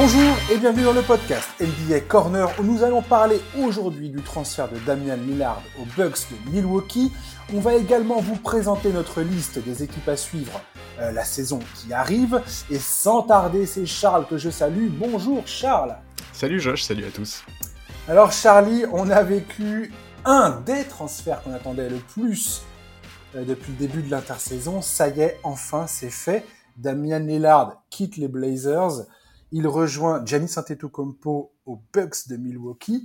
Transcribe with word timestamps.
Bonjour 0.00 0.36
et 0.52 0.58
bienvenue 0.58 0.84
dans 0.84 0.92
le 0.92 1.02
podcast 1.02 1.48
NBA 1.60 2.02
Corner 2.02 2.48
où 2.60 2.62
nous 2.62 2.84
allons 2.84 3.02
parler 3.02 3.40
aujourd'hui 3.58 4.10
du 4.10 4.22
transfert 4.22 4.68
de 4.68 4.78
Damian 4.86 5.16
Lillard 5.16 5.60
aux 5.76 5.86
Bucks 5.96 6.20
de 6.30 6.52
Milwaukee. 6.52 7.10
On 7.52 7.58
va 7.58 7.74
également 7.74 8.20
vous 8.20 8.36
présenter 8.36 8.92
notre 8.92 9.22
liste 9.22 9.58
des 9.58 9.82
équipes 9.82 10.08
à 10.08 10.16
suivre 10.16 10.60
euh, 11.00 11.10
la 11.10 11.24
saison 11.24 11.58
qui 11.74 11.92
arrive. 11.92 12.40
Et 12.70 12.78
sans 12.78 13.22
tarder, 13.22 13.66
c'est 13.66 13.86
Charles 13.86 14.28
que 14.28 14.38
je 14.38 14.50
salue. 14.50 14.86
Bonjour 14.88 15.44
Charles. 15.48 15.96
Salut 16.32 16.60
Josh, 16.60 16.84
salut 16.84 17.04
à 17.04 17.10
tous. 17.10 17.42
Alors 18.06 18.30
Charlie, 18.30 18.84
on 18.92 19.10
a 19.10 19.24
vécu 19.24 19.92
un 20.24 20.60
des 20.64 20.84
transferts 20.84 21.42
qu'on 21.42 21.54
attendait 21.54 21.90
le 21.90 21.98
plus 21.98 22.62
euh, 23.34 23.44
depuis 23.44 23.72
le 23.72 23.78
début 23.78 24.02
de 24.02 24.12
l'intersaison. 24.12 24.80
Ça 24.80 25.08
y 25.08 25.22
est, 25.22 25.40
enfin 25.42 25.88
c'est 25.88 26.10
fait. 26.10 26.46
Damian 26.76 27.18
Lillard 27.18 27.82
quitte 27.90 28.16
les 28.16 28.28
Blazers. 28.28 29.08
Il 29.50 29.66
rejoint 29.66 30.24
Giannis 30.24 30.54
Antetokounmpo 30.56 31.52
aux 31.64 31.82
Bucks 31.92 32.28
de 32.28 32.36
Milwaukee. 32.36 33.04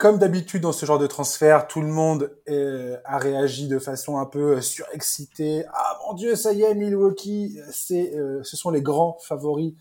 Comme 0.00 0.16
d'habitude 0.16 0.62
dans 0.62 0.72
ce 0.72 0.86
genre 0.86 0.98
de 0.98 1.06
transfert, 1.06 1.66
tout 1.66 1.82
le 1.82 1.88
monde 1.88 2.34
euh, 2.48 2.96
a 3.04 3.18
réagi 3.18 3.68
de 3.68 3.78
façon 3.78 4.16
un 4.16 4.24
peu 4.24 4.56
euh, 4.56 4.60
surexcitée. 4.62 5.66
Ah 5.74 5.98
mon 6.06 6.14
Dieu, 6.14 6.36
ça 6.36 6.54
y 6.54 6.62
est, 6.62 6.74
Milwaukee, 6.74 7.60
c'est, 7.70 8.16
euh, 8.16 8.42
ce 8.42 8.56
sont 8.56 8.70
les 8.70 8.80
grands 8.80 9.18
favoris 9.20 9.74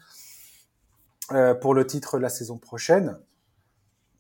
pour 1.62 1.76
le 1.76 1.86
titre 1.86 2.18
la 2.18 2.28
saison 2.28 2.58
prochaine. 2.58 3.18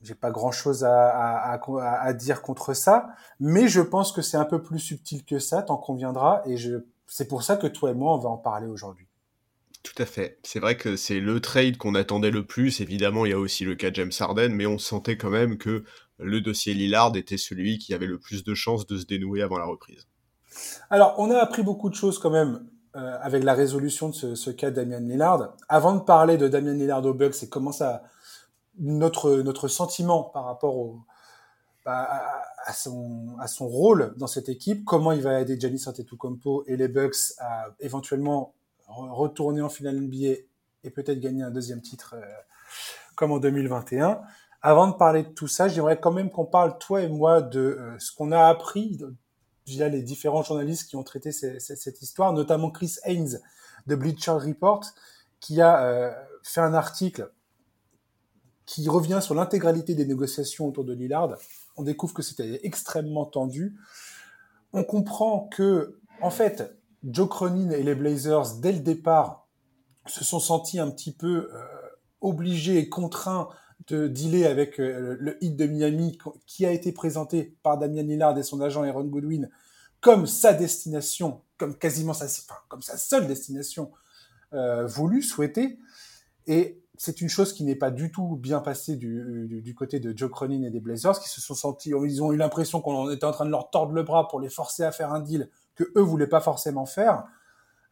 J'ai 0.01 0.15
pas 0.15 0.31
grand 0.31 0.51
chose 0.51 0.85
à, 0.85 2.13
dire 2.13 2.43
contre 2.43 2.73
ça, 2.73 3.09
mais 3.39 3.67
je 3.67 3.81
pense 3.81 4.11
que 4.11 4.21
c'est 4.21 4.37
un 4.37 4.45
peu 4.45 4.61
plus 4.61 4.79
subtil 4.79 5.25
que 5.25 5.39
ça, 5.39 5.63
t'en 5.63 5.75
conviendras, 5.75 6.43
et 6.45 6.55
c'est 7.07 7.27
pour 7.27 7.41
ça 7.41 7.57
que 7.57 7.65
toi 7.65 7.89
et 7.89 7.93
moi 7.95 8.13
on 8.13 8.19
va 8.19 8.29
en 8.29 8.37
parler 8.37 8.67
aujourd'hui. 8.67 9.08
Tout 9.83 10.01
à 10.01 10.05
fait. 10.05 10.39
C'est 10.43 10.59
vrai 10.59 10.75
que 10.75 10.95
c'est 10.95 11.19
le 11.19 11.39
trade 11.39 11.77
qu'on 11.77 11.95
attendait 11.95 12.31
le 12.31 12.45
plus. 12.45 12.81
Évidemment, 12.81 13.25
il 13.25 13.31
y 13.31 13.33
a 13.33 13.39
aussi 13.39 13.63
le 13.63 13.75
cas 13.75 13.91
James 13.93 14.11
Harden, 14.19 14.49
mais 14.49 14.65
on 14.65 14.77
sentait 14.77 15.17
quand 15.17 15.29
même 15.29 15.57
que 15.57 15.83
le 16.17 16.41
dossier 16.41 16.73
Lillard 16.73 17.15
était 17.15 17.37
celui 17.37 17.77
qui 17.77 17.93
avait 17.93 18.05
le 18.05 18.19
plus 18.19 18.43
de 18.43 18.53
chances 18.53 18.85
de 18.85 18.97
se 18.97 19.05
dénouer 19.05 19.41
avant 19.41 19.57
la 19.57 19.65
reprise. 19.65 20.07
Alors, 20.89 21.15
on 21.17 21.31
a 21.31 21.37
appris 21.37 21.63
beaucoup 21.63 21.89
de 21.89 21.95
choses 21.95 22.19
quand 22.19 22.29
même 22.29 22.67
euh, 22.95 23.17
avec 23.21 23.43
la 23.43 23.53
résolution 23.53 24.09
de 24.09 24.13
ce, 24.15 24.35
ce, 24.35 24.49
cas 24.49 24.71
Damian 24.71 24.99
Lillard. 24.99 25.55
Avant 25.69 25.95
de 25.95 26.01
parler 26.01 26.37
de 26.37 26.47
Damian 26.49 26.73
Lillard 26.73 27.05
aux 27.05 27.13
Bucks 27.13 27.41
et 27.43 27.47
comment 27.47 27.71
ça, 27.71 28.03
notre 28.79 29.37
notre 29.37 29.67
sentiment 29.67 30.23
par 30.23 30.45
rapport 30.45 30.75
au 30.75 31.01
à, 31.85 32.43
à, 32.65 32.73
son, 32.73 33.35
à 33.39 33.47
son 33.47 33.67
rôle 33.67 34.13
dans 34.17 34.27
cette 34.27 34.49
équipe, 34.49 34.85
comment 34.85 35.11
il 35.11 35.21
va 35.21 35.41
aider 35.41 35.59
Giannis 35.59 35.83
Antetokounmpo 35.87 36.63
et 36.67 36.77
les 36.77 36.87
Bucks 36.87 37.33
à 37.39 37.67
éventuellement 37.79 38.53
retourner 38.89 39.61
en 39.61 39.69
finale 39.69 39.99
NBA 39.99 40.41
et 40.83 40.89
peut-être 40.89 41.19
gagner 41.19 41.43
un 41.43 41.51
deuxième 41.51 41.81
titre 41.81 42.15
euh, 42.17 42.25
comme 43.15 43.31
en 43.31 43.39
2021. 43.39 44.21
Avant 44.61 44.87
de 44.87 44.93
parler 44.93 45.23
de 45.23 45.29
tout 45.29 45.47
ça, 45.47 45.67
j'aimerais 45.67 45.99
quand 45.99 46.11
même 46.11 46.29
qu'on 46.29 46.45
parle, 46.45 46.77
toi 46.79 47.01
et 47.01 47.09
moi, 47.09 47.41
de 47.41 47.59
euh, 47.59 47.99
ce 47.99 48.11
qu'on 48.11 48.31
a 48.31 48.47
appris 48.47 48.99
via 49.65 49.87
les 49.87 50.01
différents 50.01 50.43
journalistes 50.43 50.89
qui 50.89 50.95
ont 50.95 51.03
traité 51.03 51.31
cette 51.31 52.01
histoire, 52.01 52.33
notamment 52.33 52.71
Chris 52.71 52.95
Haynes 53.03 53.39
de 53.87 53.95
Bleacher 53.95 54.31
Report, 54.31 54.83
qui 55.39 55.61
a 55.61 55.83
euh, 55.85 56.11
fait 56.43 56.61
un 56.61 56.73
article 56.73 57.31
qui 58.65 58.87
revient 58.89 59.19
sur 59.21 59.33
l'intégralité 59.33 59.95
des 59.95 60.05
négociations 60.05 60.67
autour 60.67 60.83
de 60.83 60.93
Lillard. 60.93 61.37
On 61.77 61.83
découvre 61.83 62.13
que 62.13 62.21
c'était 62.21 62.59
extrêmement 62.63 63.25
tendu. 63.25 63.75
On 64.73 64.83
comprend 64.83 65.47
que, 65.47 65.99
en 66.21 66.29
fait, 66.29 66.78
Joe 67.03 67.29
Cronin 67.29 67.71
et 67.71 67.83
les 67.83 67.95
Blazers, 67.95 68.55
dès 68.59 68.71
le 68.71 68.79
départ, 68.79 69.47
se 70.05 70.23
sont 70.23 70.39
sentis 70.39 70.79
un 70.79 70.89
petit 70.89 71.13
peu 71.13 71.49
euh, 71.53 71.63
obligés 72.21 72.77
et 72.77 72.89
contraints 72.89 73.49
de 73.87 74.07
dealer 74.07 74.45
avec 74.45 74.79
euh, 74.79 75.15
le 75.19 75.43
hit 75.43 75.55
de 75.55 75.65
Miami 75.65 76.17
qui 76.45 76.65
a 76.65 76.71
été 76.71 76.91
présenté 76.91 77.55
par 77.63 77.77
Damian 77.77 78.03
Lillard 78.03 78.37
et 78.37 78.43
son 78.43 78.59
agent 78.61 78.83
Aaron 78.83 79.05
Goodwin 79.05 79.49
comme 80.01 80.27
sa 80.27 80.53
destination, 80.53 81.41
comme 81.57 81.75
quasiment 81.75 82.13
sa, 82.13 82.25
enfin, 82.25 82.59
comme 82.67 82.81
sa 82.81 82.97
seule 82.97 83.27
destination 83.27 83.91
euh, 84.53 84.85
voulue, 84.85 85.21
souhaitée. 85.21 85.77
Et 86.47 86.81
c'est 86.97 87.21
une 87.21 87.29
chose 87.29 87.53
qui 87.53 87.63
n'est 87.63 87.75
pas 87.75 87.91
du 87.91 88.11
tout 88.11 88.37
bien 88.37 88.59
passée 88.59 88.95
du, 88.95 89.47
du, 89.47 89.61
du, 89.61 89.75
côté 89.75 89.99
de 89.99 90.17
Joe 90.17 90.29
Cronin 90.29 90.63
et 90.63 90.69
des 90.69 90.79
Blazers, 90.79 91.19
qui 91.19 91.29
se 91.29 91.41
sont 91.41 91.53
sentis, 91.53 91.91
ils 92.05 92.23
ont 92.23 92.31
eu 92.31 92.37
l'impression 92.37 92.81
qu'on 92.81 93.09
était 93.09 93.25
en 93.25 93.31
train 93.31 93.45
de 93.45 93.51
leur 93.51 93.69
tordre 93.69 93.93
le 93.93 94.03
bras 94.03 94.27
pour 94.27 94.39
les 94.39 94.49
forcer 94.49 94.83
à 94.83 94.91
faire 94.91 95.13
un 95.13 95.19
deal 95.19 95.49
que 95.79 95.91
eux 95.95 96.01
voulaient 96.01 96.27
pas 96.27 96.41
forcément 96.41 96.85
faire. 96.85 97.23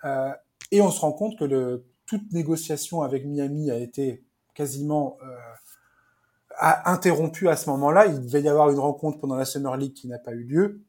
Euh, 0.04 0.32
et 0.72 0.82
on 0.82 0.92
se 0.92 1.00
rend 1.00 1.14
compte 1.14 1.40
que 1.40 1.84
toute 2.06 2.32
négociation 2.34 3.02
avec 3.02 3.26
Miami 3.26 3.72
a 3.72 3.78
été 3.78 4.24
quasiment 4.54 5.18
euh, 5.24 6.70
interrompue 6.86 7.48
à 7.48 7.56
ce 7.56 7.70
moment-là. 7.70 8.08
Il 8.08 8.22
devait 8.22 8.42
y 8.42 8.50
avoir 8.50 8.70
une 8.70 8.80
rencontre 8.80 9.20
pendant 9.20 9.36
la 9.36 9.46
Summer 9.46 9.76
League 9.78 9.94
qui 9.94 10.08
n'a 10.08 10.20
pas 10.20 10.34
eu 10.34 10.44
lieu. 10.44 10.82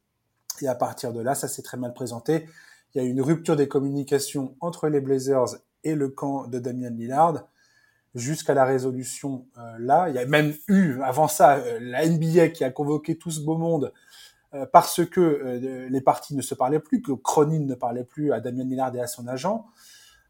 Et 0.60 0.66
à 0.66 0.74
partir 0.74 1.12
de 1.12 1.20
là, 1.20 1.34
ça 1.36 1.46
s'est 1.46 1.62
très 1.62 1.76
mal 1.76 1.94
présenté. 1.94 2.48
Il 2.94 3.02
y 3.02 3.04
a 3.04 3.08
eu 3.08 3.10
une 3.10 3.20
rupture 3.20 3.54
des 3.54 3.68
communications 3.68 4.56
entre 4.60 4.88
les 4.88 5.00
Blazers 5.00 5.56
et 5.84 5.94
le 5.94 6.08
camp 6.08 6.48
de 6.48 6.58
Damian 6.58 6.90
Lillard 6.90 7.44
jusqu'à 8.14 8.54
la 8.54 8.64
résolution 8.64 9.46
euh, 9.58 9.76
là. 9.78 10.08
Il 10.08 10.16
y 10.16 10.18
a 10.18 10.26
même 10.26 10.52
eu, 10.66 11.00
avant 11.02 11.28
ça, 11.28 11.62
la 11.80 12.08
NBA 12.08 12.48
qui 12.48 12.64
a 12.64 12.70
convoqué 12.70 13.16
tout 13.16 13.30
ce 13.30 13.40
beau 13.40 13.56
monde 13.56 13.92
parce 14.72 15.04
que 15.04 15.20
euh, 15.20 15.88
les 15.88 16.00
parties 16.00 16.34
ne 16.34 16.42
se 16.42 16.54
parlaient 16.54 16.80
plus, 16.80 17.02
que 17.02 17.12
Cronin 17.12 17.60
ne 17.60 17.74
parlait 17.74 18.04
plus 18.04 18.32
à 18.32 18.40
Damien 18.40 18.64
Lillard 18.64 18.94
et 18.96 19.00
à 19.00 19.06
son 19.06 19.26
agent. 19.28 19.66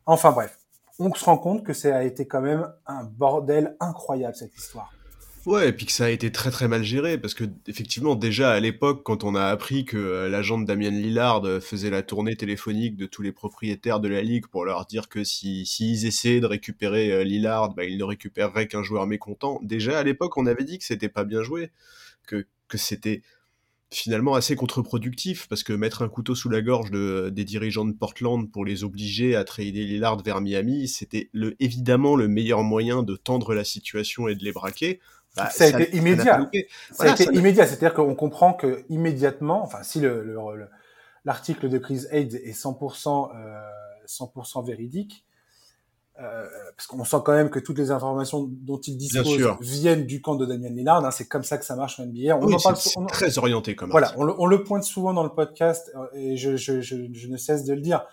Enfin 0.06 0.32
bref, 0.32 0.58
on 0.98 1.12
se 1.14 1.24
rend 1.24 1.38
compte 1.38 1.64
que 1.64 1.72
ça 1.72 1.96
a 1.96 2.02
été 2.02 2.26
quand 2.26 2.40
même 2.40 2.72
un 2.86 3.04
bordel 3.04 3.76
incroyable 3.78 4.34
cette 4.34 4.56
histoire. 4.56 4.92
Ouais, 5.46 5.68
et 5.68 5.72
puis 5.72 5.86
que 5.86 5.92
ça 5.92 6.06
a 6.06 6.08
été 6.10 6.32
très 6.32 6.50
très 6.50 6.66
mal 6.66 6.82
géré, 6.82 7.16
parce 7.16 7.32
que 7.32 7.44
effectivement 7.68 8.16
déjà 8.16 8.50
à 8.50 8.60
l'époque, 8.60 9.02
quand 9.04 9.22
on 9.22 9.34
a 9.34 9.44
appris 9.46 9.84
que 9.84 9.96
euh, 9.96 10.28
l'agent 10.28 10.58
de 10.58 10.66
Damien 10.66 10.90
Lillard 10.90 11.44
faisait 11.62 11.88
la 11.88 12.02
tournée 12.02 12.36
téléphonique 12.36 12.96
de 12.96 13.06
tous 13.06 13.22
les 13.22 13.32
propriétaires 13.32 14.00
de 14.00 14.08
la 14.08 14.20
ligue 14.20 14.48
pour 14.48 14.64
leur 14.64 14.84
dire 14.84 15.08
que 15.08 15.22
si 15.22 15.64
s'ils 15.64 16.06
essayaient 16.06 16.40
de 16.40 16.46
récupérer 16.46 17.24
Lillard, 17.24 17.72
bah, 17.74 17.84
ils 17.84 17.98
ne 17.98 18.04
récupéreraient 18.04 18.66
qu'un 18.66 18.82
joueur 18.82 19.06
mécontent. 19.06 19.60
Déjà 19.62 20.00
à 20.00 20.02
l'époque, 20.02 20.36
on 20.36 20.44
avait 20.44 20.64
dit 20.64 20.78
que 20.78 20.84
c'était 20.84 21.08
pas 21.08 21.24
bien 21.24 21.42
joué, 21.42 21.70
que 22.26 22.44
que 22.66 22.76
c'était 22.76 23.22
finalement 23.90 24.34
assez 24.34 24.54
contre-productif 24.54 25.48
parce 25.48 25.62
que 25.62 25.72
mettre 25.72 26.02
un 26.02 26.08
couteau 26.08 26.34
sous 26.34 26.50
la 26.50 26.60
gorge 26.60 26.90
de, 26.90 27.30
des 27.30 27.44
dirigeants 27.44 27.86
de 27.86 27.92
Portland 27.92 28.50
pour 28.50 28.64
les 28.64 28.84
obliger 28.84 29.34
à 29.34 29.44
trader 29.44 29.84
Lillard 29.84 30.22
vers 30.22 30.40
Miami, 30.40 30.88
c'était 30.88 31.30
le, 31.32 31.56
évidemment 31.58 32.14
le 32.14 32.28
meilleur 32.28 32.62
moyen 32.62 33.02
de 33.02 33.16
tendre 33.16 33.54
la 33.54 33.64
situation 33.64 34.28
et 34.28 34.34
de 34.34 34.44
les 34.44 34.52
braquer. 34.52 35.00
Bah, 35.36 35.48
ça, 35.50 35.64
a 35.64 35.68
été 35.68 35.96
immédiat. 35.96 36.50
Ça, 36.90 37.04
a 37.04 37.12
été 37.14 37.24
immédiat. 37.32 37.66
C'est-à-dire 37.66 37.94
qu'on 37.94 38.14
comprend 38.14 38.52
que 38.52 38.84
immédiatement, 38.88 39.62
enfin, 39.62 39.82
si 39.82 40.00
le, 40.00 40.36
l'article 41.24 41.68
de 41.68 41.78
Chris 41.78 42.02
Hayes 42.10 42.36
est 42.36 42.58
100%, 42.58 43.30
euh, 43.34 43.60
100% 44.06 44.66
véridique, 44.66 45.24
euh, 46.20 46.48
parce 46.76 46.88
qu'on 46.88 47.04
sent 47.04 47.18
quand 47.24 47.32
même 47.32 47.48
que 47.48 47.60
toutes 47.60 47.78
les 47.78 47.92
informations 47.92 48.48
dont 48.50 48.78
il 48.78 48.96
dispose 48.96 49.38
viennent 49.60 50.04
du 50.04 50.20
camp 50.20 50.34
de 50.34 50.46
Damian 50.46 50.70
Lillard. 50.70 51.04
Hein, 51.04 51.12
c'est 51.12 51.28
comme 51.28 51.44
ça 51.44 51.58
que 51.58 51.64
ça 51.64 51.76
marche 51.76 52.00
en 52.00 52.06
NBA. 52.06 52.36
On 52.36 52.44
oui, 52.44 52.54
en 52.54 52.58
parle, 52.58 52.76
on, 52.96 53.06
très 53.06 53.38
orienté 53.38 53.76
comme 53.76 53.90
Voilà, 53.90 54.12
on 54.16 54.24
le, 54.24 54.34
on 54.36 54.46
le, 54.46 54.64
pointe 54.64 54.82
souvent 54.82 55.12
dans 55.12 55.22
le 55.22 55.28
podcast 55.28 55.92
euh, 55.94 56.06
et 56.14 56.36
je, 56.36 56.56
je, 56.56 56.80
je, 56.80 56.96
je, 57.12 57.28
ne 57.28 57.36
cesse 57.36 57.64
de 57.64 57.72
le 57.72 57.80
dire. 57.80 58.04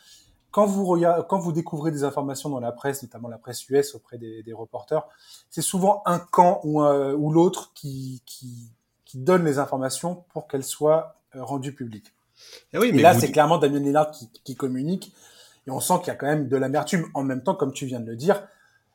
Quand 0.52 0.68
vous, 0.68 0.86
regardez, 0.86 1.24
quand 1.28 1.40
vous 1.40 1.52
découvrez 1.52 1.92
des 1.92 2.04
informations 2.04 2.50
dans 2.50 2.60
la 2.60 2.72
presse, 2.72 3.02
notamment 3.02 3.28
la 3.28 3.40
presse 3.40 3.68
US 3.70 3.96
auprès 3.96 4.20
des, 4.20 4.44
des 4.44 4.54
reporters, 4.54 5.04
c'est 5.50 5.64
souvent 5.64 6.04
un 6.06 6.20
camp 6.20 6.62
ou, 6.64 6.82
un, 6.82 7.14
ou 7.14 7.32
l'autre 7.32 7.72
qui, 7.74 8.22
qui, 8.28 8.70
qui 9.04 9.18
donne 9.18 9.44
les 9.46 9.58
informations 9.58 10.24
pour 10.32 10.48
qu'elles 10.48 10.64
soient 10.64 11.16
euh, 11.36 11.44
rendues 11.44 11.74
publiques. 11.74 12.14
Et, 12.72 12.78
oui, 12.78 12.92
mais 12.92 13.00
et 13.00 13.02
là, 13.02 13.20
c'est 13.20 13.32
clairement 13.32 13.58
Damien 13.58 13.80
Lillard 13.80 14.12
qui, 14.12 14.30
qui 14.44 14.56
communique. 14.56 15.12
Et 15.68 15.72
on 15.72 15.80
sent 15.80 15.96
qu'il 16.00 16.08
y 16.08 16.12
a 16.12 16.16
quand 16.16 16.28
même 16.28 16.48
de 16.48 16.58
l'amertume. 16.58 17.06
En 17.14 17.24
même 17.24 17.44
temps, 17.44 17.56
comme 17.56 17.74
tu 17.74 17.86
viens 17.86 18.00
de 18.00 18.10
le 18.10 18.16
dire, 18.16 18.48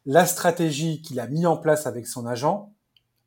la 0.06 0.26
stratégie 0.26 1.02
qu'il 1.02 1.20
a 1.20 1.26
mis 1.26 1.46
en 1.46 1.56
place 1.56 1.87
avec 1.87 2.06
son 2.06 2.26
agent 2.26 2.72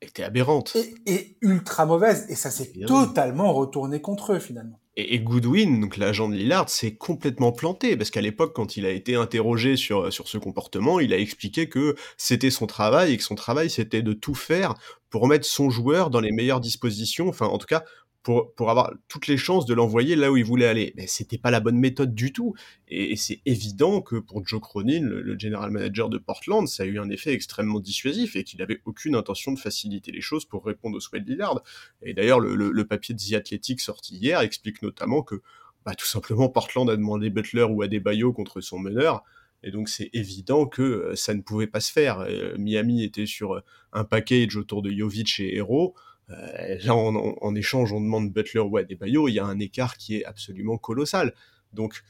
était 0.00 0.22
aberrante. 0.22 0.76
Et, 1.06 1.36
ultra 1.40 1.86
mauvaise. 1.86 2.26
Et 2.28 2.34
ça 2.34 2.50
s'est 2.50 2.72
totalement 2.86 3.52
retourné 3.52 4.00
contre 4.00 4.34
eux, 4.34 4.38
finalement. 4.38 4.78
Et, 4.96 5.18
Goodwin, 5.18 5.80
donc 5.80 5.96
l'agent 5.96 6.28
de 6.28 6.34
Lillard, 6.34 6.68
s'est 6.68 6.94
complètement 6.94 7.50
planté 7.50 7.96
parce 7.96 8.10
qu'à 8.10 8.20
l'époque, 8.20 8.54
quand 8.54 8.76
il 8.76 8.86
a 8.86 8.90
été 8.90 9.16
interrogé 9.16 9.76
sur 9.76 10.12
sur 10.12 10.28
ce 10.28 10.38
comportement, 10.38 11.00
il 11.00 11.12
a 11.12 11.18
expliqué 11.18 11.68
que 11.68 11.96
c'était 12.16 12.50
son 12.50 12.66
travail 12.66 13.12
et 13.12 13.16
que 13.16 13.24
son 13.24 13.34
travail 13.34 13.70
c'était 13.70 14.02
de 14.02 14.12
tout 14.12 14.36
faire 14.36 14.74
pour 15.10 15.26
mettre 15.26 15.46
son 15.46 15.68
joueur 15.68 16.10
dans 16.10 16.20
les 16.20 16.30
meilleures 16.30 16.60
dispositions, 16.60 17.28
enfin 17.28 17.46
en 17.46 17.58
tout 17.58 17.66
cas 17.66 17.84
pour, 18.24 18.70
avoir 18.70 18.90
toutes 19.06 19.26
les 19.26 19.36
chances 19.36 19.66
de 19.66 19.74
l'envoyer 19.74 20.16
là 20.16 20.32
où 20.32 20.38
il 20.38 20.44
voulait 20.44 20.66
aller. 20.66 20.94
Mais 20.96 21.06
c'était 21.06 21.36
pas 21.36 21.50
la 21.50 21.60
bonne 21.60 21.76
méthode 21.76 22.14
du 22.14 22.32
tout. 22.32 22.54
Et, 22.88 23.16
c'est 23.16 23.42
évident 23.44 24.00
que 24.00 24.16
pour 24.16 24.44
Joe 24.46 24.60
Cronin, 24.60 25.02
le, 25.02 25.20
le, 25.20 25.38
general 25.38 25.70
manager 25.70 26.08
de 26.08 26.16
Portland, 26.16 26.66
ça 26.66 26.84
a 26.84 26.86
eu 26.86 26.98
un 26.98 27.10
effet 27.10 27.34
extrêmement 27.34 27.80
dissuasif 27.80 28.34
et 28.34 28.42
qu'il 28.42 28.62
avait 28.62 28.80
aucune 28.86 29.14
intention 29.14 29.52
de 29.52 29.58
faciliter 29.58 30.10
les 30.10 30.22
choses 30.22 30.46
pour 30.46 30.64
répondre 30.64 30.96
aux 30.96 31.00
souhaits 31.00 31.22
de 31.22 31.30
Lillard. 31.30 31.62
Et 32.02 32.14
d'ailleurs, 32.14 32.40
le, 32.40 32.84
papier 32.86 33.14
de 33.14 33.20
The 33.20 33.34
Athletic 33.34 33.80
sorti 33.80 34.16
hier 34.16 34.40
explique 34.40 34.80
notamment 34.80 35.22
que 35.22 35.42
bah, 35.84 35.94
tout 35.94 36.06
simplement 36.06 36.48
Portland 36.48 36.88
a 36.88 36.96
demandé 36.96 37.28
Butler 37.28 37.64
ou 37.64 37.82
Adebayo 37.82 38.32
contre 38.32 38.62
son 38.62 38.78
meneur 38.78 39.22
Et 39.62 39.70
donc 39.70 39.90
c'est 39.90 40.08
évident 40.14 40.64
que 40.64 41.12
ça 41.14 41.34
ne 41.34 41.42
pouvait 41.42 41.66
pas 41.66 41.80
se 41.80 41.92
faire. 41.92 42.26
Miami 42.56 43.04
était 43.04 43.26
sur 43.26 43.62
un 43.92 44.04
package 44.04 44.56
autour 44.56 44.80
de 44.80 44.90
Jovic 44.90 45.40
et 45.40 45.56
Hero. 45.56 45.94
Là, 46.28 46.94
en, 46.94 47.54
échange, 47.54 47.92
on 47.92 48.00
demande 48.00 48.32
Butler 48.32 48.60
ou 48.60 48.76
Adebayo. 48.76 49.28
Il 49.28 49.34
y 49.34 49.38
a 49.38 49.44
un 49.44 49.58
écart 49.58 49.96
qui 49.96 50.16
est 50.16 50.24
absolument 50.24 50.78
colossal. 50.78 51.34
Donc, 51.72 52.02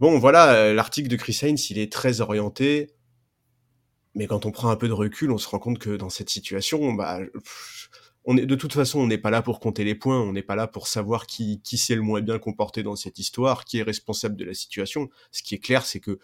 bon, 0.00 0.18
voilà, 0.18 0.72
l'article 0.72 1.08
de 1.08 1.16
Chris 1.16 1.38
Haynes, 1.42 1.58
il 1.70 1.78
est 1.78 1.92
très 1.92 2.20
orienté. 2.20 2.90
Mais 4.14 4.26
quand 4.26 4.46
on 4.46 4.50
prend 4.50 4.70
un 4.70 4.76
peu 4.76 4.88
de 4.88 4.92
recul, 4.92 5.30
on 5.30 5.38
se 5.38 5.48
rend 5.48 5.58
compte 5.58 5.78
que 5.78 5.96
dans 5.96 6.10
cette 6.10 6.30
situation, 6.30 6.92
bah, 6.94 7.20
on 8.24 8.36
est, 8.36 8.46
de 8.46 8.54
toute 8.54 8.72
façon, 8.72 9.00
on 9.00 9.06
n'est 9.06 9.18
pas 9.18 9.30
là 9.30 9.42
pour 9.42 9.60
compter 9.60 9.84
les 9.84 9.94
points, 9.94 10.20
on 10.20 10.32
n'est 10.32 10.42
pas 10.42 10.56
là 10.56 10.66
pour 10.66 10.88
savoir 10.88 11.26
qui, 11.26 11.60
qui 11.62 11.78
s'est 11.78 11.94
le 11.94 12.02
moins 12.02 12.20
bien 12.20 12.38
comporté 12.38 12.82
dans 12.82 12.96
cette 12.96 13.18
histoire, 13.18 13.64
qui 13.64 13.78
est 13.78 13.82
responsable 13.82 14.36
de 14.36 14.44
la 14.44 14.54
situation. 14.54 15.08
Ce 15.30 15.42
qui 15.42 15.54
est 15.54 15.58
clair, 15.60 15.86
c'est 15.86 16.00
que 16.00 16.18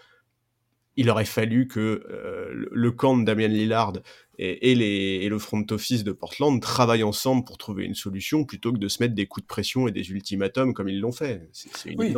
il 0.96 1.10
aurait 1.10 1.24
fallu 1.24 1.66
que 1.66 2.04
euh, 2.10 2.68
le 2.70 2.90
camp 2.92 3.16
de 3.16 3.24
Damien 3.24 3.48
Lillard 3.48 3.94
et, 4.38 4.74
les, 4.74 5.20
et, 5.22 5.28
le 5.28 5.38
front 5.38 5.64
office 5.70 6.04
de 6.04 6.12
Portland 6.12 6.60
travaillent 6.60 7.04
ensemble 7.04 7.44
pour 7.44 7.58
trouver 7.58 7.84
une 7.84 7.94
solution 7.94 8.44
plutôt 8.44 8.72
que 8.72 8.78
de 8.78 8.88
se 8.88 9.02
mettre 9.02 9.14
des 9.14 9.26
coups 9.26 9.44
de 9.44 9.48
pression 9.48 9.86
et 9.88 9.92
des 9.92 10.10
ultimatums 10.10 10.74
comme 10.74 10.88
ils 10.88 11.00
l'ont 11.00 11.12
fait. 11.12 11.48
C'est 11.52 11.90
une 11.90 12.00
oui, 12.00 12.14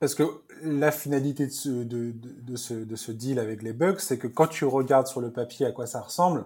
Parce 0.00 0.14
que 0.14 0.24
la 0.62 0.90
finalité 0.90 1.46
de 1.46 1.52
ce, 1.52 1.68
de, 1.68 2.12
de, 2.14 2.56
ce, 2.56 2.74
de 2.74 2.96
ce 2.96 3.12
deal 3.12 3.38
avec 3.38 3.62
les 3.62 3.72
Bucks, 3.72 4.00
c'est 4.00 4.18
que 4.18 4.26
quand 4.26 4.48
tu 4.48 4.64
regardes 4.64 5.06
sur 5.06 5.20
le 5.20 5.32
papier 5.32 5.66
à 5.66 5.72
quoi 5.72 5.86
ça 5.86 6.00
ressemble, 6.00 6.44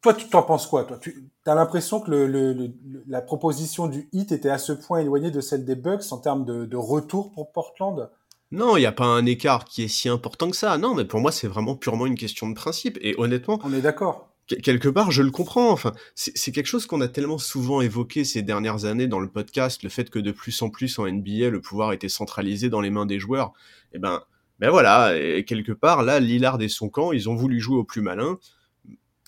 toi, 0.00 0.14
tu 0.14 0.28
t'en 0.28 0.42
penses 0.42 0.66
quoi 0.66 0.84
Toi, 0.84 0.98
tu 1.00 1.30
as 1.46 1.54
l'impression 1.54 2.00
que 2.00 2.10
le, 2.10 2.26
le, 2.26 2.72
la 3.06 3.20
proposition 3.20 3.86
du 3.86 4.08
hit 4.12 4.32
était 4.32 4.50
à 4.50 4.58
ce 4.58 4.72
point 4.72 5.00
éloignée 5.00 5.30
de 5.30 5.40
celle 5.40 5.64
des 5.64 5.76
Bucks 5.76 6.12
en 6.12 6.18
termes 6.18 6.44
de, 6.44 6.64
de 6.64 6.76
retour 6.76 7.32
pour 7.32 7.52
Portland? 7.52 8.10
Non, 8.52 8.76
il 8.76 8.80
n'y 8.80 8.86
a 8.86 8.92
pas 8.92 9.06
un 9.06 9.24
écart 9.24 9.64
qui 9.64 9.82
est 9.82 9.88
si 9.88 10.10
important 10.10 10.50
que 10.50 10.56
ça. 10.56 10.76
Non, 10.76 10.94
mais 10.94 11.06
pour 11.06 11.20
moi, 11.20 11.32
c'est 11.32 11.48
vraiment 11.48 11.74
purement 11.74 12.04
une 12.04 12.18
question 12.18 12.48
de 12.48 12.54
principe. 12.54 12.98
Et 13.00 13.14
honnêtement. 13.16 13.58
On 13.64 13.72
est 13.72 13.80
d'accord. 13.80 14.28
Quelque 14.62 14.88
part, 14.88 15.10
je 15.10 15.22
le 15.22 15.30
comprends. 15.30 15.70
Enfin, 15.70 15.94
c'est 16.14 16.52
quelque 16.52 16.66
chose 16.66 16.84
qu'on 16.84 17.00
a 17.00 17.08
tellement 17.08 17.38
souvent 17.38 17.80
évoqué 17.80 18.24
ces 18.24 18.42
dernières 18.42 18.84
années 18.84 19.06
dans 19.06 19.20
le 19.20 19.30
podcast, 19.30 19.82
le 19.82 19.88
fait 19.88 20.10
que 20.10 20.18
de 20.18 20.32
plus 20.32 20.60
en 20.60 20.68
plus 20.68 20.98
en 20.98 21.10
NBA, 21.10 21.48
le 21.48 21.60
pouvoir 21.62 21.94
était 21.94 22.10
centralisé 22.10 22.68
dans 22.68 22.82
les 22.82 22.90
mains 22.90 23.06
des 23.06 23.18
joueurs. 23.18 23.52
Et 23.92 23.96
eh 23.96 23.98
ben, 23.98 24.22
ben 24.58 24.68
voilà. 24.68 25.16
Et 25.18 25.44
quelque 25.44 25.72
part, 25.72 26.02
là, 26.02 26.20
Lillard 26.20 26.60
et 26.60 26.68
son 26.68 26.90
camp, 26.90 27.12
ils 27.12 27.30
ont 27.30 27.34
voulu 27.34 27.58
jouer 27.58 27.78
au 27.78 27.84
plus 27.84 28.02
malin 28.02 28.38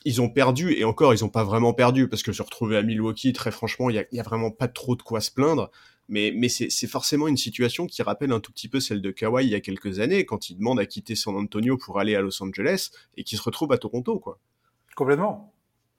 ils 0.05 0.21
ont 0.21 0.29
perdu, 0.29 0.73
et 0.73 0.85
encore, 0.85 1.15
ils 1.15 1.23
n'ont 1.23 1.31
pas 1.31 1.45
vraiment 1.45 1.73
perdu, 1.73 2.09
parce 2.09 2.23
que 2.23 2.33
se 2.33 2.43
retrouver 2.43 2.77
à 2.77 2.83
Milwaukee, 2.83 3.33
très 3.33 3.51
franchement, 3.51 3.89
il 3.89 4.07
n'y 4.13 4.19
a, 4.19 4.23
a, 4.23 4.23
vraiment 4.23 4.51
pas 4.51 4.69
trop 4.69 4.97
de 4.97 5.03
quoi 5.03 5.23
se 5.23 5.31
plaindre. 5.31 5.71
Mais, 6.09 6.33
mais 6.37 6.49
c'est 6.49 6.87
forcément 6.87 7.29
une 7.29 7.37
situation 7.37 7.87
qui 7.87 8.03
rappelle 8.03 8.31
un 8.33 8.41
tout 8.41 8.53
petit 8.53 8.69
peu 8.69 8.79
celle 8.79 9.01
de 9.01 9.11
Kawhi 9.11 9.47
il 9.47 9.51
y 9.51 9.55
a 9.55 9.61
quelques 9.61 10.01
années, 10.01 10.27
quand 10.27 10.51
il 10.51 10.59
demande 10.59 10.79
à 10.79 10.87
quitter 10.87 11.15
San 11.15 11.35
Antonio 11.35 11.79
pour 11.79 11.99
aller 11.99 12.15
à 12.15 12.21
Los 12.21 12.43
Angeles, 12.43 12.91
et 13.17 13.25
qui 13.25 13.37
se 13.37 13.43
retrouve 13.43 13.73
à 13.73 13.79
Toronto, 13.79 14.19
quoi. 14.19 14.39
Complètement. 14.95 15.53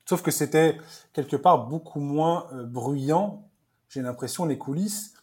Sauf 0.08 0.22
que 0.22 0.32
c'était 0.32 0.78
quelque 1.14 1.36
part 1.36 1.68
beaucoup 1.68 2.00
moins 2.00 2.48
euh, 2.54 2.64
bruyant, 2.64 3.50
j'ai 3.90 4.02
l'impression, 4.02 4.46
les 4.46 4.58
coulisses, 4.58 5.14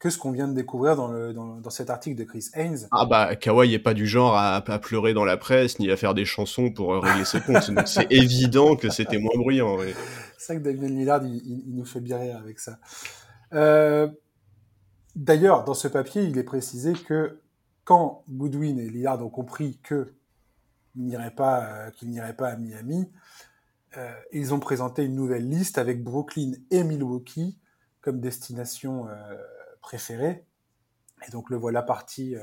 que 0.00 0.10
ce 0.10 0.18
qu'on 0.18 0.32
vient 0.32 0.48
de 0.48 0.54
découvrir 0.54 0.96
dans, 0.96 1.08
le, 1.08 1.32
dans, 1.32 1.56
dans, 1.60 1.70
cet 1.70 1.88
article 1.88 2.16
de 2.18 2.24
Chris 2.24 2.46
Haynes. 2.52 2.88
Ah 2.90 3.06
bah, 3.06 3.36
Kawhi 3.36 3.72
est 3.72 3.78
pas 3.78 3.94
du 3.94 4.06
genre 4.06 4.34
à, 4.34 4.56
à, 4.56 4.78
pleurer 4.78 5.14
dans 5.14 5.24
la 5.24 5.36
presse, 5.36 5.78
ni 5.78 5.90
à 5.90 5.96
faire 5.96 6.12
des 6.12 6.24
chansons 6.24 6.70
pour 6.70 6.92
euh, 6.92 6.98
régler 6.98 7.24
ses 7.24 7.40
comptes. 7.40 7.70
Donc 7.70 7.88
c'est 7.88 8.06
évident 8.12 8.76
que 8.76 8.90
c'était 8.90 9.18
moins 9.18 9.32
bruyant. 9.36 9.78
C'est 10.36 10.46
ça 10.46 10.56
que 10.56 10.60
Damien 10.60 10.88
Lillard, 10.88 11.24
il, 11.24 11.36
il, 11.66 11.74
nous 11.74 11.86
fait 11.86 12.00
bien 12.00 12.18
rire 12.18 12.36
avec 12.36 12.58
ça. 12.58 12.78
Euh, 13.54 14.08
D'ailleurs, 15.16 15.64
dans 15.64 15.74
ce 15.74 15.88
papier, 15.88 16.24
il 16.24 16.38
est 16.38 16.44
précisé 16.44 16.92
que 16.92 17.40
quand 17.84 18.24
Goodwin 18.28 18.78
et 18.78 18.88
Lillard 18.88 19.24
ont 19.24 19.30
compris 19.30 19.78
que 19.82 20.14
pas, 21.36 21.64
euh, 21.64 21.90
qu'ils 21.90 22.10
n'iraient 22.10 22.36
pas 22.36 22.48
à 22.48 22.56
Miami, 22.56 23.10
euh, 23.96 24.12
ils 24.32 24.52
ont 24.54 24.60
présenté 24.60 25.04
une 25.04 25.14
nouvelle 25.14 25.48
liste 25.48 25.78
avec 25.78 26.02
Brooklyn 26.02 26.52
et 26.70 26.82
Milwaukee 26.82 27.58
comme 28.00 28.20
destination 28.20 29.08
euh, 29.08 29.36
préférée. 29.80 30.46
Et 31.26 31.30
donc 31.30 31.48
le 31.50 31.56
voilà 31.56 31.82
parti 31.82 32.34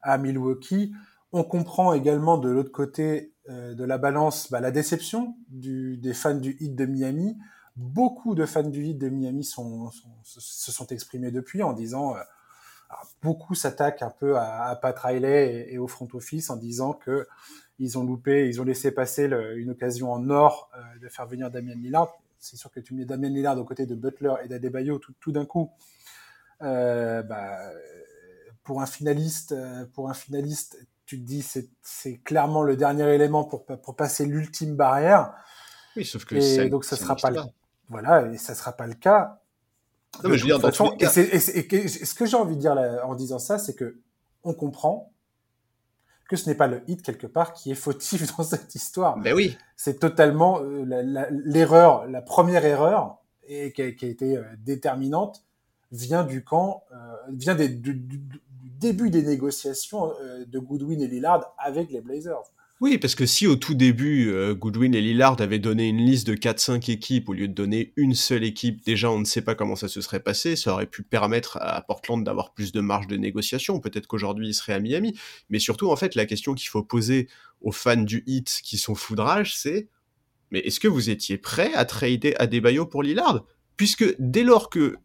à 0.00 0.16
Milwaukee. 0.16 0.94
On 1.32 1.44
comprend 1.44 1.92
également 1.92 2.38
de 2.38 2.48
l'autre 2.48 2.72
côté 2.72 3.34
de 3.48 3.84
la 3.84 3.98
balance 3.98 4.50
bah, 4.50 4.60
la 4.60 4.70
déception 4.70 5.36
du, 5.48 5.98
des 5.98 6.14
fans 6.14 6.34
du 6.34 6.56
Heat 6.60 6.74
de 6.74 6.86
Miami. 6.86 7.36
Beaucoup 7.76 8.34
de 8.34 8.46
fans 8.46 8.62
du 8.62 8.84
Heat 8.84 8.98
de 8.98 9.08
Miami 9.08 9.44
sont, 9.44 9.90
sont, 9.90 10.08
se 10.22 10.72
sont 10.72 10.86
exprimés 10.86 11.30
depuis 11.30 11.62
en 11.62 11.72
disant, 11.72 12.16
euh, 12.16 12.20
beaucoup 13.22 13.54
s'attaquent 13.54 14.02
un 14.02 14.10
peu 14.10 14.36
à, 14.36 14.64
à 14.64 14.76
Pat 14.76 14.98
Riley 14.98 15.68
et, 15.68 15.74
et, 15.74 15.78
au 15.78 15.88
front 15.88 16.08
office 16.14 16.50
en 16.50 16.56
disant 16.56 16.92
que 16.92 17.26
ils 17.78 17.98
ont 17.98 18.04
loupé, 18.04 18.48
ils 18.48 18.60
ont 18.60 18.64
laissé 18.64 18.90
passer 18.90 19.28
le, 19.28 19.58
une 19.58 19.70
occasion 19.70 20.12
en 20.12 20.30
or 20.30 20.70
euh, 20.74 20.98
de 21.00 21.08
faire 21.08 21.26
venir 21.26 21.50
Damien 21.50 21.74
Lillard. 21.74 22.14
C'est 22.38 22.56
sûr 22.56 22.70
que 22.70 22.80
tu 22.80 22.94
mets 22.94 23.04
Damien 23.04 23.28
Lillard 23.28 23.58
aux 23.58 23.64
côtés 23.64 23.86
de 23.86 23.94
Butler 23.94 24.34
et 24.44 24.48
d'Adebayo 24.48 24.98
tout, 24.98 25.12
tout 25.20 25.32
d'un 25.32 25.44
coup, 25.44 25.70
euh, 26.62 27.22
bah, 27.22 27.58
pour 28.62 28.80
un 28.80 28.86
finaliste, 28.86 29.52
euh, 29.52 29.84
pour 29.94 30.08
un 30.08 30.14
finaliste, 30.14 30.78
tu 31.04 31.18
te 31.20 31.24
dis 31.24 31.42
c'est 31.42 31.68
c'est 31.82 32.18
clairement 32.18 32.62
le 32.62 32.76
dernier 32.76 33.14
élément 33.14 33.44
pour 33.44 33.64
pour 33.64 33.96
passer 33.96 34.26
l'ultime 34.26 34.74
barrière. 34.74 35.34
Oui, 35.96 36.04
sauf 36.04 36.24
que 36.24 36.34
et 36.34 36.68
donc 36.68 36.84
ça 36.84 36.96
sera 36.96 37.16
pas 37.16 37.30
le, 37.30 37.40
voilà 37.88 38.26
et 38.32 38.38
ça 38.38 38.54
sera 38.54 38.72
pas 38.72 38.86
le 38.86 38.94
cas. 38.94 39.40
Non, 40.22 40.30
mais 40.30 40.38
je 40.38 40.44
veux 40.44 40.48
dire, 40.48 40.60
façon, 40.60 40.96
et, 40.98 41.04
et, 41.04 41.74
et, 41.74 41.88
ce 41.88 42.14
que 42.14 42.24
j'ai 42.24 42.36
envie 42.36 42.56
de 42.56 42.60
dire 42.60 42.74
là, 42.74 43.06
en 43.06 43.14
disant 43.14 43.38
ça, 43.38 43.58
c'est 43.58 43.74
que 43.74 43.98
on 44.44 44.54
comprend 44.54 45.12
que 46.28 46.36
ce 46.36 46.48
n'est 46.48 46.54
pas 46.54 46.66
le 46.66 46.82
hit 46.88 47.02
quelque 47.02 47.26
part 47.26 47.52
qui 47.52 47.70
est 47.70 47.76
fautif 47.76 48.24
dans 48.36 48.44
cette 48.44 48.74
histoire. 48.74 49.18
Ben 49.18 49.34
oui. 49.34 49.56
C'est 49.76 49.98
totalement 49.98 50.60
euh, 50.60 50.84
l'erreur, 51.44 52.06
la, 52.06 52.10
la, 52.12 52.22
première 52.22 52.64
erreur 52.64 53.18
et 53.46 53.72
qui 53.72 53.82
a, 53.82 53.92
qui 53.92 54.06
a 54.06 54.08
été 54.08 54.36
euh, 54.36 54.42
déterminante 54.58 55.44
vient 55.92 56.24
du 56.24 56.42
camp, 56.42 56.84
euh, 56.92 56.96
vient 57.28 57.54
des, 57.54 57.68
du, 57.68 57.94
début 58.78 59.08
des 59.08 59.22
négociations 59.22 60.12
de 60.46 60.58
Goodwin 60.58 61.00
et 61.00 61.06
Lillard 61.06 61.54
avec 61.56 61.90
les 61.90 62.02
Blazers. 62.02 62.42
Oui, 62.80 62.98
parce 62.98 63.14
que 63.14 63.24
si 63.24 63.46
au 63.46 63.56
tout 63.56 63.72
début, 63.72 64.28
euh, 64.28 64.54
Goodwin 64.54 64.94
et 64.94 65.00
Lillard 65.00 65.40
avaient 65.40 65.58
donné 65.58 65.88
une 65.88 66.04
liste 66.04 66.26
de 66.26 66.34
4-5 66.34 66.90
équipes 66.90 67.30
au 67.30 67.32
lieu 67.32 67.48
de 67.48 67.54
donner 67.54 67.94
une 67.96 68.14
seule 68.14 68.44
équipe, 68.44 68.84
déjà 68.84 69.10
on 69.10 69.18
ne 69.18 69.24
sait 69.24 69.40
pas 69.40 69.54
comment 69.54 69.76
ça 69.76 69.88
se 69.88 70.02
serait 70.02 70.20
passé, 70.20 70.56
ça 70.56 70.74
aurait 70.74 70.86
pu 70.86 71.02
permettre 71.02 71.56
à 71.62 71.80
Portland 71.80 72.22
d'avoir 72.22 72.52
plus 72.52 72.72
de 72.72 72.82
marge 72.82 73.06
de 73.06 73.16
négociation, 73.16 73.80
peut-être 73.80 74.06
qu'aujourd'hui 74.06 74.48
il 74.48 74.54
serait 74.54 74.74
à 74.74 74.80
Miami, 74.80 75.18
mais 75.48 75.58
surtout 75.58 75.90
en 75.90 75.96
fait 75.96 76.14
la 76.14 76.26
question 76.26 76.52
qu'il 76.52 76.68
faut 76.68 76.82
poser 76.82 77.28
aux 77.62 77.72
fans 77.72 77.96
du 77.96 78.22
Heat 78.26 78.60
qui 78.62 78.76
sont 78.76 78.94
foudrage, 78.94 79.56
c'est 79.56 79.88
mais 80.50 80.58
est-ce 80.60 80.78
que 80.78 80.88
vous 80.88 81.08
étiez 81.08 81.38
prêt 81.38 81.72
à 81.72 81.86
trader 81.86 82.34
Adebayo 82.38 82.84
pour 82.84 83.02
Lillard? 83.02 83.44
Puisque 83.78 84.04
dès 84.18 84.44
lors 84.44 84.68
que 84.68 84.96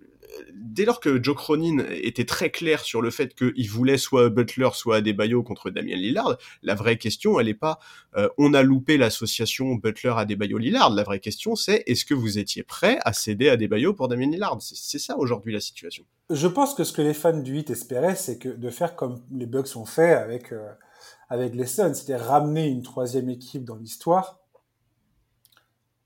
dès 0.54 0.86
lors 0.86 1.00
que 1.00 1.22
Joe 1.22 1.36
Cronin 1.36 1.86
était 1.90 2.26
très 2.26 2.50
clair 2.50 2.82
sur 2.82 3.02
le 3.02 3.12
fait 3.12 3.36
qu'il 3.36 3.70
voulait 3.70 3.98
soit 3.98 4.30
Butler, 4.30 4.70
soit 4.74 4.98
Adebayo 4.98 5.44
contre 5.44 5.70
Damien 5.70 5.96
Lillard, 5.96 6.38
la 6.62 6.76
vraie 6.76 6.98
question, 6.98 7.40
elle 7.40 7.48
n'est 7.48 7.54
pas 7.54 7.80
euh, 8.18 8.28
on 8.38 8.54
a 8.54 8.64
loupé 8.64 8.98
l'association 8.98 9.76
Butler-Adebayo-Lillard. 9.76 10.90
La 10.92 11.04
vraie 11.04 11.20
question, 11.20 11.56
c'est 11.56 11.84
est-ce 11.88 12.06
que 12.06 12.14
vous 12.14 12.38
étiez 12.38 12.64
prêt 12.64 13.00
à 13.04 13.14
céder 13.14 13.50
Adebayo 13.50 13.94
pour 13.94 14.08
Damien 14.08 14.30
Lillard? 14.30 14.58
C'est 14.62 15.00
ça 15.00 15.18
aujourd'hui 15.18 15.54
la 15.54 15.60
situation. 15.60 16.04
Je 16.30 16.48
pense 16.48 16.74
que 16.74 16.84
ce 16.84 16.94
que 16.94 17.02
les 17.02 17.14
fans 17.14 17.38
du 17.38 17.54
8 17.54 17.70
espéraient, 17.70 18.16
c'est 18.16 18.38
que 18.38 18.50
de 18.50 18.70
faire 18.70 18.96
comme 18.96 19.22
les 19.32 19.46
Bucks 19.46 19.76
ont 19.76 19.86
fait 19.86 20.14
avec, 20.14 20.52
euh, 20.52 20.70
avec 21.30 21.56
les 21.56 21.66
Suns, 21.66 21.94
c'est-à-dire 21.94 22.26
ramener 22.26 22.68
une 22.68 22.84
troisième 22.84 23.30
équipe 23.30 23.64
dans 23.64 23.76
l'histoire 23.76 24.41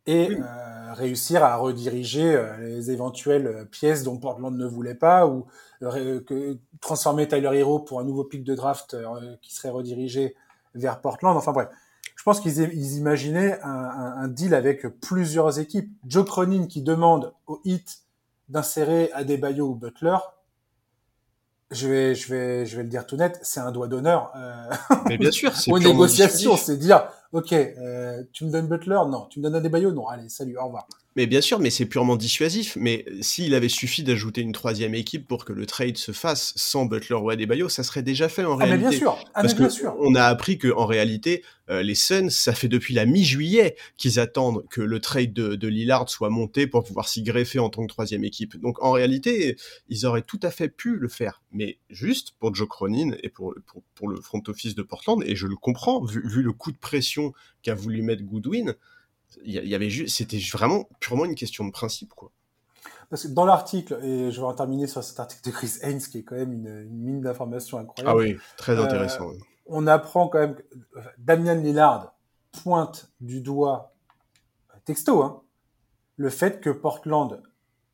et 0.07 0.27
oui. 0.29 0.37
euh, 0.39 0.93
réussir 0.93 1.43
à 1.43 1.55
rediriger 1.57 2.35
euh, 2.35 2.57
les 2.57 2.91
éventuelles 2.91 3.47
euh, 3.47 3.65
pièces 3.65 4.03
dont 4.03 4.17
Portland 4.17 4.55
ne 4.55 4.65
voulait 4.65 4.95
pas 4.95 5.27
ou 5.27 5.45
euh, 5.83 6.21
que, 6.21 6.57
transformer 6.81 7.27
Tyler 7.27 7.51
Hero 7.53 7.79
pour 7.79 7.99
un 7.99 8.03
nouveau 8.03 8.23
pic 8.23 8.43
de 8.43 8.55
draft 8.55 8.93
euh, 8.93 9.35
qui 9.41 9.53
serait 9.53 9.69
redirigé 9.69 10.35
vers 10.73 11.01
Portland. 11.01 11.35
Enfin 11.35 11.51
bref, 11.51 11.69
je 12.15 12.23
pense 12.23 12.39
qu'ils 12.39 12.59
ils 12.59 12.97
imaginaient 12.97 13.59
un, 13.61 13.69
un, 13.69 14.17
un, 14.23 14.27
deal 14.27 14.53
avec 14.53 14.87
plusieurs 15.01 15.59
équipes. 15.59 15.91
Joe 16.05 16.25
Cronin 16.25 16.67
qui 16.67 16.81
demande 16.81 17.33
au 17.47 17.59
Heat 17.65 17.99
d'insérer 18.49 19.11
Adebayo 19.13 19.69
ou 19.69 19.75
Butler, 19.75 20.17
je 21.71 21.87
vais, 21.87 22.15
je 22.15 22.33
vais, 22.33 22.65
je 22.65 22.77
vais 22.77 22.83
le 22.83 22.89
dire 22.89 23.05
tout 23.07 23.17
net, 23.17 23.39
c'est 23.41 23.59
un 23.59 23.71
doigt 23.71 23.87
d'honneur. 23.87 24.31
Euh, 24.35 24.69
Mais 25.07 25.17
bien 25.17 25.31
sûr, 25.31 25.51
c'est 25.55 25.71
aux 25.71 25.79
négociations, 25.79 26.57
c'est 26.57 26.77
dire, 26.77 27.07
ok, 27.31 27.53
euh, 27.53 28.23
tu 28.31 28.45
me 28.45 28.51
donnes 28.51 28.67
Butler, 28.67 28.99
non, 29.09 29.27
tu 29.29 29.39
me 29.39 29.43
donnes 29.43 29.55
Adebayo, 29.55 29.91
non, 29.91 30.07
allez, 30.07 30.29
salut, 30.29 30.57
au 30.57 30.65
revoir. 30.65 30.87
Mais 31.17 31.27
bien 31.27 31.39
sûr, 31.39 31.59
mais 31.59 31.69
c'est 31.69 31.85
purement 31.85 32.17
dissuasif. 32.17 32.75
Mais 32.77 33.05
s'il 33.21 33.55
avait 33.55 33.69
suffi 33.69 34.03
d'ajouter 34.03 34.41
une 34.41 34.51
troisième 34.51 34.93
équipe 34.95 35.27
pour 35.27 35.45
que 35.45 35.53
le 35.53 35.65
trade 35.65 35.97
se 35.97 36.11
fasse 36.11 36.51
sans 36.57 36.85
Butler 36.85 37.15
ou 37.15 37.29
Adebayo, 37.29 37.69
ça 37.69 37.83
serait 37.83 38.03
déjà 38.03 38.27
fait 38.27 38.43
en 38.43 38.59
ah, 38.59 38.65
réalité. 38.65 38.83
Mais 38.83 38.89
bien 38.89 38.99
sûr. 38.99 39.17
Ah, 39.33 39.41
Parce 39.41 39.53
mais 39.53 39.59
bien 39.59 39.67
que 39.67 39.73
sûr. 39.73 39.95
on 39.99 40.13
a 40.15 40.23
appris 40.23 40.57
que 40.57 40.67
en 40.73 40.85
réalité, 40.85 41.41
euh, 41.69 41.81
les 41.81 41.95
Suns, 41.95 42.29
ça 42.29 42.53
fait 42.53 42.67
depuis 42.67 42.93
la 42.93 43.05
mi-juillet 43.05 43.77
qu'ils 43.95 44.19
attendent 44.19 44.65
que 44.69 44.81
le 44.81 44.99
trade 44.99 45.31
de, 45.31 45.55
de, 45.55 45.67
Lillard 45.69 46.09
soit 46.09 46.29
monté 46.29 46.67
pour 46.67 46.83
pouvoir 46.83 47.07
s'y 47.07 47.23
greffer 47.23 47.59
en 47.59 47.69
tant 47.69 47.83
que 47.83 47.87
troisième 47.87 48.25
équipe. 48.25 48.59
Donc 48.59 48.83
en 48.83 48.91
réalité, 48.91 49.55
ils 49.87 50.05
auraient 50.05 50.21
tout 50.21 50.39
à 50.43 50.51
fait 50.51 50.67
pu 50.67 50.97
le 50.97 51.07
faire. 51.07 51.41
Mais 51.51 51.79
juste 51.89 52.33
pour 52.39 52.53
Joe 52.53 52.67
Cronin 52.67 53.11
et 53.23 53.29
pour, 53.29 53.55
pour, 53.65 53.83
pour 53.95 54.09
le 54.09 54.19
front 54.19 54.43
office 54.47 54.75
de 54.75 54.83
Portland, 54.83 55.23
et 55.25 55.37
je 55.37 55.47
le 55.47 55.55
comprends, 55.55 56.03
vu, 56.03 56.21
vu 56.27 56.41
le 56.41 56.51
coup 56.51 56.73
de 56.73 56.77
pression 56.77 57.14
qu'a 57.61 57.75
voulu 57.75 58.01
mettre 58.01 58.23
Goodwin, 58.23 58.75
il 59.43 59.53
y 59.53 59.75
avait 59.75 59.89
juste, 59.89 60.15
c'était 60.15 60.39
vraiment 60.51 60.87
purement 60.99 61.25
une 61.25 61.35
question 61.35 61.65
de 61.65 61.71
principe, 61.71 62.13
quoi. 62.13 62.31
Parce 63.09 63.23
que 63.23 63.27
dans 63.27 63.45
l'article, 63.45 63.99
et 64.03 64.31
je 64.31 64.39
vais 64.39 64.47
en 64.47 64.53
terminer 64.53 64.87
sur 64.87 65.03
cet 65.03 65.19
article 65.19 65.43
de 65.49 65.51
Chris 65.51 65.73
Haynes, 65.81 65.99
qui 65.99 66.19
est 66.19 66.23
quand 66.23 66.35
même 66.35 66.53
une, 66.53 66.67
une 66.67 66.99
mine 66.99 67.21
d'informations 67.21 67.77
incroyable. 67.77 68.09
Ah 68.09 68.15
oui, 68.15 68.37
très 68.57 68.79
intéressant. 68.79 69.29
Euh, 69.29 69.37
on 69.67 69.85
apprend 69.87 70.27
quand 70.27 70.39
même 70.39 70.55
que 70.55 70.63
Damian 71.17 71.55
Lillard 71.55 72.15
pointe 72.63 73.11
du 73.19 73.41
doigt, 73.41 73.93
texto, 74.85 75.21
hein, 75.21 75.43
le 76.17 76.29
fait 76.29 76.61
que 76.61 76.69
Portland 76.69 77.41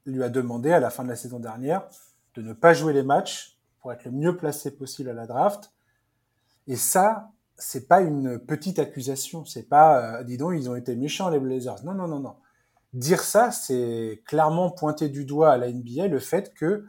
lui 0.05 0.23
a 0.23 0.29
demandé 0.29 0.71
à 0.71 0.79
la 0.79 0.89
fin 0.89 1.03
de 1.03 1.09
la 1.09 1.15
saison 1.15 1.39
dernière 1.39 1.87
de 2.35 2.41
ne 2.41 2.53
pas 2.53 2.73
jouer 2.73 2.93
les 2.93 3.03
matchs 3.03 3.57
pour 3.79 3.91
être 3.91 4.05
le 4.05 4.11
mieux 4.11 4.37
placé 4.37 4.71
possible 4.71 5.09
à 5.09 5.13
la 5.13 5.27
draft. 5.27 5.71
Et 6.67 6.75
ça, 6.75 7.31
c'est 7.61 7.87
pas 7.87 8.01
une 8.01 8.39
petite 8.39 8.79
accusation. 8.79 9.45
C'est 9.45 9.69
pas, 9.69 10.19
euh, 10.19 10.23
dis 10.23 10.37
donc, 10.37 10.53
ils 10.55 10.69
ont 10.69 10.75
été 10.75 10.95
méchants 10.95 11.29
les 11.29 11.39
Blazers. 11.39 11.83
Non, 11.85 11.93
non, 11.93 12.07
non, 12.07 12.19
non. 12.19 12.35
Dire 12.93 13.21
ça, 13.21 13.51
c'est 13.51 14.21
clairement 14.25 14.71
pointer 14.71 15.09
du 15.09 15.25
doigt 15.25 15.51
à 15.51 15.57
la 15.57 15.71
NBA 15.71 16.07
le 16.07 16.19
fait 16.19 16.53
que 16.53 16.85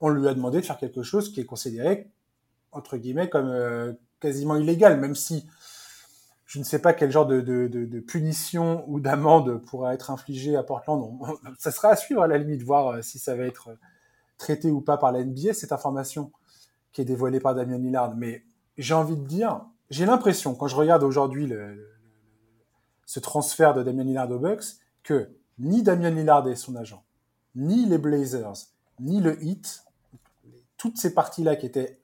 on 0.00 0.10
lui 0.10 0.28
a 0.28 0.34
demandé 0.34 0.60
de 0.60 0.66
faire 0.66 0.78
quelque 0.78 1.02
chose 1.02 1.32
qui 1.32 1.40
est 1.40 1.46
considéré 1.46 2.10
entre 2.72 2.96
guillemets 2.98 3.28
comme 3.28 3.48
euh, 3.48 3.92
quasiment 4.20 4.56
illégal, 4.56 5.00
même 5.00 5.14
si 5.14 5.46
je 6.46 6.58
ne 6.58 6.64
sais 6.64 6.78
pas 6.80 6.92
quel 6.92 7.10
genre 7.10 7.26
de, 7.26 8.00
punition 8.06 8.84
ou 8.88 9.00
d'amende 9.00 9.62
pourra 9.64 9.94
être 9.94 10.10
infligée 10.10 10.56
à 10.56 10.62
Portland. 10.62 11.18
Ça 11.58 11.70
sera 11.70 11.90
à 11.90 11.96
suivre 11.96 12.22
à 12.22 12.26
la 12.26 12.38
limite, 12.38 12.62
voir 12.62 12.88
euh, 12.88 13.02
si 13.02 13.18
ça 13.18 13.36
va 13.36 13.44
être 13.44 13.70
traité 14.36 14.70
ou 14.70 14.80
pas 14.80 14.98
par 14.98 15.12
la 15.12 15.24
NBA, 15.24 15.54
cette 15.54 15.72
information 15.72 16.32
qui 16.92 17.02
est 17.02 17.04
dévoilée 17.04 17.40
par 17.40 17.54
Damien 17.54 17.78
Lillard. 17.78 18.16
Mais 18.16 18.44
j'ai 18.76 18.94
envie 18.94 19.16
de 19.16 19.26
dire, 19.26 19.62
j'ai 19.90 20.06
l'impression, 20.06 20.54
quand 20.54 20.68
je 20.68 20.76
regarde 20.76 21.02
aujourd'hui 21.02 21.52
ce 23.06 23.20
transfert 23.20 23.74
de 23.74 23.82
Damien 23.82 24.04
Lillard 24.04 24.30
aux 24.30 24.38
Bucks, 24.38 24.64
que 25.02 25.30
ni 25.58 25.82
Damien 25.82 26.10
Lillard 26.10 26.46
et 26.48 26.56
son 26.56 26.76
agent, 26.76 27.04
ni 27.54 27.86
les 27.86 27.98
Blazers, 27.98 28.52
ni 29.00 29.20
le 29.20 29.42
Heat, 29.42 29.84
toutes 30.76 30.98
ces 30.98 31.14
parties-là 31.14 31.56
qui 31.56 31.66
étaient 31.66 32.00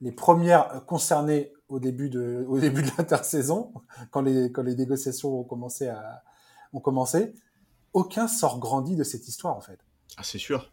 les 0.00 0.12
premières 0.12 0.84
concernées 0.86 1.52
au 1.68 1.78
début 1.78 2.08
de, 2.08 2.46
l'intersaison, 2.98 3.72
quand 4.10 4.22
les, 4.22 4.50
négociations 4.74 5.40
ont 5.40 5.44
commencé 5.44 5.88
à, 5.88 6.22
ont 6.72 6.82
aucun 7.92 8.28
sort 8.28 8.58
grandi 8.58 8.96
de 8.96 9.04
cette 9.04 9.26
histoire, 9.28 9.56
en 9.56 9.60
fait. 9.60 9.78
Ah, 10.16 10.22
c'est 10.22 10.38
sûr. 10.38 10.70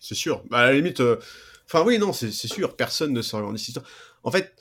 C'est 0.00 0.14
sûr. 0.14 0.44
Bah, 0.50 0.58
à 0.58 0.66
la 0.66 0.72
limite, 0.74 1.00
euh... 1.00 1.18
enfin, 1.66 1.84
oui, 1.84 1.98
non, 1.98 2.12
c'est 2.12 2.30
sûr. 2.30 2.76
Personne 2.76 3.12
ne 3.12 3.22
sort 3.22 3.40
grandi 3.40 3.54
de 3.54 3.58
cette 3.58 3.68
histoire. 3.68 3.86
En 4.22 4.30
fait, 4.30 4.54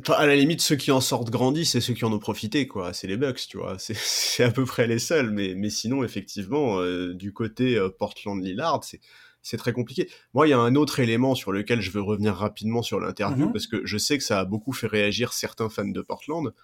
Enfin, 0.00 0.14
à 0.14 0.26
la 0.26 0.34
limite, 0.34 0.60
ceux 0.60 0.74
qui 0.76 0.90
en 0.90 1.00
sortent 1.00 1.30
grandis, 1.30 1.66
c'est 1.66 1.80
ceux 1.80 1.94
qui 1.94 2.04
en 2.04 2.12
ont 2.12 2.18
profité, 2.18 2.66
quoi. 2.66 2.92
C'est 2.92 3.06
les 3.06 3.16
Bucks, 3.16 3.46
tu 3.48 3.58
vois. 3.58 3.76
C'est 3.78 4.42
à 4.42 4.50
peu 4.50 4.64
près 4.64 4.86
les 4.88 4.98
seuls. 4.98 5.30
Mais, 5.30 5.54
mais 5.56 5.70
sinon, 5.70 6.02
effectivement, 6.02 6.80
euh, 6.80 7.14
du 7.14 7.32
côté 7.32 7.76
euh, 7.76 7.88
Portland-Lillard, 7.90 8.82
c'est 8.84 9.00
c'est 9.46 9.58
très 9.58 9.74
compliqué. 9.74 10.08
Moi, 10.32 10.46
il 10.46 10.50
y 10.50 10.52
a 10.54 10.58
un 10.58 10.74
autre 10.74 11.00
élément 11.00 11.34
sur 11.34 11.52
lequel 11.52 11.82
je 11.82 11.90
veux 11.90 12.00
revenir 12.00 12.34
rapidement 12.34 12.80
sur 12.80 12.98
l'interview, 12.98 13.44
Mhm. 13.46 13.52
parce 13.52 13.66
que 13.66 13.84
je 13.84 13.98
sais 13.98 14.16
que 14.16 14.24
ça 14.24 14.40
a 14.40 14.44
beaucoup 14.46 14.72
fait 14.72 14.86
réagir 14.86 15.34
certains 15.34 15.68
fans 15.68 15.84
de 15.86 16.00
Portland. 16.00 16.54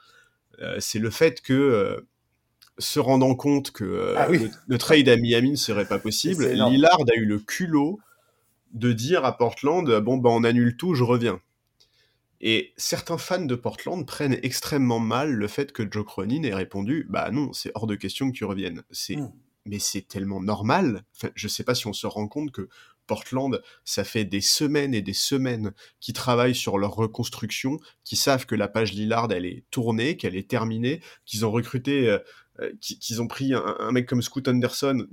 Euh, 0.62 0.76
c'est 0.80 0.98
le 0.98 1.10
fait 1.10 1.42
que, 1.42 2.02
se 2.78 2.98
rendant 2.98 3.34
compte 3.34 3.70
que 3.70 4.14
Ah 4.16 4.28
oui. 4.30 4.38
le, 4.38 4.50
le 4.66 4.78
trade 4.78 5.10
à 5.10 5.16
Miami 5.18 5.50
ne 5.50 5.56
serait 5.56 5.84
pas 5.84 5.98
possible. 5.98 6.46
Lillard 6.46 6.98
a 7.02 7.14
eu 7.16 7.26
le 7.26 7.38
culot 7.38 8.00
de 8.72 8.92
dire 8.94 9.26
à 9.26 9.36
Portland, 9.36 10.00
bon, 10.00 10.16
bah, 10.16 10.30
on 10.32 10.42
annule 10.42 10.74
tout, 10.78 10.94
je 10.94 11.04
reviens. 11.04 11.38
Et 12.40 12.72
certains 12.76 13.18
fans 13.18 13.44
de 13.44 13.54
Portland 13.54 14.06
prennent 14.06 14.38
extrêmement 14.42 14.98
mal 15.00 15.32
le 15.32 15.46
fait 15.48 15.72
que 15.72 15.82
Joe 15.90 16.04
Cronin 16.06 16.42
ait 16.44 16.54
répondu 16.54 17.06
Bah 17.10 17.30
non, 17.30 17.52
c'est 17.52 17.70
hors 17.74 17.86
de 17.86 17.94
question 17.96 18.30
que 18.30 18.36
tu 18.36 18.44
reviennes. 18.44 18.82
C'est, 18.90 19.16
Mm. 19.16 19.32
Mais 19.66 19.78
c'est 19.78 20.08
tellement 20.08 20.40
normal. 20.40 21.04
Enfin, 21.14 21.28
je 21.34 21.46
sais 21.46 21.64
pas 21.64 21.74
si 21.74 21.86
on 21.86 21.92
se 21.92 22.06
rend 22.06 22.26
compte 22.28 22.50
que 22.50 22.68
Portland, 23.06 23.60
ça 23.84 24.04
fait 24.04 24.24
des 24.24 24.40
semaines 24.40 24.94
et 24.94 25.02
des 25.02 25.12
semaines 25.12 25.74
qui 26.00 26.14
travaillent 26.14 26.54
sur 26.54 26.78
leur 26.78 26.94
reconstruction, 26.94 27.78
qui 28.02 28.16
savent 28.16 28.46
que 28.46 28.54
la 28.54 28.68
page 28.68 28.94
Lillard, 28.94 29.30
elle 29.30 29.44
est 29.44 29.64
tournée, 29.70 30.16
qu'elle 30.16 30.34
est 30.34 30.48
terminée, 30.48 31.02
qu'ils 31.26 31.44
ont 31.44 31.50
recruté, 31.50 32.08
euh, 32.08 32.18
euh, 32.60 32.72
qui- 32.80 32.98
qu'ils 32.98 33.20
ont 33.20 33.26
pris 33.28 33.52
un, 33.52 33.62
un 33.80 33.92
mec 33.92 34.08
comme 34.08 34.22
Scoot 34.22 34.48
Anderson, 34.48 35.06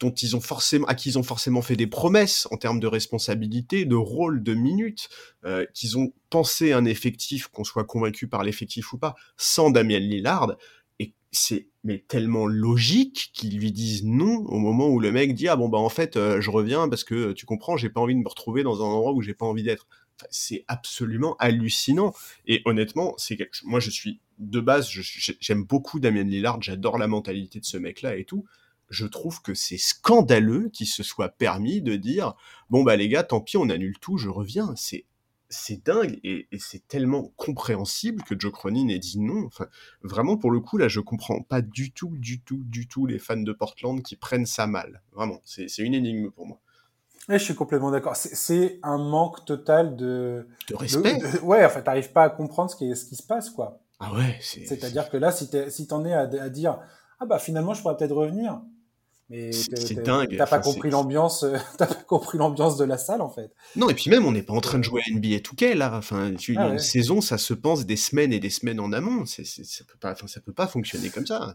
dont 0.00 0.12
ils 0.12 0.36
ont 0.36 0.40
forcément, 0.40 0.86
à 0.86 0.94
qui 0.94 1.10
ils 1.10 1.18
ont 1.18 1.22
forcément 1.22 1.62
fait 1.62 1.76
des 1.76 1.86
promesses 1.86 2.48
en 2.50 2.56
termes 2.56 2.80
de 2.80 2.86
responsabilité, 2.86 3.84
de 3.84 3.96
rôle, 3.96 4.42
de 4.42 4.54
minutes, 4.54 5.08
euh, 5.44 5.66
qu'ils 5.74 5.98
ont 5.98 6.12
pensé 6.30 6.72
un 6.72 6.84
effectif, 6.84 7.48
qu'on 7.48 7.64
soit 7.64 7.84
convaincu 7.84 8.28
par 8.28 8.42
l'effectif 8.42 8.92
ou 8.92 8.98
pas, 8.98 9.14
sans 9.36 9.70
Damien 9.70 9.98
Lillard. 9.98 10.56
Et 10.98 11.14
c'est 11.32 11.68
mais 11.84 11.98
tellement 11.98 12.46
logique 12.46 13.30
qu'ils 13.34 13.58
lui 13.58 13.70
disent 13.70 14.04
non 14.04 14.46
au 14.46 14.58
moment 14.58 14.88
où 14.88 14.98
le 14.98 15.12
mec 15.12 15.34
dit 15.34 15.48
ah 15.48 15.56
bon 15.56 15.68
bah 15.68 15.76
en 15.76 15.90
fait 15.90 16.16
euh, 16.16 16.40
je 16.40 16.50
reviens 16.50 16.88
parce 16.88 17.04
que 17.04 17.32
tu 17.32 17.44
comprends 17.44 17.76
j'ai 17.76 17.90
pas 17.90 18.00
envie 18.00 18.14
de 18.14 18.20
me 18.20 18.28
retrouver 18.28 18.62
dans 18.62 18.82
un 18.82 18.86
endroit 18.86 19.12
où 19.12 19.20
j'ai 19.20 19.34
pas 19.34 19.46
envie 19.46 19.62
d'être. 19.62 19.86
C'est 20.30 20.64
absolument 20.68 21.36
hallucinant 21.38 22.14
et 22.46 22.62
honnêtement 22.64 23.14
c'est 23.18 23.36
quelque... 23.36 23.58
moi 23.64 23.80
je 23.80 23.90
suis 23.90 24.20
de 24.38 24.60
base 24.60 24.88
j'aime 25.40 25.64
beaucoup 25.64 26.00
Damien 26.00 26.22
Lillard 26.22 26.62
j'adore 26.62 26.98
la 26.98 27.08
mentalité 27.08 27.60
de 27.60 27.64
ce 27.64 27.76
mec 27.76 28.00
là 28.00 28.16
et 28.16 28.24
tout 28.24 28.46
je 28.90 29.06
trouve 29.06 29.40
que 29.42 29.54
c'est 29.54 29.78
scandaleux 29.78 30.68
qu'il 30.70 30.86
se 30.86 31.02
soit 31.02 31.28
permis 31.30 31.80
de 31.82 31.96
dire 31.96 32.34
bon 32.70 32.82
bah 32.82 32.96
les 32.96 33.08
gars 33.08 33.22
tant 33.24 33.40
pis 33.40 33.56
on 33.56 33.68
annule 33.70 33.98
tout 34.00 34.18
je 34.18 34.28
reviens 34.28 34.74
c'est 34.76 35.04
c'est 35.50 35.84
dingue 35.84 36.18
et, 36.24 36.48
et 36.50 36.58
c'est 36.58 36.86
tellement 36.88 37.30
compréhensible 37.36 38.22
que 38.24 38.34
Joe 38.38 38.50
Cronin 38.52 38.88
ait 38.88 38.98
dit 38.98 39.20
non. 39.20 39.44
Enfin 39.46 39.66
vraiment 40.02 40.36
pour 40.36 40.50
le 40.50 40.58
coup 40.60 40.78
là 40.78 40.88
je 40.88 41.00
comprends 41.00 41.42
pas 41.42 41.62
du 41.62 41.92
tout 41.92 42.12
du 42.18 42.40
tout 42.40 42.62
du 42.64 42.88
tout 42.88 43.06
les 43.06 43.18
fans 43.18 43.36
de 43.36 43.52
Portland 43.52 44.02
qui 44.02 44.16
prennent 44.16 44.46
ça 44.46 44.66
mal. 44.66 45.02
Vraiment 45.12 45.40
c'est 45.44 45.68
c'est 45.68 45.82
une 45.82 45.94
énigme 45.94 46.30
pour 46.30 46.46
moi. 46.46 46.60
Et 47.28 47.38
je 47.38 47.44
suis 47.44 47.54
complètement 47.54 47.90
d'accord. 47.90 48.16
C'est- 48.16 48.78
un 48.82 48.98
manque 48.98 49.44
total 49.46 49.96
de, 49.96 50.46
de 50.68 50.74
respect. 50.74 51.16
de- 51.18 51.38
ouais, 51.40 51.64
en 51.64 51.70
fait, 51.70 51.82
t'arrives 51.82 52.12
pas 52.12 52.24
à 52.24 52.28
comprendre 52.30 52.70
ce 52.70 52.76
qui, 52.76 52.90
est- 52.90 52.94
ce 52.94 53.06
qui 53.06 53.16
se 53.16 53.22
passe, 53.22 53.48
quoi. 53.48 53.80
ah 54.00 54.12
ouais 54.14 54.36
c'est 54.42 54.66
C'est-à-dire 54.66 55.08
que 55.08 55.16
là, 55.16 55.30
si 55.32 55.48
t'es- 55.48 55.70
si 55.70 55.86
t'en 55.86 56.04
es 56.04 56.12
à, 56.12 56.22
à 56.22 56.48
dire, 56.50 56.80
ah 57.20 57.24
bah 57.26 57.38
finalement, 57.38 57.72
je 57.72 57.80
pourrais 57.80 57.96
peut-être 57.96 58.14
revenir, 58.14 58.60
mais 59.30 59.52
C'est- 59.52 59.94
dingue. 60.02 60.34
T'as 60.36 60.46
pas 60.46 60.58
compris 60.58 60.90
l'ambiance, 60.90 61.42
euh, 61.44 61.56
t'as 61.78 61.86
pas 61.86 61.94
compris 61.94 62.36
l'ambiance 62.38 62.76
de 62.76 62.84
la 62.84 62.98
salle, 62.98 63.22
en 63.22 63.30
fait. 63.30 63.50
non 63.76 63.88
et 63.88 63.94
puis 63.94 64.10
même 64.10 64.24
on 64.26 64.32
n'est 64.32 64.42
pas 64.42 64.52
en 64.54 64.60
train 64.60 64.78
de 64.78 64.84
jouer 64.84 65.00
à 65.06 65.10
NBA 65.10 65.38
2K 65.40 65.74
là 65.74 65.96
enfin 65.96 66.34
tu- 66.34 66.56
Ah 66.58 66.66
une 66.66 66.72
ouais. 66.74 66.78
saison 66.78 67.20
ça 67.20 67.38
se 67.38 67.54
pense 67.54 67.86
des 67.86 67.96
semaines 67.96 68.32
et 68.32 68.40
des 68.40 68.50
semaines 68.50 68.80
en 68.80 68.92
amont 68.92 69.24
c'est 69.26 69.44
ça 69.44 69.84
peut 69.84 69.98
pas 69.98 70.12
enfin 70.12 70.26
ça 70.26 70.40
peut 70.40 70.52
pas 70.52 70.66
fonctionner 70.66 71.08
comme 71.10 71.26
ça 71.26 71.54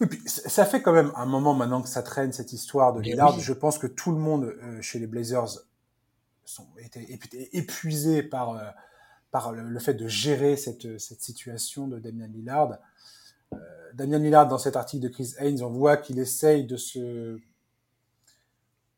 Et 0.00 0.06
puis, 0.06 0.20
ça 0.26 0.64
fait 0.66 0.82
quand 0.82 0.92
même 0.92 1.10
un 1.16 1.26
moment 1.26 1.54
maintenant 1.54 1.80
que 1.82 1.88
ça 1.88 2.02
traîne 2.02 2.32
cette 2.32 2.52
histoire 2.52 2.92
de 2.92 3.00
Lillard. 3.00 3.34
oui. 3.36 3.42
Je 3.42 3.52
pense 3.52 3.78
que 3.78 3.86
tout 3.86 4.12
le 4.12 4.18
monde 4.18 4.44
euh, 4.62 4.80
chez 4.82 4.98
les 4.98 5.06
Blazers 5.06 5.58
sont 6.44 6.66
été 6.78 7.00
épu- 7.00 7.48
épuisés 7.52 8.22
par 8.22 8.50
euh, 8.50 8.62
par 9.32 9.52
le, 9.52 9.62
le 9.68 9.80
fait 9.80 9.94
de 9.94 10.06
gérer 10.06 10.56
cette 10.56 10.98
cette 11.00 11.20
situation 11.22 11.88
de 11.88 11.98
Damian 11.98 12.28
Lillard. 12.28 12.78
Euh, 13.52 13.56
Damian 13.96 14.18
Lillard 14.18 14.46
dans 14.48 14.58
cet 14.58 14.76
article 14.76 15.02
de 15.04 15.08
Chris 15.08 15.32
Haynes, 15.38 15.62
on 15.62 15.70
voit 15.70 15.96
qu'il 15.96 16.18
essaye 16.18 16.64
de 16.64 16.76
se 16.76 17.38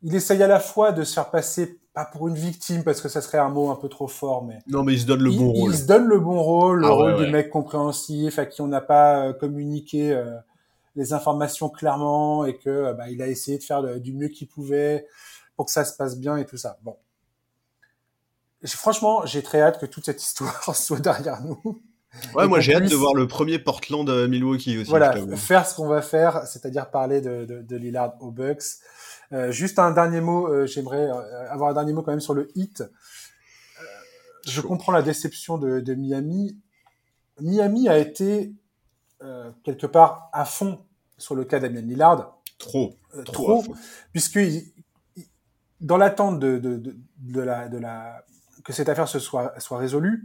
il 0.02 0.14
essaye 0.14 0.42
à 0.42 0.46
la 0.46 0.60
fois 0.60 0.92
de 0.92 1.02
se 1.04 1.14
faire 1.14 1.30
passer 1.30 1.80
pas 1.92 2.04
pour 2.04 2.28
une 2.28 2.34
victime 2.36 2.84
parce 2.84 3.00
que 3.00 3.08
ça 3.08 3.20
serait 3.20 3.38
un 3.38 3.48
mot 3.48 3.70
un 3.70 3.76
peu 3.76 3.88
trop 3.88 4.06
fort, 4.08 4.44
mais 4.44 4.58
non 4.68 4.82
mais 4.84 4.94
il 4.94 5.00
se 5.00 5.06
donne 5.06 5.22
le 5.22 5.30
il, 5.30 5.38
bon 5.38 5.52
il 5.54 5.60
rôle 5.60 5.74
se 5.74 5.86
donne 5.86 6.06
le 6.06 6.18
bon 6.20 6.40
rôle, 6.42 6.80
le 6.80 6.86
Ah 6.86 6.90
rôle 6.90 7.14
ouais. 7.14 7.26
du 7.26 7.32
mec 7.32 7.50
compréhensif 7.50 8.38
à 8.38 8.46
qui 8.46 8.60
on 8.60 8.68
n'a 8.68 8.80
pas 8.80 9.26
euh, 9.26 9.32
communiqué 9.32 10.12
euh, 10.12 10.36
les 10.96 11.12
informations 11.12 11.68
clairement 11.68 12.44
et 12.44 12.56
que 12.56 12.68
euh, 12.70 12.92
bah, 12.92 13.10
il 13.10 13.20
a 13.22 13.26
essayé 13.28 13.58
de 13.58 13.62
faire 13.64 13.82
le- 13.82 14.00
du 14.00 14.12
mieux 14.12 14.28
qu'il 14.28 14.48
pouvait 14.48 15.06
pour 15.56 15.66
que 15.66 15.72
ça 15.72 15.84
se 15.84 15.96
passe 15.96 16.16
bien 16.18 16.36
et 16.36 16.44
tout 16.44 16.56
ça. 16.56 16.78
Bon, 16.82 16.96
franchement, 18.64 19.26
j'ai 19.26 19.42
très 19.42 19.60
hâte 19.60 19.80
que 19.80 19.86
toute 19.86 20.04
cette 20.04 20.22
histoire 20.22 20.74
soit 20.76 21.00
derrière 21.00 21.42
nous. 21.42 21.60
Ouais 22.34 22.44
Et 22.44 22.48
moi 22.48 22.60
j'ai 22.60 22.74
hâte 22.74 22.88
de 22.88 22.94
voir 22.94 23.14
le 23.14 23.26
premier 23.26 23.58
Portland 23.58 24.08
euh, 24.08 24.28
Milwaukee 24.28 24.78
aussi 24.78 24.90
voilà, 24.90 25.14
faire 25.36 25.66
ce 25.66 25.74
qu'on 25.74 25.88
va 25.88 26.02
faire, 26.02 26.46
c'est-à-dire 26.46 26.90
parler 26.90 27.20
de, 27.20 27.44
de, 27.44 27.62
de 27.62 27.76
Lillard 27.76 28.14
aux 28.20 28.30
Bucks. 28.30 28.62
Euh, 29.32 29.52
juste 29.52 29.78
un 29.78 29.90
dernier 29.90 30.20
mot, 30.20 30.48
euh, 30.48 30.66
j'aimerais 30.66 31.08
avoir 31.50 31.70
un 31.70 31.74
dernier 31.74 31.92
mot 31.92 32.02
quand 32.02 32.12
même 32.12 32.20
sur 32.20 32.34
le 32.34 32.48
hit. 32.54 32.80
Euh, 32.80 33.84
je 34.46 34.60
comprends 34.60 34.92
la 34.92 35.02
déception 35.02 35.58
de, 35.58 35.80
de 35.80 35.94
Miami. 35.94 36.58
Miami 37.40 37.88
a 37.88 37.98
été 37.98 38.52
quelque 39.64 39.86
part 39.86 40.30
à 40.32 40.44
fond 40.44 40.84
sur 41.16 41.34
le 41.34 41.44
cas 41.44 41.58
Damien 41.58 41.80
Lillard. 41.80 42.38
Trop. 42.56 42.94
Trop. 43.24 43.64
Puisque 44.12 44.38
dans 45.80 45.96
l'attente 45.96 46.38
de, 46.38 46.58
de, 46.58 47.40
la, 47.40 47.68
de 47.68 47.78
la, 47.78 48.24
que 48.64 48.72
cette 48.72 48.88
affaire 48.88 49.08
se 49.08 49.18
soit, 49.18 49.58
soit 49.58 49.78
résolue, 49.78 50.24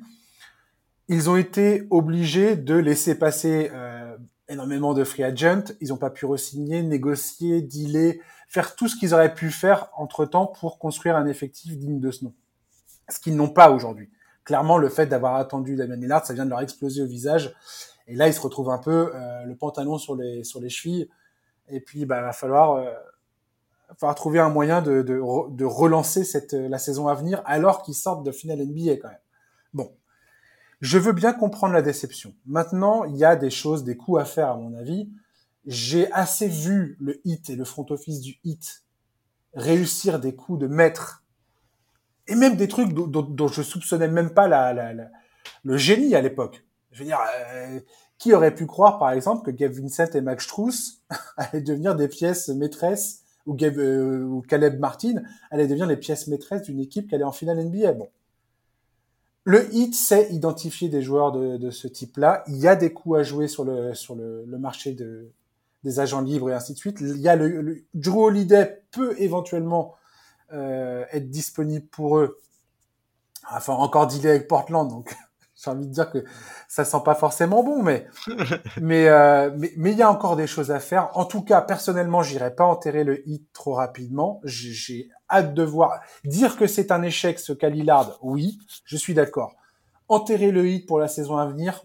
ils 1.08 1.30
ont 1.30 1.36
été 1.36 1.88
obligés 1.90 2.56
de 2.56 2.76
laisser 2.76 3.16
passer 3.16 3.70
euh, 3.74 4.18
énormément 4.48 4.94
de 4.94 5.04
free 5.04 5.24
agents. 5.24 5.64
Ils 5.82 5.90
n'ont 5.90 5.98
pas 5.98 6.10
pu 6.10 6.26
re-signer, 6.26 6.82
négocier, 6.84 7.62
dealer, 7.62 8.20
faire 8.48 8.76
tout 8.76 8.88
ce 8.88 8.96
qu'ils 8.96 9.14
auraient 9.14 9.34
pu 9.34 9.52
faire 9.52 9.90
entre-temps 9.98 10.48
pour 10.48 10.80
construire 10.80 11.16
un 11.16 11.26
effectif 11.26 11.78
digne 11.78 12.00
de 12.00 12.12
ce 12.12 12.26
nom. 12.26 12.34
Ce 13.10 13.20
qu'ils 13.20 13.36
n'ont 13.36 13.50
pas 13.50 13.72
aujourd'hui. 13.72 14.10
Clairement, 14.46 14.78
le 14.78 14.90
fait 14.90 15.08
d'avoir 15.08 15.36
attendu 15.36 15.76
Damien 15.76 15.96
Lillard, 15.96 16.26
ça 16.26 16.34
vient 16.34 16.46
de 16.46 16.50
leur 16.50 16.62
exploser 16.62 17.02
au 17.02 17.08
visage. 17.08 17.54
Et 18.08 18.16
là, 18.16 18.28
ils 18.28 18.34
se 18.34 18.42
retrouvent 18.42 18.70
un 18.70 18.78
peu 18.78 19.12
euh, 19.14 19.44
le 19.44 19.56
pantalon 19.56 19.98
sur 19.98 20.16
les, 20.16 20.44
sur 20.44 20.60
les 20.60 20.70
chevilles. 20.70 21.10
Et 21.70 21.80
puis, 21.80 22.06
bah, 22.06 22.22
va 22.22 22.34
falloir, 22.34 22.74
euh, 22.74 22.92
falloir 23.98 24.16
trouver 24.16 24.40
un 24.40 24.50
moyen 24.50 24.82
de, 24.82 25.02
de, 25.02 25.22
de 25.50 25.66
relancer 25.66 26.24
cette, 26.24 26.54
la 26.54 26.78
saison 26.78 27.08
à 27.08 27.14
venir 27.14 27.42
alors 27.46 27.82
qu'ils 27.84 27.94
sortent 27.94 28.26
de 28.26 28.32
finale 28.32 28.60
NBA 28.60 28.98
quand 28.98 29.10
même. 29.10 29.18
Bon, 29.74 29.92
je 30.84 30.98
veux 30.98 31.14
bien 31.14 31.32
comprendre 31.32 31.74
la 31.74 31.82
déception. 31.82 32.36
Maintenant, 32.46 33.06
il 33.06 33.16
y 33.16 33.24
a 33.24 33.38
des 33.38 33.50
choses, 33.50 33.86
des 33.86 33.96
coups 33.96 34.22
à 34.22 34.26
faire 34.26 34.50
à 34.50 34.58
mon 34.58 34.76
avis. 34.76 35.10
J'ai 35.66 36.12
assez 36.12 36.50
vu 36.50 36.98
le 37.00 37.22
hit 37.24 37.50
et 37.50 37.56
le 37.56 37.64
front 37.64 37.86
office 37.90 38.20
du 38.20 38.38
hit 38.44 38.84
réussir 39.54 40.20
des 40.20 40.36
coups 40.36 40.60
de 40.60 40.68
maître 40.68 41.24
et 42.28 42.36
même 42.36 42.58
des 42.58 42.68
trucs 42.68 42.92
dont, 42.92 43.48
je 43.48 43.62
soupçonnais 43.62 44.10
même 44.10 44.34
pas 44.34 44.50
la, 44.50 44.74
la, 44.74 44.94
la 44.94 45.08
le 45.64 45.78
génie 45.78 46.16
à 46.16 46.22
l'époque. 46.22 46.66
Je 46.92 47.00
veux 47.00 47.06
dire, 47.06 47.20
euh, 47.54 47.80
qui 48.18 48.34
aurait 48.34 48.54
pu 48.54 48.66
croire, 48.66 49.00
par 49.00 49.12
exemple, 49.12 49.46
que 49.46 49.52
Gabe 49.52 49.72
Vincent 49.72 50.12
et 50.14 50.22
Max 50.22 50.44
Strauss 50.44 51.02
allaient 51.38 51.62
devenir 51.62 51.96
des 51.96 52.10
pièces 52.10 52.50
maîtresses, 52.50 53.24
ou, 53.46 53.54
Gabe, 53.54 53.78
euh, 53.78 54.26
ou 54.26 54.42
Caleb 54.42 54.80
Martin 54.80 55.24
allaient 55.50 55.68
devenir 55.68 55.88
les 55.88 55.98
pièces 55.98 56.28
maîtresses 56.28 56.64
d'une 56.64 56.82
équipe 56.82 57.08
qui 57.08 57.16
allait 57.16 57.24
en 57.24 57.32
finale 57.32 57.64
NBA. 57.64 57.94
Bon, 57.94 58.10
le 59.46 59.74
hit 59.74 59.94
sait 59.94 60.32
identifier 60.32 60.90
des 60.90 61.02
joueurs 61.02 61.32
de, 61.32 61.58
de 61.58 61.70
ce 61.70 61.88
type-là. 61.88 62.44
Il 62.48 62.58
y 62.58 62.68
a 62.68 62.76
des 62.76 62.94
coups 62.94 63.20
à 63.20 63.24
jouer 63.24 63.48
sur 63.48 63.66
le, 63.66 63.94
sur 63.94 64.16
le, 64.16 64.46
le, 64.46 64.58
marché 64.58 64.94
de, 64.94 65.32
des 65.84 66.00
agents 66.00 66.22
libres 66.22 66.50
et 66.50 66.54
ainsi 66.54 66.74
de 66.74 66.78
suite. 66.78 67.02
Il 67.02 67.18
y 67.18 67.28
a 67.28 67.36
le, 67.36 67.62
le 67.62 67.84
Drew 67.94 68.26
Holiday 68.26 68.84
peut 68.92 69.16
éventuellement 69.20 69.96
euh, 70.54 71.04
être 71.12 71.30
disponible 71.30 71.88
pour 71.88 72.20
eux. 72.20 72.40
Enfin, 73.52 73.74
encore 73.74 74.08
dealer 74.08 74.30
avec 74.30 74.48
Portland, 74.48 74.90
donc 74.90 75.14
j'ai 75.56 75.70
envie 75.70 75.88
de 75.88 75.92
dire 75.92 76.10
que 76.10 76.24
ça 76.70 76.86
sent 76.86 77.02
pas 77.04 77.16
forcément 77.16 77.64
bon, 77.64 77.84
mais 77.84 78.08
mais, 78.82 79.10
euh, 79.10 79.52
mais 79.58 79.74
mais 79.76 79.92
il 79.92 79.98
y 79.98 80.02
a 80.02 80.10
encore 80.10 80.38
des 80.38 80.48
choses 80.48 80.72
à 80.72 80.80
faire. 80.80 81.10
En 81.16 81.26
tout 81.26 81.42
cas, 81.42 81.62
personnellement, 81.62 82.24
j'irai 82.24 82.56
pas 82.56 82.64
enterrer 82.64 83.04
le 83.04 83.28
hit 83.28 83.46
trop 83.52 83.74
rapidement. 83.74 84.40
J'ai 84.46 85.10
hâte 85.34 85.54
de 85.54 85.64
voir. 85.64 86.00
Dire 86.24 86.58
que 86.58 86.68
c'est 86.68 86.92
un 86.92 87.02
échec 87.02 87.40
ce 87.40 87.54
Calilard, 87.54 88.18
oui, 88.22 88.60
je 88.86 88.98
suis 88.98 89.14
d'accord. 89.14 89.56
Enterrer 90.08 90.52
le 90.52 90.68
hit 90.68 90.86
pour 90.88 91.00
la 91.00 91.08
saison 91.08 91.38
à 91.38 91.46
venir, 91.46 91.84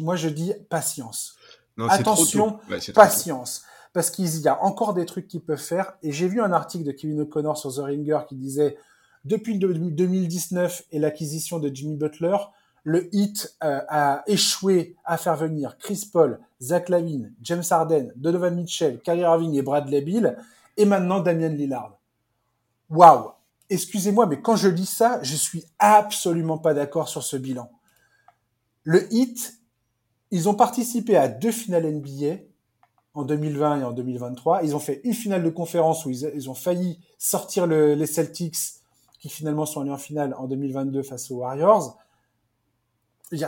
moi 0.00 0.16
je 0.16 0.28
dis 0.28 0.52
patience. 0.70 1.36
Non, 1.76 1.88
Attention, 1.88 2.58
ouais, 2.70 2.78
patience. 2.94 3.64
Parce 3.92 4.10
qu'il 4.10 4.28
y 4.40 4.48
a 4.48 4.62
encore 4.62 4.94
des 4.94 5.06
trucs 5.06 5.28
qu'ils 5.28 5.40
peuvent 5.40 5.58
faire. 5.58 5.94
Et 6.02 6.12
j'ai 6.12 6.28
vu 6.28 6.40
un 6.40 6.52
article 6.52 6.84
de 6.84 6.92
Kevin 6.92 7.20
O'Connor 7.22 7.56
sur 7.56 7.74
The 7.74 7.78
Ringer 7.78 8.20
qui 8.28 8.36
disait 8.36 8.76
depuis 9.24 9.58
2019 9.58 10.84
et 10.92 10.98
l'acquisition 10.98 11.58
de 11.58 11.70
Jimmy 11.72 11.96
Butler, 11.96 12.36
le 12.84 13.14
Heat 13.14 13.56
euh, 13.62 13.80
a 13.88 14.22
échoué 14.26 14.96
à 15.04 15.16
faire 15.16 15.36
venir 15.36 15.76
Chris 15.78 16.08
Paul, 16.10 16.40
Zach 16.62 16.88
Lavine, 16.88 17.32
James 17.42 17.64
Harden, 17.68 18.12
Donovan 18.16 18.54
Mitchell, 18.54 19.00
Kyrie 19.00 19.20
Irving 19.20 19.54
et 19.54 19.62
Bradley 19.62 20.00
Bill, 20.00 20.36
et 20.76 20.84
maintenant 20.84 21.20
Damian 21.20 21.50
Lillard. 21.50 21.97
Waouh 22.90 23.32
Excusez-moi, 23.70 24.26
mais 24.26 24.40
quand 24.40 24.56
je 24.56 24.68
lis 24.68 24.88
ça, 24.88 25.20
je 25.22 25.36
suis 25.36 25.64
absolument 25.78 26.56
pas 26.56 26.72
d'accord 26.72 27.08
sur 27.08 27.22
ce 27.22 27.36
bilan. 27.36 27.70
Le 28.82 29.12
Heat, 29.12 29.60
ils 30.30 30.48
ont 30.48 30.54
participé 30.54 31.16
à 31.16 31.28
deux 31.28 31.52
finales 31.52 31.86
NBA 31.86 32.36
en 33.12 33.24
2020 33.24 33.80
et 33.80 33.84
en 33.84 33.92
2023. 33.92 34.62
Ils 34.62 34.74
ont 34.74 34.78
fait 34.78 35.02
une 35.04 35.12
finale 35.12 35.42
de 35.42 35.50
conférence 35.50 36.06
où 36.06 36.10
ils, 36.10 36.30
ils 36.34 36.48
ont 36.48 36.54
failli 36.54 36.98
sortir 37.18 37.66
le, 37.66 37.94
les 37.94 38.06
Celtics, 38.06 38.56
qui 39.20 39.28
finalement 39.28 39.66
sont 39.66 39.82
allés 39.82 39.90
en 39.90 39.98
finale 39.98 40.34
en 40.38 40.46
2022 40.46 41.02
face 41.02 41.30
aux 41.30 41.38
Warriors 41.38 41.98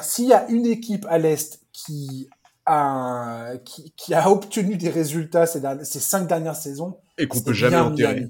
s'il 0.03 0.27
y 0.27 0.33
a 0.33 0.49
une 0.49 0.67
équipe 0.67 1.07
à 1.09 1.19
l'Est 1.19 1.61
qui 1.73 2.29
a, 2.67 3.53
qui, 3.65 3.93
qui, 3.97 4.15
a 4.15 4.31
obtenu 4.31 4.77
des 4.77 4.91
résultats 4.91 5.47
ces, 5.47 5.61
ces 5.85 6.01
cinq 6.01 6.29
dernières 6.29 6.57
saisons, 6.57 6.99
et 7.19 7.27
qu'on 7.27 7.41
peut 7.41 7.53
jamais 7.53 7.77
enterrer. 7.77 8.29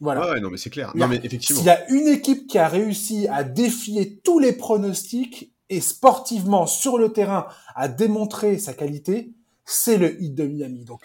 Voilà. 0.00 0.32
Ouais, 0.32 0.40
non, 0.40 0.50
mais 0.50 0.56
c'est 0.56 0.70
clair. 0.70 0.92
Non, 0.94 1.08
mais 1.08 1.20
effectivement. 1.22 1.58
S'il 1.58 1.66
y 1.66 1.70
a 1.70 1.88
une 1.90 2.08
équipe 2.08 2.46
qui 2.46 2.58
a 2.58 2.68
réussi 2.68 3.28
à 3.28 3.44
défier 3.44 4.20
tous 4.24 4.38
les 4.38 4.52
pronostics 4.52 5.52
et 5.70 5.80
sportivement 5.80 6.66
sur 6.66 6.98
le 6.98 7.12
terrain 7.12 7.46
à 7.74 7.88
démontrer 7.88 8.58
sa 8.58 8.74
qualité, 8.74 9.32
c'est 9.64 9.96
le 9.96 10.20
Heat 10.22 10.34
de 10.34 10.46
Miami. 10.46 10.84
Donc, 10.84 11.00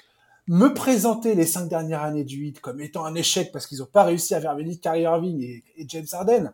me 0.47 0.73
présenter 0.73 1.35
les 1.35 1.45
cinq 1.45 1.69
dernières 1.69 2.01
années 2.01 2.23
du 2.23 2.45
Heat 2.45 2.59
comme 2.59 2.81
étant 2.81 3.05
un 3.05 3.15
échec 3.15 3.51
parce 3.51 3.67
qu'ils 3.67 3.79
n'ont 3.79 3.85
pas 3.85 4.03
réussi 4.03 4.33
à 4.33 4.41
faire 4.41 4.55
venir 4.55 4.77
Kyrie 4.81 5.03
Irving 5.03 5.41
et, 5.41 5.63
et 5.77 5.85
James 5.87 6.07
Harden, 6.11 6.51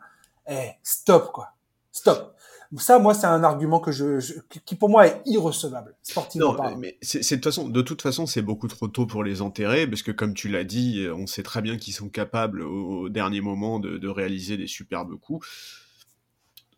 eh, 0.47 0.69
stop, 0.83 1.31
quoi. 1.31 1.49
Stop. 1.91 2.34
Ça, 2.77 2.99
moi, 2.99 3.13
c'est 3.13 3.27
un 3.27 3.43
argument 3.43 3.79
que 3.79 3.91
je, 3.91 4.19
je, 4.19 4.33
qui 4.65 4.75
pour 4.75 4.89
moi 4.89 5.07
est 5.07 5.21
irrecevable, 5.25 5.95
sportivement 6.01 6.51
non, 6.51 6.57
parlant. 6.57 6.77
mais 6.77 6.97
c'est 7.01 7.19
de 7.19 7.35
toute 7.35 7.43
façon, 7.43 7.69
de 7.69 7.81
toute 7.81 8.01
façon, 8.01 8.25
c'est 8.25 8.41
beaucoup 8.41 8.67
trop 8.67 8.87
tôt 8.87 9.05
pour 9.05 9.23
les 9.23 9.41
enterrer, 9.41 9.87
parce 9.87 10.01
que 10.01 10.11
comme 10.11 10.33
tu 10.33 10.49
l'as 10.49 10.63
dit, 10.63 11.07
on 11.15 11.27
sait 11.27 11.43
très 11.43 11.61
bien 11.61 11.77
qu'ils 11.77 11.93
sont 11.93 12.09
capables 12.09 12.61
au, 12.61 13.01
au, 13.01 13.09
dernier 13.09 13.41
moment 13.41 13.79
de, 13.79 13.97
de 13.97 14.07
réaliser 14.07 14.57
des 14.57 14.67
superbes 14.67 15.15
coups. 15.19 15.47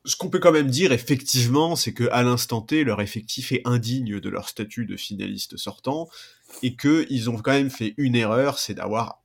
Ce 0.05 0.15
qu'on 0.15 0.29
peut 0.29 0.39
quand 0.39 0.53
même 0.53 0.69
dire, 0.69 0.91
effectivement, 0.93 1.75
c'est 1.75 1.93
que 1.93 2.07
à 2.11 2.23
l'instant 2.23 2.61
T, 2.61 2.83
leur 2.83 3.01
effectif 3.01 3.51
est 3.51 3.61
indigne 3.65 4.19
de 4.19 4.29
leur 4.29 4.47
statut 4.47 4.85
de 4.85 4.95
finaliste 4.95 5.57
sortant, 5.57 6.07
et 6.63 6.75
que 6.75 7.05
ils 7.09 7.29
ont 7.29 7.37
quand 7.37 7.51
même 7.51 7.69
fait 7.69 7.93
une 7.97 8.15
erreur, 8.15 8.59
c'est 8.59 8.73
d'avoir 8.73 9.21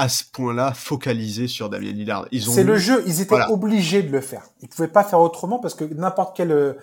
à 0.00 0.08
ce 0.08 0.24
point-là 0.24 0.72
focalisé 0.72 1.46
sur 1.46 1.68
Damien 1.68 1.92
Lillard. 1.92 2.26
C'est 2.32 2.64
le 2.64 2.78
jeu, 2.78 3.04
ils 3.06 3.20
étaient 3.20 3.28
voilà. 3.28 3.52
obligés 3.52 4.02
de 4.02 4.10
le 4.10 4.22
faire. 4.22 4.44
Ils 4.62 4.68
pouvaient 4.68 4.88
pas 4.88 5.04
faire 5.04 5.20
autrement 5.20 5.58
parce 5.58 5.74
que 5.74 5.84
n'importe 5.84 6.34
quel, 6.34 6.74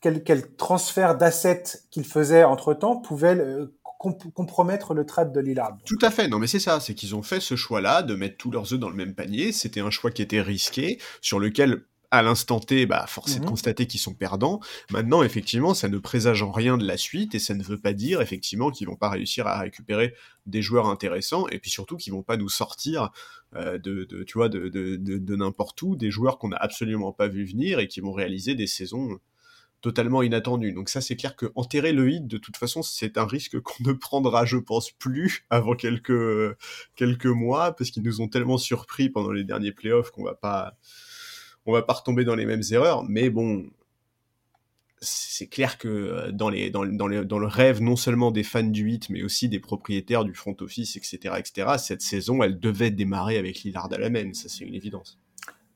quel, 0.00 0.22
quel 0.22 0.54
transfert 0.54 1.16
d'assets 1.18 1.64
qu'ils 1.90 2.04
faisaient 2.04 2.44
entre-temps 2.44 2.94
pouvait 2.96 3.34
euh, 3.36 3.74
comp 3.98 4.22
compromettre 4.32 4.94
le 4.94 5.04
trade 5.04 5.32
de 5.32 5.40
Lillard. 5.40 5.76
Tout 5.84 5.98
à 6.00 6.12
fait, 6.12 6.28
non 6.28 6.38
mais 6.38 6.46
c'est 6.46 6.60
ça, 6.60 6.78
c'est 6.78 6.94
qu'ils 6.94 7.16
ont 7.16 7.22
fait 7.22 7.40
ce 7.40 7.56
choix-là 7.56 8.02
de 8.02 8.14
mettre 8.14 8.36
tous 8.36 8.52
leurs 8.52 8.72
œufs 8.72 8.78
dans 8.78 8.88
le 8.88 8.94
même 8.94 9.14
panier. 9.14 9.50
C'était 9.50 9.80
un 9.80 9.90
choix 9.90 10.12
qui 10.12 10.22
était 10.22 10.40
risqué, 10.40 11.00
sur 11.20 11.40
lequel 11.40 11.82
à 12.10 12.22
l'instant 12.22 12.58
T, 12.58 12.86
bah, 12.86 13.06
force 13.06 13.36
est 13.36 13.40
de 13.40 13.46
constater 13.46 13.86
qu'ils 13.86 14.00
sont 14.00 14.14
perdants. 14.14 14.60
Maintenant, 14.90 15.22
effectivement, 15.22 15.74
ça 15.74 15.88
ne 15.88 15.98
présage 15.98 16.42
en 16.42 16.50
rien 16.50 16.76
de 16.76 16.86
la 16.86 16.96
suite 16.96 17.34
et 17.34 17.38
ça 17.38 17.54
ne 17.54 17.62
veut 17.62 17.78
pas 17.78 17.92
dire, 17.92 18.20
effectivement, 18.20 18.70
qu'ils 18.70 18.88
vont 18.88 18.96
pas 18.96 19.10
réussir 19.10 19.46
à 19.46 19.58
récupérer 19.60 20.14
des 20.46 20.62
joueurs 20.62 20.88
intéressants 20.88 21.46
et 21.48 21.58
puis 21.58 21.70
surtout 21.70 21.96
qu'ils 21.96 22.12
vont 22.12 22.22
pas 22.22 22.36
nous 22.36 22.48
sortir 22.48 23.10
euh, 23.54 23.78
de, 23.78 24.04
de, 24.04 24.24
tu 24.24 24.38
vois, 24.38 24.48
de, 24.48 24.68
de, 24.68 24.96
de, 24.96 25.18
de 25.18 25.36
n'importe 25.36 25.80
où 25.82 25.94
des 25.94 26.10
joueurs 26.10 26.38
qu'on 26.38 26.48
n'a 26.48 26.56
absolument 26.56 27.12
pas 27.12 27.28
vu 27.28 27.44
venir 27.44 27.78
et 27.78 27.86
qui 27.86 28.00
vont 28.00 28.12
réaliser 28.12 28.54
des 28.54 28.66
saisons 28.66 29.20
totalement 29.80 30.22
inattendues. 30.22 30.72
Donc 30.72 30.88
ça, 30.88 31.00
c'est 31.00 31.16
clair 31.16 31.36
que 31.36 31.46
enterrer 31.54 31.92
le 31.92 32.10
hit, 32.10 32.26
de 32.26 32.38
toute 32.38 32.56
façon, 32.56 32.82
c'est 32.82 33.18
un 33.18 33.26
risque 33.26 33.60
qu'on 33.60 33.84
ne 33.84 33.92
prendra, 33.92 34.44
je 34.44 34.56
pense, 34.56 34.90
plus 34.90 35.44
avant 35.50 35.74
quelques, 35.74 36.56
quelques 36.96 37.26
mois 37.26 37.72
parce 37.72 37.90
qu'ils 37.90 38.02
nous 38.02 38.20
ont 38.20 38.28
tellement 38.28 38.58
surpris 38.58 39.08
pendant 39.08 39.32
les 39.32 39.44
derniers 39.44 39.72
playoffs 39.72 40.10
qu'on 40.10 40.24
va 40.24 40.34
pas, 40.34 40.76
on 41.66 41.72
va 41.72 41.82
pas 41.82 41.92
retomber 41.94 42.24
dans 42.24 42.34
les 42.34 42.46
mêmes 42.46 42.62
erreurs, 42.70 43.04
mais 43.04 43.30
bon, 43.30 43.70
c'est 45.00 45.46
clair 45.46 45.78
que 45.78 46.30
dans, 46.30 46.50
les, 46.50 46.70
dans, 46.70 46.84
dans, 46.84 47.06
les, 47.06 47.24
dans, 47.24 47.38
le 47.38 47.46
rêve 47.46 47.80
non 47.80 47.96
seulement 47.96 48.30
des 48.30 48.42
fans 48.42 48.62
du 48.62 48.82
8, 48.82 49.10
mais 49.10 49.22
aussi 49.22 49.48
des 49.48 49.60
propriétaires 49.60 50.24
du 50.24 50.34
front 50.34 50.56
office, 50.60 50.96
etc., 50.96 51.34
etc., 51.38 51.68
cette 51.78 52.02
saison, 52.02 52.42
elle 52.42 52.60
devait 52.60 52.90
démarrer 52.90 53.38
avec 53.38 53.62
Lillard 53.62 53.90
à 53.92 53.98
la 53.98 54.10
main, 54.10 54.32
ça 54.34 54.48
c'est 54.48 54.64
une 54.64 54.74
évidence. 54.74 55.18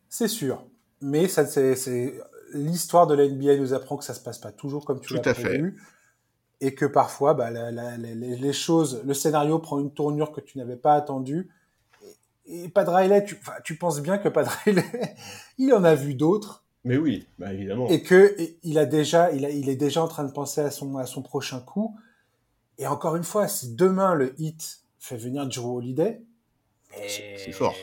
C'est 0.08 0.28
sûr, 0.28 0.66
mais 1.00 1.26
ça, 1.26 1.46
c'est, 1.46 2.14
l'histoire 2.52 3.06
de 3.06 3.14
la 3.14 3.26
NBA 3.26 3.56
nous 3.56 3.72
apprend 3.72 3.96
que 3.96 4.04
ça 4.04 4.14
se 4.14 4.20
passe 4.20 4.38
pas 4.38 4.52
toujours 4.52 4.84
comme 4.84 5.00
tu 5.00 5.14
l'as 5.14 5.34
prévu, 5.34 5.82
et 6.60 6.74
que 6.74 6.86
parfois, 6.86 7.34
bah, 7.34 7.50
la, 7.50 7.70
la, 7.70 7.96
les, 7.96 8.14
les, 8.14 8.52
choses, 8.52 9.02
le 9.04 9.14
scénario 9.14 9.58
prend 9.58 9.80
une 9.80 9.92
tournure 9.92 10.32
que 10.32 10.40
tu 10.40 10.58
n'avais 10.58 10.76
pas 10.76 10.94
attendue, 10.94 11.48
et 12.46 12.68
Pat 12.68 12.88
Riley, 12.88 13.24
tu, 13.24 13.38
tu 13.64 13.76
penses 13.76 14.00
bien 14.00 14.18
que 14.18 14.28
Pat 14.28 14.46
Riley, 14.64 14.84
il 15.58 15.72
en 15.72 15.84
a 15.84 15.94
vu 15.94 16.14
d'autres. 16.14 16.64
Mais 16.84 16.98
oui, 16.98 17.26
bah 17.38 17.52
évidemment. 17.52 17.88
Et 17.88 18.02
que 18.02 18.34
et 18.38 18.58
il 18.62 18.78
a 18.78 18.84
déjà, 18.84 19.32
il, 19.32 19.44
a, 19.46 19.50
il 19.50 19.68
est 19.70 19.76
déjà 19.76 20.02
en 20.02 20.08
train 20.08 20.24
de 20.24 20.32
penser 20.32 20.60
à 20.60 20.70
son, 20.70 20.98
à 20.98 21.06
son 21.06 21.22
prochain 21.22 21.60
coup. 21.60 21.96
Et 22.78 22.86
encore 22.86 23.16
une 23.16 23.24
fois, 23.24 23.48
si 23.48 23.74
demain 23.74 24.14
le 24.14 24.34
hit 24.38 24.80
fait 24.98 25.16
venir 25.16 25.46
Drew 25.46 25.76
Holiday, 25.76 26.22
c'est 27.08 27.52
fort. 27.52 27.74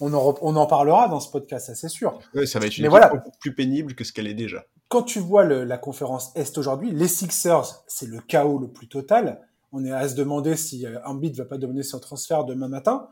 on 0.00 0.12
en, 0.14 0.34
on 0.40 0.56
en 0.56 0.66
parlera 0.66 1.08
dans 1.08 1.20
ce 1.20 1.30
podcast, 1.30 1.66
ça 1.66 1.74
c'est 1.74 1.88
sûr. 1.88 2.18
Ouais, 2.34 2.46
ça 2.46 2.58
va 2.58 2.66
être 2.66 2.78
une 2.78 2.84
Mais 2.84 2.88
voilà. 2.88 3.08
beaucoup 3.08 3.32
plus 3.38 3.54
pénible 3.54 3.94
que 3.94 4.04
ce 4.04 4.12
qu'elle 4.12 4.26
est 4.26 4.34
déjà. 4.34 4.64
Quand 4.88 5.02
tu 5.02 5.18
vois 5.18 5.44
le, 5.44 5.64
la 5.64 5.76
conférence 5.76 6.32
Est 6.34 6.56
aujourd'hui, 6.56 6.90
les 6.90 7.08
Sixers, 7.08 7.84
c'est 7.86 8.06
le 8.06 8.20
chaos 8.20 8.58
le 8.58 8.68
plus 8.68 8.88
total. 8.88 9.46
On 9.72 9.84
est 9.84 9.92
à 9.92 10.08
se 10.08 10.14
demander 10.14 10.56
si 10.56 10.86
euh, 10.86 10.98
Embiid 11.04 11.36
va 11.36 11.44
pas 11.44 11.58
donner 11.58 11.82
son 11.82 12.00
transfert 12.00 12.44
demain 12.44 12.68
matin. 12.68 13.08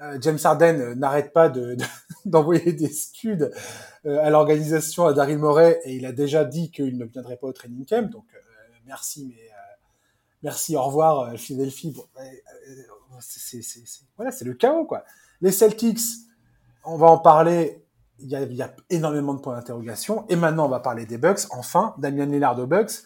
Euh, 0.00 0.18
James 0.20 0.38
Harden 0.42 0.80
euh, 0.80 0.94
n'arrête 0.94 1.32
pas 1.32 1.48
d'envoyer 2.24 2.72
de, 2.72 2.78
des 2.78 2.92
scuds 2.92 3.50
euh, 4.06 4.24
à 4.24 4.30
l'organisation, 4.30 5.06
à 5.06 5.12
Daryl 5.12 5.38
Morey, 5.38 5.80
et 5.84 5.96
il 5.96 6.06
a 6.06 6.12
déjà 6.12 6.44
dit 6.44 6.70
qu'il 6.70 6.96
ne 6.98 7.04
viendrait 7.04 7.36
pas 7.36 7.48
au 7.48 7.52
training 7.52 7.84
camp. 7.84 8.10
Donc 8.10 8.26
merci, 8.86 9.26
mais 9.28 9.50
merci, 10.42 10.76
au 10.76 10.82
revoir 10.82 11.36
Philadelphie. 11.36 11.96
C'est 13.20 13.60
voilà, 14.16 14.30
c'est 14.30 14.44
le 14.44 14.54
chaos 14.54 14.84
quoi. 14.84 15.04
Les 15.40 15.50
Celtics, 15.50 16.00
on 16.84 16.96
va 16.96 17.08
en 17.08 17.18
parler. 17.18 17.84
Il 18.20 18.28
y 18.28 18.34
a, 18.34 18.42
il 18.42 18.54
y 18.54 18.62
a 18.62 18.74
énormément 18.90 19.32
de 19.32 19.40
points 19.40 19.54
d'interrogation. 19.54 20.26
Et 20.28 20.34
maintenant, 20.34 20.66
on 20.66 20.68
va 20.68 20.80
parler 20.80 21.06
des 21.06 21.18
Bucks. 21.18 21.42
Enfin, 21.50 21.94
Damian 21.98 22.26
Lillard 22.26 22.58
aux 22.58 22.66
Bucks. 22.66 23.04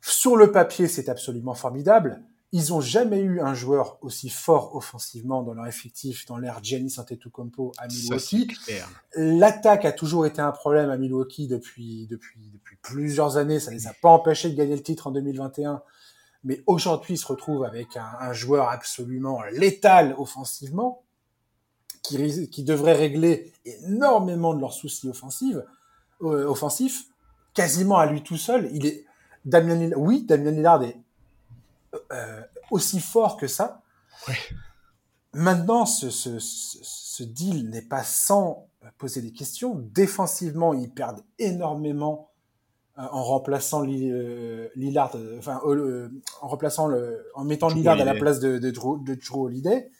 Sur 0.00 0.36
le 0.36 0.52
papier, 0.52 0.86
c'est 0.86 1.08
absolument 1.08 1.54
formidable. 1.54 2.22
Ils 2.52 2.72
ont 2.74 2.80
jamais 2.80 3.20
eu 3.20 3.40
un 3.40 3.54
joueur 3.54 3.98
aussi 4.02 4.28
fort 4.28 4.74
offensivement 4.74 5.42
dans 5.42 5.54
leur 5.54 5.66
effectif, 5.66 6.26
dans 6.26 6.36
l'ère 6.36 6.58
Giannis 6.62 6.96
Antetokounmpo 6.98 7.72
à 7.78 7.86
Milwaukee. 7.86 8.48
L'attaque 9.14 9.84
a 9.84 9.92
toujours 9.92 10.26
été 10.26 10.40
un 10.40 10.50
problème 10.50 10.90
à 10.90 10.96
Milwaukee 10.96 11.46
depuis, 11.46 12.08
depuis, 12.08 12.50
depuis 12.52 12.76
plusieurs 12.82 13.36
années. 13.36 13.60
Ça 13.60 13.70
les 13.70 13.86
a 13.86 13.94
pas 14.02 14.08
empêchés 14.08 14.50
de 14.50 14.56
gagner 14.56 14.74
le 14.74 14.82
titre 14.82 15.06
en 15.06 15.12
2021. 15.12 15.80
Mais 16.42 16.62
aujourd'hui, 16.66 17.14
ils 17.14 17.18
se 17.18 17.26
retrouvent 17.26 17.64
avec 17.64 17.96
un, 17.96 18.10
un 18.18 18.32
joueur 18.32 18.68
absolument 18.68 19.42
létal 19.52 20.16
offensivement, 20.18 21.04
qui, 22.02 22.50
qui 22.50 22.64
devrait 22.64 22.94
régler 22.94 23.52
énormément 23.64 24.54
de 24.54 24.60
leurs 24.60 24.72
soucis 24.72 25.08
offensifs, 25.08 25.56
euh, 26.22 26.46
offensifs, 26.46 27.04
quasiment 27.54 27.98
à 27.98 28.06
lui 28.06 28.22
tout 28.22 28.36
seul. 28.36 28.68
Il 28.72 28.86
est, 28.86 29.04
Damien 29.44 29.74
Lillard, 29.74 30.00
oui, 30.00 30.22
Damien 30.22 30.50
Lillard 30.50 30.82
est 30.82 30.96
euh, 32.12 32.42
aussi 32.70 33.00
fort 33.00 33.36
que 33.36 33.46
ça. 33.46 33.82
Maintenant, 35.32 35.86
ce, 35.86 36.10
ce, 36.10 36.38
ce, 36.40 37.22
deal 37.22 37.70
n'est 37.70 37.82
pas 37.82 38.02
sans 38.02 38.68
poser 38.98 39.22
des 39.22 39.32
questions. 39.32 39.74
Défensivement, 39.76 40.74
ils 40.74 40.90
perdent 40.90 41.22
énormément 41.38 42.30
euh, 42.98 43.02
en 43.12 43.22
remplaçant 43.22 43.86
euh, 43.86 44.68
Lillard, 44.74 45.16
enfin, 45.38 45.60
en 45.64 46.48
remplaçant 46.48 46.88
le, 46.88 47.30
en 47.34 47.44
mettant 47.44 47.68
Lillard 47.68 48.00
à 48.00 48.04
la 48.04 48.14
place 48.14 48.40
de, 48.40 48.58
de, 48.58 48.70
Drew, 48.70 49.02
de 49.04 49.14
Drew 49.14 49.44
Holiday. 49.44 49.90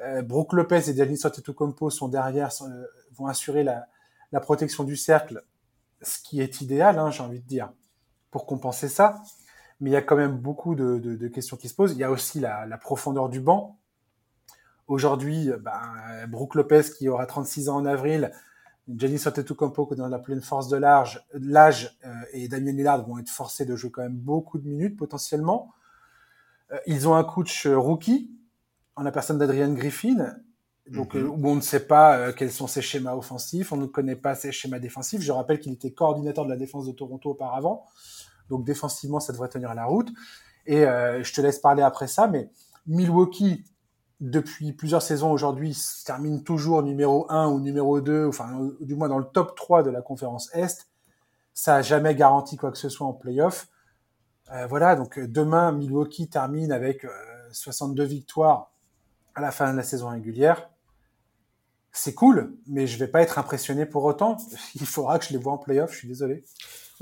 Euh, 0.00 0.22
Brooke 0.22 0.52
Lopez 0.52 0.88
et 0.88 0.94
Giannis 0.94 1.20
Antetokounmpo 1.24 1.90
sont 1.90 2.08
derrière, 2.08 2.50
vont 3.12 3.26
assurer 3.26 3.64
la, 3.64 3.86
la, 4.30 4.40
protection 4.40 4.84
du 4.84 4.96
cercle, 4.96 5.44
ce 6.00 6.20
qui 6.22 6.40
est 6.40 6.60
idéal, 6.60 6.98
hein, 6.98 7.10
j'ai 7.10 7.22
envie 7.22 7.40
de 7.40 7.46
dire, 7.46 7.72
pour 8.30 8.46
compenser 8.46 8.88
ça 8.88 9.20
mais 9.82 9.90
il 9.90 9.92
y 9.92 9.96
a 9.96 10.02
quand 10.02 10.16
même 10.16 10.38
beaucoup 10.38 10.76
de, 10.76 10.98
de, 10.98 11.16
de, 11.16 11.28
questions 11.28 11.56
qui 11.56 11.68
se 11.68 11.74
posent. 11.74 11.92
Il 11.92 11.98
y 11.98 12.04
a 12.04 12.10
aussi 12.12 12.38
la, 12.38 12.66
la 12.66 12.78
profondeur 12.78 13.28
du 13.28 13.40
banc. 13.40 13.80
Aujourd'hui, 14.86 15.50
ben, 15.60 15.82
Brooke 16.28 16.54
Lopez 16.54 16.82
qui 16.96 17.08
aura 17.08 17.26
36 17.26 17.68
ans 17.68 17.78
en 17.78 17.84
avril, 17.84 18.30
Jenny 18.96 19.16
Antetokounmpo 19.26 19.86
qui 19.86 19.94
est 19.94 19.96
dans 19.96 20.06
la 20.06 20.20
pleine 20.20 20.40
force 20.40 20.68
de 20.68 20.76
l'âge, 20.76 21.26
l'âge 21.32 21.98
euh, 22.06 22.14
et 22.32 22.46
Damien 22.46 22.70
Lillard 22.70 23.04
vont 23.04 23.18
être 23.18 23.28
forcés 23.28 23.64
de 23.64 23.74
jouer 23.74 23.90
quand 23.90 24.02
même 24.02 24.16
beaucoup 24.16 24.58
de 24.58 24.68
minutes 24.68 24.96
potentiellement. 24.96 25.72
Euh, 26.70 26.78
ils 26.86 27.08
ont 27.08 27.16
un 27.16 27.24
coach 27.24 27.66
rookie 27.66 28.30
en 28.94 29.02
la 29.02 29.10
personne 29.10 29.38
d'Adrian 29.38 29.72
Griffin, 29.72 30.32
donc 30.86 31.16
mm-hmm. 31.16 31.26
où 31.26 31.48
on 31.48 31.56
ne 31.56 31.60
sait 31.60 31.88
pas 31.88 32.32
quels 32.34 32.52
sont 32.52 32.68
ses 32.68 32.82
schémas 32.82 33.16
offensifs, 33.16 33.72
on 33.72 33.76
ne 33.78 33.86
connaît 33.86 34.14
pas 34.14 34.36
ses 34.36 34.52
schémas 34.52 34.78
défensifs. 34.78 35.22
Je 35.22 35.32
rappelle 35.32 35.58
qu'il 35.58 35.72
était 35.72 35.92
coordinateur 35.92 36.44
de 36.44 36.50
la 36.50 36.56
défense 36.56 36.86
de 36.86 36.92
Toronto 36.92 37.30
auparavant. 37.30 37.84
Donc 38.52 38.64
défensivement, 38.64 39.18
ça 39.18 39.32
devrait 39.32 39.48
tenir 39.48 39.74
la 39.74 39.86
route. 39.86 40.10
Et 40.66 40.84
euh, 40.84 41.24
je 41.24 41.32
te 41.32 41.40
laisse 41.40 41.58
parler 41.58 41.82
après 41.82 42.06
ça, 42.06 42.28
mais 42.28 42.50
Milwaukee, 42.86 43.64
depuis 44.20 44.72
plusieurs 44.72 45.02
saisons 45.02 45.32
aujourd'hui, 45.32 45.76
termine 46.04 46.44
toujours 46.44 46.82
numéro 46.82 47.26
1 47.30 47.48
ou 47.48 47.60
numéro 47.60 48.00
2, 48.00 48.28
enfin 48.28 48.70
du 48.80 48.94
moins 48.94 49.08
dans 49.08 49.18
le 49.18 49.24
top 49.24 49.56
3 49.56 49.82
de 49.82 49.90
la 49.90 50.02
conférence 50.02 50.54
Est. 50.54 50.86
Ça 51.54 51.76
n'a 51.76 51.82
jamais 51.82 52.14
garanti 52.14 52.56
quoi 52.56 52.70
que 52.70 52.78
ce 52.78 52.90
soit 52.90 53.06
en 53.06 53.14
playoff. 53.14 53.68
Euh, 54.52 54.66
voilà, 54.66 54.96
donc 54.96 55.18
demain, 55.18 55.72
Milwaukee 55.72 56.28
termine 56.28 56.72
avec 56.72 57.06
62 57.52 58.02
euh, 58.02 58.06
victoires 58.06 58.70
à 59.34 59.40
la 59.40 59.50
fin 59.50 59.72
de 59.72 59.78
la 59.78 59.82
saison 59.82 60.10
régulière. 60.10 60.68
C'est 61.90 62.14
cool, 62.14 62.54
mais 62.66 62.86
je 62.86 62.98
vais 62.98 63.08
pas 63.08 63.22
être 63.22 63.38
impressionné 63.38 63.86
pour 63.86 64.04
autant. 64.04 64.36
Il 64.74 64.86
faudra 64.86 65.18
que 65.18 65.24
je 65.24 65.32
les 65.32 65.38
vois 65.38 65.54
en 65.54 65.58
playoff, 65.58 65.92
je 65.92 65.98
suis 65.98 66.08
désolé. 66.08 66.44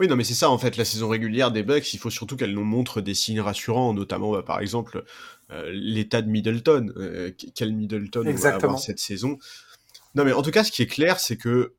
Oui, 0.00 0.08
non, 0.08 0.16
mais 0.16 0.24
c'est 0.24 0.32
ça 0.32 0.48
en 0.48 0.56
fait, 0.56 0.78
la 0.78 0.86
saison 0.86 1.10
régulière 1.10 1.52
des 1.52 1.62
Bucks, 1.62 1.92
il 1.92 1.98
faut 1.98 2.08
surtout 2.08 2.34
qu'elle 2.34 2.54
nous 2.54 2.64
montre 2.64 3.02
des 3.02 3.12
signes 3.12 3.42
rassurants, 3.42 3.92
notamment 3.92 4.32
bah, 4.32 4.42
par 4.42 4.60
exemple 4.60 5.04
euh, 5.50 5.70
l'état 5.74 6.22
de 6.22 6.30
Middleton. 6.30 6.90
Euh, 6.96 7.32
quel 7.54 7.74
Middleton 7.74 8.24
on 8.26 8.32
va 8.32 8.54
avoir 8.54 8.78
cette 8.78 8.98
saison 8.98 9.36
Non, 10.14 10.24
mais 10.24 10.32
en 10.32 10.40
tout 10.40 10.52
cas, 10.52 10.64
ce 10.64 10.72
qui 10.72 10.80
est 10.80 10.86
clair, 10.86 11.20
c'est 11.20 11.36
que 11.36 11.74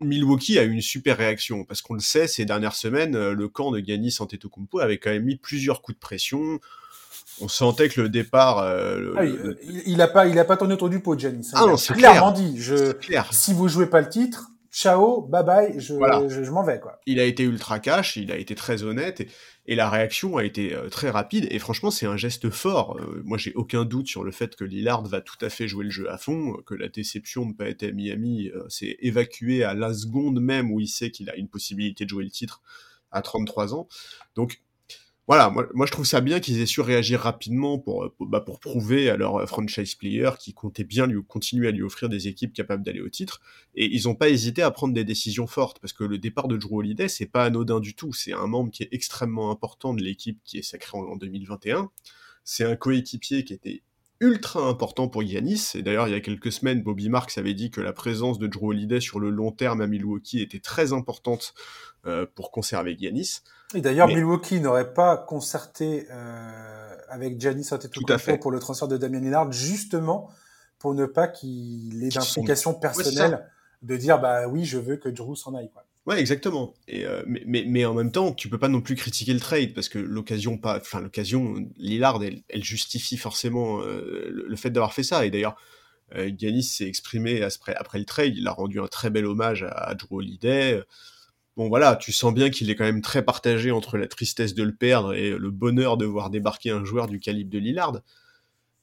Milwaukee 0.00 0.58
a 0.58 0.64
eu 0.64 0.72
une 0.72 0.80
super 0.80 1.18
réaction, 1.18 1.64
parce 1.64 1.82
qu'on 1.82 1.94
le 1.94 2.00
sait, 2.00 2.26
ces 2.26 2.44
dernières 2.44 2.74
semaines, 2.74 3.14
euh, 3.14 3.32
le 3.32 3.46
camp 3.46 3.70
de 3.70 3.78
Giannis 3.78 4.16
Antetokounmpo 4.18 4.80
avait 4.80 4.98
quand 4.98 5.10
même 5.10 5.22
mis 5.22 5.36
plusieurs 5.36 5.82
coups 5.82 5.94
de 5.94 6.00
pression. 6.00 6.58
On 7.40 7.46
sentait 7.46 7.88
que 7.88 8.00
le 8.00 8.08
départ. 8.08 8.58
Ah, 8.58 9.24
il, 9.86 10.02
a 10.02 10.08
pas, 10.08 10.26
il 10.26 10.36
a 10.36 10.44
pas 10.44 10.56
tourné 10.56 10.74
autour 10.74 10.90
du 10.90 10.98
pot, 10.98 11.16
Giannis. 11.16 11.52
Ah 11.54 11.60
non, 11.60 11.76
c'est 11.76 11.94
clairement 11.94 12.32
dit. 12.32 12.56
Je, 12.58 12.92
si 13.30 13.54
vous 13.54 13.68
jouez 13.68 13.86
pas 13.86 14.00
le 14.00 14.08
titre, 14.08 14.50
ciao, 14.70 15.22
bye 15.22 15.44
bye, 15.44 15.80
je, 15.80 15.94
je, 16.28 16.50
m'en 16.50 16.62
vais 16.62 16.80
quoi. 16.80 17.00
Il 17.06 17.20
a 17.20 17.24
été 17.24 17.42
ultra 17.42 17.80
cash, 17.80 18.16
il 18.16 18.30
a 18.30 18.36
été 18.36 18.54
très 18.54 18.82
honnête 18.82 19.26
et, 19.66 19.74
la 19.74 19.88
réaction 19.88 20.36
a 20.36 20.44
été 20.44 20.74
euh, 20.74 20.88
très 20.88 21.10
rapide 21.10 21.46
et 21.50 21.58
franchement 21.58 21.90
c'est 21.90 22.06
un 22.06 22.16
geste 22.16 22.50
fort. 22.50 22.98
Euh, 22.98 23.22
moi 23.24 23.38
j'ai 23.38 23.52
aucun 23.54 23.84
doute 23.84 24.06
sur 24.06 24.24
le 24.24 24.32
fait 24.32 24.56
que 24.56 24.64
Lillard 24.64 25.02
va 25.04 25.20
tout 25.20 25.38
à 25.40 25.48
fait 25.48 25.68
jouer 25.68 25.84
le 25.84 25.90
jeu 25.90 26.10
à 26.10 26.18
fond, 26.18 26.54
que 26.66 26.74
la 26.74 26.88
déception 26.88 27.44
de 27.44 27.50
ne 27.50 27.54
pas 27.54 27.68
être 27.68 27.82
à 27.82 27.92
Miami 27.92 28.48
euh, 28.48 28.68
s'est 28.68 28.96
évacuée 29.00 29.64
à 29.64 29.74
la 29.74 29.94
seconde 29.94 30.40
même 30.40 30.70
où 30.70 30.80
il 30.80 30.88
sait 30.88 31.10
qu'il 31.10 31.30
a 31.30 31.36
une 31.36 31.48
possibilité 31.48 32.04
de 32.04 32.10
jouer 32.10 32.24
le 32.24 32.30
titre 32.30 32.62
à 33.12 33.22
33 33.22 33.74
ans. 33.74 33.88
Donc 34.34 34.62
voilà, 35.30 35.48
moi, 35.48 35.86
je 35.86 35.92
trouve 35.92 36.06
ça 36.06 36.20
bien 36.20 36.40
qu'ils 36.40 36.60
aient 36.60 36.66
su 36.66 36.80
réagir 36.80 37.20
rapidement 37.20 37.78
pour, 37.78 38.12
pour, 38.18 38.26
bah, 38.26 38.40
pour 38.40 38.58
prouver 38.58 39.10
à 39.10 39.16
leur 39.16 39.48
franchise 39.48 39.94
player 39.94 40.28
qui 40.40 40.54
comptait 40.54 40.82
bien 40.82 41.06
lui 41.06 41.22
continuer 41.22 41.68
à 41.68 41.70
lui 41.70 41.84
offrir 41.84 42.08
des 42.08 42.26
équipes 42.26 42.52
capables 42.52 42.82
d'aller 42.82 43.00
au 43.00 43.08
titre. 43.08 43.40
Et 43.76 43.94
ils 43.94 44.08
n'ont 44.08 44.16
pas 44.16 44.28
hésité 44.28 44.60
à 44.62 44.72
prendre 44.72 44.92
des 44.92 45.04
décisions 45.04 45.46
fortes 45.46 45.78
parce 45.78 45.92
que 45.92 46.02
le 46.02 46.18
départ 46.18 46.48
de 46.48 46.56
Drew 46.56 46.78
Holiday, 46.78 47.06
c'est 47.06 47.26
pas 47.26 47.44
anodin 47.44 47.78
du 47.78 47.94
tout. 47.94 48.12
C'est 48.12 48.32
un 48.32 48.48
membre 48.48 48.72
qui 48.72 48.82
est 48.82 48.88
extrêmement 48.90 49.52
important 49.52 49.94
de 49.94 50.02
l'équipe 50.02 50.40
qui 50.42 50.58
est 50.58 50.62
sacré 50.62 50.98
en, 50.98 51.14
2021. 51.14 51.92
C'est 52.42 52.64
un 52.64 52.74
coéquipier 52.74 53.44
qui 53.44 53.52
était 53.52 53.84
ultra 54.20 54.60
important 54.60 55.08
pour 55.08 55.22
Yanis. 55.22 55.72
Et 55.74 55.82
d'ailleurs, 55.82 56.08
il 56.08 56.12
y 56.12 56.16
a 56.16 56.20
quelques 56.20 56.52
semaines, 56.52 56.82
Bobby 56.82 57.08
Marks 57.08 57.36
avait 57.38 57.54
dit 57.54 57.70
que 57.70 57.80
la 57.80 57.92
présence 57.92 58.38
de 58.38 58.46
Drew 58.46 58.68
Holiday 58.68 59.00
sur 59.00 59.18
le 59.18 59.30
long 59.30 59.50
terme 59.50 59.80
à 59.80 59.86
Milwaukee 59.86 60.40
était 60.40 60.60
très 60.60 60.92
importante 60.92 61.54
euh, 62.06 62.26
pour 62.34 62.50
conserver 62.50 62.94
Yanis. 62.98 63.40
Et 63.74 63.80
d'ailleurs, 63.80 64.08
Milwaukee 64.08 64.60
n'aurait 64.60 64.92
pas 64.92 65.16
concerté 65.16 66.06
euh, 66.10 66.96
avec 67.08 67.40
Giannis 67.40 67.68
Antetokounmpo 67.70 68.38
pour 68.38 68.50
le 68.50 68.58
transfert 68.58 68.88
de 68.88 68.96
Damien 68.96 69.20
Lillard, 69.20 69.52
justement 69.52 70.30
pour 70.78 70.94
ne 70.94 71.06
pas 71.06 71.28
qu'il 71.28 72.02
ait 72.02 72.08
d'implication 72.08 72.74
personnelle 72.74 73.46
de 73.82 73.96
dire 73.96 74.20
bah 74.20 74.48
oui, 74.48 74.64
je 74.64 74.78
veux 74.78 74.96
que 74.96 75.08
Drew 75.08 75.36
s'en 75.36 75.54
aille. 75.54 75.70
Quoi. 75.70 75.84
Ouais, 76.06 76.18
exactement. 76.18 76.74
Euh, 76.92 77.22
mais, 77.26 77.84
en 77.84 77.94
même 77.94 78.10
temps, 78.10 78.32
tu 78.32 78.48
peux 78.48 78.58
pas 78.58 78.68
non 78.68 78.80
plus 78.80 78.96
critiquer 78.96 79.34
le 79.34 79.40
trade 79.40 79.74
parce 79.74 79.88
que 79.88 79.98
l'occasion 79.98 80.56
pas, 80.56 80.80
l'occasion 81.00 81.54
Lillard, 81.76 82.20
elle, 82.22 82.64
justifie 82.64 83.16
forcément 83.18 83.82
euh, 83.82 84.30
le, 84.30 84.56
fait 84.56 84.70
d'avoir 84.70 84.94
fait 84.94 85.02
ça. 85.02 85.26
Et 85.26 85.30
d'ailleurs, 85.30 85.56
euh, 86.16 86.30
s'est 86.62 86.86
exprimé 86.88 87.42
après, 87.42 87.74
après 87.74 87.98
le 87.98 88.06
trade, 88.06 88.34
il 88.36 88.48
a 88.48 88.52
rendu 88.52 88.80
un 88.80 88.86
très 88.86 89.10
bel 89.10 89.26
hommage 89.26 89.62
à, 89.62 89.68
à 89.68 89.94
Drew 89.94 90.16
Holiday 90.16 90.82
bon 91.56 91.68
voilà, 91.68 91.96
tu 91.96 92.12
sens 92.12 92.32
bien 92.32 92.48
qu'il 92.48 92.70
est 92.70 92.74
quand 92.74 92.84
même 92.84 93.02
très 93.02 93.22
partagé 93.22 93.70
entre 93.70 93.98
la 93.98 94.08
tristesse 94.08 94.54
de 94.54 94.62
le 94.62 94.74
perdre 94.74 95.12
et 95.12 95.30
le 95.30 95.50
bonheur 95.50 95.98
de 95.98 96.06
voir 96.06 96.30
débarquer 96.30 96.70
un 96.70 96.84
joueur 96.84 97.06
du 97.06 97.20
calibre 97.20 97.50
de 97.50 97.58
Lillard. 97.58 98.00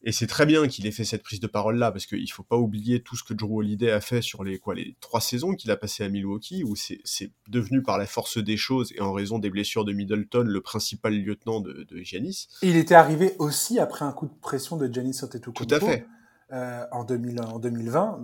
Et 0.08 0.14
c'est 0.14 0.26
très 0.26 0.46
bien 0.46 0.70
qu'il 0.70 0.88
ait 0.88 0.92
fait 0.92 1.04
cette 1.04 1.22
prise 1.22 1.42
de 1.42 1.48
parole 1.48 1.76
là, 1.76 1.92
parce 1.92 2.06
qu'il 2.06 2.32
faut 2.32 2.42
pas 2.42 2.56
oublier 2.56 3.02
tout 3.02 3.18
ce 3.18 3.26
que 3.26 3.34
Drew 3.34 3.58
Holiday 3.58 3.92
a 3.92 4.00
fait 4.00 4.22
sur 4.22 4.42
les 4.46 4.58
quoi 4.58 4.74
les 4.74 4.96
trois 5.02 5.20
saisons 5.20 5.54
qu'il 5.54 5.70
a 5.70 5.76
passé 5.76 6.02
à 6.02 6.08
Milwaukee, 6.08 6.64
où 6.64 6.78
c'est 6.78 7.02
devenu 7.50 7.84
par 7.84 7.98
la 7.98 8.06
force 8.06 8.38
des 8.38 8.56
choses 8.56 8.94
et 8.96 9.02
en 9.02 9.12
raison 9.12 9.38
des 9.38 9.50
blessures 9.50 9.84
de 9.84 9.92
Middleton 9.92 10.46
le 10.48 10.62
principal 10.62 11.14
lieutenant 11.14 11.60
de, 11.60 11.84
de 11.84 11.98
Giannis. 12.04 12.48
il 12.62 12.78
était 12.78 12.96
arrivé 12.96 13.36
aussi 13.38 13.80
après 13.80 14.06
un 14.06 14.14
coup 14.14 14.28
de 14.28 14.40
pression 14.40 14.78
de 14.78 14.88
Giannis 14.88 15.20
Antetokounmpo. 15.24 15.66
Tout 15.66 15.76
à 15.76 15.80
fait. 15.82 16.06
Euh, 16.54 16.86
en, 16.94 17.04
2000, 17.04 17.42
en 17.42 17.60
2020, 17.60 18.22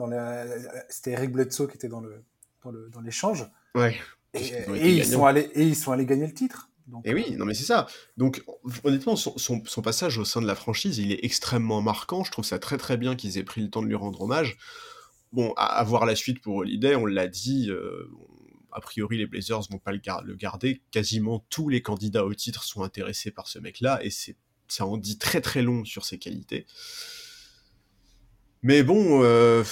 c'était 0.88 1.12
Eric 1.12 1.34
Bledsoe 1.34 1.68
qui 1.68 1.76
était 1.76 1.90
dans 1.90 2.00
le 2.00 2.24
dans 2.64 3.02
l'échange. 3.02 3.46
Ouais. 3.76 3.94
Et, 4.34 4.96
ils 4.96 5.06
sont 5.06 5.26
allés, 5.26 5.50
et 5.54 5.64
ils 5.64 5.76
sont 5.76 5.92
allés 5.92 6.06
gagner 6.06 6.28
le 6.28 6.34
titre. 6.34 6.70
Et 7.06 7.14
oui, 7.14 7.36
non 7.38 7.46
mais 7.46 7.54
c'est 7.54 7.64
ça. 7.64 7.88
Donc 8.18 8.44
honnêtement, 8.84 9.16
son, 9.16 9.38
son, 9.38 9.82
passage 9.82 10.18
au 10.18 10.26
sein 10.26 10.42
de 10.42 10.48
la 10.48 10.56
franchise, 10.56 10.98
il 10.98 11.12
est 11.12 11.24
extrêmement 11.24 11.82
marquant. 11.82 12.24
Je 12.24 12.32
trouve 12.32 12.46
ça 12.46 12.60
très 12.60 12.78
très 12.78 12.98
bien 12.98 13.16
qu'ils 13.16 13.38
aient 13.38 13.44
pris 13.44 13.62
le 13.62 13.70
temps 13.70 13.82
de 13.82 13.88
lui 13.88 13.96
rendre 13.96 14.22
hommage. 14.22 14.58
Bon, 15.32 15.54
à, 15.58 15.84
voir 15.84 16.06
la 16.06 16.16
suite 16.16 16.42
pour 16.42 16.58
Holiday, 16.58 16.96
on 16.96 17.06
l'a 17.06 17.28
dit, 17.28 17.70
euh, 17.70 18.12
a 18.72 18.82
priori 18.82 19.18
les 19.18 19.26
Blazers 19.26 19.62
vont 19.70 19.80
pas 19.80 19.92
le, 19.92 20.02
le, 20.26 20.36
garder. 20.36 20.82
Quasiment 20.92 21.46
tous 21.50 21.70
les 21.70 21.82
candidats 21.82 22.26
au 22.26 22.34
titre 22.34 22.64
sont 22.64 22.84
intéressés 22.84 23.32
par 23.32 23.48
ce 23.48 23.60
mec-là, 23.60 24.04
et 24.04 24.10
c'est 24.10 24.36
ça 24.68 24.86
en 24.86 24.98
dit 24.98 25.18
très 25.18 25.42
très 25.42 25.62
long 25.62 25.86
sur 25.86 26.06
ses 26.06 26.20
qualités. 26.20 26.66
Mais 28.62 28.84
bon, 28.84 29.24
euh, 29.24 29.64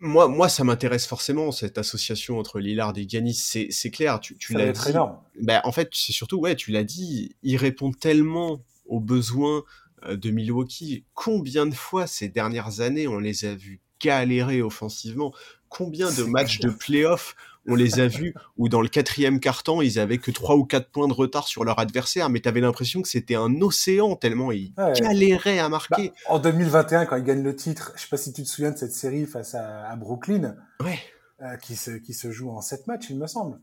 moi, 0.00 0.28
moi, 0.28 0.48
ça 0.48 0.64
m'intéresse 0.64 1.06
forcément 1.06 1.50
cette 1.52 1.78
association 1.78 2.38
entre 2.38 2.60
Lillard 2.60 2.92
et 2.96 3.08
Giannis. 3.08 3.34
C'est, 3.34 3.68
c'est 3.70 3.90
clair, 3.90 4.20
tu, 4.20 4.36
tu 4.36 4.54
l'as 4.54 4.72
dit. 4.72 4.90
Énorme. 4.90 5.18
Ben, 5.40 5.60
en 5.64 5.72
fait, 5.72 5.90
c'est 5.92 6.12
surtout, 6.12 6.38
ouais, 6.38 6.56
tu 6.56 6.70
l'as 6.70 6.84
dit, 6.84 7.36
il 7.42 7.56
répond 7.56 7.92
tellement 7.92 8.64
aux 8.86 9.00
besoins 9.00 9.64
euh, 10.04 10.16
de 10.16 10.30
Milwaukee. 10.30 11.04
Combien 11.14 11.66
de 11.66 11.74
fois 11.74 12.06
ces 12.06 12.28
dernières 12.28 12.80
années 12.80 13.08
on 13.08 13.18
les 13.18 13.44
a 13.44 13.54
vus 13.54 13.80
galérer 14.00 14.62
offensivement? 14.62 15.34
Combien 15.68 16.10
de 16.12 16.22
matchs 16.22 16.60
de 16.60 16.70
playoffs 16.70 17.34
on 17.68 17.74
les 17.74 18.00
a 18.00 18.08
vus 18.08 18.34
où 18.56 18.68
dans 18.68 18.80
le 18.80 18.88
quatrième 18.88 19.40
quart-temps, 19.40 19.80
ils 19.82 19.98
avaient 19.98 20.18
que 20.18 20.30
trois 20.30 20.56
ou 20.56 20.64
quatre 20.64 20.90
points 20.90 21.08
de 21.08 21.12
retard 21.12 21.46
sur 21.46 21.64
leur 21.64 21.78
adversaire, 21.78 22.30
mais 22.30 22.40
tu 22.40 22.48
avais 22.48 22.60
l'impression 22.60 23.02
que 23.02 23.08
c'était 23.08 23.34
un 23.34 23.60
océan 23.60 24.16
tellement 24.16 24.50
ils 24.52 24.72
galéraient 24.74 25.58
à 25.58 25.68
marquer. 25.68 26.08
Bah, 26.08 26.34
en 26.34 26.38
2021, 26.38 27.06
quand 27.06 27.16
ils 27.16 27.24
gagnent 27.24 27.42
le 27.42 27.54
titre, 27.54 27.92
je 27.96 28.02
sais 28.02 28.08
pas 28.08 28.16
si 28.16 28.32
tu 28.32 28.42
te 28.42 28.48
souviens 28.48 28.70
de 28.70 28.78
cette 28.78 28.92
série 28.92 29.26
face 29.26 29.54
à, 29.54 29.94
Brooklyn, 29.96 30.56
ouais. 30.82 30.98
Euh, 31.42 31.56
qui, 31.56 31.76
se, 31.76 31.92
qui 31.92 32.14
se 32.14 32.30
joue 32.30 32.50
en 32.50 32.60
sept 32.60 32.86
matchs, 32.86 33.10
il 33.10 33.18
me 33.18 33.26
semble. 33.26 33.60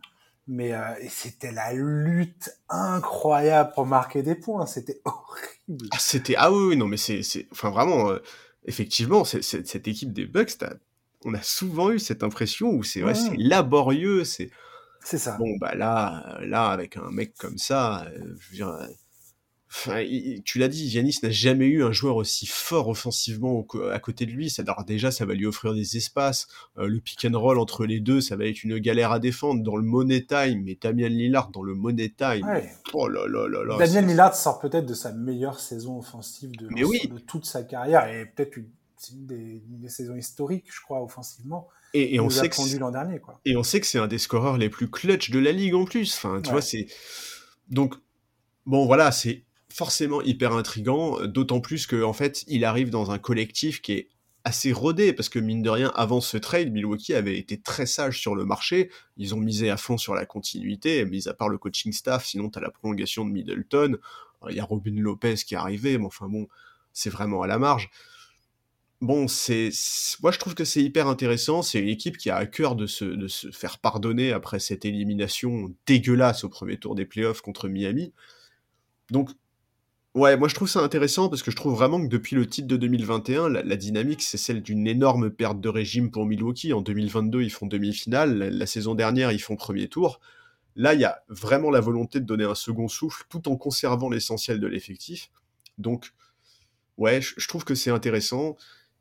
Mais 0.47 0.73
euh, 0.73 0.81
c'était 1.09 1.51
la 1.51 1.73
lutte 1.73 2.51
incroyable 2.69 3.71
pour 3.73 3.85
marquer 3.85 4.21
des 4.21 4.35
points. 4.35 4.65
C'était 4.65 5.01
horrible. 5.05 5.87
Ah, 5.91 5.97
c'était 5.99 6.35
ah 6.37 6.51
oui, 6.51 6.77
non 6.77 6.87
mais 6.87 6.97
c'est 6.97 7.21
enfin 7.51 7.71
vraiment 7.71 8.11
euh, 8.11 8.19
effectivement 8.65 9.23
cette 9.25 9.87
équipe 9.87 10.13
des 10.13 10.25
Bucks, 10.25 10.57
on 11.25 11.33
a 11.33 11.41
souvent 11.41 11.91
eu 11.91 11.99
cette 11.99 12.23
impression 12.23 12.69
où 12.69 12.83
c'est 12.83 13.03
ouais, 13.03 13.13
laborieux, 13.37 14.23
c'est 14.23 14.49
c'est 15.03 15.17
ça. 15.17 15.37
Bon 15.37 15.57
bah 15.59 15.75
là 15.75 16.39
là 16.43 16.69
avec 16.69 16.97
un 16.97 17.11
mec 17.11 17.33
comme 17.37 17.57
ça, 17.57 18.05
euh, 18.05 18.35
je 18.39 18.49
veux 18.49 18.55
dire 18.55 18.87
Enfin, 19.77 20.05
tu 20.45 20.57
l'as 20.57 20.69
dit, 20.69 20.85
Yanis 20.87 21.19
n'a 21.21 21.31
jamais 21.31 21.65
eu 21.65 21.83
un 21.83 21.91
joueur 21.91 22.15
aussi 22.15 22.45
fort 22.45 22.87
offensivement 22.87 23.65
à 23.91 23.99
côté 23.99 24.25
de 24.25 24.31
lui. 24.31 24.49
Ça, 24.49 24.63
déjà, 24.87 25.11
ça 25.11 25.25
va 25.25 25.33
lui 25.33 25.45
offrir 25.45 25.73
des 25.73 25.97
espaces. 25.97 26.47
Euh, 26.77 26.87
le 26.87 27.01
pick 27.01 27.25
and 27.25 27.37
roll 27.37 27.59
entre 27.59 27.85
les 27.85 27.99
deux, 27.99 28.21
ça 28.21 28.37
va 28.37 28.45
être 28.45 28.63
une 28.63 28.77
galère 28.77 29.11
à 29.11 29.19
défendre. 29.19 29.63
Dans 29.63 29.75
le 29.75 29.83
money 29.83 30.25
time, 30.25 30.63
mais 30.63 30.77
Damien 30.79 31.09
Lillard 31.09 31.49
dans 31.49 31.61
le 31.61 31.73
money 31.75 32.09
time. 32.09 32.47
Oh 32.93 33.09
là 33.09 33.27
là 33.27 33.49
là 33.49 33.63
là. 33.65 33.77
Damien 33.77 34.07
Lillard 34.07 34.35
sort 34.35 34.59
peut-être 34.59 34.85
de 34.85 34.93
sa 34.93 35.11
meilleure 35.11 35.59
saison 35.59 35.97
offensive 35.97 36.51
de, 36.55 36.67
de 36.67 37.19
toute 37.19 37.45
sa 37.45 37.63
carrière 37.63 38.07
et 38.07 38.25
peut-être 38.25 38.55
une 38.55 38.69
c'est 38.97 39.13
une 39.13 39.25
des, 39.25 39.89
saisons 39.89 40.15
historiques, 40.15 40.65
je 40.71 40.81
crois, 40.81 41.01
offensivement. 41.03 41.67
Et, 41.93 42.19
on 42.19 42.29
sait 42.29 42.49
que 42.49 42.77
l'an 42.77 42.91
dernier, 42.91 43.19
quoi. 43.19 43.39
Et 43.45 43.55
on 43.55 43.63
sait 43.63 43.79
que 43.79 43.87
c'est 43.87 43.99
un 43.99 44.07
des 44.07 44.17
scoreurs 44.17 44.57
les 44.57 44.69
plus 44.69 44.89
clutch 44.89 45.29
de 45.29 45.39
la 45.39 45.51
ligue 45.51 45.75
en 45.75 45.85
plus. 45.85 46.15
Enfin, 46.15 46.41
tu 46.41 46.51
vois, 46.51 46.61
c'est 46.61 46.87
donc 47.69 47.95
bon, 48.65 48.85
voilà, 48.85 49.11
c'est 49.11 49.43
forcément 49.69 50.21
hyper 50.21 50.53
intrigant, 50.53 51.25
d'autant 51.25 51.61
plus 51.61 51.87
que 51.87 52.03
en 52.03 52.13
fait, 52.13 52.43
il 52.47 52.65
arrive 52.65 52.89
dans 52.89 53.11
un 53.11 53.19
collectif 53.19 53.81
qui 53.81 53.93
est 53.93 54.09
assez 54.43 54.71
rodé 54.71 55.11
parce 55.11 55.27
que 55.27 55.39
mine 55.39 55.61
de 55.61 55.69
rien, 55.69 55.91
avant 55.95 56.21
ce 56.21 56.37
trade, 56.37 56.71
Milwaukee 56.71 57.13
avait 57.13 57.37
été 57.37 57.59
très 57.59 57.85
sage 57.85 58.19
sur 58.19 58.35
le 58.35 58.45
marché. 58.45 58.91
Ils 59.17 59.33
ont 59.33 59.39
misé 59.39 59.69
à 59.69 59.77
fond 59.77 59.97
sur 59.97 60.13
la 60.13 60.25
continuité, 60.25 61.03
mis 61.05 61.27
à 61.27 61.33
part 61.33 61.49
le 61.49 61.57
coaching 61.57 61.91
staff, 61.91 62.25
sinon 62.25 62.49
tu 62.49 62.59
as 62.59 62.61
la 62.61 62.69
prolongation 62.69 63.25
de 63.25 63.31
Middleton. 63.31 63.97
Il 64.49 64.55
y 64.55 64.59
a 64.59 64.63
Robin 64.63 64.93
Lopez 64.95 65.35
qui 65.35 65.55
est 65.55 65.57
arrivé, 65.57 65.97
mais 65.97 66.05
enfin 66.05 66.27
bon, 66.27 66.47
c'est 66.93 67.09
vraiment 67.09 67.41
à 67.41 67.47
la 67.47 67.57
marge 67.57 67.89
bon, 69.05 69.27
c'est, 69.27 69.69
moi 70.21 70.31
je 70.31 70.39
trouve 70.39 70.55
que 70.55 70.65
c'est 70.65 70.83
hyper 70.83 71.07
intéressant. 71.07 71.61
C'est 71.61 71.79
une 71.79 71.89
équipe 71.89 72.17
qui 72.17 72.29
a 72.29 72.35
à 72.35 72.45
cœur 72.45 72.75
de 72.75 72.87
se, 72.87 73.05
de 73.05 73.27
se 73.27 73.51
faire 73.51 73.77
pardonner 73.77 74.31
après 74.31 74.59
cette 74.59 74.83
élimination 74.83 75.73
dégueulasse 75.85 76.43
au 76.43 76.49
premier 76.49 76.77
tour 76.77 76.95
des 76.95 77.05
playoffs 77.05 77.41
contre 77.41 77.69
Miami. 77.69 78.11
Donc, 79.11 79.29
ouais, 80.15 80.35
moi 80.37 80.47
je 80.47 80.55
trouve 80.55 80.67
ça 80.67 80.81
intéressant 80.81 81.29
parce 81.29 81.43
que 81.43 81.51
je 81.51 81.55
trouve 81.55 81.75
vraiment 81.75 82.01
que 82.01 82.07
depuis 82.07 82.35
le 82.35 82.47
titre 82.47 82.67
de 82.67 82.77
2021, 82.77 83.49
la, 83.49 83.75
dynamique 83.75 84.21
c'est 84.23 84.37
celle 84.37 84.61
d'une 84.61 84.87
énorme 84.87 85.29
perte 85.29 85.61
de 85.61 85.69
régime 85.69 86.11
pour 86.11 86.25
Milwaukee. 86.25 86.73
En 86.73 86.81
2022, 86.81 87.43
ils 87.43 87.51
font 87.51 87.67
demi-finale. 87.67 88.37
La, 88.37 88.65
saison 88.65 88.95
dernière, 88.95 89.31
ils 89.31 89.39
font 89.39 89.55
premier 89.55 89.87
tour. 89.87 90.19
Là, 90.75 90.93
il 90.93 90.99
y 90.99 91.05
a 91.05 91.23
vraiment 91.29 91.71
la 91.71 91.79
volonté 91.79 92.19
de 92.19 92.25
donner 92.25 92.43
un 92.43 92.55
second 92.55 92.89
souffle 92.89 93.23
tout 93.29 93.47
en 93.47 93.55
conservant 93.55 94.09
l'essentiel 94.09 94.59
de 94.59 94.67
l'effectif. 94.67 95.31
Donc, 95.77 96.11
ouais, 96.97 97.21
je 97.21 97.47
trouve 97.47 97.63
que 97.63 97.75
c'est 97.75 97.91
intéressant. 97.91 98.57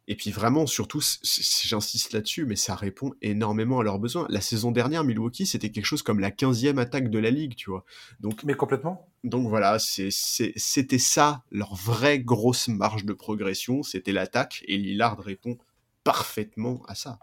Et 0.07 0.17
puis 0.17 0.31
vraiment, 0.31 0.67
surtout, 0.67 1.01
j'insiste 1.23 2.13
là-dessus, 2.13 2.45
mais 2.45 2.57
ça 2.57 2.75
répond 2.75 3.15
énormément 3.23 3.81
à 3.81 3.83
leurs 3.83 3.99
besoins. 3.99 4.27
La 4.29 4.43
saison 4.43 4.71
dernière, 4.71 5.03
Milwaukee, 5.03 5.47
c'était 5.47 5.71
quelque 5.71 5.87
chose 5.87 6.03
comme 6.03 6.21
la 6.21 6.31
15e 6.31 6.79
attaque 6.79 7.09
de 7.09 7.19
la 7.19 7.31
ligue, 7.31 7.55
tu 7.55 7.71
vois. 7.71 7.85
Donc, 8.21 8.45
mais 8.45 8.55
complètement. 8.55 9.09
Donc 9.23 9.49
voilà, 9.49 9.79
c'était 9.79 10.99
ça, 10.99 11.43
leur 11.51 11.75
vraie 11.75 12.19
grosse 12.19 12.69
marge 12.69 13.07
de 13.07 13.15
progression, 13.15 13.83
c'était 13.83 14.13
l'attaque, 14.13 14.63
et 14.69 14.77
Lillard 14.77 15.19
répond 15.19 15.57
parfaitement 16.05 16.83
à 16.87 16.95
ça. 16.95 17.19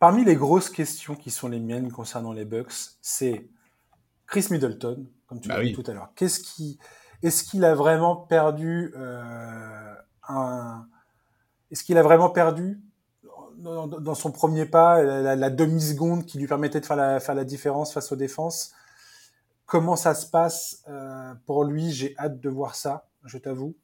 Parmi 0.00 0.24
les 0.24 0.34
grosses 0.34 0.70
questions 0.70 1.14
qui 1.14 1.30
sont 1.30 1.48
les 1.48 1.60
miennes 1.60 1.92
concernant 1.92 2.32
les 2.32 2.44
Bucks, 2.44 2.96
c'est 3.00 3.48
Chris 4.26 4.46
Middleton, 4.50 5.06
comme 5.28 5.40
tu 5.40 5.48
bah 5.48 5.58
l'as 5.58 5.64
dit 5.64 5.74
tout 5.74 5.84
à 5.86 5.92
l'heure. 5.92 6.10
Qu'est-ce 6.16 6.40
qui, 6.40 6.78
est-ce 7.22 7.44
qu'il 7.44 7.64
a 7.64 7.76
vraiment 7.76 8.16
perdu 8.16 8.92
euh, 8.96 9.94
un 10.26 10.88
est-ce 11.76 11.84
qu'il 11.84 11.98
a 11.98 12.02
vraiment 12.02 12.30
perdu 12.30 12.80
dans, 13.58 14.14
son 14.14 14.32
premier 14.32 14.64
pas, 14.64 15.02
la, 15.02 15.50
demi-seconde 15.50 16.24
qui 16.24 16.38
lui 16.38 16.46
permettait 16.46 16.80
de 16.80 16.86
faire 16.86 16.96
la, 16.96 17.20
faire 17.20 17.34
la 17.34 17.44
différence 17.44 17.92
face 17.92 18.10
aux 18.12 18.16
défenses? 18.16 18.72
Comment 19.66 19.94
ça 19.94 20.14
se 20.14 20.24
passe 20.24 20.82
euh, 20.88 21.34
pour 21.44 21.64
lui? 21.64 21.92
J'ai 21.92 22.16
hâte 22.18 22.40
de 22.40 22.48
voir 22.48 22.76
ça, 22.76 23.08
je 23.26 23.36
t'avoue. 23.36 23.76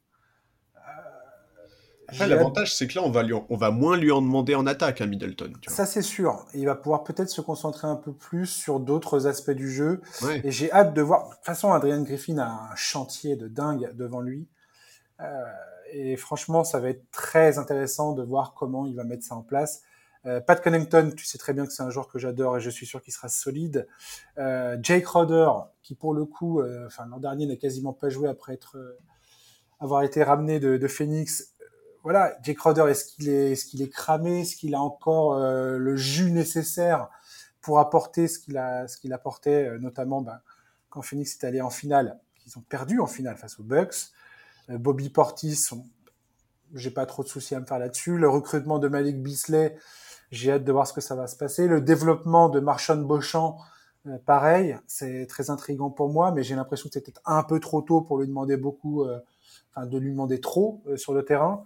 Après, 2.07 2.27
l'avantage, 2.27 2.73
c'est 2.73 2.87
que 2.87 2.95
là, 2.95 3.05
on 3.05 3.11
va, 3.11 3.21
lui 3.21 3.35
on 3.47 3.57
va 3.57 3.69
moins 3.69 3.95
lui 3.95 4.11
en 4.11 4.23
demander 4.23 4.55
en 4.55 4.65
attaque 4.65 4.99
à 5.01 5.05
Middleton. 5.05 5.53
Ça, 5.67 5.85
c'est 5.85 6.01
sûr. 6.01 6.47
Il 6.55 6.65
va 6.65 6.73
pouvoir 6.73 7.03
peut-être 7.03 7.29
se 7.29 7.41
concentrer 7.41 7.87
un 7.87 7.95
peu 7.95 8.11
plus 8.11 8.47
sur 8.47 8.79
d'autres 8.79 9.27
aspects 9.27 9.51
du 9.51 9.71
jeu. 9.71 10.01
Et 10.43 10.49
j'ai 10.49 10.71
hâte 10.71 10.95
de 10.95 11.01
voir. 11.03 11.29
De 11.29 11.35
toute 11.35 11.45
façon, 11.45 11.71
Adrian 11.71 12.01
Griffin 12.01 12.39
a 12.39 12.71
un 12.71 12.75
chantier 12.75 13.35
de 13.35 13.47
dingue 13.47 13.95
devant 13.95 14.19
lui. 14.19 14.47
Euh, 15.21 15.43
et 15.93 16.17
franchement, 16.17 16.63
ça 16.63 16.79
va 16.79 16.89
être 16.89 17.09
très 17.11 17.59
intéressant 17.59 18.13
de 18.13 18.23
voir 18.23 18.55
comment 18.55 18.87
il 18.87 18.95
va 18.95 19.03
mettre 19.03 19.23
ça 19.23 19.35
en 19.35 19.43
place. 19.43 19.83
Euh, 20.25 20.41
Pat 20.41 20.61
Connington, 20.61 21.11
tu 21.15 21.25
sais 21.25 21.37
très 21.37 21.53
bien 21.53 21.67
que 21.67 21.71
c'est 21.71 21.83
un 21.83 21.91
joueur 21.91 22.07
que 22.07 22.17
j'adore 22.17 22.57
et 22.57 22.61
je 22.61 22.69
suis 22.69 22.87
sûr 22.87 23.01
qu'il 23.01 23.13
sera 23.13 23.29
solide. 23.29 23.87
Euh, 24.39 24.75
Jake 24.81 25.05
Roder, 25.05 25.49
qui 25.83 25.93
pour 25.93 26.15
le 26.15 26.25
coup, 26.25 26.61
euh, 26.61 26.87
enfin 26.87 27.05
l'an 27.05 27.19
dernier 27.19 27.45
n'a 27.45 27.57
quasiment 27.57 27.93
pas 27.93 28.09
joué 28.09 28.27
après 28.27 28.53
être 28.53 28.77
avoir 29.79 30.01
été 30.01 30.23
ramené 30.23 30.59
de, 30.59 30.87
Phoenix. 30.87 31.53
Voilà, 32.03 32.37
Jake 32.41 32.59
Roder, 32.59 32.85
est-ce 32.89 33.05
qu'il 33.05 33.29
est, 33.29 33.51
est-ce 33.51 33.65
qu'il 33.65 33.81
est 33.81 33.89
cramé, 33.89 34.41
est-ce 34.41 34.55
qu'il 34.55 34.73
a 34.75 34.81
encore 34.81 35.37
le 35.37 35.95
jus 35.97 36.31
nécessaire 36.31 37.09
pour 37.61 37.79
apporter 37.79 38.27
ce 38.27 38.39
qu'il 38.39 38.57
a, 38.57 38.87
ce 38.87 38.97
qu'il 38.97 39.11
apportait, 39.13 39.77
notamment 39.79 40.21
ben, 40.21 40.39
quand 40.89 41.01
Phoenix 41.01 41.35
est 41.35 41.45
allé 41.45 41.61
en 41.61 41.69
finale, 41.69 42.17
qu'ils 42.37 42.57
ont 42.57 42.61
perdu 42.61 42.99
en 42.99 43.07
finale 43.07 43.35
face 43.35 43.59
aux 43.59 43.63
Bucks. 43.63 44.13
Euh, 44.69 44.77
Bobby 44.77 45.09
Portis, 45.09 45.69
j'ai 46.73 46.91
pas 46.91 47.05
trop 47.05 47.23
de 47.23 47.27
soucis 47.27 47.55
à 47.55 47.59
me 47.59 47.65
faire 47.65 47.79
là-dessus. 47.79 48.17
Le 48.17 48.29
recrutement 48.29 48.79
de 48.79 48.87
Malik 48.87 49.21
Bisley, 49.21 49.77
j'ai 50.31 50.51
hâte 50.51 50.63
de 50.63 50.71
voir 50.71 50.87
ce 50.87 50.93
que 50.93 51.01
ça 51.01 51.15
va 51.15 51.27
se 51.27 51.35
passer. 51.35 51.67
Le 51.67 51.81
développement 51.81 52.49
de 52.49 52.59
Marchand 52.59 52.97
Beauchamp, 52.97 53.57
euh, 54.07 54.17
pareil, 54.25 54.77
c'est 54.87 55.27
très 55.27 55.49
intriguant 55.49 55.89
pour 55.89 56.09
moi, 56.09 56.31
mais 56.31 56.43
j'ai 56.43 56.55
l'impression 56.55 56.89
que 56.89 56.93
c'était 56.93 57.13
un 57.25 57.43
peu 57.43 57.59
trop 57.59 57.81
tôt 57.81 58.01
pour 58.01 58.19
lui 58.19 58.27
demander 58.27 58.57
beaucoup, 58.57 59.03
euh, 59.03 59.19
enfin 59.71 59.85
de 59.85 59.97
lui 59.97 60.11
demander 60.11 60.39
trop 60.39 60.83
sur 60.95 61.13
le 61.13 61.23
terrain. 61.23 61.63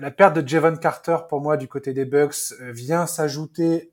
la 0.00 0.10
perte 0.10 0.36
de 0.36 0.46
Javon 0.46 0.76
Carter 0.76 1.16
pour 1.28 1.40
moi 1.40 1.56
du 1.56 1.68
côté 1.68 1.92
des 1.92 2.04
Bucks 2.04 2.52
vient 2.60 3.06
s'ajouter 3.06 3.92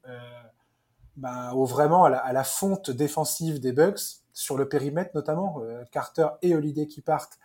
ben, 1.15 1.53
au 1.53 1.65
vraiment 1.65 2.05
à 2.05 2.09
la, 2.09 2.17
à 2.17 2.33
la, 2.33 2.43
fonte 2.43 2.91
défensive 2.91 3.59
des 3.59 3.71
Bucks 3.71 4.21
sur 4.33 4.57
le 4.57 4.67
périmètre 4.67 5.11
notamment. 5.15 5.61
Carter 5.91 6.27
et 6.41 6.55
Holiday 6.55 6.87
qui 6.87 7.01
partent 7.01 7.39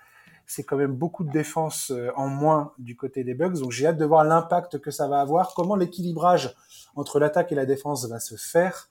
c'est 0.51 0.65
quand 0.65 0.77
même 0.77 0.97
beaucoup 0.97 1.23
de 1.23 1.31
défense 1.31 1.93
euh, 1.93 2.11
en 2.17 2.27
moins 2.27 2.73
du 2.77 2.97
côté 2.97 3.23
des 3.23 3.35
Bucks. 3.35 3.61
Donc 3.61 3.71
j'ai 3.71 3.87
hâte 3.87 3.99
de 3.99 4.05
voir 4.05 4.25
l'impact 4.25 4.79
que 4.81 4.91
ça 4.91 5.07
va 5.07 5.21
avoir, 5.21 5.55
comment 5.55 5.77
l'équilibrage 5.77 6.57
entre 6.97 7.21
l'attaque 7.21 7.53
et 7.53 7.55
la 7.55 7.67
défense 7.67 8.05
va 8.07 8.19
se 8.19 8.35
faire. 8.35 8.91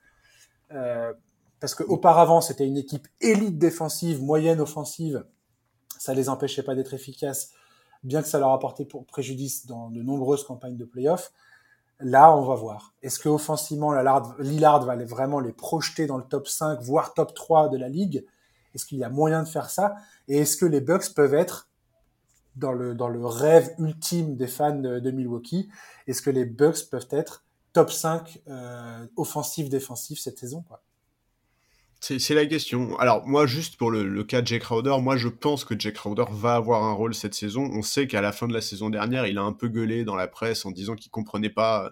Euh, 0.72 1.12
parce 1.60 1.76
qu'auparavant, 1.76 2.40
c'était 2.40 2.66
une 2.66 2.78
équipe 2.78 3.10
élite 3.20 3.58
défensive, 3.58 4.24
moyenne 4.24 4.62
offensive. 4.62 5.26
Ça 5.98 6.14
les 6.14 6.30
empêchait 6.30 6.64
pas 6.64 6.76
d'être 6.76 6.94
efficaces, 6.94 7.52
bien 8.04 8.22
que 8.22 8.30
ça 8.30 8.40
leur 8.40 8.54
apportait 8.54 8.86
pour 8.86 9.06
préjudice 9.06 9.66
dans 9.66 9.90
de 9.90 10.02
nombreuses 10.02 10.46
campagnes 10.46 10.78
de 10.78 10.86
playoffs. 10.86 11.34
Là, 12.00 12.34
on 12.34 12.46
va 12.46 12.56
voir. 12.56 12.94
Est-ce 13.04 13.20
que 13.20 13.28
offensivement, 13.28 13.92
Lillard 14.40 14.86
va 14.86 14.96
vraiment 15.04 15.42
les 15.42 15.52
projeter 15.52 16.08
dans 16.08 16.18
le 16.18 16.24
top 16.24 16.48
5, 16.48 16.80
voire 16.80 17.14
top 17.14 17.34
3 17.34 17.68
de 17.68 17.78
la 17.78 17.90
ligue? 17.90 18.26
Est-ce 18.74 18.86
qu'il 18.86 18.98
y 18.98 19.04
a 19.04 19.10
moyen 19.10 19.44
de 19.44 19.48
faire 19.48 19.70
ça? 19.70 19.96
Et 20.28 20.38
est-ce 20.38 20.58
que 20.58 20.66
les 20.66 20.82
Bucks 20.82 21.14
peuvent 21.16 21.34
être 21.34 21.70
dans 22.56 22.74
le, 22.74 23.26
rêve 23.26 23.74
ultime 23.80 24.36
des 24.36 24.48
fans 24.48 24.76
de, 24.76 25.12
Milwaukee? 25.12 25.70
Est-ce 26.08 26.22
que 26.22 26.30
les 26.30 26.46
Bucks 26.46 26.90
peuvent 26.90 27.08
être 27.12 27.46
top 27.74 27.92
5 27.92 28.42
euh, 28.48 29.08
offensif-défensif 29.16 30.20
cette 30.20 30.38
saison 30.38 30.64
c'est 32.02 32.34
la 32.34 32.46
question. 32.46 32.98
Alors 32.98 33.28
moi, 33.28 33.46
juste 33.46 33.76
pour 33.76 33.92
le, 33.92 34.24
cas 34.24 34.42
de 34.42 34.48
Jake 34.48 34.62
Crowder, 34.62 34.96
moi 35.02 35.18
je 35.18 35.28
pense 35.28 35.66
que 35.66 35.78
Jake 35.78 35.96
Crowder 35.96 36.24
va 36.32 36.56
avoir 36.56 36.84
un 36.86 36.94
rôle 36.94 37.14
cette 37.14 37.34
saison. 37.34 37.70
On 37.74 37.82
sait 37.82 38.08
qu'à 38.08 38.22
la 38.22 38.32
fin 38.32 38.48
de 38.48 38.54
la 38.54 38.62
saison 38.62 38.90
dernière, 38.90 39.28
il 39.28 39.38
a 39.38 39.42
un 39.42 39.52
peu 39.52 39.68
gueulé 39.68 40.06
dans 40.06 40.16
la 40.16 40.28
presse 40.28 40.66
en 40.66 40.72
disant 40.72 40.96
qu'il 40.96 41.12
comprenait 41.12 41.50
pas 41.50 41.92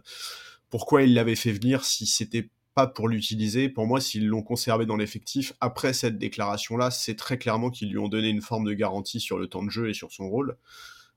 pourquoi 0.69 1.03
il 1.03 1.13
l'avait 1.13 1.35
fait 1.35 1.51
venir 1.51 1.83
si 1.83 2.05
c'était 2.05 2.49
pas 2.77 2.85
pour 2.85 3.07
l'utiliser. 3.07 3.69
Pour 3.69 3.87
moi, 3.87 3.99
s'ils 3.99 4.27
l'ont 4.27 4.43
conservé 4.43 4.85
dans 4.85 4.97
l'effectif 4.97 5.53
après 5.61 5.93
cette 5.93 6.19
déclaration-là, 6.19 6.91
c'est 6.91 7.15
très 7.15 7.39
clairement 7.39 7.71
qu'ils 7.71 7.89
lui 7.89 7.97
ont 7.97 8.07
donné 8.07 8.29
une 8.29 8.43
forme 8.43 8.65
de 8.65 8.73
garantie 8.73 9.19
sur 9.19 9.39
le 9.39 9.47
temps 9.47 9.63
de 9.63 9.71
jeu 9.71 9.89
et 9.89 9.95
sur 9.95 10.11
son 10.11 10.29
rôle. 10.29 10.57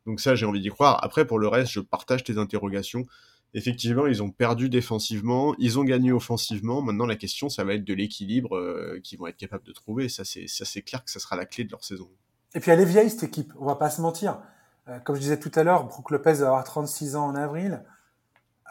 Donc 0.07 0.21
ça, 0.21 0.35
j'ai 0.35 0.47
envie 0.47 0.63
d'y 0.63 0.71
croire. 0.71 1.05
Après, 1.05 1.27
pour 1.27 1.39
le 1.39 1.49
reste, 1.49 1.73
je 1.73 1.81
partage 1.81 2.25
tes 2.25 2.39
interrogations 2.39 3.05
effectivement, 3.53 4.07
ils 4.07 4.23
ont 4.23 4.31
perdu 4.31 4.71
défensivement, 4.71 5.55
ils 5.59 5.79
ont 5.79 5.85
gagné 5.85 6.13
offensivement. 6.13 6.81
Maintenant, 6.81 7.05
la 7.05 7.17
question, 7.17 7.51
ça 7.51 7.63
va 7.63 7.75
être 7.75 7.85
de 7.85 7.93
l'équilibre 7.93 8.57
euh, 8.57 9.01
qu'ils 9.03 9.19
vont 9.19 9.27
être 9.27 9.37
capables 9.37 9.65
de 9.65 9.73
trouver. 9.73 10.09
Ça, 10.09 10.23
c'est, 10.25 10.83
clair 10.83 11.05
que 11.05 11.11
ça 11.11 11.19
sera 11.19 11.37
la 11.37 11.45
clé 11.45 11.65
de 11.65 11.71
leur 11.71 11.85
saison. 11.85 12.09
Et 12.55 12.61
puis, 12.61 12.71
elle 12.71 12.81
est 12.81 12.87
vieille, 12.87 13.11
cette 13.11 13.25
équipe. 13.25 13.53
On 13.59 13.67
va 13.67 13.75
pas 13.75 13.91
se 13.91 14.01
mentir. 14.01 14.41
Euh, 14.89 14.99
comme 15.01 15.17
je 15.17 15.21
disais 15.21 15.39
tout 15.39 15.53
à 15.57 15.65
l'heure, 15.65 15.85
Brook 15.85 16.11
Lopez 16.11 16.35
va 16.35 16.47
avoir 16.47 16.65
36 16.65 17.17
ans 17.17 17.27
en 17.27 17.35
avril. 17.35 17.83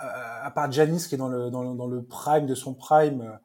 Euh, 0.02 0.46
à 0.46 0.52
part 0.52 0.72
Janis, 0.72 1.06
qui 1.08 1.16
est 1.16 1.18
dans 1.18 1.28
le, 1.28 1.50
dans, 1.50 1.64
le, 1.64 1.76
dans 1.76 1.88
le 1.88 2.04
prime 2.04 2.46
de 2.46 2.56
son 2.56 2.74
prime, 2.74 3.40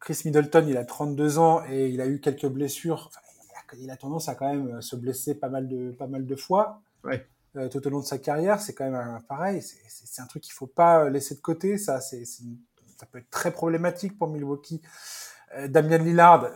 Chris 0.00 0.22
Middleton, 0.24 0.66
il 0.68 0.76
a 0.76 0.84
32 0.84 1.38
ans 1.38 1.62
et 1.70 1.88
il 1.88 2.00
a 2.00 2.06
eu 2.06 2.20
quelques 2.20 2.46
blessures. 2.46 3.08
Enfin, 3.08 3.20
il, 3.44 3.80
a, 3.80 3.84
il 3.84 3.90
a 3.90 3.96
tendance 3.96 4.28
à 4.28 4.34
quand 4.34 4.48
même 4.48 4.82
se 4.82 4.94
blesser 4.96 5.34
pas 5.34 5.48
mal 5.48 5.68
de, 5.68 5.90
pas 5.92 6.06
mal 6.06 6.26
de 6.26 6.36
fois. 6.36 6.82
Ouais. 7.04 7.26
Euh, 7.56 7.68
tout 7.68 7.86
au 7.86 7.90
long 7.90 8.00
de 8.00 8.04
sa 8.04 8.18
carrière. 8.18 8.60
C'est 8.60 8.74
quand 8.74 8.84
même 8.84 8.94
un, 8.94 9.20
pareil. 9.20 9.62
C'est 9.62 10.20
un 10.20 10.26
truc 10.26 10.42
qu'il 10.42 10.52
faut 10.52 10.66
pas 10.66 11.08
laisser 11.08 11.34
de 11.34 11.40
côté. 11.40 11.78
Ça, 11.78 12.00
c'est 12.00 12.24
ça 12.24 13.06
peut 13.10 13.18
être 13.18 13.30
très 13.30 13.50
problématique 13.50 14.18
pour 14.18 14.28
Milwaukee. 14.28 14.82
Euh, 15.54 15.68
Damien 15.68 15.98
Lillard, 15.98 16.44
euh, 16.44 16.50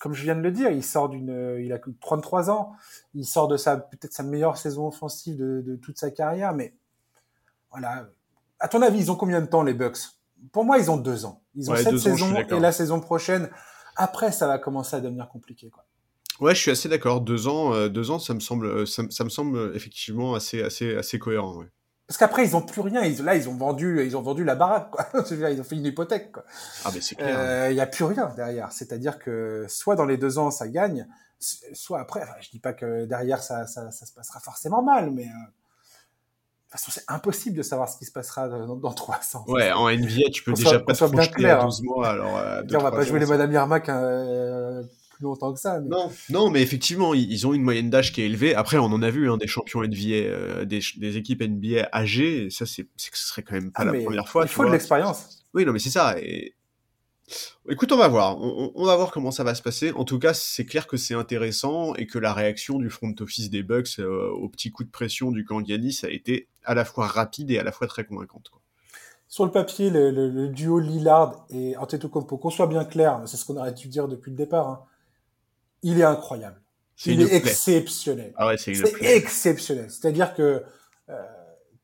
comme 0.00 0.12
je 0.12 0.22
viens 0.22 0.34
de 0.34 0.40
le 0.40 0.50
dire, 0.50 0.70
il 0.70 0.84
sort 0.84 1.08
d'une, 1.08 1.58
il 1.60 1.72
a 1.72 1.78
33 2.00 2.50
ans, 2.50 2.72
il 3.14 3.24
sort 3.24 3.48
de 3.48 3.56
sa 3.56 3.76
peut-être 3.76 4.12
sa 4.12 4.22
meilleure 4.22 4.56
saison 4.56 4.86
offensive 4.86 5.36
de, 5.36 5.62
de, 5.62 5.76
toute 5.76 5.98
sa 5.98 6.10
carrière, 6.10 6.54
mais 6.54 6.74
voilà. 7.70 8.08
À 8.64 8.68
ton 8.68 8.80
avis, 8.80 8.98
ils 8.98 9.12
ont 9.12 9.14
combien 9.14 9.42
de 9.42 9.46
temps 9.46 9.62
les 9.62 9.74
Bucks? 9.74 9.98
Pour 10.50 10.64
moi, 10.64 10.78
ils 10.78 10.90
ont 10.90 10.96
deux 10.96 11.26
ans. 11.26 11.42
Ils 11.54 11.70
ont 11.70 11.76
cette 11.76 11.98
saison 11.98 12.34
et 12.34 12.58
la 12.58 12.72
saison 12.72 12.98
prochaine. 12.98 13.50
Après, 13.94 14.32
ça 14.32 14.46
va 14.46 14.58
commencer 14.58 14.96
à 14.96 15.00
devenir 15.00 15.28
compliqué, 15.28 15.68
quoi. 15.68 15.84
Ouais, 16.40 16.54
je 16.54 16.60
suis 16.60 16.70
assez 16.70 16.88
d'accord. 16.88 17.20
Deux 17.20 17.46
ans, 17.46 17.74
euh, 17.74 17.90
deux 17.90 18.10
ans, 18.10 18.18
ça 18.18 18.32
me 18.32 18.40
semble, 18.40 18.64
euh, 18.64 18.86
ça, 18.86 19.02
me 19.02 19.28
semble 19.28 19.72
effectivement 19.74 20.34
assez, 20.34 20.62
assez, 20.62 20.96
assez 20.96 21.18
cohérent. 21.18 21.58
Ouais. 21.58 21.66
Parce 22.06 22.16
qu'après, 22.16 22.46
ils 22.46 22.56
ont 22.56 22.62
plus 22.62 22.80
rien. 22.80 23.02
Ils, 23.02 23.22
là, 23.22 23.36
ils 23.36 23.50
ont 23.50 23.54
vendu, 23.54 24.02
ils 24.02 24.16
ont 24.16 24.22
vendu 24.22 24.44
la 24.44 24.54
baraque. 24.54 24.90
Quoi. 24.90 25.08
ils 25.30 25.60
ont 25.60 25.64
fait 25.64 25.76
une 25.76 25.84
hypothèque. 25.84 26.32
Quoi. 26.32 26.44
Ah, 26.86 26.90
mais 26.94 27.02
c'est 27.02 27.16
clair. 27.16 27.36
Euh, 27.38 27.70
il 27.70 27.78
a 27.78 27.86
plus 27.86 28.04
rien 28.04 28.32
derrière. 28.34 28.72
C'est-à-dire 28.72 29.18
que 29.18 29.66
soit 29.68 29.94
dans 29.94 30.06
les 30.06 30.16
deux 30.16 30.38
ans, 30.38 30.50
ça 30.50 30.68
gagne, 30.68 31.06
soit 31.38 32.00
après. 32.00 32.22
Enfin, 32.22 32.32
je 32.40 32.48
dis 32.48 32.60
pas 32.60 32.72
que 32.72 33.04
derrière, 33.04 33.42
ça, 33.42 33.66
ça, 33.66 33.90
ça 33.90 34.06
se 34.06 34.14
passera 34.14 34.40
forcément 34.40 34.82
mal, 34.82 35.10
mais. 35.10 35.26
Euh, 35.26 35.50
façon, 36.78 36.90
c'est 36.92 37.04
impossible 37.08 37.56
de 37.56 37.62
savoir 37.62 37.88
ce 37.88 37.98
qui 37.98 38.04
se 38.04 38.12
passera 38.12 38.48
dans, 38.48 38.76
dans 38.76 38.92
300. 38.92 39.44
Ouais, 39.48 39.72
en 39.72 39.90
NBA, 39.90 40.30
tu 40.32 40.42
peux 40.42 40.52
déjà 40.52 40.80
pas 40.80 40.94
te 40.94 41.04
bien 41.10 41.26
clair, 41.26 41.60
à 41.60 41.64
12 41.64 41.80
hein. 41.80 41.82
mois. 41.84 42.08
Alors, 42.08 42.38
euh, 42.38 42.62
on 42.72 42.78
va 42.78 42.90
pas 42.90 43.04
jouer 43.04 43.20
les 43.20 43.26
Madame 43.26 43.52
Yermak 43.52 43.88
hein, 43.88 44.82
plus 45.14 45.24
longtemps 45.24 45.52
que 45.52 45.60
ça. 45.60 45.80
Non, 45.80 46.10
non, 46.30 46.50
mais 46.50 46.62
effectivement, 46.62 47.14
ils, 47.14 47.46
ont 47.46 47.54
une 47.54 47.62
moyenne 47.62 47.90
d'âge 47.90 48.12
qui 48.12 48.22
est 48.22 48.26
élevée. 48.26 48.54
Après, 48.54 48.78
on 48.78 48.86
en 48.86 49.02
a 49.02 49.10
vu 49.10 49.30
hein, 49.30 49.36
des 49.36 49.46
champions 49.46 49.82
NBA, 49.82 49.96
euh, 50.10 50.64
des, 50.64 50.80
des, 50.96 51.16
équipes 51.16 51.42
NBA 51.42 51.88
âgées. 51.92 52.46
Et 52.46 52.50
ça, 52.50 52.66
c'est 52.66 52.84
que 52.84 53.18
ce 53.18 53.28
serait 53.28 53.42
quand 53.42 53.54
même 53.54 53.70
pas 53.70 53.82
ah, 53.82 53.84
la 53.86 54.02
première 54.02 54.28
fois. 54.28 54.44
Il 54.44 54.48
faut 54.48 54.64
de 54.64 54.70
l'expérience. 54.70 55.44
Oui, 55.54 55.64
non, 55.64 55.72
mais 55.72 55.78
c'est 55.78 55.90
ça. 55.90 56.18
Et... 56.18 56.54
Écoute, 57.68 57.90
on 57.92 57.96
va 57.96 58.08
voir. 58.08 58.38
On, 58.38 58.84
va 58.84 58.96
voir 58.96 59.10
comment 59.10 59.30
ça 59.30 59.44
va 59.44 59.54
se 59.54 59.62
passer. 59.62 59.92
En 59.92 60.04
tout 60.04 60.18
cas, 60.18 60.34
c'est 60.34 60.66
clair 60.66 60.86
que 60.86 60.96
c'est 60.96 61.14
intéressant 61.14 61.94
et 61.94 62.06
que 62.06 62.18
la 62.18 62.34
réaction 62.34 62.78
du 62.78 62.90
front 62.90 63.14
office 63.20 63.50
des 63.50 63.62
Bucks 63.62 63.98
euh, 63.98 64.28
au 64.30 64.48
petit 64.48 64.70
coup 64.70 64.84
de 64.84 64.90
pression 64.90 65.30
du 65.30 65.44
Kangiani, 65.44 65.92
ça 65.92 66.08
a 66.08 66.10
été 66.10 66.48
à 66.64 66.74
la 66.74 66.84
fois 66.84 67.06
rapide 67.06 67.50
et 67.50 67.58
à 67.58 67.62
la 67.62 67.72
fois 67.72 67.86
très 67.86 68.04
convaincante. 68.04 68.50
Quoi. 68.50 68.60
Sur 69.28 69.44
le 69.46 69.50
papier, 69.50 69.90
le, 69.90 70.48
duo 70.48 70.78
Lillard 70.78 71.46
et 71.50 71.76
Antetokounmpo, 71.76 72.36
qu'on 72.36 72.50
soit 72.50 72.66
bien 72.66 72.84
clair, 72.84 73.22
c'est 73.26 73.36
ce 73.36 73.44
qu'on 73.44 73.56
aurait 73.56 73.72
dû 73.72 73.88
dire 73.88 74.06
depuis 74.06 74.30
le 74.30 74.36
départ. 74.36 74.68
Hein, 74.68 74.84
il 75.82 75.98
est 75.98 76.04
incroyable. 76.04 76.60
il 77.06 77.22
est 77.22 77.34
exceptionnel. 77.34 78.32
Ah 78.36 78.46
ouais, 78.46 78.58
c'est 78.58 78.72
exceptionnel. 79.00 79.90
C'est-à-dire 79.90 80.34
que 80.34 80.62
euh, 81.08 81.22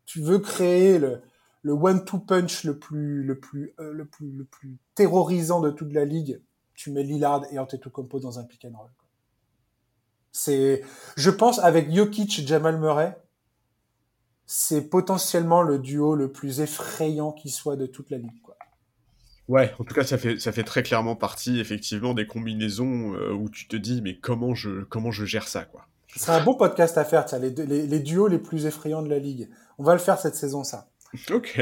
tu 0.07 0.21
veux 0.21 0.39
créer 0.39 0.99
le, 0.99 1.23
le 1.63 1.73
one-two 1.73 2.19
punch 2.21 2.65
le 2.65 2.79
plus, 2.79 3.23
le 3.23 3.39
plus, 3.39 3.75
euh, 3.81 3.93
le 3.93 4.05
plus, 4.07 4.31
le 4.33 4.45
plus 4.45 4.79
terrorisant 4.95 5.61
de 5.61 5.71
toute 5.71 5.93
la 5.93 6.05
ligue. 6.05 6.41
Tu 6.75 6.91
mets 6.91 7.03
Lillard 7.03 7.45
et 7.53 7.59
Antetokounmpo 7.59 8.21
dans 8.21 8.39
un 8.39 8.45
pick 8.45 8.65
and 8.65 8.77
roll. 8.77 8.91
C'est, 10.33 10.83
je 11.17 11.31
pense, 11.31 11.59
avec 11.59 11.93
Jokic 11.93 12.39
et 12.39 12.47
Jamal 12.47 12.79
Murray, 12.79 13.21
c'est 14.47 14.89
potentiellement 14.89 15.63
le 15.63 15.79
duo 15.79 16.15
le 16.15 16.33
plus 16.33 16.61
effrayant 16.61 17.33
qui 17.33 17.51
soit 17.51 17.77
de 17.77 17.87
toute 17.87 18.11
la 18.11 18.19
ligue. 18.19 18.41
Quoi. 18.43 18.57
Ouais, 19.49 19.75
en 19.79 19.85
tout 19.85 19.95
cas, 19.95 20.05
ça 20.05 20.17
fait, 20.17 20.39
ça 20.39 20.53
fait 20.53 20.63
très 20.63 20.83
clairement 20.83 21.17
partie, 21.17 21.59
effectivement, 21.59 22.15
des 22.15 22.27
combinaisons 22.27 23.15
euh, 23.15 23.33
où 23.33 23.51
tu 23.51 23.67
te 23.67 23.77
dis, 23.77 24.01
mais 24.01 24.19
comment 24.19 24.55
je, 24.55 24.85
comment 24.85 25.11
je 25.11 25.25
gère 25.25 25.49
ça, 25.49 25.65
quoi. 25.65 25.87
C'est 26.17 26.33
un 26.33 26.43
bon 26.43 26.55
podcast 26.55 26.99
à 26.99 27.05
faire, 27.05 27.27
les, 27.41 27.51
les, 27.51 27.87
les, 27.87 28.01
duos 28.01 28.27
les 28.27 28.39
plus 28.39 28.67
effrayants 28.67 29.03
de 29.03 29.09
la 29.09 29.21
ligue. 29.21 29.49
On 29.79 29.85
va 29.85 29.93
le 29.93 30.01
faire 30.01 30.19
cette 30.19 30.35
saison, 30.35 30.65
ça. 30.65 30.90
Ok. 31.31 31.61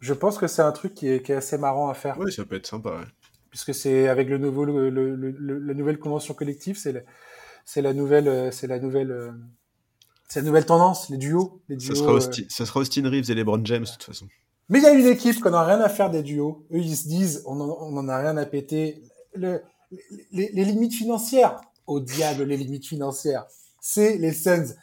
Je 0.00 0.12
pense 0.14 0.38
que 0.38 0.46
c'est 0.46 0.62
un 0.62 0.72
truc 0.72 0.94
qui 0.94 1.08
est, 1.08 1.22
qui 1.22 1.32
est, 1.32 1.36
assez 1.36 1.58
marrant 1.58 1.88
à 1.88 1.94
faire. 1.94 2.18
Oui, 2.18 2.32
ça 2.32 2.44
peut 2.44 2.56
être 2.56 2.66
sympa, 2.66 2.90
ouais. 2.90 3.06
Puisque 3.50 3.74
c'est 3.74 4.08
avec 4.08 4.28
le 4.28 4.38
nouveau, 4.38 4.64
le, 4.64 4.90
le, 4.90 5.58
la 5.58 5.74
nouvelle 5.74 5.98
convention 5.98 6.34
collective, 6.34 6.76
c'est 6.76 7.04
c'est 7.64 7.82
la 7.82 7.92
nouvelle, 7.92 8.52
c'est 8.52 8.66
la 8.66 8.78
nouvelle, 8.78 9.10
euh, 9.10 9.30
c'est 10.28 10.40
la 10.40 10.46
nouvelle 10.46 10.66
tendance, 10.66 11.08
les 11.10 11.16
duos. 11.16 11.60
Les 11.68 11.76
duos 11.76 11.94
ça, 11.94 12.00
sera 12.00 12.12
Austin, 12.12 12.42
euh, 12.42 12.46
ça 12.48 12.66
sera 12.66 12.80
Austin 12.80 13.08
Reeves 13.08 13.30
et 13.30 13.34
LeBron 13.34 13.64
James, 13.64 13.84
de 13.84 13.90
toute 13.90 14.02
façon. 14.02 14.26
Mais 14.68 14.78
il 14.78 14.82
y 14.82 14.86
a 14.86 14.92
une 14.92 15.06
équipe 15.06 15.40
qu'on 15.40 15.50
n'a 15.50 15.64
rien 15.64 15.80
à 15.80 15.88
faire 15.88 16.10
des 16.10 16.22
duos. 16.22 16.66
Eux, 16.72 16.78
ils 16.78 16.96
se 16.96 17.06
disent, 17.06 17.42
on 17.46 17.54
n'en 17.54 18.08
a 18.08 18.18
rien 18.18 18.36
à 18.36 18.46
péter. 18.46 19.02
Le, 19.34 19.62
les, 20.32 20.50
les, 20.52 20.64
limites 20.64 20.94
financières, 20.94 21.60
au 21.86 22.00
diable 22.00 22.44
les 22.44 22.56
limites 22.56 22.86
financières, 22.86 23.44
c'est 23.80 24.16
les 24.16 24.32
Suns. 24.32 24.74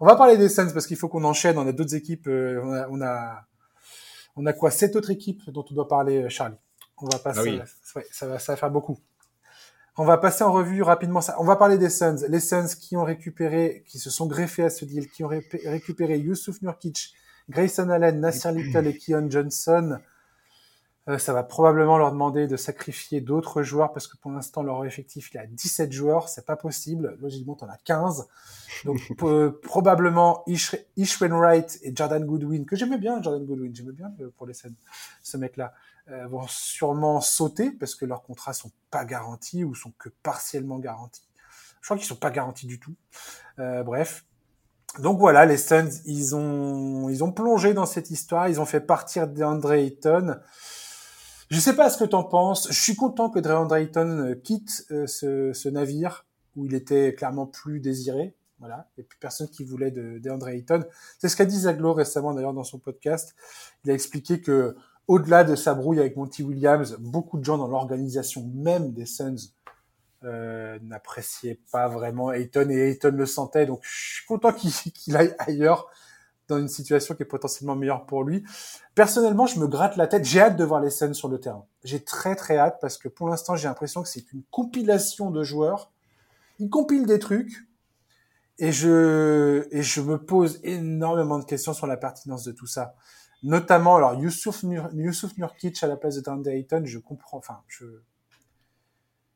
On 0.00 0.06
va 0.06 0.16
parler 0.16 0.36
des 0.36 0.48
Suns 0.48 0.70
parce 0.72 0.86
qu'il 0.86 0.96
faut 0.96 1.08
qu'on 1.08 1.24
enchaîne. 1.24 1.56
On 1.58 1.66
a 1.66 1.72
d'autres 1.72 1.94
équipes. 1.94 2.26
Euh, 2.26 2.60
on, 2.62 2.72
a, 2.72 2.88
on, 2.90 3.00
a, 3.00 3.46
on 4.38 4.46
a 4.46 4.52
quoi? 4.52 4.70
Sept 4.70 4.96
autres 4.96 5.10
équipes 5.10 5.50
dont 5.50 5.64
on 5.70 5.74
doit 5.74 5.88
parler, 5.88 6.22
euh, 6.22 6.28
Charlie. 6.28 6.56
On 7.00 7.06
va 7.06 7.18
passer. 7.18 7.60
Ah 7.60 8.00
ça, 8.10 8.26
va, 8.26 8.38
ça 8.38 8.52
va 8.52 8.56
faire 8.56 8.70
beaucoup. 8.70 8.98
On 9.96 10.04
va 10.04 10.16
passer 10.16 10.44
en 10.44 10.52
revue 10.52 10.82
rapidement 10.82 11.20
ça. 11.20 11.36
On 11.40 11.44
va 11.44 11.56
parler 11.56 11.76
des 11.76 11.90
Suns. 11.90 12.24
Les 12.28 12.40
Suns 12.40 12.68
qui 12.78 12.96
ont 12.96 13.04
récupéré, 13.04 13.84
qui 13.86 13.98
se 13.98 14.10
sont 14.10 14.26
greffés 14.26 14.62
à 14.62 14.70
ce 14.70 14.84
deal, 14.84 15.10
qui 15.10 15.24
ont 15.24 15.28
récupéré 15.28 16.18
Yusuf 16.18 16.62
Nurkic, 16.62 17.14
Grayson 17.48 17.90
Allen, 17.90 18.20
Nasir 18.20 18.52
Little 18.52 18.86
et 18.86 18.96
Keon 18.96 19.28
Johnson, 19.28 19.98
ça 21.16 21.32
va 21.32 21.42
probablement 21.42 21.96
leur 21.96 22.12
demander 22.12 22.46
de 22.46 22.56
sacrifier 22.56 23.22
d'autres 23.22 23.62
joueurs 23.62 23.92
parce 23.92 24.06
que 24.06 24.18
pour 24.18 24.30
l'instant 24.30 24.62
leur 24.62 24.84
effectif 24.84 25.30
il 25.32 25.38
a 25.38 25.46
17 25.46 25.90
joueurs, 25.90 26.28
c'est 26.28 26.44
pas 26.44 26.56
possible. 26.56 27.16
Logiquement, 27.20 27.56
en 27.60 27.68
as 27.68 27.78
15. 27.84 28.28
Donc 28.84 29.00
probablement 29.62 30.42
Ish, 30.46 30.76
Ish 30.96 31.18
Wright 31.22 31.78
et 31.82 31.92
Jordan 31.96 32.24
Goodwin 32.24 32.66
que 32.66 32.76
j'aimais 32.76 32.98
bien 32.98 33.22
Jordan 33.22 33.46
Goodwin, 33.46 33.74
j'aimais 33.74 33.92
bien 33.92 34.12
pour 34.36 34.46
les 34.46 34.52
scènes 34.54 34.74
ce 35.22 35.38
mec-là 35.38 35.72
euh, 36.10 36.26
vont 36.26 36.46
sûrement 36.46 37.20
sauter 37.20 37.70
parce 37.70 37.94
que 37.94 38.06
leurs 38.06 38.22
contrats 38.22 38.54
sont 38.54 38.70
pas 38.90 39.04
garantis 39.04 39.62
ou 39.62 39.74
sont 39.74 39.92
que 39.98 40.08
partiellement 40.22 40.78
garantis. 40.78 41.28
Je 41.80 41.86
crois 41.86 41.98
qu'ils 41.98 42.06
sont 42.06 42.16
pas 42.16 42.30
garantis 42.30 42.66
du 42.66 42.80
tout. 42.80 42.94
Euh, 43.58 43.82
bref, 43.82 44.24
donc 45.00 45.18
voilà, 45.18 45.44
les 45.44 45.58
Suns, 45.58 45.90
ils 46.06 46.34
ont, 46.34 47.10
ils 47.10 47.22
ont 47.22 47.30
plongé 47.30 47.74
dans 47.74 47.84
cette 47.84 48.10
histoire, 48.10 48.48
ils 48.48 48.58
ont 48.58 48.64
fait 48.64 48.80
partir 48.80 49.28
DeAndre 49.28 49.72
Ayton. 49.72 50.36
Je 51.50 51.58
sais 51.58 51.74
pas 51.74 51.88
ce 51.88 51.96
que 51.96 52.04
tu 52.04 52.14
en 52.14 52.24
penses. 52.24 52.68
Je 52.70 52.80
suis 52.80 52.94
content 52.94 53.30
que 53.30 53.38
DeAndre 53.38 53.76
Ayton 53.76 54.06
euh, 54.06 54.34
quitte 54.34 54.86
euh, 54.90 55.06
ce, 55.06 55.52
ce, 55.54 55.68
navire 55.68 56.26
où 56.56 56.66
il 56.66 56.74
était 56.74 57.14
clairement 57.14 57.46
plus 57.46 57.80
désiré. 57.80 58.34
Voilà, 58.58 58.88
il 58.96 59.00
n'y 59.00 59.04
a 59.04 59.08
plus 59.08 59.18
personne 59.18 59.48
qui 59.48 59.64
voulait 59.64 59.90
de 59.90 60.18
DeAndre 60.18 60.48
Ayton. 60.48 60.84
C'est 61.18 61.28
ce 61.28 61.36
qu'a 61.36 61.46
dit 61.46 61.60
Zaglo 61.60 61.94
récemment 61.94 62.34
d'ailleurs 62.34 62.52
dans 62.52 62.64
son 62.64 62.78
podcast. 62.78 63.34
Il 63.84 63.90
a 63.90 63.94
expliqué 63.94 64.40
que 64.40 64.76
au-delà 65.06 65.42
de 65.42 65.54
sa 65.54 65.74
brouille 65.74 66.00
avec 66.00 66.16
Monty 66.16 66.42
Williams, 66.42 66.96
beaucoup 66.98 67.38
de 67.38 67.44
gens 67.44 67.56
dans 67.56 67.68
l'organisation 67.68 68.46
même 68.54 68.92
des 68.92 69.06
Suns 69.06 69.52
euh, 70.24 70.78
n'appréciait 70.82 71.60
pas 71.70 71.88
vraiment 71.88 72.32
Ayton 72.32 72.68
et 72.68 72.90
Ayton 72.90 73.14
le 73.14 73.24
sentait. 73.24 73.64
Donc 73.64 73.80
je 73.82 74.16
suis 74.16 74.26
content 74.26 74.52
qu'il 74.52 75.16
aille 75.16 75.34
ailleurs 75.38 75.88
dans 76.48 76.58
une 76.58 76.68
situation 76.68 77.14
qui 77.14 77.22
est 77.22 77.26
potentiellement 77.26 77.76
meilleure 77.76 78.06
pour 78.06 78.24
lui. 78.24 78.44
Personnellement, 78.94 79.46
je 79.46 79.60
me 79.60 79.66
gratte 79.66 79.96
la 79.96 80.06
tête. 80.06 80.24
J'ai 80.24 80.40
hâte 80.40 80.56
de 80.56 80.64
voir 80.64 80.80
les 80.80 80.90
scènes 80.90 81.14
sur 81.14 81.28
le 81.28 81.38
terrain. 81.38 81.66
J'ai 81.84 82.02
très 82.02 82.34
très 82.34 82.56
hâte 82.56 82.78
parce 82.80 82.98
que 82.98 83.08
pour 83.08 83.28
l'instant, 83.28 83.54
j'ai 83.56 83.68
l'impression 83.68 84.02
que 84.02 84.08
c'est 84.08 84.32
une 84.32 84.42
compilation 84.50 85.30
de 85.30 85.42
joueurs 85.42 85.92
il 86.58 86.70
compile 86.70 87.06
des 87.06 87.18
trucs 87.18 87.68
et 88.58 88.72
je 88.72 89.68
et 89.70 89.82
je 89.82 90.00
me 90.00 90.18
pose 90.18 90.60
énormément 90.64 91.38
de 91.38 91.44
questions 91.44 91.72
sur 91.72 91.86
la 91.86 91.96
pertinence 91.96 92.44
de 92.44 92.52
tout 92.52 92.66
ça. 92.66 92.94
Notamment, 93.44 93.96
alors 93.96 94.14
Youssouf, 94.14 94.64
Nur, 94.64 94.88
Youssouf 94.92 95.36
Nurkic 95.38 95.80
à 95.84 95.86
la 95.86 95.96
place 95.96 96.16
de 96.16 96.20
Deandre 96.22 96.50
Ayton, 96.50 96.82
je 96.84 96.98
comprends. 96.98 97.38
Enfin, 97.38 97.62
je 97.68 97.84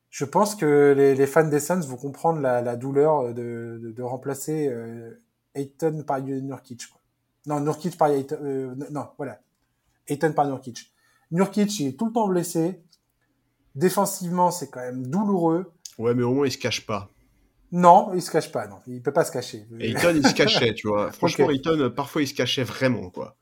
je 0.09 0.25
pense 0.25 0.53
que 0.55 0.93
les, 0.95 1.15
les 1.15 1.25
fans 1.25 1.47
des 1.47 1.59
Suns 1.59 1.79
vont 1.79 1.95
comprendre 1.97 2.39
la, 2.39 2.61
la 2.61 2.75
douleur 2.75 3.33
de, 3.33 3.79
de, 3.81 3.91
de 3.91 4.03
remplacer 4.03 4.67
euh, 4.67 5.23
Ayton 5.55 6.03
par 6.05 6.21
Nurkic. 6.21 6.87
Quoi. 6.87 7.01
Non, 7.45 7.59
Nurkic 7.59 7.97
par 7.97 8.09
Ayton. 8.09 8.37
Euh, 8.41 8.75
non, 8.91 9.07
voilà. 9.17 9.39
Ayton 10.07 10.33
par 10.33 10.45
Nurkic. 10.45 10.91
Nurkic, 11.31 11.79
il 11.79 11.87
est 11.87 11.99
tout 11.99 12.07
le 12.07 12.13
temps 12.13 12.27
blessé. 12.27 12.81
Défensivement, 13.75 14.51
c'est 14.51 14.69
quand 14.69 14.81
même 14.81 15.07
douloureux. 15.07 15.73
Ouais, 15.97 16.13
mais 16.13 16.23
au 16.23 16.33
moins, 16.33 16.47
il 16.47 16.51
se 16.51 16.57
cache 16.57 16.85
pas. 16.85 17.09
Non, 17.71 18.11
il 18.13 18.21
se 18.21 18.29
cache 18.29 18.51
pas, 18.51 18.67
non. 18.67 18.77
Il 18.85 19.01
peut 19.01 19.11
pas 19.11 19.25
se 19.25 19.31
cacher. 19.31 19.65
Ayton, 19.79 20.13
il 20.15 20.27
se 20.27 20.35
cachait, 20.35 20.73
tu 20.75 20.87
vois. 20.87 21.11
Franchement, 21.13 21.45
okay. 21.45 21.55
Ayton, 21.55 21.91
parfois, 21.95 22.21
il 22.21 22.27
se 22.27 22.33
cachait 22.33 22.63
vraiment, 22.63 23.09
quoi. 23.09 23.35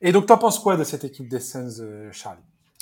Et 0.00 0.12
donc, 0.12 0.26
t'en 0.26 0.38
penses 0.38 0.60
quoi 0.60 0.76
de 0.76 0.84
cette 0.84 1.02
équipe 1.02 1.28
des 1.28 1.40
Suns, 1.40 1.80
euh, 1.80 2.12
Charlie? 2.12 2.40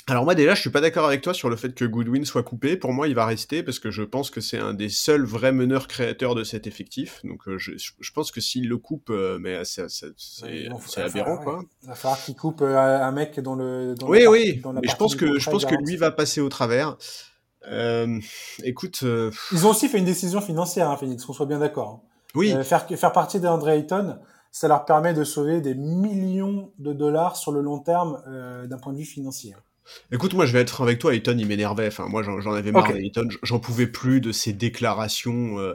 Alors 0.09 0.23
moi 0.23 0.35
déjà, 0.35 0.55
je 0.55 0.61
suis 0.61 0.69
pas 0.69 0.79
d'accord 0.79 1.05
avec 1.05 1.21
toi 1.21 1.33
sur 1.33 1.49
le 1.49 1.57
fait 1.57 1.75
que 1.75 1.83
Goodwin 1.83 2.23
soit 2.23 2.43
coupé. 2.43 2.77
Pour 2.77 2.93
moi, 2.93 3.09
il 3.09 3.15
va 3.15 3.25
rester 3.25 3.61
parce 3.61 3.77
que 3.77 3.91
je 3.91 4.03
pense 4.03 4.29
que 4.29 4.39
c'est 4.39 4.57
un 4.57 4.73
des 4.73 4.87
seuls 4.87 5.25
vrais 5.25 5.51
meneurs 5.51 5.87
créateurs 5.87 6.33
de 6.33 6.45
cet 6.45 6.65
effectif. 6.65 7.19
Donc 7.25 7.45
euh, 7.49 7.57
je, 7.57 7.73
je, 7.75 8.11
pense 8.13 8.31
que 8.31 8.39
s'il 8.39 8.69
le 8.69 8.77
coupe, 8.77 9.09
euh, 9.09 9.37
mais 9.37 9.61
c'est 9.65 11.01
aberrant 11.01 11.37
quoi. 11.37 11.61
Il 11.83 11.89
va 11.89 11.95
falloir 11.95 12.23
qu'il 12.23 12.37
coupe 12.37 12.61
euh, 12.61 12.77
un 12.77 13.11
mec 13.11 13.41
dans 13.41 13.55
le. 13.55 13.95
Dans 13.95 14.07
oui 14.07 14.23
la 14.23 14.31
oui. 14.31 14.61
Dans 14.63 14.71
la 14.71 14.79
mais 14.79 14.87
je 14.87 14.95
pense 14.95 15.15
que 15.15 15.39
je 15.39 15.49
pense 15.49 15.65
que 15.65 15.75
lui 15.75 15.97
va 15.97 16.11
passer 16.11 16.39
au 16.39 16.47
travers. 16.47 16.97
Euh, 17.69 18.17
écoute. 18.63 19.01
Euh... 19.03 19.29
Ils 19.51 19.67
ont 19.67 19.71
aussi 19.71 19.89
fait 19.89 19.97
une 19.97 20.05
décision 20.05 20.39
financière, 20.39 20.89
hein, 20.89 20.95
Phoenix, 20.95 21.25
qu'on 21.25 21.33
soit 21.33 21.47
bien 21.47 21.59
d'accord. 21.59 22.01
Oui. 22.33 22.55
faire 22.63 22.87
faire 22.87 23.11
partie 23.11 23.41
d'Andre 23.41 23.67
Ayton, 23.67 24.19
ça 24.53 24.69
leur 24.69 24.85
permet 24.85 25.13
de 25.13 25.25
sauver 25.25 25.59
des 25.59 25.75
millions 25.75 26.71
de 26.79 26.93
dollars 26.93 27.35
sur 27.35 27.51
le 27.51 27.59
long 27.59 27.79
terme 27.79 28.21
d'un 28.69 28.77
point 28.77 28.93
de 28.93 28.99
vue 28.99 29.05
financier. 29.05 29.53
Écoute, 30.11 30.33
moi 30.33 30.45
je 30.45 30.53
vais 30.53 30.59
être 30.59 30.69
franc 30.69 30.83
avec 30.83 30.99
toi, 30.99 31.13
Ayton 31.13 31.35
il 31.37 31.45
m'énervait, 31.47 31.87
enfin 31.87 32.07
moi 32.07 32.23
j'en 32.23 32.53
avais 32.53 32.71
marre 32.71 32.89
okay. 32.89 33.11
j'en 33.43 33.59
pouvais 33.59 33.87
plus 33.87 34.21
de 34.21 34.31
ses 34.31 34.53
déclarations, 34.53 35.59
euh, 35.59 35.73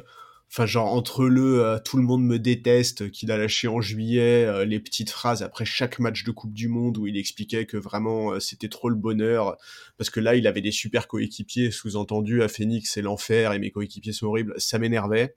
enfin 0.50 0.66
genre 0.66 0.92
entre 0.92 1.26
le 1.26 1.64
euh, 1.64 1.78
tout 1.78 1.96
le 1.96 2.02
monde 2.02 2.24
me 2.24 2.38
déteste 2.38 3.10
qu'il 3.10 3.30
a 3.30 3.36
lâché 3.36 3.68
en 3.68 3.80
juillet, 3.80 4.44
euh, 4.44 4.64
les 4.64 4.80
petites 4.80 5.10
phrases 5.10 5.42
après 5.42 5.64
chaque 5.64 5.98
match 5.98 6.24
de 6.24 6.30
Coupe 6.30 6.52
du 6.52 6.68
Monde 6.68 6.98
où 6.98 7.06
il 7.06 7.16
expliquait 7.16 7.66
que 7.66 7.76
vraiment 7.76 8.38
c'était 8.40 8.68
trop 8.68 8.88
le 8.88 8.96
bonheur, 8.96 9.56
parce 9.98 10.10
que 10.10 10.20
là 10.20 10.34
il 10.34 10.46
avait 10.46 10.62
des 10.62 10.72
super 10.72 11.08
coéquipiers, 11.08 11.70
sous-entendu 11.70 12.42
à 12.42 12.48
Phoenix 12.48 12.92
c'est 12.92 13.02
l'enfer 13.02 13.52
et 13.52 13.58
mes 13.58 13.70
coéquipiers 13.70 14.12
sont 14.12 14.26
horribles, 14.26 14.54
ça 14.58 14.78
m'énervait. 14.78 15.36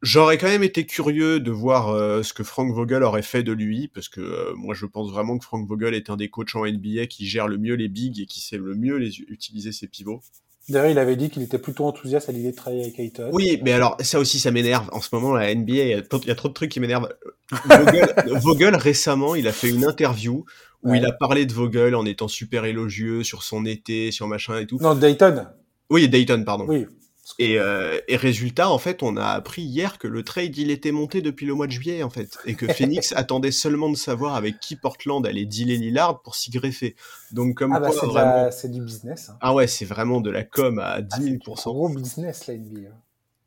J'aurais 0.00 0.38
quand 0.38 0.46
même 0.46 0.62
été 0.62 0.86
curieux 0.86 1.40
de 1.40 1.50
voir 1.50 1.88
euh, 1.88 2.22
ce 2.22 2.32
que 2.32 2.44
Frank 2.44 2.72
Vogel 2.72 3.02
aurait 3.02 3.22
fait 3.22 3.42
de 3.42 3.52
lui, 3.52 3.88
parce 3.88 4.08
que 4.08 4.20
euh, 4.20 4.54
moi 4.54 4.74
je 4.74 4.86
pense 4.86 5.10
vraiment 5.10 5.38
que 5.38 5.44
Frank 5.44 5.66
Vogel 5.66 5.94
est 5.94 6.08
un 6.08 6.16
des 6.16 6.28
coachs 6.28 6.54
en 6.54 6.64
NBA 6.64 7.06
qui 7.06 7.26
gère 7.26 7.48
le 7.48 7.58
mieux 7.58 7.74
les 7.74 7.88
bigs 7.88 8.20
et 8.20 8.26
qui 8.26 8.40
sait 8.40 8.58
le 8.58 8.76
mieux 8.76 8.96
les 8.96 9.18
utiliser 9.22 9.72
ses 9.72 9.88
pivots. 9.88 10.20
D'ailleurs, 10.68 10.90
il 10.90 10.98
avait 10.98 11.16
dit 11.16 11.30
qu'il 11.30 11.42
était 11.42 11.58
plutôt 11.58 11.86
enthousiaste 11.86 12.28
à 12.28 12.32
l'idée 12.32 12.50
de 12.50 12.56
travailler 12.56 12.82
avec 12.82 12.98
Ayton. 12.98 13.30
Oui, 13.32 13.58
mais 13.64 13.72
alors 13.72 13.96
ça 14.00 14.18
aussi 14.18 14.38
ça 14.38 14.50
m'énerve. 14.50 14.88
En 14.92 15.00
ce 15.00 15.08
moment, 15.12 15.32
la 15.32 15.52
NBA, 15.54 15.72
il 15.72 15.88
y, 15.88 15.94
a, 15.94 16.02
il 16.02 16.28
y 16.28 16.30
a 16.30 16.34
trop 16.34 16.48
de 16.48 16.52
trucs 16.52 16.70
qui 16.70 16.78
m'énervent. 16.78 17.08
Vogel, 17.64 18.14
Vogel, 18.42 18.76
récemment, 18.76 19.34
il 19.34 19.48
a 19.48 19.52
fait 19.52 19.70
une 19.70 19.84
interview 19.86 20.44
où 20.82 20.90
ouais. 20.90 20.98
il 20.98 21.06
a 21.06 21.12
parlé 21.12 21.46
de 21.46 21.52
Vogel 21.52 21.94
en 21.94 22.04
étant 22.04 22.28
super 22.28 22.66
élogieux 22.66 23.24
sur 23.24 23.42
son 23.42 23.64
été, 23.64 24.12
sur 24.12 24.28
machin 24.28 24.58
et 24.58 24.66
tout. 24.66 24.78
Non, 24.80 24.94
Dayton. 24.94 25.46
Oui, 25.90 26.08
Dayton, 26.08 26.44
pardon. 26.44 26.66
Oui. 26.68 26.86
Et, 27.38 27.58
euh, 27.58 28.00
et, 28.08 28.16
résultat, 28.16 28.70
en 28.70 28.78
fait, 28.78 29.02
on 29.02 29.16
a 29.16 29.26
appris 29.26 29.62
hier 29.62 29.98
que 29.98 30.08
le 30.08 30.22
trade, 30.22 30.56
il 30.56 30.70
était 30.70 30.92
monté 30.92 31.20
depuis 31.20 31.46
le 31.46 31.54
mois 31.54 31.66
de 31.66 31.72
juillet, 31.72 32.02
en 32.02 32.10
fait. 32.10 32.38
Et 32.46 32.54
que 32.54 32.66
Phoenix 32.72 33.12
attendait 33.16 33.50
seulement 33.50 33.90
de 33.90 33.96
savoir 33.96 34.34
avec 34.34 34.60
qui 34.60 34.76
Portland 34.76 35.24
allait 35.26 35.44
dealer 35.44 35.76
Lillard 35.76 36.22
pour 36.22 36.34
s'y 36.34 36.50
greffer. 36.50 36.96
Donc, 37.32 37.56
comme 37.56 37.72
ah 37.72 37.80
bah 37.80 37.90
quoi, 37.90 38.00
c'est, 38.00 38.06
vraiment... 38.06 38.50
c'est 38.50 38.70
du 38.70 38.80
business. 38.80 39.28
Hein. 39.28 39.38
Ah 39.40 39.54
ouais, 39.54 39.66
c'est 39.66 39.84
vraiment 39.84 40.20
de 40.20 40.30
la 40.30 40.44
com 40.44 40.78
à 40.78 41.00
10 41.00 41.22
000 41.22 41.36
ah, 41.46 41.52
C'est 41.56 41.64
gros 41.64 41.88
business, 41.88 42.46
la 42.46 42.54
NBA. 42.54 42.90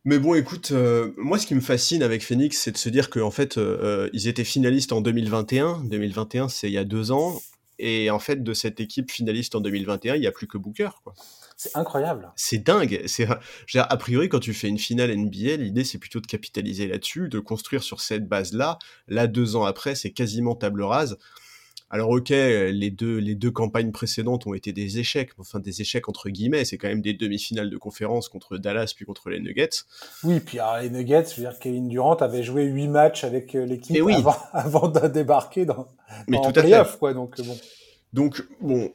Mais 0.04 0.18
bon, 0.18 0.34
écoute, 0.34 0.72
euh, 0.72 1.12
moi, 1.18 1.38
ce 1.38 1.46
qui 1.46 1.54
me 1.54 1.62
fascine 1.62 2.02
avec 2.02 2.24
Phoenix, 2.24 2.60
c'est 2.60 2.72
de 2.72 2.78
se 2.78 2.90
dire 2.90 3.10
qu'en 3.10 3.30
fait, 3.30 3.58
euh, 3.58 4.10
ils 4.14 4.28
étaient 4.28 4.44
finalistes 4.44 4.94
en 4.94 5.02
2021. 5.02 5.84
2021, 5.84 6.50
c'est 6.50 6.68
il 6.68 6.74
y 6.74 6.80
a 6.80 6.84
deux 6.84 7.12
ans. 7.12 7.40
Et 7.78 8.10
en 8.10 8.20
fait, 8.20 8.44
de 8.44 8.54
cette 8.54 8.80
équipe 8.80 9.12
finaliste 9.12 9.54
en 9.56 9.62
2021, 9.62 10.16
il 10.16 10.22
n'y 10.22 10.28
a 10.28 10.32
plus 10.32 10.48
que 10.48 10.58
Booker, 10.58 10.90
quoi. 11.04 11.14
C'est 11.64 11.78
incroyable. 11.78 12.32
C'est 12.36 12.58
dingue. 12.58 13.04
C'est, 13.06 13.28
a 13.28 13.98
priori, 13.98 14.30
quand 14.30 14.40
tu 14.40 14.52
fais 14.52 14.68
une 14.68 14.80
finale 14.80 15.16
NBA, 15.16 15.58
l'idée 15.58 15.84
c'est 15.84 16.00
plutôt 16.00 16.20
de 16.20 16.26
capitaliser 16.26 16.88
là-dessus, 16.88 17.30
de 17.30 17.38
construire 17.38 17.84
sur 17.84 18.02
cette 18.02 18.28
base-là. 18.28 18.80
Là, 19.08 19.28
deux 19.28 19.56
ans 19.56 19.66
après, 19.66 19.94
c'est 19.94 20.10
quasiment 20.10 20.56
table 20.56 20.82
rase. 20.82 21.20
Alors 21.92 22.10
ok, 22.10 22.30
les 22.30 22.90
deux, 22.90 23.18
les 23.18 23.36
deux 23.36 23.52
campagnes 23.52 23.92
précédentes 23.92 24.48
ont 24.48 24.56
été 24.56 24.74
des 24.74 24.98
échecs, 24.98 25.34
enfin 25.38 25.60
des 25.60 25.82
échecs 25.82 26.10
entre 26.10 26.30
guillemets, 26.30 26.66
c'est 26.66 26.80
quand 26.80 26.88
même 26.88 27.04
des 27.04 27.14
demi-finales 27.14 27.70
de 27.70 27.78
conférence 27.78 28.28
contre 28.28 28.58
Dallas 28.58 28.94
puis 28.96 29.06
contre 29.06 29.30
les 29.30 29.40
Nuggets. 29.40 29.84
Oui, 30.24 30.40
puis 30.40 30.58
alors, 30.58 30.80
les 30.80 30.90
Nuggets, 30.90 31.26
je 31.30 31.36
veux 31.36 31.48
dire, 31.48 31.60
Kevin 31.60 31.90
Durant 31.90 32.16
avait 32.16 32.42
joué 32.42 32.64
huit 32.64 32.88
matchs 32.88 33.24
avec 33.24 33.54
l'équipe 33.54 34.02
oui. 34.02 34.16
avant, 34.16 34.38
avant 34.54 34.88
de 34.88 35.08
débarquer 35.10 35.66
dans, 35.66 35.90
Mais 36.28 36.38
dans 36.38 36.52
tout 36.52 36.60
à 36.60 36.64
playoff, 36.64 36.98
quoi, 36.98 37.14
donc 37.14 37.40
bon. 37.40 37.58
Donc 38.14 38.44
bon, 38.60 38.92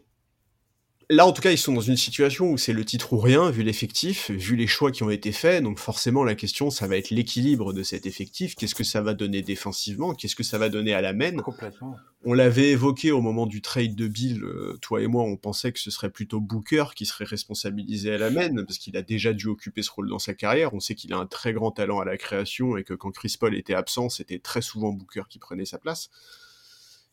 Là, 1.09 1.25
en 1.25 1.33
tout 1.33 1.41
cas, 1.41 1.53
ils 1.53 1.59
sont 1.59 1.73
dans 1.73 1.81
une 1.81 1.97
situation 1.97 2.51
où 2.51 2.59
c'est 2.59 2.73
le 2.73 2.85
titre 2.85 3.13
ou 3.13 3.19
rien, 3.19 3.49
vu 3.51 3.63
l'effectif, 3.63 4.29
vu 4.33 4.57
les 4.57 4.67
choix 4.67 4.91
qui 4.91 5.05
ont 5.05 5.11
été 5.11 5.31
faits. 5.31 5.63
Donc 5.63 5.79
forcément, 5.79 6.25
la 6.25 6.35
question, 6.35 6.69
ça 6.69 6.89
va 6.89 6.97
être 6.97 7.11
l'équilibre 7.11 7.73
de 7.73 7.85
cet 7.85 8.07
effectif. 8.07 8.57
Qu'est-ce 8.57 8.75
que 8.75 8.83
ça 8.83 9.03
va 9.03 9.15
donner 9.15 9.43
défensivement? 9.43 10.15
Qu'est-ce 10.15 10.35
que 10.35 10.43
ça 10.43 10.59
va 10.59 10.69
donner 10.69 10.95
à 10.95 11.01
la 11.01 11.13
main? 11.13 11.37
Complètement. 11.37 11.97
On 12.25 12.33
l'avait 12.33 12.71
évoqué 12.71 13.13
au 13.13 13.21
moment 13.21 13.47
du 13.47 13.63
trade 13.63 13.95
de 13.95 14.09
Bill. 14.09 14.43
Euh, 14.43 14.77
toi 14.83 15.01
et 15.01 15.07
moi, 15.07 15.23
on 15.23 15.37
pensait 15.37 15.71
que 15.71 15.79
ce 15.79 15.93
serait 15.93 16.11
plutôt 16.11 16.41
Booker 16.41 16.87
qui 16.97 17.07
serait 17.07 17.25
responsabilisé 17.25 18.13
à 18.13 18.19
la 18.19 18.31
main, 18.31 18.51
parce 18.65 18.79
qu'il 18.79 18.97
a 18.97 19.03
déjà 19.03 19.33
dû 19.33 19.47
occuper 19.47 19.83
ce 19.83 19.93
rôle 19.93 20.09
dans 20.09 20.19
sa 20.19 20.35
carrière. 20.35 20.75
On 20.75 20.81
sait 20.81 20.97
qu'il 20.97 21.13
a 21.13 21.19
un 21.19 21.27
très 21.27 21.53
grand 21.53 21.71
talent 21.71 22.01
à 22.01 22.05
la 22.05 22.17
création 22.17 22.77
et 22.77 22.83
que 22.83 22.95
quand 22.95 23.13
Chris 23.13 23.37
Paul 23.39 23.55
était 23.55 23.75
absent, 23.75 24.09
c'était 24.09 24.41
très 24.41 24.61
souvent 24.61 24.91
Booker 24.91 25.23
qui 25.31 25.39
prenait 25.39 25.67
sa 25.67 25.79
place. 25.79 26.11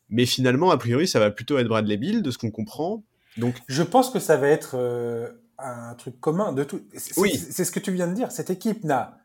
Mais 0.09 0.25
finalement, 0.25 0.71
a 0.71 0.77
priori, 0.77 1.07
ça 1.07 1.19
va 1.19 1.29
plutôt 1.29 1.59
être 1.59 1.67
Bradley 1.67 1.97
Bill, 1.97 2.23
de 2.23 2.31
ce 2.31 2.39
qu'on 2.39 2.49
comprend. 2.49 3.03
Donc, 3.37 3.55
je 3.67 3.83
pense 3.83 4.09
que 4.09 4.19
ça 4.19 4.37
va 4.37 4.47
être 4.47 4.75
euh, 4.75 5.31
un 5.57 5.95
truc 5.95 6.19
commun 6.19 6.53
de 6.53 6.63
tout. 6.63 6.81
C'est, 6.95 7.17
oui. 7.19 7.35
c'est 7.37 7.65
ce 7.65 7.71
que 7.71 7.79
tu 7.79 7.91
viens 7.91 8.07
de 8.07 8.13
dire. 8.13 8.31
Cette 8.31 8.49
équipe 8.49 8.83
n'a 8.83 9.17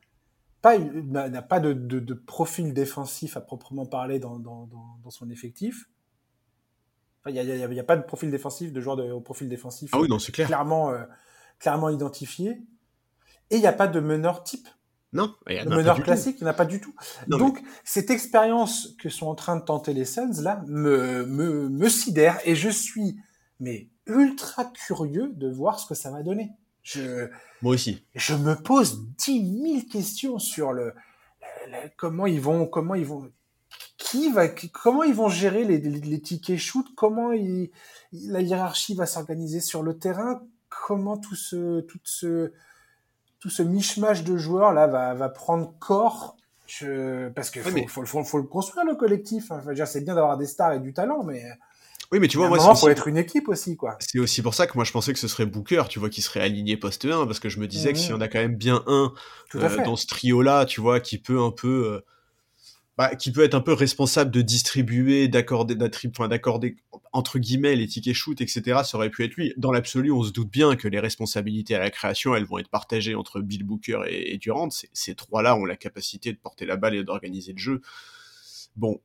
pas, 0.62 0.78
n'a 0.78 1.42
pas 1.42 1.60
de, 1.60 1.72
de, 1.72 2.00
de, 2.00 2.14
profil 2.14 2.72
défensif 2.72 3.36
à 3.36 3.40
proprement 3.40 3.86
parler 3.86 4.18
dans, 4.18 4.38
dans, 4.38 4.66
dans, 4.66 4.98
dans 5.02 5.10
son 5.10 5.30
effectif. 5.30 5.88
Il 7.26 7.32
n'y 7.32 7.40
a, 7.40 7.42
y 7.42 7.78
a, 7.78 7.80
a, 7.80 7.84
pas 7.84 7.96
de 7.96 8.02
profil 8.02 8.30
défensif, 8.30 8.72
de 8.72 8.80
joueur 8.80 8.96
de, 8.96 9.10
au 9.10 9.20
profil 9.20 9.48
défensif 9.48 9.90
ah 9.92 9.98
oui, 10.00 10.08
non, 10.08 10.18
c'est 10.18 10.32
clair. 10.32 10.46
clairement, 10.46 10.90
euh, 10.90 11.04
clairement 11.58 11.90
identifié. 11.90 12.62
Et 13.50 13.56
il 13.56 13.60
n'y 13.60 13.66
a 13.66 13.72
pas 13.72 13.88
de 13.88 14.00
meneur 14.00 14.44
type. 14.44 14.68
Non, 15.12 15.34
il 15.48 15.56
le 15.64 15.76
meneur 15.76 16.02
classique, 16.02 16.36
il 16.40 16.44
n'y 16.44 16.48
en 16.48 16.52
a 16.52 16.54
pas 16.54 16.66
du 16.66 16.80
tout. 16.80 16.94
Non, 17.28 17.38
Donc, 17.38 17.62
mais... 17.62 17.68
cette 17.82 18.10
expérience 18.10 18.94
que 19.00 19.08
sont 19.08 19.26
en 19.26 19.34
train 19.34 19.56
de 19.56 19.64
tenter 19.64 19.94
les 19.94 20.04
Suns, 20.04 20.42
là, 20.42 20.62
me, 20.66 21.24
me, 21.24 21.68
me 21.70 21.88
sidère 21.88 22.38
et 22.44 22.54
je 22.54 22.68
suis, 22.68 23.16
mais 23.58 23.88
ultra 24.08 24.64
curieux 24.64 25.30
de 25.34 25.48
voir 25.48 25.78
ce 25.78 25.86
que 25.86 25.94
ça 25.94 26.10
va 26.10 26.22
donner. 26.22 26.50
Je, 26.82 27.28
Moi 27.62 27.74
aussi. 27.74 28.02
Je 28.14 28.34
me 28.34 28.54
pose 28.54 29.04
dix 29.18 29.42
mille 29.42 29.86
questions 29.88 30.38
sur 30.38 30.72
le, 30.72 30.94
le, 31.66 31.72
le, 31.72 31.90
comment 31.96 32.26
ils 32.26 32.40
vont, 32.40 32.66
comment 32.66 32.94
ils 32.94 33.04
vont, 33.06 33.30
qui 33.98 34.30
va, 34.32 34.48
comment 34.48 35.02
ils 35.02 35.14
vont 35.14 35.28
gérer 35.28 35.64
les, 35.64 35.78
les, 35.78 36.00
les 36.00 36.20
tickets 36.20 36.58
shoot, 36.58 36.86
comment 36.96 37.32
ils, 37.32 37.70
la 38.12 38.40
hiérarchie 38.40 38.94
va 38.94 39.06
s'organiser 39.06 39.60
sur 39.60 39.82
le 39.82 39.98
terrain, 39.98 40.42
comment 40.70 41.18
tout 41.18 41.34
ce, 41.36 41.80
tout 41.80 42.00
ce, 42.04 42.52
tout 43.38 43.50
ce 43.50 43.62
mishmash 43.62 44.24
de 44.24 44.36
joueurs 44.36 44.72
là 44.72 44.86
va, 44.86 45.14
va 45.14 45.28
prendre 45.28 45.74
corps. 45.78 46.36
Je, 46.66 47.28
parce 47.30 47.50
que 47.50 47.60
faut, 47.60 47.70
mais- 47.70 47.86
faut, 47.86 48.04
faut, 48.04 48.24
faut 48.24 48.38
le 48.38 48.44
construire 48.44 48.84
le 48.86 48.94
collectif. 48.94 49.50
Enfin, 49.50 49.72
dire, 49.72 49.86
c'est 49.88 50.02
bien 50.02 50.14
d'avoir 50.14 50.36
des 50.38 50.46
stars 50.46 50.72
et 50.74 50.80
du 50.80 50.92
talent, 50.92 51.22
mais 51.22 51.42
Oui, 52.10 52.20
mais 52.20 52.28
tu 52.28 52.38
vois, 52.38 52.48
moi, 52.48 52.58
c'est 52.58 52.70
aussi- 52.70 52.86
être 52.88 53.06
une 53.08 53.18
équipe 53.18 53.48
aussi, 53.48 53.76
quoi. 53.76 53.96
c'est 54.00 54.18
aussi 54.18 54.40
pour 54.40 54.54
ça 54.54 54.66
que 54.66 54.72
moi 54.74 54.84
je 54.84 54.92
pensais 54.92 55.12
que 55.12 55.18
ce 55.18 55.28
serait 55.28 55.44
Booker, 55.44 55.84
tu 55.90 55.98
vois, 55.98 56.08
qui 56.08 56.22
serait 56.22 56.40
aligné 56.40 56.76
poste 56.78 57.04
1, 57.04 57.26
parce 57.26 57.38
que 57.38 57.48
je 57.50 57.60
me 57.60 57.66
disais 57.66 57.92
que 57.92 57.98
Mhm. 57.98 58.02
s'il 58.02 58.10
y 58.12 58.14
en 58.14 58.20
a 58.22 58.28
quand 58.28 58.38
même 58.38 58.56
bien 58.56 58.82
un 58.86 59.12
euh, 59.54 59.84
dans 59.84 59.96
ce 59.96 60.06
trio-là, 60.06 60.64
tu 60.64 60.80
vois, 60.80 61.00
qui 61.00 61.18
peut 61.18 61.38
un 61.40 61.50
peu, 61.50 61.86
euh, 61.92 62.00
bah, 62.96 63.14
qui 63.14 63.30
peut 63.30 63.42
être 63.44 63.54
un 63.54 63.60
peu 63.60 63.74
responsable 63.74 64.30
de 64.30 64.40
distribuer, 64.40 65.28
d'accorder, 65.28 65.74
d'accorder 65.76 66.76
entre 67.12 67.38
guillemets 67.38 67.76
les 67.76 67.86
tickets 67.86 68.14
shoot, 68.14 68.40
etc. 68.40 68.82
Ça 68.84 68.96
aurait 68.96 69.10
pu 69.10 69.24
être 69.24 69.34
lui. 69.36 69.52
Dans 69.56 69.70
l'absolu, 69.70 70.10
on 70.10 70.22
se 70.22 70.30
doute 70.32 70.50
bien 70.50 70.76
que 70.76 70.88
les 70.88 71.00
responsabilités 71.00 71.74
à 71.74 71.78
la 71.78 71.90
création, 71.90 72.34
elles 72.34 72.44
vont 72.44 72.58
être 72.58 72.68
partagées 72.68 73.14
entre 73.14 73.40
Bill 73.40 73.64
Booker 73.64 74.00
et, 74.08 74.34
et 74.34 74.38
Durant. 74.38 74.68
Ces 74.92 75.14
trois-là 75.14 75.56
ont 75.56 75.64
la 75.66 75.76
capacité 75.76 76.32
de 76.32 76.38
porter 76.38 76.64
la 76.66 76.76
balle 76.76 76.94
et 76.96 77.04
d'organiser 77.04 77.52
le 77.52 77.58
jeu. 77.58 77.82
Bon, 78.76 79.00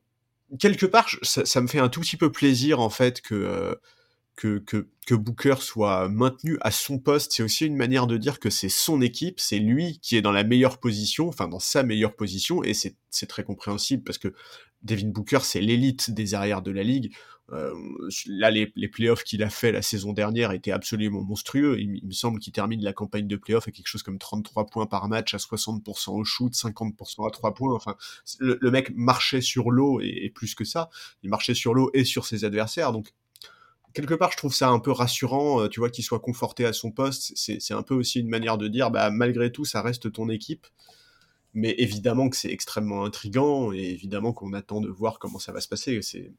quelque 0.58 0.86
part, 0.86 1.08
ça 1.22 1.60
me 1.60 1.66
fait 1.66 1.78
un 1.78 1.88
tout 1.88 2.00
petit 2.00 2.16
peu 2.16 2.30
plaisir 2.30 2.80
en 2.80 2.90
fait 2.90 3.20
que 3.20 3.34
euh, 3.34 3.74
que, 4.36 4.58
que, 4.58 4.88
que 5.06 5.14
Booker 5.14 5.56
soit 5.60 6.08
maintenu 6.08 6.58
à 6.60 6.70
son 6.70 6.98
poste, 6.98 7.32
c'est 7.32 7.42
aussi 7.42 7.66
une 7.66 7.76
manière 7.76 8.06
de 8.06 8.16
dire 8.16 8.40
que 8.40 8.50
c'est 8.50 8.68
son 8.68 9.00
équipe, 9.00 9.38
c'est 9.38 9.58
lui 9.58 10.00
qui 10.00 10.16
est 10.16 10.22
dans 10.22 10.32
la 10.32 10.44
meilleure 10.44 10.78
position, 10.78 11.28
enfin 11.28 11.46
dans 11.46 11.60
sa 11.60 11.82
meilleure 11.82 12.16
position, 12.16 12.64
et 12.64 12.74
c'est 12.74 13.26
très 13.28 13.44
compréhensible 13.44 14.02
parce 14.02 14.18
que 14.18 14.34
Devin 14.82 15.08
Booker, 15.08 15.38
c'est 15.42 15.60
l'élite 15.60 16.10
des 16.10 16.34
arrières 16.34 16.62
de 16.62 16.70
la 16.70 16.82
ligue. 16.82 17.14
Euh, 17.52 17.74
là, 18.26 18.50
les, 18.50 18.88
playoffs 18.88 19.22
qu'il 19.22 19.42
a 19.42 19.50
fait 19.50 19.70
la 19.70 19.82
saison 19.82 20.12
dernière 20.12 20.52
étaient 20.52 20.70
absolument 20.70 21.22
monstrueux. 21.22 21.78
Il, 21.78 22.06
me 22.06 22.12
semble 22.12 22.40
qu'il 22.40 22.52
termine 22.52 22.82
la 22.82 22.92
campagne 22.92 23.26
de 23.26 23.36
playoffs 23.36 23.68
à 23.68 23.70
quelque 23.70 23.86
chose 23.86 24.02
comme 24.02 24.18
33 24.18 24.66
points 24.66 24.86
par 24.86 25.08
match, 25.08 25.34
à 25.34 25.38
60% 25.38 26.10
au 26.10 26.24
shoot, 26.24 26.52
50% 26.52 27.26
à 27.26 27.30
3 27.30 27.54
points. 27.54 27.74
Enfin, 27.74 27.96
le, 28.38 28.70
mec 28.70 28.92
marchait 28.94 29.42
sur 29.42 29.70
l'eau 29.70 30.00
et, 30.00 30.24
et, 30.24 30.30
plus 30.30 30.54
que 30.54 30.64
ça. 30.64 30.88
Il 31.22 31.30
marchait 31.30 31.54
sur 31.54 31.74
l'eau 31.74 31.90
et 31.92 32.04
sur 32.04 32.24
ses 32.24 32.44
adversaires. 32.44 32.92
Donc, 32.92 33.12
quelque 33.94 34.14
part, 34.14 34.32
je 34.32 34.36
trouve 34.36 34.54
ça 34.54 34.68
un 34.68 34.80
peu 34.80 34.90
rassurant, 34.90 35.62
euh, 35.62 35.68
tu 35.68 35.80
vois, 35.80 35.88
qu'il 35.88 36.04
soit 36.04 36.20
conforté 36.20 36.66
à 36.66 36.72
son 36.72 36.90
poste. 36.90 37.32
C'est 37.36 37.74
un 37.74 37.82
peu 37.82 37.94
aussi 37.94 38.20
une 38.20 38.28
manière 38.28 38.58
de 38.58 38.68
dire, 38.68 38.90
bah, 38.90 39.10
malgré 39.10 39.50
tout, 39.50 39.64
ça 39.64 39.80
reste 39.80 40.12
ton 40.12 40.28
équipe. 40.28 40.66
Mais 41.54 41.74
évidemment 41.78 42.28
que 42.28 42.36
c'est 42.36 42.50
extrêmement 42.50 43.04
intrigant 43.04 43.72
et 43.72 43.78
évidemment 43.78 44.32
qu'on 44.32 44.52
attend 44.54 44.80
de 44.80 44.88
voir 44.88 45.20
comment 45.20 45.38
ça 45.38 45.52
va 45.52 45.60
se 45.60 45.68
passer. 45.68 46.02
C'est. 46.02 46.32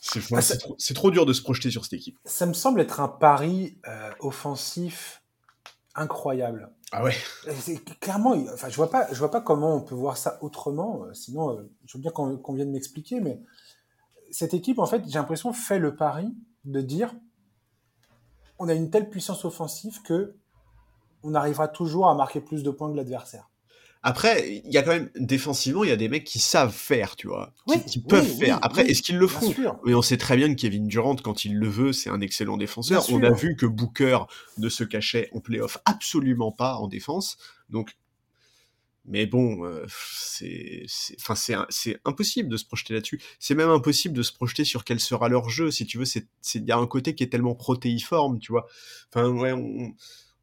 C'est 0.00 0.20
ah, 0.32 0.40
trop, 0.58 0.76
trop, 0.94 1.10
dur 1.10 1.26
de 1.26 1.32
se 1.32 1.42
projeter 1.42 1.70
sur 1.70 1.84
cette 1.84 1.92
équipe. 1.92 2.18
Ça 2.24 2.46
me 2.46 2.54
semble 2.54 2.80
être 2.80 3.00
un 3.00 3.08
pari 3.08 3.78
euh, 3.86 4.10
offensif 4.20 5.22
incroyable. 5.94 6.72
Ah 6.90 7.04
ouais. 7.04 7.14
Clairement, 8.00 8.34
enfin, 8.52 8.70
je 8.70 8.76
vois 8.76 8.90
pas, 8.90 9.06
je 9.12 9.18
vois 9.18 9.30
pas 9.30 9.42
comment 9.42 9.76
on 9.76 9.82
peut 9.82 9.94
voir 9.94 10.16
ça 10.16 10.38
autrement. 10.42 11.04
Euh, 11.04 11.12
sinon, 11.12 11.68
je 11.84 11.98
veux 11.98 12.00
bien 12.00 12.10
qu'on 12.10 12.54
vienne 12.54 12.70
m'expliquer, 12.70 13.20
mais 13.20 13.40
cette 14.30 14.54
équipe, 14.54 14.78
en 14.78 14.86
fait, 14.86 15.02
j'ai 15.06 15.18
l'impression, 15.18 15.52
fait 15.52 15.78
le 15.78 15.94
pari 15.94 16.34
de 16.64 16.80
dire 16.80 17.14
on 18.58 18.68
a 18.68 18.74
une 18.74 18.90
telle 18.90 19.08
puissance 19.08 19.44
offensive 19.44 20.02
que 20.02 20.36
on 21.22 21.34
arrivera 21.34 21.68
toujours 21.68 22.08
à 22.08 22.14
marquer 22.14 22.40
plus 22.40 22.62
de 22.62 22.70
points 22.70 22.90
que 22.90 22.96
l'adversaire. 22.96 23.49
Après, 24.02 24.62
il 24.64 24.72
y 24.72 24.78
a 24.78 24.82
quand 24.82 24.92
même 24.92 25.10
défensivement, 25.14 25.84
il 25.84 25.90
y 25.90 25.92
a 25.92 25.96
des 25.96 26.08
mecs 26.08 26.24
qui 26.24 26.38
savent 26.38 26.72
faire, 26.72 27.16
tu 27.16 27.28
vois, 27.28 27.52
qui, 27.86 28.00
peuvent 28.00 28.26
faire. 28.38 28.58
Après, 28.62 28.86
est-ce 28.90 29.02
qu'ils 29.02 29.18
le 29.18 29.26
font? 29.26 29.54
Mais 29.84 29.94
on 29.94 30.00
sait 30.00 30.16
très 30.16 30.36
bien 30.36 30.54
que 30.54 30.58
Kevin 30.58 30.86
Durant, 30.86 31.16
quand 31.16 31.44
il 31.44 31.58
le 31.58 31.68
veut, 31.68 31.92
c'est 31.92 32.08
un 32.08 32.22
excellent 32.22 32.56
défenseur. 32.56 33.04
on 33.10 33.22
a 33.22 33.30
vu 33.30 33.56
que 33.56 33.66
Booker 33.66 34.20
ne 34.56 34.68
se 34.70 34.84
cachait 34.84 35.28
en 35.34 35.40
playoff 35.40 35.78
absolument 35.84 36.50
pas 36.50 36.76
en 36.76 36.88
défense. 36.88 37.36
Donc, 37.68 37.98
mais 39.04 39.26
bon, 39.26 39.64
euh, 39.64 39.84
c'est, 39.88 40.86
enfin, 41.18 41.34
c'est, 41.68 41.98
impossible 42.04 42.48
de 42.48 42.56
se 42.56 42.64
projeter 42.64 42.94
là-dessus. 42.94 43.20
C'est 43.38 43.54
même 43.54 43.70
impossible 43.70 44.14
de 44.14 44.22
se 44.22 44.32
projeter 44.32 44.64
sur 44.64 44.84
quel 44.84 45.00
sera 45.00 45.28
leur 45.28 45.50
jeu. 45.50 45.70
Si 45.70 45.84
tu 45.84 45.98
veux, 45.98 46.04
c'est, 46.04 46.26
il 46.54 46.64
y 46.64 46.72
a 46.72 46.76
un 46.78 46.86
côté 46.86 47.14
qui 47.14 47.22
est 47.22 47.28
tellement 47.28 47.54
protéiforme, 47.54 48.38
tu 48.38 48.52
vois. 48.52 48.66
Enfin, 49.12 49.28
ouais, 49.28 49.52
on, 49.52 49.94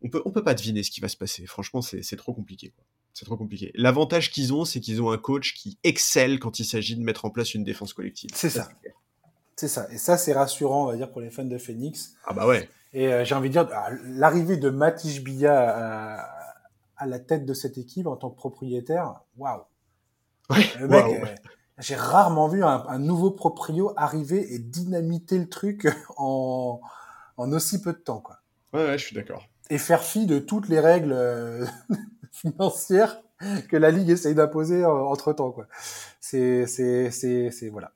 on 0.01 0.09
peut, 0.09 0.21
on 0.25 0.31
peut 0.31 0.43
pas 0.43 0.53
deviner 0.53 0.83
ce 0.83 0.91
qui 0.91 1.01
va 1.01 1.07
se 1.07 1.17
passer. 1.17 1.45
Franchement, 1.45 1.81
c'est, 1.81 2.03
c'est 2.03 2.17
trop 2.17 2.33
compliqué. 2.33 2.73
C'est 3.17 3.25
trop 3.25 3.35
compliqué. 3.35 3.71
L'avantage 3.73 4.29
qu'ils 4.29 4.53
ont, 4.53 4.63
c'est 4.63 4.79
qu'ils 4.79 5.01
ont 5.01 5.09
un 5.09 5.17
coach 5.17 5.55
qui 5.55 5.79
excelle 5.83 6.37
quand 6.37 6.59
il 6.59 6.65
s'agit 6.65 6.95
de 6.95 7.01
mettre 7.01 7.25
en 7.25 7.31
place 7.31 7.55
une 7.55 7.63
défense 7.63 7.91
collective. 7.93 8.29
C'est 8.35 8.51
ça. 8.51 8.69
C'est 9.55 9.67
ça. 9.67 9.87
Et 9.91 9.97
ça, 9.97 10.19
c'est 10.19 10.33
rassurant, 10.33 10.83
on 10.83 10.85
va 10.85 10.97
dire, 10.97 11.11
pour 11.11 11.21
les 11.21 11.31
fans 11.31 11.43
de 11.43 11.57
Phoenix. 11.57 12.13
Ah 12.27 12.33
bah 12.33 12.45
ouais. 12.45 12.69
Et 12.93 13.11
euh, 13.11 13.25
j'ai 13.25 13.33
envie 13.33 13.49
de 13.49 13.53
dire, 13.53 13.67
ah, 13.73 13.89
l'arrivée 14.03 14.57
de 14.57 14.69
Matij 14.69 15.23
Bia 15.23 16.19
à, 16.19 16.29
à 16.95 17.07
la 17.07 17.17
tête 17.17 17.47
de 17.47 17.55
cette 17.55 17.79
équipe 17.79 18.05
en 18.05 18.17
tant 18.17 18.29
que 18.29 18.35
propriétaire, 18.35 19.15
waouh. 19.35 19.63
le 20.79 20.87
mec, 20.87 21.05
euh, 21.05 21.35
j'ai 21.79 21.95
rarement 21.95 22.47
vu 22.47 22.63
un, 22.63 22.99
nouveau 22.99 23.31
proprio 23.31 23.93
arriver 23.97 24.53
et 24.53 24.59
dynamiter 24.59 25.39
le 25.39 25.49
truc 25.49 25.87
en, 26.17 26.81
en 27.37 27.51
aussi 27.51 27.81
peu 27.81 27.93
de 27.93 27.97
temps, 27.97 28.19
quoi. 28.19 28.41
Ouais, 28.73 28.85
ouais 28.85 28.97
je 28.99 29.05
suis 29.05 29.15
d'accord. 29.15 29.43
Et 29.71 29.79
faire 29.79 30.03
fi 30.03 30.27
de 30.27 30.37
toutes 30.37 30.69
les 30.69 30.79
règles 30.79 31.67
financières 32.31 33.21
que 33.69 33.77
la 33.77 33.91
ligue 33.91 34.09
essaye 34.09 34.35
d'imposer 34.35 34.83
euh, 34.83 34.89
entre 34.89 35.33
temps, 35.33 35.51
quoi. 35.51 35.67
C'est, 36.19 36.65
c'est, 36.65 37.11
c'est, 37.11 37.51
c'est, 37.51 37.69
voilà. 37.69 37.91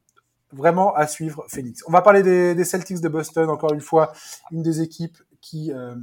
Vraiment 0.53 0.93
à 0.93 1.07
suivre, 1.07 1.45
Phoenix. 1.47 1.83
On 1.87 1.91
va 1.91 2.01
parler 2.01 2.23
des, 2.23 2.63
Celtics 2.65 2.99
de 2.99 3.07
Boston, 3.07 3.49
encore 3.49 3.73
une 3.73 3.81
fois, 3.81 4.11
une 4.51 4.61
des 4.61 4.81
équipes 4.81 5.17
qui, 5.39 5.71
euh, 5.71 5.95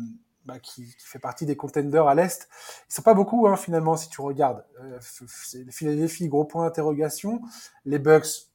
bah, 0.48 0.58
qui, 0.58 0.86
qui, 0.86 1.06
fait 1.06 1.18
partie 1.18 1.44
des 1.44 1.56
contenders 1.56 2.08
à 2.08 2.14
l'Est. 2.14 2.48
Ils 2.88 2.94
sont 2.94 3.02
pas 3.02 3.12
beaucoup, 3.12 3.46
hein, 3.46 3.56
finalement, 3.56 3.98
si 3.98 4.08
tu 4.08 4.22
regardes. 4.22 4.64
Euh, 4.82 4.98
Philadelphie, 5.70 6.28
gros 6.28 6.46
point 6.46 6.64
d'interrogation. 6.64 7.42
Les 7.84 7.98
Bucks, 7.98 8.48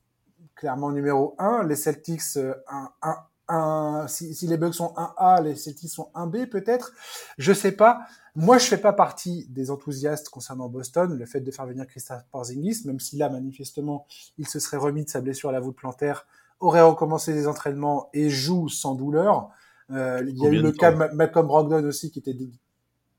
clairement 0.55 0.91
numéro 0.91 1.36
1. 1.38 1.63
Les 1.63 1.76
Celtics, 1.76 2.21
euh, 2.38 2.55
un, 2.67 2.89
un, 3.03 3.17
un, 3.47 4.07
si, 4.07 4.34
si, 4.34 4.47
les 4.47 4.57
Bucks 4.57 4.74
sont 4.74 4.93
1A, 4.95 5.43
les 5.43 5.55
Celtics 5.55 5.91
sont 5.91 6.09
1B 6.15 6.47
peut-être. 6.47 6.93
Je 7.38 7.53
sais 7.53 7.74
pas. 7.74 8.07
Moi, 8.36 8.57
je 8.57 8.65
fais 8.65 8.77
pas 8.77 8.93
partie 8.93 9.45
des 9.49 9.69
enthousiastes 9.69 10.29
concernant 10.29 10.67
Boston, 10.67 11.15
le 11.15 11.25
fait 11.25 11.41
de 11.41 11.51
faire 11.51 11.67
venir 11.67 11.86
Christophe 11.86 12.25
Porzingis, 12.31 12.81
même 12.86 12.99
si 12.99 13.17
là, 13.17 13.29
manifestement, 13.29 14.07
il 14.38 14.47
se 14.47 14.59
serait 14.59 14.77
remis 14.77 15.05
de 15.05 15.09
sa 15.09 15.21
blessure 15.21 15.49
à 15.49 15.51
la 15.51 15.59
voûte 15.59 15.75
plantaire, 15.75 16.25
aurait 16.59 16.81
recommencé 16.81 17.34
les 17.34 17.47
entraînements 17.47 18.09
et 18.13 18.29
joue 18.29 18.69
sans 18.69 18.95
douleur. 18.95 19.49
Euh, 19.91 20.23
il 20.27 20.38
y 20.38 20.47
a 20.47 20.49
eu 20.49 20.61
le 20.61 20.71
cas 20.71 20.91
de 20.91 21.13
Malcolm 21.13 21.45
Brogdon 21.45 21.84
aussi 21.86 22.09
qui 22.09 22.19
était 22.19 22.36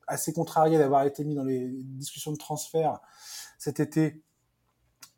assez 0.07 0.33
contrarié 0.33 0.79
d'avoir 0.79 1.05
été 1.05 1.25
mis 1.25 1.35
dans 1.35 1.45
les 1.45 1.69
discussions 1.71 2.33
de 2.33 2.37
transfert 2.37 3.01
cet 3.59 3.81
été, 3.81 4.23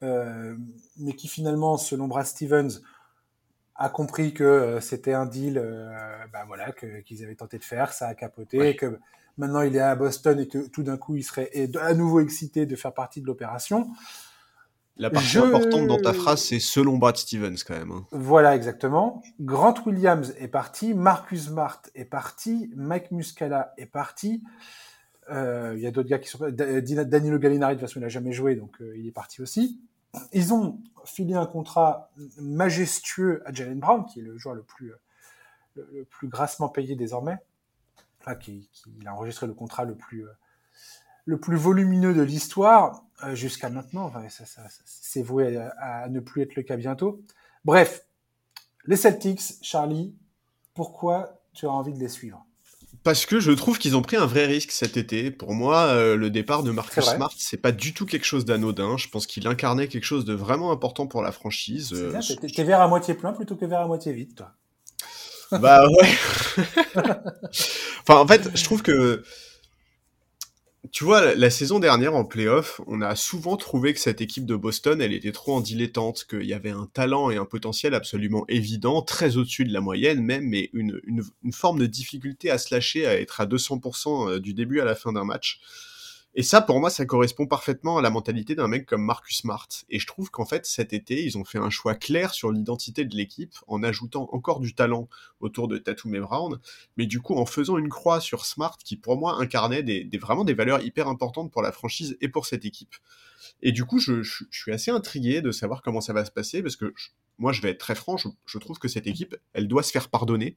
euh, 0.03 0.57
mais 0.99 1.15
qui 1.15 1.29
finalement, 1.29 1.79
selon 1.79 2.07
Brad 2.07 2.27
Stevens, 2.27 2.81
a 3.75 3.89
compris 3.89 4.33
que 4.33 4.45
euh, 4.45 4.81
c'était 4.81 5.13
un 5.13 5.27
deal, 5.27 5.59
euh, 5.59 5.91
bah 6.33 6.45
voilà, 6.47 6.73
qu'ils 6.73 7.25
avaient 7.25 7.35
tenté 7.35 7.59
de 7.59 7.65
faire, 7.65 7.93
ça 7.93 8.09
a 8.09 8.15
capoté, 8.15 8.71
et 8.71 8.77
que 8.77 8.99
maintenant 9.39 9.63
il 9.63 9.77
est 9.77 9.81
à 9.81 9.95
Boston 9.95 10.39
et 10.41 10.49
que 10.49 10.69
tout 10.69 10.83
d'un 10.83 10.97
coup 10.97 11.17
il 11.17 11.23
serait 11.23 11.51
à 11.81 11.95
nouveau 11.95 12.21
excité 12.21 12.67
de 12.67 12.77
faire 12.77 12.93
partie 12.93 13.21
de 13.21 13.27
l'opération. 13.27 13.89
La 14.99 15.11
partie 15.11 15.37
importante 15.37 15.87
dans 15.87 16.01
ta 16.01 16.15
phrase, 16.15 16.43
c'est 16.43 16.59
selon 16.59 16.97
Brad 16.97 17.17
Stevens 17.17 17.57
quand 17.67 17.75
même. 17.75 17.91
Hein. 17.91 18.07
Voilà, 18.13 18.57
exactement. 18.57 19.23
Grant 19.41 19.75
Williams 19.85 20.33
est 20.39 20.49
parti, 20.49 20.95
Marcus 20.95 21.49
Smart 21.49 21.83
est 21.95 22.07
parti, 22.07 22.71
Mike 22.75 23.11
Muscala 23.11 23.75
est 23.77 23.87
parti. 23.87 24.43
Euh, 25.31 25.75
il 25.77 25.83
y 25.83 25.87
a 25.87 25.91
d'autres 25.91 26.09
gars 26.09 26.19
qui 26.19 26.29
sont... 26.29 26.49
Danilo 26.51 27.39
Gallinari, 27.39 27.75
de 27.75 27.81
toute 27.81 27.89
façon, 27.89 28.01
il 28.01 28.05
n'a 28.05 28.09
jamais 28.09 28.33
joué, 28.33 28.55
donc 28.55 28.81
euh, 28.81 28.97
il 28.97 29.07
est 29.07 29.13
parti 29.13 29.43
aussi. 29.43 29.81
Ils 30.33 30.55
ont 30.55 30.79
filé 31.05 31.35
un 31.35 31.47
contrat 31.47 32.11
majestueux 32.41 33.43
à 33.45 33.53
Jalen 33.53 33.79
Brown, 33.79 34.07
qui 34.07 34.21
est 34.21 34.23
le 34.23 34.39
joueur 34.39 34.55
le 34.55 34.63
plus, 34.63 34.93
le, 35.75 36.05
plus 36.05 36.29
grassement 36.29 36.71
payé 36.71 36.97
désormais. 36.97 37.37
Enfin, 38.27 38.35
qui, 38.37 38.69
qui, 38.73 38.91
il 39.01 39.07
a 39.07 39.15
enregistré 39.15 39.47
le 39.47 39.55
contrat 39.55 39.85
le 39.85 39.95
plus, 39.95 40.25
le 41.27 41.39
plus 41.39 41.57
volumineux 41.57 42.13
de 42.13 42.23
l'histoire. 42.23 43.07
Euh, 43.25 43.35
jusqu'à 43.35 43.71
maintenant. 43.71 44.13
ça, 44.29 44.45
ça, 44.45 44.63
c'est 44.85 45.23
voué 45.23 45.57
à, 45.79 46.09
ne 46.11 46.21
plus 46.21 46.43
être 46.43 46.55
le 46.55 46.63
cas 46.63 46.77
bientôt. 46.77 47.23
Bref, 47.65 48.05
les 48.85 48.97
Celtics, 48.97 49.55
Charlie, 49.63 50.15
pourquoi 50.75 51.41
tu 51.55 51.67
as 51.67 51.71
envie 51.71 51.95
de 51.95 51.99
les 51.99 52.09
suivre? 52.09 52.45
Parce 53.03 53.25
que 53.25 53.41
je 53.41 53.53
trouve 53.53 53.79
qu'ils 53.79 53.97
ont 53.97 54.03
pris 54.03 54.17
un 54.17 54.27
vrai 54.27 54.45
risque 54.45 54.71
cet 54.71 54.99
été. 54.99 55.31
Pour 55.31 55.55
moi, 55.55 55.87
euh, 55.87 56.17
le 56.17 56.29
départ 56.29 56.63
de 56.63 56.71
Marcus 56.71 57.05
Smart, 57.05 57.33
c'est 57.39 57.57
pas 57.57 57.73
du 57.73 57.95
tout 57.95 58.05
quelque 58.05 58.27
chose 58.27 58.45
d'anodin. 58.45 58.99
Je 58.99 59.09
pense 59.09 59.27
qu'il 59.27 59.47
incarnait 59.47 59.89
quelque 59.89 60.05
chose 60.05 60.25
de 60.27 60.35
vraiment 60.35 60.71
important 60.71 61.07
pour 61.07 61.23
la 61.23 61.33
franchise. 61.33 61.93
Euh, 61.95 62.21
t'es 62.55 62.65
vers 62.65 62.83
à 62.83 62.89
moitié 62.89 63.15
plein 63.15 63.33
plutôt 63.33 63.57
que 63.57 63.65
vers 63.65 63.81
à 63.81 63.87
moitié 63.87 64.13
vide, 64.13 64.35
toi. 64.35 64.53
Bah 65.53 65.87
ouais. 65.87 66.09
enfin, 68.03 68.21
en 68.21 68.27
fait, 68.27 68.51
je 68.57 68.65
trouve 68.65 68.83
que 68.83 69.23
tu 70.93 71.05
vois, 71.05 71.35
la 71.35 71.51
saison 71.51 71.79
dernière 71.79 72.15
en 72.15 72.25
playoff, 72.25 72.81
on 72.87 73.01
a 73.01 73.17
souvent 73.17 73.57
trouvé 73.57 73.93
que 73.93 74.01
cette 74.01 74.21
équipe 74.21 74.47
de 74.47 74.57
Boston, 74.57 75.01
elle 75.01 75.13
était 75.13 75.33
trop 75.33 75.55
en 75.55 75.61
dilettante, 75.61 76.25
qu'il 76.29 76.45
y 76.45 76.55
avait 76.55 76.71
un 76.71 76.89
talent 76.93 77.31
et 77.31 77.37
un 77.37 77.45
potentiel 77.45 77.95
absolument 77.95 78.45
évident, 78.49 79.03
très 79.03 79.37
au-dessus 79.37 79.65
de 79.65 79.73
la 79.73 79.81
moyenne 79.81 80.23
même, 80.23 80.45
mais 80.45 80.71
une, 80.73 81.01
une, 81.05 81.23
une, 81.43 81.53
forme 81.53 81.79
de 81.79 81.87
difficulté 81.87 82.51
à 82.51 82.59
se 82.59 82.75
lâcher, 82.75 83.07
à 83.07 83.19
être 83.21 83.41
à 83.41 83.47
200% 83.47 84.31
euh, 84.31 84.41
du 84.41 84.55
début 84.55 84.81
à 84.81 84.85
la 84.85 84.95
fin 84.95 85.13
d'un 85.13 85.25
match. 85.25 85.61
Et 86.39 86.43
ça, 86.43 86.61
pour 86.61 86.81
moi, 86.81 86.91
ça 86.91 87.07
correspond 87.07 87.47
parfaitement 87.47 87.97
à 87.97 88.03
la 88.03 88.11
mentalité 88.11 88.55
d'un 88.55 88.69
mec 88.69 88.85
comme 88.85 89.03
Marcus 89.03 89.39
Smart. 89.39 89.67
Et 89.89 89.99
je 89.99 90.07
trouve 90.07 90.31
qu'en 90.31 90.45
fait, 90.45 90.67
cet 90.67 90.93
été, 90.93 91.25
ils 91.25 91.39
ont 91.39 91.47
fait 91.47 91.57
un 91.57 91.71
choix 91.71 91.95
clair 91.95 92.35
sur 92.35 92.53
l'identité 92.53 93.07
de 93.07 93.17
l'équipe, 93.17 93.55
en 93.69 93.83
ajoutant 93.83 94.29
encore 94.33 94.61
du 94.61 94.75
talent 94.75 95.09
autour 95.41 95.67
de 95.67 95.79
Tatum 95.79 96.21
Brown, 96.21 96.59
mais 96.99 97.07
du 97.07 97.23
coup 97.23 97.37
en 97.37 97.47
faisant 97.47 97.79
une 97.79 97.89
croix 97.89 98.21
sur 98.21 98.45
Smart, 98.45 98.77
qui 98.77 98.97
pour 98.97 99.17
moi 99.17 99.41
incarnait 99.41 99.83
vraiment 100.21 100.45
des 100.45 100.53
valeurs 100.53 100.83
hyper 100.83 101.09
importantes 101.09 101.51
pour 101.51 101.63
la 101.63 101.73
franchise 101.73 102.19
et 102.21 102.29
pour 102.29 102.45
cette 102.45 102.67
équipe. 102.67 102.97
Et 103.63 103.73
du 103.73 103.85
coup, 103.85 103.99
je, 103.99 104.23
suis 104.51 104.73
assez 104.73 104.91
intrigué 104.91 105.41
de 105.41 105.51
savoir 105.51 105.83
comment 105.83 106.01
ça 106.01 106.13
va 106.13 106.25
se 106.25 106.31
passer, 106.31 106.63
parce 106.63 106.77
que 106.77 106.93
moi, 107.39 107.53
je 107.53 107.61
vais 107.61 107.71
être 107.71 107.79
très 107.79 107.95
franc, 107.95 108.17
je, 108.17 108.59
trouve 108.59 108.79
que 108.79 108.89
cette 108.89 109.07
équipe, 109.07 109.37
elle 109.53 109.69
doit 109.69 109.83
se 109.83 109.91
faire 109.91 110.09
pardonner. 110.09 110.57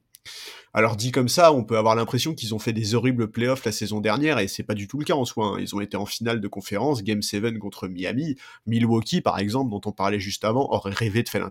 Alors 0.72 0.96
dit 0.96 1.12
comme 1.12 1.28
ça, 1.28 1.52
on 1.52 1.64
peut 1.64 1.76
avoir 1.76 1.94
l'impression 1.94 2.34
qu'ils 2.34 2.54
ont 2.54 2.58
fait 2.58 2.72
des 2.72 2.94
horribles 2.94 3.30
playoffs 3.30 3.64
la 3.64 3.72
saison 3.72 4.00
dernière, 4.00 4.38
et 4.38 4.48
c'est 4.48 4.62
pas 4.62 4.74
du 4.74 4.86
tout 4.86 4.98
le 4.98 5.04
cas 5.04 5.14
en 5.14 5.24
soi. 5.24 5.46
Hein. 5.46 5.60
Ils 5.60 5.74
ont 5.74 5.80
été 5.80 5.96
en 5.96 6.06
finale 6.06 6.40
de 6.40 6.48
conférence, 6.48 7.02
Game 7.02 7.22
7 7.22 7.58
contre 7.58 7.88
Miami. 7.88 8.36
Milwaukee, 8.66 9.20
par 9.20 9.38
exemple, 9.38 9.70
dont 9.70 9.80
on 9.84 9.92
parlait 9.92 10.20
juste 10.20 10.44
avant, 10.44 10.70
aurait 10.70 10.92
rêvé 10.92 11.22
de 11.22 11.28
faire, 11.28 11.50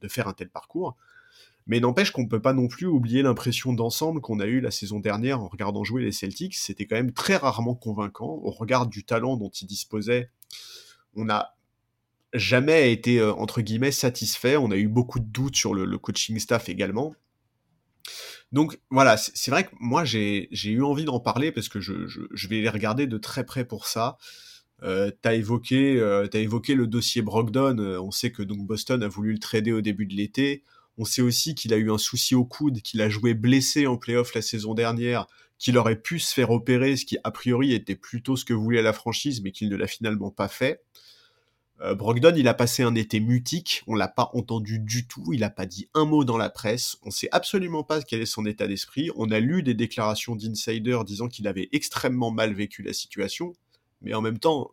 de 0.00 0.08
faire 0.08 0.28
un 0.28 0.32
tel 0.32 0.48
parcours. 0.48 0.96
Mais 1.68 1.80
n'empêche 1.80 2.12
qu'on 2.12 2.26
peut 2.26 2.40
pas 2.40 2.54
non 2.54 2.66
plus 2.66 2.86
oublier 2.86 3.20
l'impression 3.22 3.74
d'ensemble 3.74 4.22
qu'on 4.22 4.40
a 4.40 4.46
eu 4.46 4.60
la 4.60 4.70
saison 4.70 5.00
dernière 5.00 5.42
en 5.42 5.48
regardant 5.48 5.84
jouer 5.84 6.02
les 6.02 6.12
Celtics. 6.12 6.54
C'était 6.54 6.86
quand 6.86 6.96
même 6.96 7.12
très 7.12 7.36
rarement 7.36 7.74
convaincant. 7.74 8.40
Au 8.42 8.50
regard 8.50 8.86
du 8.86 9.04
talent 9.04 9.36
dont 9.36 9.50
ils 9.50 9.66
disposaient, 9.66 10.30
on 11.14 11.24
n'a 11.24 11.54
jamais 12.32 12.92
été, 12.92 13.18
euh, 13.18 13.32
entre 13.34 13.60
guillemets, 13.60 13.92
satisfait. 13.92 14.56
On 14.56 14.70
a 14.70 14.76
eu 14.76 14.88
beaucoup 14.88 15.18
de 15.18 15.26
doutes 15.26 15.56
sur 15.56 15.74
le, 15.74 15.98
coaching 15.98 16.38
staff 16.38 16.68
également. 16.68 17.14
Donc 18.50 18.78
voilà, 18.90 19.16
c'est 19.18 19.50
vrai 19.50 19.64
que 19.64 19.70
moi 19.78 20.04
j'ai 20.06 20.48
eu 20.64 20.82
envie 20.82 21.04
d'en 21.04 21.20
parler 21.20 21.52
parce 21.52 21.68
que 21.68 21.80
je, 21.80 22.48
vais 22.48 22.62
les 22.62 22.70
regarder 22.70 23.06
de 23.06 23.18
très 23.18 23.44
près 23.44 23.66
pour 23.66 23.86
ça. 23.86 24.16
Euh, 24.82 25.10
t'as 25.22 25.34
évoqué, 25.34 25.98
euh, 25.98 26.26
as 26.32 26.38
évoqué 26.38 26.74
le 26.74 26.86
dossier 26.86 27.20
Brogdon. 27.20 27.78
Euh, 27.78 28.00
on 28.00 28.10
sait 28.10 28.30
que 28.30 28.42
donc 28.42 28.66
Boston 28.66 29.02
a 29.02 29.08
voulu 29.08 29.32
le 29.32 29.38
trader 29.38 29.72
au 29.72 29.80
début 29.80 30.06
de 30.06 30.14
l'été. 30.14 30.62
On 30.96 31.04
sait 31.04 31.22
aussi 31.22 31.54
qu'il 31.54 31.74
a 31.74 31.76
eu 31.76 31.90
un 31.90 31.98
souci 31.98 32.34
au 32.34 32.44
coude, 32.44 32.80
qu'il 32.80 33.00
a 33.02 33.08
joué 33.08 33.34
blessé 33.34 33.86
en 33.86 33.96
playoff 33.96 34.34
la 34.34 34.42
saison 34.42 34.74
dernière, 34.74 35.26
qu'il 35.58 35.76
aurait 35.76 36.00
pu 36.00 36.18
se 36.18 36.32
faire 36.32 36.50
opérer, 36.50 36.96
ce 36.96 37.04
qui 37.04 37.18
a 37.24 37.30
priori 37.30 37.72
était 37.72 37.96
plutôt 37.96 38.36
ce 38.36 38.44
que 38.44 38.54
voulait 38.54 38.82
la 38.82 38.92
franchise, 38.92 39.42
mais 39.42 39.50
qu'il 39.50 39.68
ne 39.68 39.76
l'a 39.76 39.86
finalement 39.86 40.30
pas 40.30 40.48
fait. 40.48 40.82
Euh, 41.80 41.94
Brogdon, 41.94 42.34
il 42.36 42.48
a 42.48 42.54
passé 42.54 42.82
un 42.82 42.94
été 42.94 43.20
mutique, 43.20 43.82
on 43.86 43.94
l'a 43.94 44.08
pas 44.08 44.30
entendu 44.34 44.80
du 44.80 45.06
tout, 45.06 45.32
il 45.32 45.44
a 45.44 45.50
pas 45.50 45.66
dit 45.66 45.88
un 45.94 46.04
mot 46.04 46.24
dans 46.24 46.36
la 46.36 46.50
presse, 46.50 46.96
on 47.02 47.10
sait 47.10 47.28
absolument 47.30 47.84
pas 47.84 48.02
quel 48.02 48.20
est 48.20 48.26
son 48.26 48.46
état 48.46 48.66
d'esprit, 48.66 49.10
on 49.14 49.30
a 49.30 49.38
lu 49.38 49.62
des 49.62 49.74
déclarations 49.74 50.34
d'insiders 50.34 51.04
disant 51.04 51.28
qu'il 51.28 51.46
avait 51.46 51.68
extrêmement 51.70 52.32
mal 52.32 52.52
vécu 52.52 52.82
la 52.82 52.92
situation, 52.92 53.52
mais 54.00 54.14
en 54.14 54.20
même 54.20 54.38
temps, 54.38 54.72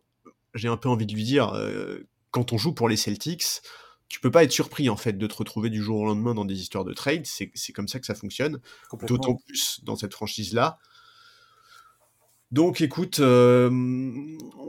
j'ai 0.54 0.68
un 0.68 0.76
peu 0.76 0.88
envie 0.88 1.06
de 1.06 1.14
lui 1.14 1.22
dire, 1.22 1.52
euh, 1.54 2.08
quand 2.32 2.52
on 2.52 2.58
joue 2.58 2.72
pour 2.72 2.88
les 2.88 2.96
Celtics, 2.96 3.62
tu 4.08 4.20
peux 4.20 4.30
pas 4.30 4.44
être 4.44 4.52
surpris 4.52 4.88
en 4.88 4.96
fait 4.96 5.14
de 5.14 5.26
te 5.26 5.34
retrouver 5.34 5.70
du 5.70 5.82
jour 5.82 6.00
au 6.00 6.06
lendemain 6.06 6.34
dans 6.34 6.44
des 6.44 6.60
histoires 6.60 6.84
de 6.84 6.92
trade, 6.92 7.26
c'est 7.26 7.72
comme 7.72 7.88
ça 7.88 7.98
que 7.98 8.06
ça 8.06 8.14
fonctionne, 8.14 8.60
d'autant 9.08 9.36
plus 9.46 9.80
dans 9.84 9.96
cette 9.96 10.14
franchise-là. 10.14 10.78
Donc 12.52 12.80
écoute, 12.80 13.18
euh, 13.18 13.68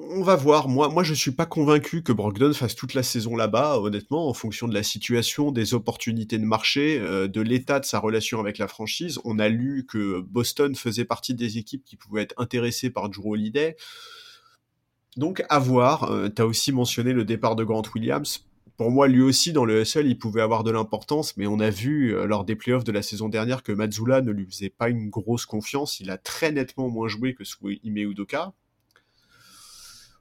on 0.10 0.24
va 0.24 0.36
voir. 0.36 0.68
Moi, 0.68 0.90
moi, 0.90 1.04
je 1.04 1.14
suis 1.14 1.32
pas 1.32 1.46
convaincu 1.46 2.02
que 2.02 2.12
Brogdon 2.12 2.52
fasse 2.54 2.76
toute 2.76 2.96
la 2.96 3.04
saison 3.04 3.36
là-bas, 3.36 3.80
honnêtement, 3.80 4.28
en 4.28 4.34
fonction 4.34 4.68
de 4.68 4.74
la 4.74 4.82
situation, 4.82 5.52
des 5.52 5.76
opportunités 5.76 6.40
de 6.40 6.44
marché, 6.44 7.00
euh, 7.00 7.28
de 7.28 7.40
l'état 7.40 7.80
de 7.80 7.86
sa 7.86 8.00
relation 8.00 8.40
avec 8.40 8.58
la 8.58 8.68
franchise. 8.68 9.20
On 9.26 9.38
a 9.38 9.48
lu 9.48 9.86
que 9.88 10.22
Boston 10.22 10.74
faisait 10.74 11.06
partie 11.06 11.36
des 11.36 11.60
équipes 11.60 11.84
qui 11.86 11.98
pouvaient 11.98 12.24
être 12.24 12.36
intéressées 12.38 12.90
par 12.90 13.10
Drew 13.10 13.34
Holiday. 13.34 13.76
Donc 15.16 15.44
à 15.48 15.60
voir. 15.60 16.06
Euh, 16.06 16.30
tu 16.36 16.42
as 16.42 16.48
aussi 16.48 16.72
mentionné 16.72 17.14
le 17.14 17.26
départ 17.26 17.56
de 17.56 17.64
Grant 17.64 17.84
Williams 17.94 18.47
pour 18.78 18.92
moi, 18.92 19.08
lui 19.08 19.22
aussi, 19.22 19.54
dans 19.54 19.66
le 19.66 19.84
SL, 19.84 20.06
il 20.06 20.20
pouvait 20.20 20.42
avoir 20.42 20.64
de 20.64 20.70
l'importance, 20.70 21.36
mais 21.36 21.48
on 21.48 21.60
a 21.60 21.72
vu 21.72 22.16
euh, 22.16 22.28
lors 22.28 22.46
des 22.46 22.56
playoffs 22.56 22.84
de 22.84 22.92
la 22.92 23.02
saison 23.02 23.28
dernière 23.28 23.64
que 23.64 23.72
Mazzula 23.72 24.22
ne 24.22 24.32
lui 24.32 24.46
faisait 24.46 24.70
pas 24.70 24.90
une 24.90 25.10
grosse 25.10 25.48
confiance. 25.48 26.00
Il 26.00 26.12
a 26.12 26.20
très 26.20 26.52
nettement 26.52 26.88
moins 26.88 27.08
joué 27.08 27.34
que 27.34 27.44
sous 27.44 27.72
Ime 27.84 27.98
Udoka. 27.98 28.54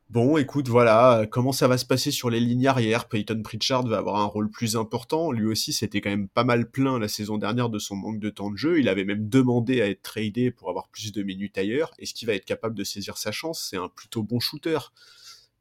Bon, 0.09 0.39
écoute, 0.39 0.69
voilà, 0.69 1.27
comment 1.31 1.53
ça 1.53 1.69
va 1.69 1.77
se 1.77 1.85
passer 1.85 2.11
sur 2.13 2.31
les 2.31 2.41
lignes 2.41 2.69
arrière 2.69 3.09
Peyton 3.09 3.43
Pritchard 3.43 3.87
va 3.89 3.99
avoir 3.99 4.17
un 4.17 4.25
rôle 4.25 4.49
plus 4.49 4.77
important. 4.77 5.33
Lui 5.33 5.47
aussi, 5.47 5.73
c'était 5.73 6.01
quand 6.01 6.11
même 6.11 6.29
pas 6.29 6.45
mal 6.45 6.71
plein 6.71 6.99
la 6.99 7.09
saison 7.09 7.37
dernière 7.39 7.69
de 7.69 7.79
son 7.79 7.97
manque 7.97 8.21
de 8.21 8.31
temps 8.31 8.51
de 8.51 8.57
jeu. 8.57 8.79
Il 8.79 8.89
avait 8.89 9.05
même 9.05 9.29
demandé 9.29 9.83
à 9.83 9.89
être 9.89 10.03
tradé 10.03 10.51
pour 10.51 10.71
avoir 10.71 10.89
plus 10.89 11.13
de 11.13 11.23
minutes 11.23 11.59
ailleurs. 11.59 11.93
Est-ce 11.99 12.15
qu'il 12.15 12.27
va 12.27 12.35
être 12.35 12.45
capable 12.45 12.77
de 12.77 12.85
saisir 12.85 13.19
sa 13.19 13.33
chance? 13.33 13.67
C'est 13.69 13.77
un 13.77 13.89
plutôt 13.89 14.23
bon 14.23 14.39
shooter 14.41 14.79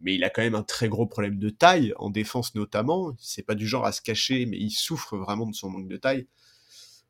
mais 0.02 0.16
il 0.16 0.24
a 0.24 0.30
quand 0.30 0.42
même 0.42 0.56
un 0.56 0.64
très 0.64 0.90
gros 0.90 1.06
problème 1.06 1.40
de 1.40 1.50
taille, 1.50 1.94
en 1.98 2.10
défense 2.10 2.56
notamment. 2.56 3.16
C'est 3.18 3.44
pas 3.44 3.56
du 3.56 3.68
genre 3.68 3.86
à 3.86 3.92
se 3.92 4.02
cacher, 4.02 4.46
mais 4.46 4.58
il 4.58 4.72
souffre 4.72 5.18
vraiment 5.18 5.48
de 5.48 5.56
son 5.56 5.70
manque 5.70 5.88
de 5.88 5.98
taille. 5.98 6.28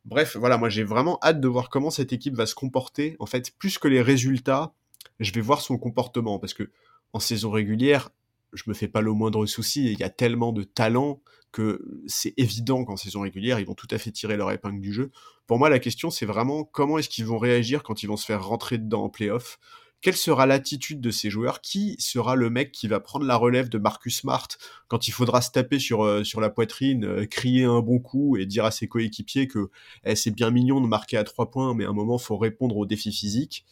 Bref, 0.04 0.36
voilà, 0.36 0.56
moi 0.56 0.68
j'ai 0.68 0.84
vraiment 0.84 1.18
hâte 1.22 1.40
de 1.40 1.48
voir 1.48 1.68
comment 1.68 1.90
cette 1.90 2.12
équipe 2.12 2.36
va 2.36 2.46
se 2.46 2.54
comporter. 2.54 3.16
En 3.18 3.26
fait, 3.26 3.52
plus 3.58 3.78
que 3.78 3.88
les 3.88 4.00
résultats, 4.00 4.72
je 5.18 5.32
vais 5.32 5.40
voir 5.40 5.60
son 5.60 5.78
comportement, 5.78 6.38
parce 6.38 6.54
que 6.54 6.70
en 7.12 7.20
saison 7.20 7.50
régulière, 7.50 8.10
je 8.52 8.62
me 8.66 8.74
fais 8.74 8.88
pas 8.88 9.00
le 9.00 9.12
moindre 9.12 9.46
souci, 9.46 9.92
il 9.92 9.98
y 9.98 10.04
a 10.04 10.10
tellement 10.10 10.52
de 10.52 10.62
talent 10.62 11.20
que 11.52 11.82
c'est 12.06 12.34
évident 12.36 12.84
qu'en 12.84 12.96
saison 12.96 13.22
régulière, 13.22 13.58
ils 13.58 13.66
vont 13.66 13.74
tout 13.74 13.88
à 13.90 13.98
fait 13.98 14.10
tirer 14.12 14.36
leur 14.36 14.50
épingle 14.52 14.80
du 14.80 14.92
jeu. 14.92 15.10
Pour 15.46 15.58
moi, 15.58 15.70
la 15.70 15.78
question, 15.78 16.10
c'est 16.10 16.26
vraiment 16.26 16.64
comment 16.64 16.98
est-ce 16.98 17.08
qu'ils 17.08 17.24
vont 17.26 17.38
réagir 17.38 17.82
quand 17.82 18.02
ils 18.02 18.06
vont 18.06 18.16
se 18.16 18.26
faire 18.26 18.46
rentrer 18.46 18.78
dedans 18.78 19.04
en 19.04 19.08
playoff? 19.08 19.58
Quelle 20.00 20.16
sera 20.16 20.46
l'attitude 20.46 21.00
de 21.00 21.10
ces 21.10 21.30
joueurs? 21.30 21.60
Qui 21.60 21.96
sera 21.98 22.36
le 22.36 22.50
mec 22.50 22.72
qui 22.72 22.86
va 22.86 23.00
prendre 23.00 23.24
la 23.24 23.36
relève 23.36 23.68
de 23.68 23.78
Marcus 23.78 24.18
Smart 24.18 24.48
quand 24.88 25.08
il 25.08 25.10
faudra 25.10 25.40
se 25.40 25.50
taper 25.50 25.78
sur, 25.78 26.04
euh, 26.04 26.22
la 26.38 26.50
poitrine, 26.50 27.04
euh, 27.04 27.26
crier 27.26 27.64
un 27.64 27.80
bon 27.80 27.98
coup 27.98 28.36
et 28.36 28.46
dire 28.46 28.64
à 28.64 28.70
ses 28.70 28.88
coéquipiers 28.88 29.48
que 29.48 29.70
eh, 30.04 30.14
c'est 30.14 30.30
bien 30.30 30.50
mignon 30.50 30.80
de 30.80 30.86
marquer 30.86 31.16
à 31.16 31.24
trois 31.24 31.50
points, 31.50 31.74
mais 31.74 31.84
à 31.84 31.88
un 31.88 31.92
moment, 31.92 32.18
faut 32.18 32.36
répondre 32.36 32.76
aux 32.76 32.86
défis 32.86 33.12
physiques? 33.12 33.64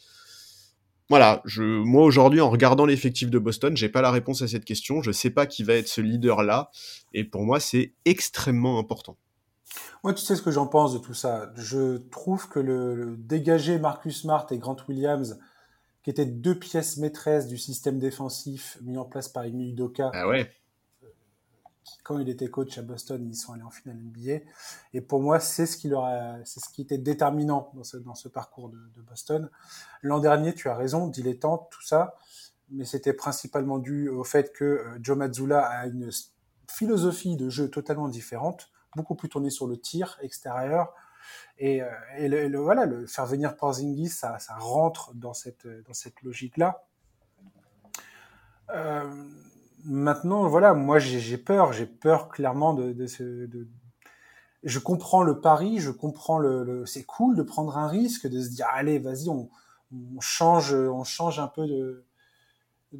Voilà, 1.07 1.41
je, 1.45 1.61
moi 1.61 2.03
aujourd'hui 2.03 2.41
en 2.41 2.49
regardant 2.49 2.85
l'effectif 2.85 3.29
de 3.29 3.37
Boston, 3.37 3.77
j'ai 3.77 3.89
pas 3.89 4.01
la 4.01 4.09
réponse 4.09 4.41
à 4.41 4.47
cette 4.47 4.65
question. 4.65 5.03
Je 5.03 5.11
sais 5.11 5.29
pas 5.29 5.45
qui 5.45 5.63
va 5.63 5.75
être 5.75 5.87
ce 5.87 6.01
leader 6.01 6.41
là, 6.41 6.71
et 7.13 7.23
pour 7.23 7.43
moi 7.43 7.59
c'est 7.59 7.93
extrêmement 8.05 8.79
important. 8.79 9.15
Moi, 10.03 10.13
tu 10.13 10.23
sais 10.23 10.35
ce 10.35 10.41
que 10.41 10.51
j'en 10.51 10.67
pense 10.67 10.93
de 10.93 10.99
tout 10.99 11.13
ça. 11.13 11.51
Je 11.55 11.97
trouve 11.97 12.47
que 12.47 12.59
le, 12.59 12.95
le 12.95 13.17
dégager 13.17 13.77
Marcus 13.79 14.21
Smart 14.21 14.45
et 14.51 14.57
Grant 14.57 14.77
Williams 14.87 15.39
qui 16.05 16.11
étaient 16.11 16.27
deux 16.27 16.53
pièces 16.53 16.97
maîtresses 16.97 17.47
du 17.47 17.57
système 17.57 17.97
défensif 17.97 18.77
mis 18.83 18.95
en 18.95 19.05
place 19.05 19.27
par 19.27 19.43
Emi 19.43 19.71
Udoka. 19.71 20.11
Ah 20.13 20.27
ouais. 20.27 20.51
Quand 22.03 22.19
il 22.19 22.29
était 22.29 22.47
coach 22.47 22.77
à 22.77 22.83
Boston, 22.83 23.27
ils 23.27 23.35
sont 23.35 23.53
allés 23.53 23.63
en 23.63 23.71
finale 23.71 23.97
NBA. 23.97 24.45
Et 24.93 25.01
pour 25.01 25.19
moi, 25.19 25.39
c'est 25.39 25.65
ce 25.65 25.77
qui 25.77 25.87
leur 25.87 26.07
c'est 26.45 26.59
ce 26.59 26.69
qui 26.69 26.83
était 26.83 26.99
déterminant 26.99 27.71
dans 27.73 27.83
ce, 27.83 27.97
dans 27.97 28.13
ce 28.13 28.27
parcours 28.27 28.69
de, 28.69 28.77
de 28.95 29.01
Boston. 29.01 29.49
L'an 30.03 30.19
dernier, 30.19 30.53
tu 30.53 30.69
as 30.69 30.75
raison, 30.75 31.07
dilettante, 31.07 31.69
tout 31.71 31.81
ça. 31.81 32.19
Mais 32.69 32.85
c'était 32.85 33.13
principalement 33.13 33.79
dû 33.79 34.07
au 34.07 34.23
fait 34.23 34.53
que 34.53 34.63
euh, 34.63 34.99
Joe 35.01 35.17
Mazzulla 35.17 35.65
a 35.65 35.87
une 35.87 36.11
philosophie 36.69 37.35
de 37.35 37.49
jeu 37.49 37.71
totalement 37.71 38.09
différente, 38.09 38.69
beaucoup 38.95 39.15
plus 39.15 39.29
tournée 39.29 39.49
sur 39.49 39.65
le 39.65 39.77
tir 39.77 40.19
extérieur, 40.21 40.93
et, 41.57 41.81
euh, 41.81 41.87
le, 42.19 42.57
voilà, 42.57 42.85
le 42.85 43.05
faire 43.05 43.25
venir 43.25 43.55
Porzingis, 43.55 44.09
ça, 44.09 44.39
ça 44.39 44.55
rentre 44.55 45.13
dans 45.15 45.33
cette, 45.33 45.67
dans 45.67 45.93
cette 45.93 46.21
logique-là. 46.21 46.85
Euh, 48.71 49.03
maintenant, 49.83 50.47
voilà, 50.47 50.73
moi 50.73 50.99
j'ai 50.99 51.37
peur, 51.37 51.73
j'ai 51.73 51.85
peur 51.85 52.29
clairement 52.29 52.73
de, 52.73 53.05
ce, 53.05 53.47
je 54.63 54.79
comprends 54.79 55.23
le 55.23 55.39
pari, 55.39 55.79
je 55.79 55.91
comprends 55.91 56.39
le, 56.39 56.85
c'est 56.85 57.03
cool 57.03 57.35
de 57.35 57.43
prendre 57.43 57.77
un 57.77 57.87
risque, 57.87 58.27
de 58.27 58.41
se 58.41 58.49
dire 58.49 58.67
allez, 58.73 58.99
vas-y, 58.99 59.29
on, 59.29 59.49
change, 60.19 60.73
on 60.73 61.03
change 61.03 61.39
un 61.39 61.47
peu 61.47 61.67
de, 61.67 62.04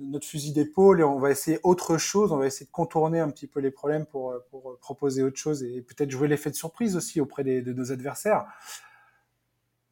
notre 0.01 0.27
fusil 0.27 0.53
d'épaule 0.53 1.01
et 1.01 1.03
on 1.03 1.19
va 1.19 1.31
essayer 1.31 1.59
autre 1.63 1.97
chose, 1.97 2.31
on 2.31 2.37
va 2.37 2.47
essayer 2.47 2.65
de 2.65 2.71
contourner 2.71 3.19
un 3.19 3.29
petit 3.29 3.47
peu 3.47 3.59
les 3.59 3.71
problèmes 3.71 4.05
pour, 4.05 4.33
pour 4.49 4.77
proposer 4.79 5.23
autre 5.23 5.37
chose 5.37 5.63
et 5.63 5.81
peut-être 5.81 6.11
jouer 6.11 6.27
l'effet 6.27 6.49
de 6.49 6.55
surprise 6.55 6.95
aussi 6.95 7.21
auprès 7.21 7.43
des, 7.43 7.61
de 7.61 7.73
nos 7.73 7.91
adversaires. 7.91 8.45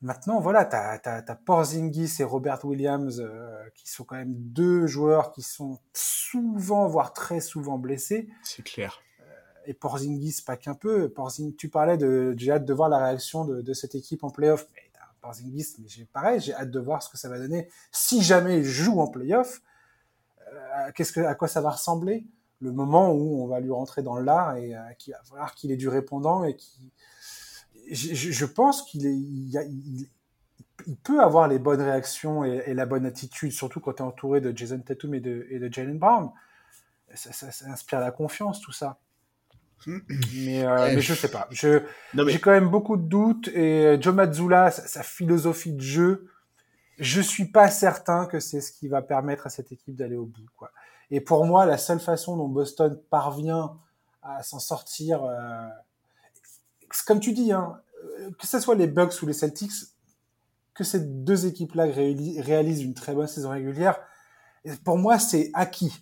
Maintenant, 0.01 0.41
voilà, 0.41 0.65
tu 0.65 0.75
as, 0.75 1.35
Porzingis 1.45 2.17
et 2.19 2.25
Robert 2.25 2.65
Williams 2.65 3.21
euh, 3.21 3.63
qui 3.73 3.89
sont 3.89 4.03
quand 4.03 4.17
même 4.17 4.33
deux 4.35 4.85
joueurs 4.85 5.31
qui 5.31 5.41
sont 5.41 5.79
souvent, 5.93 6.87
voire 6.87 7.13
très 7.13 7.39
souvent 7.39 7.77
blessés. 7.77 8.27
C'est 8.43 8.63
clair. 8.63 9.01
Euh, 9.21 9.23
et 9.65 9.73
Porzingis, 9.73 10.41
pas 10.45 10.57
qu'un 10.57 10.73
peu. 10.73 11.07
Porzingis, 11.07 11.55
tu 11.55 11.69
parlais 11.69 11.95
de, 11.95 12.35
j'ai 12.35 12.51
hâte 12.51 12.65
de 12.65 12.73
voir 12.73 12.89
la 12.89 12.97
réaction 12.97 13.45
de, 13.45 13.61
de 13.61 13.73
cette 13.73 13.95
équipe 13.95 14.25
en 14.25 14.29
playoff. 14.29 14.67
Mais 14.73 14.81
Porzingis, 15.21 15.75
mais 15.79 16.05
pareil, 16.11 16.41
j'ai 16.41 16.53
hâte 16.53 16.69
de 16.69 16.79
voir 16.81 17.01
ce 17.01 17.09
que 17.09 17.17
ça 17.17 17.29
va 17.29 17.39
donner 17.39 17.69
si 17.93 18.21
jamais 18.21 18.57
il 18.57 18.65
joue 18.65 18.99
en 18.99 19.07
playoff 19.07 19.61
qu'est-ce 20.95 21.11
que, 21.11 21.21
à 21.21 21.35
quoi 21.35 21.47
ça 21.47 21.61
va 21.61 21.71
ressembler 21.71 22.25
le 22.63 22.71
moment 22.71 23.11
où 23.11 23.43
on 23.43 23.47
va 23.47 23.59
lui 23.59 23.71
rentrer 23.71 24.01
dans 24.01 24.17
l'art 24.17 24.55
et 24.55 24.75
euh, 24.75 24.79
qu'il 24.97 25.13
va 25.13 25.19
falloir 25.23 25.53
qu'il 25.53 25.71
ait 25.71 25.77
du 25.77 25.89
répondant 25.89 26.43
et 26.43 26.55
qui 26.55 26.91
je, 27.91 28.13
je, 28.13 28.45
pense 28.45 28.83
qu'il 28.83 29.05
est 29.05 29.13
il, 29.13 30.07
il, 30.87 30.97
peut 30.97 31.21
avoir 31.21 31.49
les 31.49 31.59
bonnes 31.59 31.81
réactions 31.81 32.45
et, 32.45 32.63
et 32.67 32.73
la 32.73 32.85
bonne 32.85 33.05
attitude 33.05 33.51
surtout 33.51 33.81
quand 33.81 33.93
tu 33.93 34.03
es 34.03 34.05
entouré 34.05 34.39
de 34.39 34.55
Jason 34.55 34.79
Tatum 34.79 35.13
et 35.15 35.19
de, 35.19 35.45
et 35.49 35.59
de 35.59 35.71
Jalen 35.71 35.99
Brown. 35.99 36.31
Ça, 37.13 37.31
ça, 37.31 37.51
ça, 37.51 37.65
inspire 37.67 37.99
la 37.99 38.11
confiance 38.11 38.61
tout 38.61 38.71
ça. 38.71 38.99
Mais, 39.85 40.65
euh, 40.65 40.91
mais 40.95 41.01
je 41.01 41.13
sais 41.13 41.29
pas. 41.29 41.47
Je 41.51 41.81
j'ai 42.27 42.39
quand 42.39 42.51
même 42.51 42.69
beaucoup 42.69 42.95
de 42.95 43.03
doutes 43.03 43.49
et 43.49 43.97
Joe 44.01 44.15
Mazzulla 44.15 44.71
sa, 44.71 44.87
sa 44.87 45.03
philosophie 45.03 45.73
de 45.73 45.81
jeu 45.81 46.32
je 46.97 47.21
suis 47.21 47.45
pas 47.45 47.69
certain 47.69 48.25
que 48.25 48.39
c'est 48.39 48.61
ce 48.61 48.71
qui 48.71 48.87
va 48.87 49.01
permettre 49.01 49.47
à 49.47 49.49
cette 49.49 49.71
équipe 49.71 49.95
d'aller 49.95 50.15
au 50.15 50.25
bout. 50.25 50.45
Quoi. 50.55 50.71
Et 51.11 51.21
pour 51.21 51.45
moi, 51.45 51.65
la 51.65 51.77
seule 51.77 51.99
façon 51.99 52.37
dont 52.37 52.47
Boston 52.47 52.99
parvient 53.09 53.77
à 54.21 54.43
s'en 54.43 54.59
sortir, 54.59 55.23
euh, 55.23 55.67
comme 57.05 57.19
tu 57.19 57.33
dis, 57.33 57.51
hein, 57.51 57.81
euh, 58.19 58.31
que 58.39 58.47
ce 58.47 58.59
soit 58.59 58.75
les 58.75 58.87
Bucks 58.87 59.21
ou 59.21 59.25
les 59.25 59.33
Celtics, 59.33 59.71
que 60.73 60.83
ces 60.83 60.99
deux 61.01 61.45
équipes-là 61.45 61.85
réalisent 61.85 62.81
une 62.81 62.93
très 62.93 63.13
bonne 63.13 63.27
saison 63.27 63.51
régulière, 63.51 63.99
pour 64.83 64.97
moi, 64.97 65.19
c'est 65.19 65.51
acquis. 65.53 65.93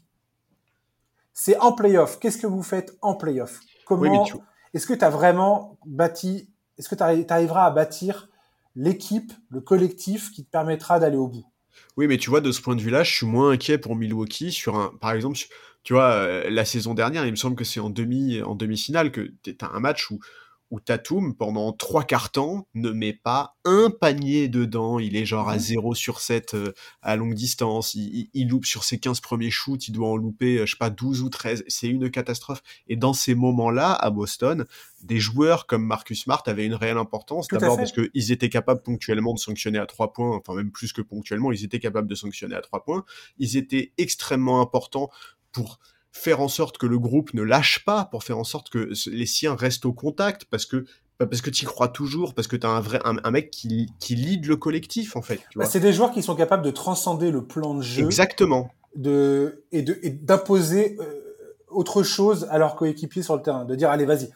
C'est 1.34 1.58
en 1.60 1.74
playoff. 1.74 2.20
Qu'est-ce 2.20 2.38
que 2.38 2.48
vous 2.48 2.64
faites 2.64 2.96
en 3.02 3.16
playoff? 3.16 3.60
Comment 3.86 4.26
Est-ce 4.74 4.86
que 4.86 4.94
tu 4.94 5.04
as 5.04 5.10
vraiment 5.10 5.78
bâti 5.86 6.52
est-ce 6.82 6.90
que 6.90 6.96
tu 6.96 7.04
arriveras 7.32 7.66
à 7.66 7.70
bâtir 7.70 8.28
l'équipe, 8.76 9.32
le 9.50 9.62
collectif 9.62 10.32
qui 10.32 10.44
te 10.44 10.50
permettra 10.50 11.00
d'aller 11.00 11.18
au 11.18 11.28
bout. 11.28 11.46
Oui, 11.98 12.08
mais 12.08 12.18
tu 12.18 12.30
vois, 12.30 12.42
de 12.42 12.52
ce 12.52 12.62
point 12.62 12.76
de 12.76 12.82
vue-là, 12.82 13.04
je 13.04 13.14
suis 13.14 13.26
moins 13.26 13.52
inquiet 13.52 13.78
pour 13.78 13.96
Milwaukee 13.96 14.52
sur 14.52 14.76
un, 14.76 14.94
par 15.00 15.12
exemple, 15.12 15.38
tu 15.84 15.94
vois, 15.94 16.12
euh, 16.12 16.50
la 16.50 16.66
saison 16.66 16.94
dernière, 16.94 17.26
il 17.26 17.32
me 17.32 17.36
semble 17.36 17.56
que 17.56 17.64
c'est 17.64 17.80
en 17.80 17.90
demi, 17.90 18.42
en 18.42 18.56
demi-finale 18.56 19.12
que 19.12 19.32
as 19.62 19.76
un 19.76 19.80
match 19.80 20.12
où 20.12 20.20
où 20.72 20.80
Tatum, 20.80 21.36
pendant 21.36 21.74
trois 21.74 22.04
quarts 22.04 22.32
temps, 22.32 22.66
ne 22.74 22.92
met 22.92 23.12
pas 23.14 23.58
un 23.66 23.90
panier 23.90 24.48
dedans. 24.48 25.00
Il 25.00 25.18
est 25.18 25.26
genre 25.26 25.50
à 25.50 25.60
0 25.60 25.90
mhm. 25.90 25.96
sur 25.96 26.22
7 26.22 26.54
euh, 26.54 26.74
à 27.02 27.18
longue 27.18 27.34
distance. 27.34 27.94
Il, 27.94 28.30
il, 28.34 28.48
loupe 28.48 28.66
sur 28.66 28.86
ses 28.86 28.98
15 28.98 29.20
premiers 29.20 29.52
shoots. 29.52 29.90
Il 29.90 29.92
doit 29.92 30.08
en 30.08 30.16
louper, 30.16 30.60
euh, 30.60 30.66
je 30.66 30.72
sais 30.72 30.78
pas, 30.78 30.90
12 30.90 31.22
ou 31.22 31.30
13. 31.30 31.66
C'est 31.68 31.88
une 31.88 32.10
catastrophe. 32.10 32.64
Et 32.88 32.96
dans 32.96 33.12
ces 33.14 33.36
moments-là, 33.36 33.92
à 33.92 34.10
Boston, 34.10 34.66
des 35.04 35.20
joueurs 35.20 35.68
comme 35.68 35.86
Marcus 35.86 36.24
Smart 36.24 36.42
avaient 36.46 36.66
une 36.66 36.76
réelle 36.76 36.98
importance. 36.98 37.50
D'abord 37.50 37.76
parce 37.76 37.92
qu'ils 37.92 38.32
étaient 38.32 38.50
capables 38.50 38.82
ponctuellement 38.82 39.34
de 39.34 39.40
sanctionner 39.40 39.78
à 39.78 39.86
trois 39.86 40.14
points. 40.14 40.38
Enfin, 40.38 40.56
même 40.56 40.72
plus 40.72 40.94
que 40.94 41.02
ponctuellement, 41.02 41.52
ils 41.52 41.66
étaient 41.66 41.80
capables 41.80 42.08
de 42.08 42.16
sanctionner 42.16 42.56
à 42.56 42.62
trois 42.62 42.84
points. 42.84 43.04
Ils 43.38 43.58
étaient 43.58 43.92
extrêmement 43.98 44.62
importants 44.62 45.10
pour 45.52 45.80
faire 46.12 46.42
en 46.42 46.48
sorte 46.48 46.78
que 46.78 46.86
le 46.86 47.00
groupe 47.00 47.34
ne 47.34 47.42
lâche 47.42 47.86
pas, 47.86 48.06
pour 48.06 48.24
faire 48.24 48.38
en 48.38 48.44
sorte 48.44 48.70
que 48.70 48.92
les 49.10 49.26
siens 49.26 49.56
restent 49.56 49.86
au 49.86 49.94
contact, 49.94 50.46
parce 50.46 50.66
que 50.66 50.86
bah, 51.22 51.28
parce 51.28 51.42
que 51.42 51.52
tu 51.52 51.66
y 51.66 51.68
crois 51.68 51.88
toujours, 51.88 52.34
parce 52.34 52.48
que 52.48 52.56
tu 52.56 52.66
as 52.66 52.72
un 52.72 52.82
vrai 52.82 53.00
un, 53.04 53.30
mec 53.30 53.52
qui, 53.52 53.92
qui 54.00 54.16
lead 54.16 54.48
le 54.48 54.56
collectif 54.56 55.16
en 55.16 55.22
fait. 55.22 55.40
Bah, 55.56 55.66
c'est 55.66 55.80
des 55.80 55.94
joueurs 55.94 56.12
qui 56.12 56.24
sont 56.24 56.36
capables 56.36 56.64
de 56.64 56.72
transcender 56.72 57.30
le 57.30 57.46
plan 57.46 57.76
de 57.76 57.84
jeu. 57.84 58.04
Exactement. 58.04 58.72
De 58.96 59.64
et 59.72 59.84
de 59.84 60.00
d'imposer 60.20 60.98
euh, 61.00 61.22
autre 61.68 62.02
chose 62.02 62.48
à 62.50 62.58
leurs 62.58 62.76
coéquipiers 62.76 63.22
sur 63.22 63.36
le 63.36 63.44
terrain, 63.44 63.66
de 63.66 63.76
dire 63.76 63.92
allez 63.92 64.06
vas-y, 64.06 64.32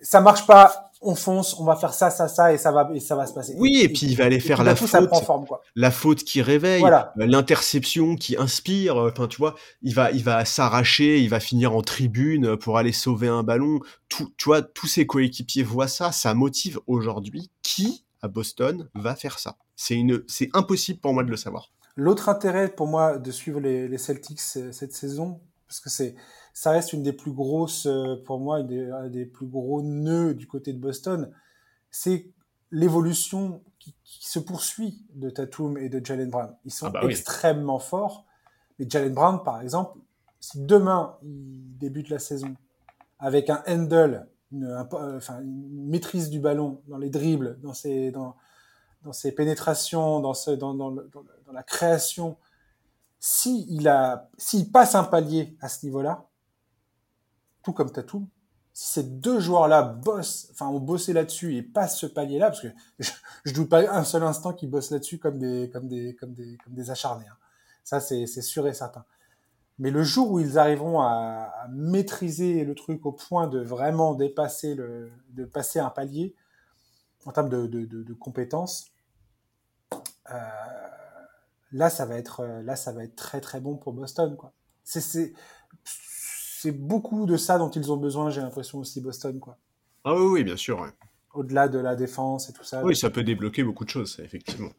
ça 0.00 0.22
marche 0.22 0.46
pas, 0.46 0.91
on 1.02 1.14
fonce, 1.14 1.58
on 1.58 1.64
va 1.64 1.76
faire 1.76 1.94
ça, 1.94 2.10
ça, 2.10 2.28
ça, 2.28 2.52
et 2.52 2.58
ça 2.58 2.72
va, 2.72 2.88
et 2.94 3.00
ça 3.00 3.16
va 3.16 3.26
se 3.26 3.34
passer. 3.34 3.54
Oui, 3.58 3.80
et, 3.82 3.88
puis 3.88 4.06
il 4.06 4.16
va 4.16 4.24
aller 4.24 4.40
faire 4.40 4.62
la 4.62 4.76
faute, 4.76 4.90
la 5.74 5.90
faute 5.90 6.24
qui 6.24 6.42
réveille, 6.42 6.84
euh, 6.84 7.02
l'interception 7.16 8.16
qui 8.16 8.36
inspire. 8.36 8.96
Euh, 8.96 9.10
enfin, 9.10 9.26
tu 9.26 9.38
vois, 9.38 9.54
il 9.82 9.94
va, 9.94 10.10
il 10.12 10.22
va 10.22 10.44
s'arracher, 10.44 11.20
il 11.20 11.28
va 11.28 11.40
finir 11.40 11.74
en 11.74 11.82
tribune 11.82 12.56
pour 12.56 12.78
aller 12.78 12.92
sauver 12.92 13.28
un 13.28 13.42
ballon. 13.42 13.80
Tout, 14.08 14.32
tu 14.36 14.44
vois, 14.44 14.62
tous 14.62 14.86
ses 14.86 15.06
coéquipiers 15.06 15.62
voient 15.62 15.88
ça, 15.88 16.12
ça 16.12 16.34
motive 16.34 16.80
aujourd'hui. 16.86 17.50
Qui 17.62 18.04
à 18.22 18.28
Boston 18.28 18.88
va 18.94 19.16
faire 19.16 19.38
ça 19.38 19.56
C'est 19.76 19.94
une, 19.94 20.22
c'est 20.28 20.50
impossible 20.54 21.00
pour 21.00 21.12
moi 21.12 21.24
de 21.24 21.30
le 21.30 21.36
savoir. 21.36 21.72
L'autre 21.96 22.28
intérêt 22.28 22.68
pour 22.68 22.86
moi 22.86 23.18
de 23.18 23.30
suivre 23.30 23.60
les, 23.60 23.88
les 23.88 23.98
Celtics 23.98 24.40
euh, 24.56 24.72
cette 24.72 24.94
saison, 24.94 25.40
parce 25.66 25.80
que 25.80 25.90
c'est 25.90 26.14
ça 26.52 26.72
reste 26.72 26.92
une 26.92 27.02
des 27.02 27.12
plus 27.12 27.32
grosses, 27.32 27.86
euh, 27.86 28.16
pour 28.24 28.38
moi, 28.38 28.60
une 28.60 28.66
des, 28.66 28.90
un 28.90 29.08
des 29.08 29.24
plus 29.24 29.46
gros 29.46 29.82
nœuds 29.82 30.34
du 30.34 30.46
côté 30.46 30.72
de 30.72 30.78
Boston. 30.78 31.30
C'est 31.90 32.30
l'évolution 32.70 33.62
qui, 33.78 33.94
se 34.04 34.38
poursuit 34.38 35.04
de 35.14 35.30
Tatum 35.30 35.76
et 35.78 35.88
de 35.88 36.04
Jalen 36.04 36.30
Brown. 36.30 36.54
Ils 36.64 36.72
sont 36.72 36.86
ah 36.86 36.90
bah 36.90 37.00
extrêmement 37.08 37.78
forts. 37.78 38.24
Mais 38.78 38.86
Jalen 38.88 39.12
Brown, 39.12 39.42
par 39.42 39.60
exemple, 39.60 39.98
si 40.38 40.60
demain 40.60 41.16
il 41.22 41.76
débute 41.78 42.08
la 42.08 42.18
saison 42.18 42.54
avec 43.18 43.50
un 43.50 43.62
handle, 43.66 44.28
une, 44.52 44.64
euh, 44.64 45.16
enfin, 45.16 45.40
une 45.40 45.88
maîtrise 45.88 46.30
du 46.30 46.40
ballon 46.40 46.82
dans 46.88 46.98
les 46.98 47.10
dribbles, 47.10 47.58
dans 47.62 47.74
ses, 47.74 48.10
dans, 48.10 48.36
dans 49.02 49.12
ses 49.12 49.32
pénétrations, 49.32 50.20
dans, 50.20 50.34
ce, 50.34 50.50
dans, 50.50 50.74
dans, 50.74 50.94
la 51.52 51.62
création, 51.62 52.36
s'il 53.18 53.80
si 53.80 53.88
a, 53.88 54.28
s'il 54.38 54.70
passe 54.70 54.94
un 54.94 55.04
palier 55.04 55.56
à 55.60 55.68
ce 55.68 55.84
niveau-là, 55.84 56.26
tout 57.62 57.72
comme 57.72 57.90
Tatum, 57.90 58.26
si 58.72 58.92
ces 58.92 59.02
deux 59.02 59.40
joueurs-là 59.40 59.82
bossent, 59.82 60.48
enfin 60.52 60.68
ont 60.68 60.80
bossé 60.80 61.12
là-dessus 61.12 61.56
et 61.56 61.62
passent 61.62 61.98
ce 61.98 62.06
palier-là, 62.06 62.48
parce 62.48 62.62
que 62.62 62.68
je, 62.98 63.10
je 63.44 63.52
doute 63.52 63.68
pas 63.68 63.80
un 63.90 64.04
seul 64.04 64.22
instant 64.22 64.52
qu'ils 64.52 64.70
bossent 64.70 64.90
là-dessus 64.90 65.18
comme 65.18 65.38
des, 65.38 65.70
comme 65.70 65.88
des, 65.88 66.14
comme 66.14 66.32
des, 66.32 66.56
comme 66.64 66.74
des 66.74 66.90
acharnés. 66.90 67.26
Hein. 67.28 67.36
Ça, 67.84 68.00
c'est 68.00 68.26
sûr 68.26 68.66
et 68.66 68.74
certain. 68.74 69.04
Mais 69.78 69.90
le 69.90 70.02
jour 70.02 70.30
où 70.30 70.40
ils 70.40 70.58
arriveront 70.58 71.00
à, 71.00 71.52
maîtriser 71.70 72.64
le 72.64 72.74
truc 72.74 73.04
au 73.06 73.12
point 73.12 73.48
de 73.48 73.60
vraiment 73.60 74.14
dépasser 74.14 74.74
le, 74.74 75.10
de 75.30 75.44
passer 75.44 75.80
un 75.80 75.90
palier 75.90 76.34
en 77.24 77.32
termes 77.32 77.48
de 77.48 78.14
compétences, 78.14 78.92
euh, 80.30 80.38
là, 81.72 81.90
ça 81.90 82.06
va 82.06 82.16
être, 82.16 82.44
là, 82.62 82.76
ça 82.76 82.92
va 82.92 83.04
être 83.04 83.16
très 83.16 83.40
très 83.40 83.60
bon 83.60 83.76
pour 83.76 83.92
Boston, 83.92 84.36
quoi. 84.36 84.52
C'est, 84.84 85.32
c'est 86.62 86.70
beaucoup 86.70 87.26
de 87.26 87.36
ça 87.36 87.58
dont 87.58 87.70
ils 87.70 87.90
ont 87.90 87.96
besoin, 87.96 88.30
j'ai 88.30 88.40
l'impression 88.40 88.78
aussi 88.78 89.00
Boston, 89.00 89.40
quoi. 89.40 89.58
Ah 90.04 90.14
oui, 90.14 90.26
oui 90.26 90.44
bien 90.44 90.56
sûr. 90.56 90.86
Au-delà 91.34 91.66
de 91.66 91.80
la 91.80 91.96
défense 91.96 92.48
et 92.48 92.52
tout 92.52 92.62
ça. 92.62 92.84
Oui, 92.84 92.94
ça 92.94 93.10
peut 93.10 93.24
débloquer 93.24 93.64
beaucoup 93.64 93.84
de 93.84 93.90
choses, 93.90 94.20
effectivement. 94.22 94.70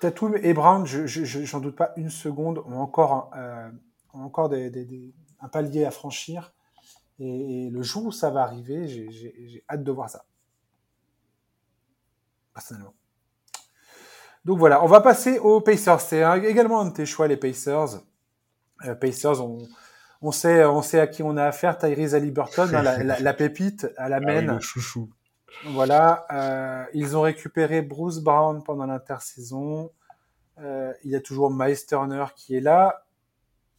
Tatum 0.00 0.36
et 0.42 0.52
Brown, 0.54 0.84
je, 0.86 1.06
j'en 1.06 1.60
doute 1.60 1.76
pas 1.76 1.92
une 1.96 2.10
seconde, 2.10 2.58
ont 2.66 2.80
encore, 2.80 3.30
euh, 3.36 3.70
encore 4.12 4.48
des, 4.48 5.14
un 5.40 5.48
palier 5.48 5.84
à 5.84 5.92
franchir. 5.92 6.52
Et, 7.20 7.70
le 7.70 7.82
jour 7.82 8.06
où 8.06 8.12
ça 8.12 8.30
va 8.30 8.42
arriver, 8.42 8.88
j'ai, 8.88 9.64
hâte 9.70 9.84
de 9.84 9.92
voir 9.92 10.10
ça. 10.10 10.24
Personnellement. 12.54 12.94
Donc 14.44 14.58
voilà, 14.58 14.82
on 14.82 14.88
va 14.88 15.00
passer 15.00 15.38
aux 15.38 15.60
Pacers. 15.60 16.00
C'est 16.00 16.24
également 16.44 16.80
un 16.80 16.86
de 16.86 16.94
tes 16.94 17.06
choix, 17.06 17.28
les 17.28 17.36
Pacers. 17.36 18.00
Euh, 18.84 18.96
Pacers 18.96 19.44
ont 19.44 19.68
on 20.22 20.32
sait, 20.32 20.64
on 20.64 20.82
sait 20.82 21.00
à 21.00 21.06
qui 21.06 21.22
on 21.22 21.36
a 21.36 21.44
affaire. 21.44 21.78
Tyrese 21.78 22.14
Haliburton, 22.14 22.74
hein, 22.74 22.82
la, 22.82 23.20
la, 23.20 23.34
pépite 23.34 23.88
à 23.96 24.08
la 24.08 24.20
ah, 24.26 24.60
chouchou. 24.60 25.10
Voilà, 25.66 26.26
euh, 26.32 26.84
ils 26.94 27.16
ont 27.16 27.22
récupéré 27.22 27.82
Bruce 27.82 28.20
Brown 28.20 28.62
pendant 28.62 28.86
l'intersaison. 28.86 29.90
Euh, 30.58 30.92
il 31.04 31.10
y 31.10 31.16
a 31.16 31.20
toujours 31.20 31.50
Miles 31.50 31.86
Turner 31.86 32.26
qui 32.36 32.56
est 32.56 32.60
là. 32.60 33.04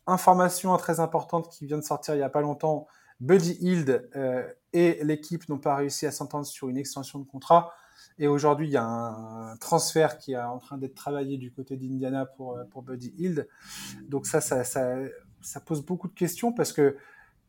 Information 0.07 0.75
très 0.77 0.99
importante 0.99 1.49
qui 1.49 1.65
vient 1.65 1.77
de 1.77 1.83
sortir 1.83 2.15
il 2.15 2.19
y 2.19 2.23
a 2.23 2.29
pas 2.29 2.41
longtemps. 2.41 2.87
Buddy 3.19 3.57
Hield 3.61 4.09
euh, 4.15 4.47
et 4.73 4.99
l'équipe 5.03 5.47
n'ont 5.47 5.59
pas 5.59 5.75
réussi 5.75 6.07
à 6.07 6.11
s'entendre 6.11 6.45
sur 6.45 6.69
une 6.69 6.77
extension 6.77 7.19
de 7.19 7.25
contrat. 7.25 7.71
Et 8.17 8.27
aujourd'hui, 8.27 8.67
il 8.67 8.71
y 8.71 8.77
a 8.77 8.83
un, 8.83 9.55
transfert 9.57 10.17
qui 10.17 10.33
est 10.33 10.37
en 10.37 10.57
train 10.57 10.77
d'être 10.77 10.95
travaillé 10.95 11.37
du 11.37 11.51
côté 11.51 11.77
d'Indiana 11.77 12.25
pour, 12.25 12.57
pour 12.71 12.81
Buddy 12.81 13.13
Hield. 13.17 13.47
Donc 14.07 14.25
ça, 14.25 14.41
ça, 14.41 14.63
ça, 14.63 14.95
ça 15.41 15.59
pose 15.59 15.83
beaucoup 15.83 16.07
de 16.07 16.13
questions 16.13 16.51
parce 16.51 16.73
que 16.73 16.97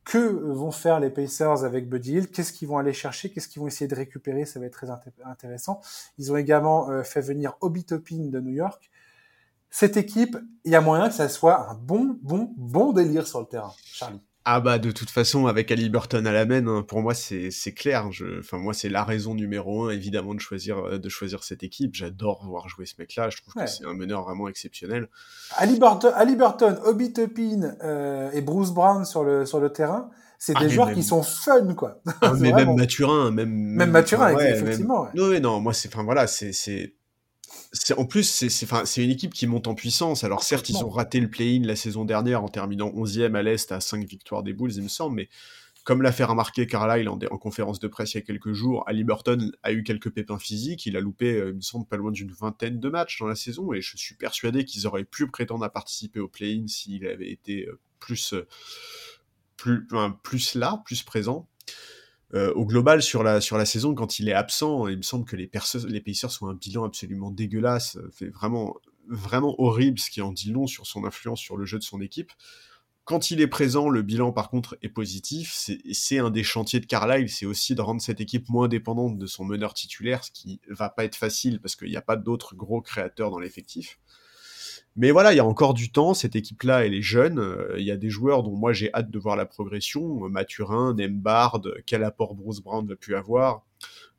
que 0.04 0.18
vont 0.18 0.72
faire 0.72 0.98
les 0.98 1.10
Pacers 1.10 1.64
avec 1.64 1.88
Buddy 1.88 2.14
Hill 2.14 2.28
Qu'est-ce 2.28 2.52
qu'ils 2.52 2.66
vont 2.66 2.78
aller 2.78 2.92
chercher? 2.92 3.30
Qu'est-ce 3.30 3.46
qu'ils 3.46 3.62
vont 3.62 3.68
essayer 3.68 3.86
de 3.86 3.94
récupérer? 3.94 4.44
Ça 4.44 4.58
va 4.58 4.66
être 4.66 4.72
très 4.72 4.88
intéressant. 5.24 5.80
Ils 6.18 6.32
ont 6.32 6.36
également 6.36 6.90
euh, 6.90 7.04
fait 7.04 7.20
venir 7.20 7.56
Obi 7.60 7.84
Toppin 7.84 8.28
de 8.28 8.40
New 8.40 8.52
York. 8.52 8.90
Cette 9.70 9.96
équipe, 9.96 10.36
il 10.64 10.72
y 10.72 10.74
a 10.74 10.80
moyen 10.80 11.08
que 11.08 11.14
ça 11.14 11.28
soit 11.28 11.70
un 11.70 11.74
bon, 11.74 12.18
bon, 12.20 12.52
bon 12.56 12.92
délire 12.92 13.26
sur 13.26 13.40
le 13.40 13.46
terrain, 13.46 13.72
Charlie. 13.84 14.20
Ah 14.44 14.60
bah 14.60 14.78
de 14.78 14.90
toute 14.90 15.10
façon 15.10 15.46
avec 15.46 15.70
Ali 15.70 15.88
Burton 15.88 16.26
à 16.26 16.32
la 16.32 16.44
main, 16.46 16.66
hein, 16.66 16.82
pour 16.82 17.00
moi 17.00 17.14
c'est 17.14 17.50
clair. 17.74 18.10
Je, 18.10 18.40
enfin 18.40 18.58
moi 18.58 18.74
c'est 18.74 18.88
la 18.88 19.04
raison 19.04 19.34
numéro 19.34 19.86
un 19.86 19.90
évidemment 19.90 20.34
de 20.34 20.40
choisir 20.40 20.78
euh, 20.78 20.98
de 20.98 21.08
choisir 21.08 21.44
cette 21.44 21.62
équipe. 21.62 21.94
J'adore 21.94 22.44
voir 22.44 22.68
jouer 22.68 22.86
ce 22.86 22.94
mec-là. 22.98 23.30
Je 23.30 23.36
trouve 23.40 23.54
que 23.54 23.70
c'est 23.70 23.84
un 23.84 23.94
meneur 23.94 24.22
vraiment 24.22 24.48
exceptionnel. 24.48 25.08
Ali 25.56 25.78
Burton, 25.78 26.12
Ali 26.16 26.34
Burton, 26.34 26.76
Obi 26.84 27.12
Toppin 27.12 27.76
euh, 27.84 28.32
et 28.32 28.40
Bruce 28.40 28.72
Brown 28.72 29.04
sur 29.04 29.22
le 29.22 29.46
sur 29.46 29.60
le 29.60 29.72
terrain, 29.72 30.10
c'est 30.38 30.54
ah, 30.56 30.60
des 30.60 30.70
joueurs 30.70 30.92
qui 30.92 31.04
sont 31.04 31.22
fun 31.22 31.74
quoi. 31.74 32.00
Ah, 32.20 32.32
mais 32.38 32.52
même 32.52 32.74
Mathurin, 32.74 33.30
même 33.30 33.50
même 33.50 33.90
Mathurin 33.92 34.36
effectivement. 34.38 35.08
Non 35.14 35.38
non 35.40 35.60
moi 35.60 35.72
c'est 35.72 35.88
enfin 35.94 36.02
voilà 36.02 36.26
c'est 36.26 36.52
en 37.96 38.04
plus, 38.04 38.24
c'est 38.48 39.04
une 39.04 39.10
équipe 39.10 39.32
qui 39.32 39.46
monte 39.46 39.66
en 39.66 39.74
puissance. 39.74 40.24
Alors 40.24 40.42
certes, 40.42 40.68
ils 40.68 40.84
ont 40.84 40.90
raté 40.90 41.20
le 41.20 41.30
play-in 41.30 41.62
la 41.64 41.76
saison 41.76 42.04
dernière 42.04 42.44
en 42.44 42.48
terminant 42.48 42.90
11e 42.90 43.34
à 43.34 43.42
l'Est 43.42 43.72
à 43.72 43.80
5 43.80 44.04
victoires 44.04 44.42
des 44.42 44.52
Bulls, 44.52 44.74
il 44.74 44.82
me 44.82 44.88
semble, 44.88 45.16
mais 45.16 45.28
comme 45.84 46.02
l'a 46.02 46.12
fait 46.12 46.24
remarquer 46.24 46.66
Carlisle 46.66 47.08
en, 47.08 47.18
en, 47.30 47.38
conférence 47.38 47.80
de 47.80 47.88
presse 47.88 48.14
il 48.14 48.18
y 48.18 48.20
a 48.20 48.22
quelques 48.22 48.52
jours, 48.52 48.84
Ali 48.86 49.04
Burton 49.04 49.50
a 49.62 49.72
eu 49.72 49.82
quelques 49.82 50.10
pépins 50.10 50.38
physiques, 50.38 50.86
il 50.86 50.96
a 50.96 51.00
loupé, 51.00 51.34
euh, 51.34 51.50
il 51.50 51.56
me 51.56 51.60
semble, 51.60 51.86
pas 51.86 51.96
loin 51.96 52.12
d'une 52.12 52.30
vingtaine 52.30 52.78
de 52.78 52.88
matchs 52.88 53.18
dans 53.18 53.26
la 53.26 53.34
saison, 53.34 53.72
et 53.72 53.80
je 53.80 53.96
suis 53.96 54.14
persuadé 54.14 54.64
qu'ils 54.64 54.86
auraient 54.86 55.04
pu 55.04 55.26
prétendre 55.26 55.64
à 55.64 55.70
participer 55.70 56.20
au 56.20 56.28
play-in 56.28 56.68
s'il 56.68 57.06
avait 57.06 57.30
été 57.30 57.66
euh, 57.66 57.80
plus, 57.98 58.34
euh, 58.34 58.46
plus, 59.56 59.86
plus 60.22 60.54
là, 60.54 60.82
plus 60.84 61.02
présent. 61.02 61.48
Euh, 62.34 62.52
au 62.54 62.64
global 62.64 63.02
sur 63.02 63.22
la 63.22 63.42
sur 63.42 63.58
la 63.58 63.66
saison 63.66 63.94
quand 63.94 64.18
il 64.18 64.28
est 64.28 64.32
absent, 64.32 64.88
il 64.88 64.96
me 64.96 65.02
semble 65.02 65.26
que 65.26 65.36
les 65.36 65.50
les 65.88 66.00
Pacers 66.00 66.30
sont 66.30 66.48
un 66.48 66.54
bilan 66.54 66.84
absolument 66.84 67.30
dégueulasse, 67.30 67.98
fait 68.10 68.28
vraiment 68.28 68.76
vraiment 69.08 69.54
horrible, 69.60 69.98
ce 69.98 70.10
qui 70.10 70.22
en 70.22 70.32
dit 70.32 70.50
long 70.50 70.66
sur 70.66 70.86
son 70.86 71.04
influence 71.04 71.40
sur 71.40 71.56
le 71.56 71.64
jeu 71.64 71.78
de 71.78 71.84
son 71.84 72.00
équipe. 72.00 72.32
Quand 73.04 73.32
il 73.32 73.40
est 73.40 73.48
présent, 73.48 73.88
le 73.88 74.02
bilan 74.02 74.32
par 74.32 74.48
contre 74.48 74.78
est 74.80 74.88
positif. 74.88 75.52
C'est 75.92 76.18
un 76.18 76.30
des 76.30 76.44
chantiers 76.44 76.78
de 76.78 76.86
Carlisle, 76.86 77.28
c'est 77.28 77.46
aussi 77.46 77.74
de 77.74 77.80
rendre 77.80 78.00
cette 78.00 78.20
équipe 78.20 78.48
moins 78.48 78.68
dépendante 78.68 79.18
de 79.18 79.26
son 79.26 79.44
meneur 79.44 79.74
titulaire, 79.74 80.24
ce 80.24 80.30
qui 80.30 80.60
va 80.68 80.88
pas 80.88 81.04
être 81.04 81.16
facile 81.16 81.60
parce 81.60 81.74
qu'il 81.74 81.88
n'y 81.88 81.96
a 81.96 82.02
pas 82.02 82.16
d'autres 82.16 82.54
gros 82.54 82.80
créateurs 82.80 83.30
dans 83.30 83.40
l'effectif. 83.40 83.98
Mais 84.96 85.10
voilà, 85.10 85.32
il 85.32 85.36
y 85.36 85.40
a 85.40 85.44
encore 85.44 85.74
du 85.74 85.90
temps. 85.90 86.14
Cette 86.14 86.36
équipe-là, 86.36 86.84
elle 86.84 86.94
est 86.94 87.02
jeune. 87.02 87.38
Euh, 87.38 87.74
il 87.78 87.84
y 87.84 87.90
a 87.90 87.96
des 87.96 88.10
joueurs 88.10 88.42
dont 88.42 88.56
moi 88.56 88.72
j'ai 88.72 88.92
hâte 88.92 89.10
de 89.10 89.18
voir 89.18 89.36
la 89.36 89.46
progression. 89.46 90.28
Mathurin, 90.28 90.94
Nembard, 90.94 91.60
quel 91.86 92.04
apport 92.04 92.34
Bruce 92.34 92.60
Brown 92.60 92.86
va 92.86 92.96
pu 92.96 93.14
avoir. 93.14 93.64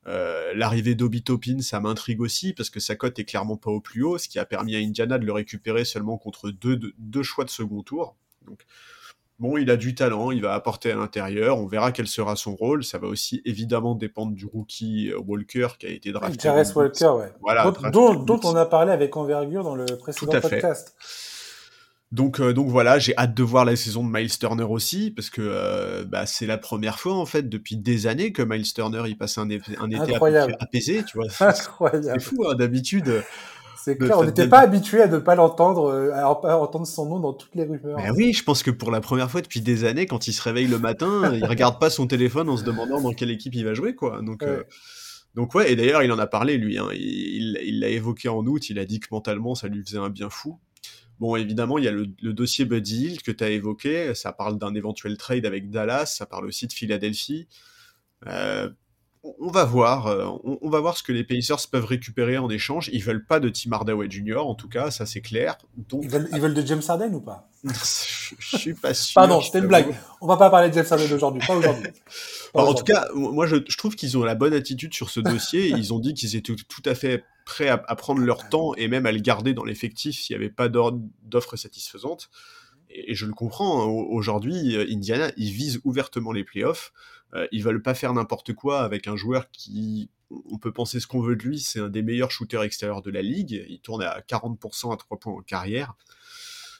L'arrivée 0.05 0.95
d'Obi 0.95 1.23
Topin, 1.23 1.61
ça 1.61 1.79
m'intrigue 1.79 2.19
aussi 2.19 2.51
parce 2.51 2.69
que 2.69 2.81
sa 2.81 2.95
cote 2.97 3.17
est 3.19 3.23
clairement 3.23 3.55
pas 3.55 3.71
au 3.71 3.79
plus 3.79 4.03
haut, 4.03 4.17
ce 4.17 4.27
qui 4.27 4.37
a 4.37 4.45
permis 4.45 4.75
à 4.75 4.79
Indiana 4.79 5.17
de 5.17 5.25
le 5.25 5.31
récupérer 5.31 5.85
seulement 5.85 6.17
contre 6.17 6.51
deux, 6.51 7.23
choix 7.23 7.45
de 7.45 7.49
second 7.49 7.83
tour. 7.83 8.17
Bon, 9.43 9.57
il 9.57 9.69
a 9.69 9.77
du 9.77 9.93
talent, 9.93 10.31
il 10.31 10.41
va 10.41 10.53
apporter 10.53 10.91
à 10.91 10.95
l'intérieur, 10.95 11.59
on 11.59 11.67
verra 11.67 11.91
quel 11.91 12.07
sera 12.07 12.35
son 12.35 12.55
rôle. 12.55 12.83
Ça 12.83 12.97
va 12.97 13.07
aussi 13.07 13.41
évidemment 13.45 13.93
dépendre 13.93 14.33
du 14.33 14.45
rookie 14.45 15.11
Walker 15.27 15.67
qui 15.77 15.85
a 15.85 15.89
été 15.89 16.11
drafté. 16.11 16.39
Jarvis 16.41 16.71
Walker, 16.73 17.09
ouais. 17.17 17.31
Voilà, 17.41 17.71
dont, 17.91 18.13
dont, 18.15 18.39
on 18.43 18.55
a 18.55 18.65
parlé 18.65 18.91
avec 18.91 19.15
envergure 19.17 19.63
dans 19.63 19.75
le 19.75 19.85
précédent 19.85 20.39
podcast. 20.39 20.95
Donc, 22.13 22.39
euh, 22.39 22.53
donc 22.53 22.67
voilà, 22.67 22.99
j'ai 22.99 23.17
hâte 23.17 23.33
de 23.33 23.41
voir 23.41 23.65
la 23.65 23.75
saison 23.75 24.03
de 24.03 24.09
Miles 24.09 24.37
Turner 24.37 24.65
aussi, 24.69 25.09
parce 25.09 25.31
que 25.31 25.41
euh, 25.41 26.05
bah, 26.05 26.27
c'est 26.27 26.45
la 26.45 26.59
première 26.59 26.99
fois, 26.99 27.15
en 27.15 27.25
fait, 27.25 27.49
depuis 27.49 27.75
des 27.75 28.05
années 28.05 28.31
que 28.31 28.43
Miles 28.43 28.71
Turner, 28.71 29.01
il 29.07 29.17
passe 29.17 29.39
un, 29.39 29.49
un 29.49 29.89
été 29.89 30.15
apaisé, 30.59 31.03
tu 31.05 31.17
vois. 31.17 31.25
Incroyable. 31.39 32.11
C'est 32.13 32.19
fou, 32.19 32.45
hein, 32.47 32.53
d'habitude. 32.53 33.23
C'est 33.83 33.97
clair, 33.97 34.17
on 34.17 34.23
n'était 34.23 34.47
pas 34.47 34.59
habitué 34.59 35.01
à 35.01 35.07
ne 35.07 35.17
pas 35.17 35.35
l'entendre, 35.35 35.91
euh, 35.91 36.13
à 36.13 36.57
entendre 36.57 36.87
son 36.87 37.05
nom 37.05 37.19
dans 37.19 37.33
toutes 37.33 37.53
les 37.53 37.63
rumeurs. 37.63 37.97
Ben 37.97 38.13
oui, 38.15 38.31
je 38.31 38.41
pense 38.41 38.63
que 38.63 38.71
pour 38.71 38.91
la 38.91 39.01
première 39.01 39.29
fois 39.29 39.41
depuis 39.41 39.59
des 39.59 39.83
années, 39.83 40.05
quand 40.05 40.27
il 40.27 40.33
se 40.33 40.41
réveille 40.41 40.67
le 40.67 40.79
matin, 40.79 41.33
il 41.35 41.43
regarde 41.45 41.79
pas 41.79 41.89
son 41.89 42.07
téléphone 42.07 42.47
en 42.47 42.55
se 42.55 42.63
demandant 42.63 43.01
dans 43.01 43.11
quelle 43.11 43.31
équipe 43.31 43.53
il 43.55 43.65
va 43.65 43.73
jouer, 43.73 43.93
quoi. 43.93 44.21
Donc, 44.21 44.41
ouais. 44.41 44.63
donc 45.35 45.53
ouais, 45.53 45.71
et 45.71 45.75
d'ailleurs, 45.75 46.01
il 46.01 46.11
en 46.13 46.19
a 46.19 46.27
parlé, 46.27 46.57
lui. 46.57 46.77
Hein. 46.77 46.87
Il 46.93 47.79
l'a 47.81 47.89
évoqué 47.89 48.29
en 48.29 48.45
août, 48.45 48.69
il 48.69 48.79
a 48.79 48.85
dit 48.85 49.01
que 49.01 49.07
mentalement, 49.11 49.53
ça 49.53 49.67
lui 49.67 49.83
faisait 49.83 49.97
un 49.97 50.09
bien 50.09 50.29
fou. 50.29 50.59
Bon, 51.19 51.35
évidemment, 51.35 51.77
il 51.77 51.83
y 51.83 51.87
a 51.87 51.91
le, 51.91 52.05
dossier 52.33 52.65
Buddy 52.65 53.05
Hill 53.05 53.21
que 53.21 53.31
tu 53.31 53.43
as 53.43 53.49
évoqué. 53.49 54.15
Ça 54.15 54.31
parle 54.31 54.57
d'un 54.57 54.73
éventuel 54.75 55.17
trade 55.17 55.45
avec 55.45 55.69
Dallas. 55.69 56.05
Ça 56.05 56.25
parle 56.25 56.45
aussi 56.45 56.67
de 56.67 56.73
Philadelphie. 56.73 57.47
Euh, 58.27 58.69
on 59.23 59.51
va 59.51 59.63
voir. 59.63 60.07
Euh, 60.07 60.27
on, 60.43 60.69
va 60.69 60.81
voir 60.81 60.97
ce 60.97 61.03
que 61.03 61.13
les 61.13 61.23
Pacers 61.23 61.67
peuvent 61.71 61.85
récupérer 61.85 62.37
en 62.37 62.49
échange. 62.49 62.89
Ils 62.91 63.03
veulent 63.03 63.25
pas 63.25 63.39
de 63.39 63.49
Tim 63.49 63.71
Hardaway 63.71 64.09
Jr. 64.09 64.39
En 64.39 64.55
tout 64.55 64.67
cas, 64.67 64.91
ça 64.91 65.05
c'est 65.05 65.21
clair. 65.21 65.57
Donc, 65.77 66.03
ils, 66.03 66.09
veulent, 66.09 66.53
de 66.53 66.65
James 66.65 66.81
Harden 66.85 67.13
ou 67.15 67.21
pas? 67.21 67.49
Je, 68.39 68.57
suis 68.57 68.73
pas 68.73 68.93
sûr. 68.93 69.13
Pardon, 69.15 69.39
c'était 69.41 69.59
une 69.59 69.67
blague. 69.67 69.95
On 70.19 70.27
va 70.27 70.37
pas 70.37 70.49
parler 70.49 70.69
de 70.69 70.73
James 70.73 70.85
Harden 70.89 71.13
aujourd'hui. 71.13 71.41
Pas 71.45 71.55
aujourd'hui. 71.55 71.87
en 72.53 72.73
tout 72.73 72.83
cas, 72.83 73.07
moi 73.13 73.45
je, 73.45 73.55
trouve 73.55 73.95
qu'ils 73.95 74.17
ont 74.17 74.23
la 74.23 74.35
bonne 74.35 74.53
attitude 74.53 74.93
sur 74.93 75.09
ce 75.09 75.19
dossier. 75.21 75.69
Ils 75.69 75.93
ont 75.93 75.99
dit 75.99 76.13
qu'ils 76.13 76.35
étaient 76.35 76.55
tout 76.55 76.83
à 76.85 76.95
fait 76.95 77.23
prêts 77.45 77.69
à, 77.69 77.77
prendre 77.77 78.21
leur 78.21 78.49
temps 78.49 78.73
et 78.75 78.87
même 78.87 79.05
à 79.05 79.11
le 79.11 79.19
garder 79.19 79.53
dans 79.53 79.63
l'effectif 79.63 80.19
s'il 80.19 80.35
n'y 80.35 80.43
avait 80.43 80.53
pas 80.53 80.67
d'offres 80.67 81.55
satisfaisantes. 81.55 82.29
Et, 82.89 83.15
je 83.15 83.25
le 83.25 83.33
comprends, 83.33 83.83
hein. 83.83 84.05
aujourd'hui, 84.09 84.75
euh, 84.75 84.85
Indiana, 84.89 85.31
ils 85.37 85.51
visent 85.51 85.79
ouvertement 85.83 86.31
les 86.31 86.43
playoffs. 86.43 86.91
Euh, 87.33 87.47
ils 87.51 87.63
veulent 87.63 87.81
pas 87.81 87.93
faire 87.93 88.13
n'importe 88.13 88.53
quoi 88.53 88.81
avec 88.81 89.07
un 89.07 89.15
joueur 89.15 89.49
qui, 89.51 90.09
on 90.29 90.57
peut 90.57 90.71
penser 90.71 90.99
ce 90.99 91.07
qu'on 91.07 91.21
veut 91.21 91.35
de 91.35 91.43
lui, 91.43 91.59
c'est 91.59 91.79
un 91.79 91.89
des 91.89 92.01
meilleurs 92.01 92.31
shooters 92.31 92.63
extérieurs 92.63 93.01
de 93.01 93.11
la 93.11 93.21
ligue. 93.21 93.65
Il 93.69 93.79
tourne 93.79 94.03
à 94.03 94.21
40% 94.21 94.93
à 94.93 94.97
3 94.97 95.19
points 95.19 95.33
en 95.33 95.41
carrière. 95.41 95.95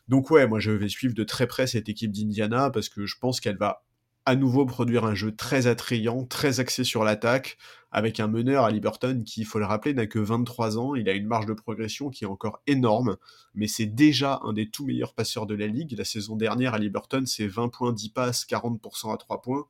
Donc 0.08 0.32
ouais, 0.32 0.48
moi 0.48 0.60
je 0.60 0.72
vais 0.72 0.90
suivre 0.90 1.14
de 1.14 1.24
très 1.24 1.48
près 1.48 1.68
cette 1.68 1.88
équipe 1.90 2.12
d'Indiana 2.12 2.70
parce 2.70 2.90
que 2.90 3.06
je 3.06 3.18
pense 3.20 3.40
qu'elle 3.40 3.58
va 3.58 3.84
à 4.26 4.36
nouveau 4.36 4.66
produire 4.66 5.04
un 5.06 5.16
jeu 5.16 5.36
très 5.36 5.68
attrayant, 5.68 6.26
très 6.26 6.60
axé 6.62 6.84
sur 6.84 7.04
l'attaque, 7.04 7.58
avec 7.92 8.20
un 8.20 8.28
meneur 8.28 8.64
à 8.64 8.72
Liberton 8.72 9.22
qui, 9.26 9.42
il 9.42 9.46
faut 9.46 9.60
le 9.60 9.66
rappeler, 9.66 9.94
n'a 9.94 10.08
que 10.08 10.20
23 10.20 10.78
ans, 10.78 10.96
il 10.96 11.10
a 11.10 11.14
une 11.14 11.28
marge 11.28 11.46
de 11.46 11.54
progression 11.54 12.10
qui 12.10 12.24
est 12.24 12.28
encore 12.28 12.62
énorme, 12.66 13.18
mais 13.54 13.68
c'est 13.68 13.86
déjà 13.86 14.40
un 14.44 14.54
des 14.54 14.70
tout 14.70 14.86
meilleurs 14.86 15.14
passeurs 15.14 15.46
de 15.46 15.56
la 15.56 15.68
ligue. 15.68 15.96
La 15.98 16.06
saison 16.06 16.38
dernière 16.38 16.74
à 16.74 16.80
Liberton, 16.80 17.24
c'est 17.26 17.48
20 17.48 17.68
points, 17.70 17.92
10 17.92 18.10
passes, 18.10 18.46
40% 18.46 19.14
à 19.14 19.18
3 19.18 19.42
points. 19.42 19.66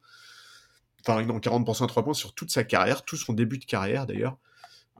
Enfin, 1.05 1.23
non, 1.23 1.39
40% 1.39 1.83
à 1.83 1.87
3 1.87 2.03
points 2.03 2.13
sur 2.13 2.33
toute 2.33 2.51
sa 2.51 2.63
carrière, 2.63 3.03
tout 3.03 3.17
son 3.17 3.33
début 3.33 3.57
de 3.57 3.65
carrière 3.65 4.05
d'ailleurs. 4.05 4.37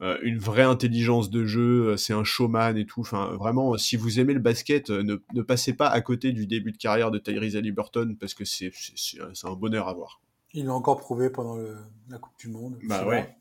Euh, 0.02 0.18
une 0.24 0.40
vraie 0.40 0.64
intelligence 0.64 1.30
de 1.30 1.46
jeu, 1.46 1.92
euh, 1.92 1.98
c'est 1.98 2.14
un 2.14 2.24
showman 2.24 2.76
et 2.78 2.86
tout. 2.86 3.02
Enfin, 3.02 3.38
vraiment, 3.40 3.78
si 3.78 3.96
vous 3.96 4.20
aimez 4.20 4.34
le 4.34 4.40
basket, 4.40 4.90
euh, 4.90 5.04
ne, 5.04 5.42
passez 5.42 5.74
pas 5.74 5.88
à 5.88 6.02
côté 6.02 6.32
du 6.32 6.48
début 6.48 6.72
de 6.72 6.78
carrière 6.78 7.12
de 7.12 7.20
Tyrese 7.20 7.56
Halliburton 7.56 8.18
parce 8.20 8.34
que 8.34 8.44
c'est 8.44 8.72
un 9.44 9.54
bonheur 9.54 9.88
à 9.88 9.94
voir. 9.94 10.20
Il 10.54 10.66
l'a 10.66 10.74
encore 10.74 10.98
prouvé 10.98 11.30
pendant 11.30 11.58
la 12.10 12.18
Coupe 12.18 12.38
du 12.38 12.48
Monde. 12.48 12.78
Bah 12.84 13.06
ouais. 13.08 13.36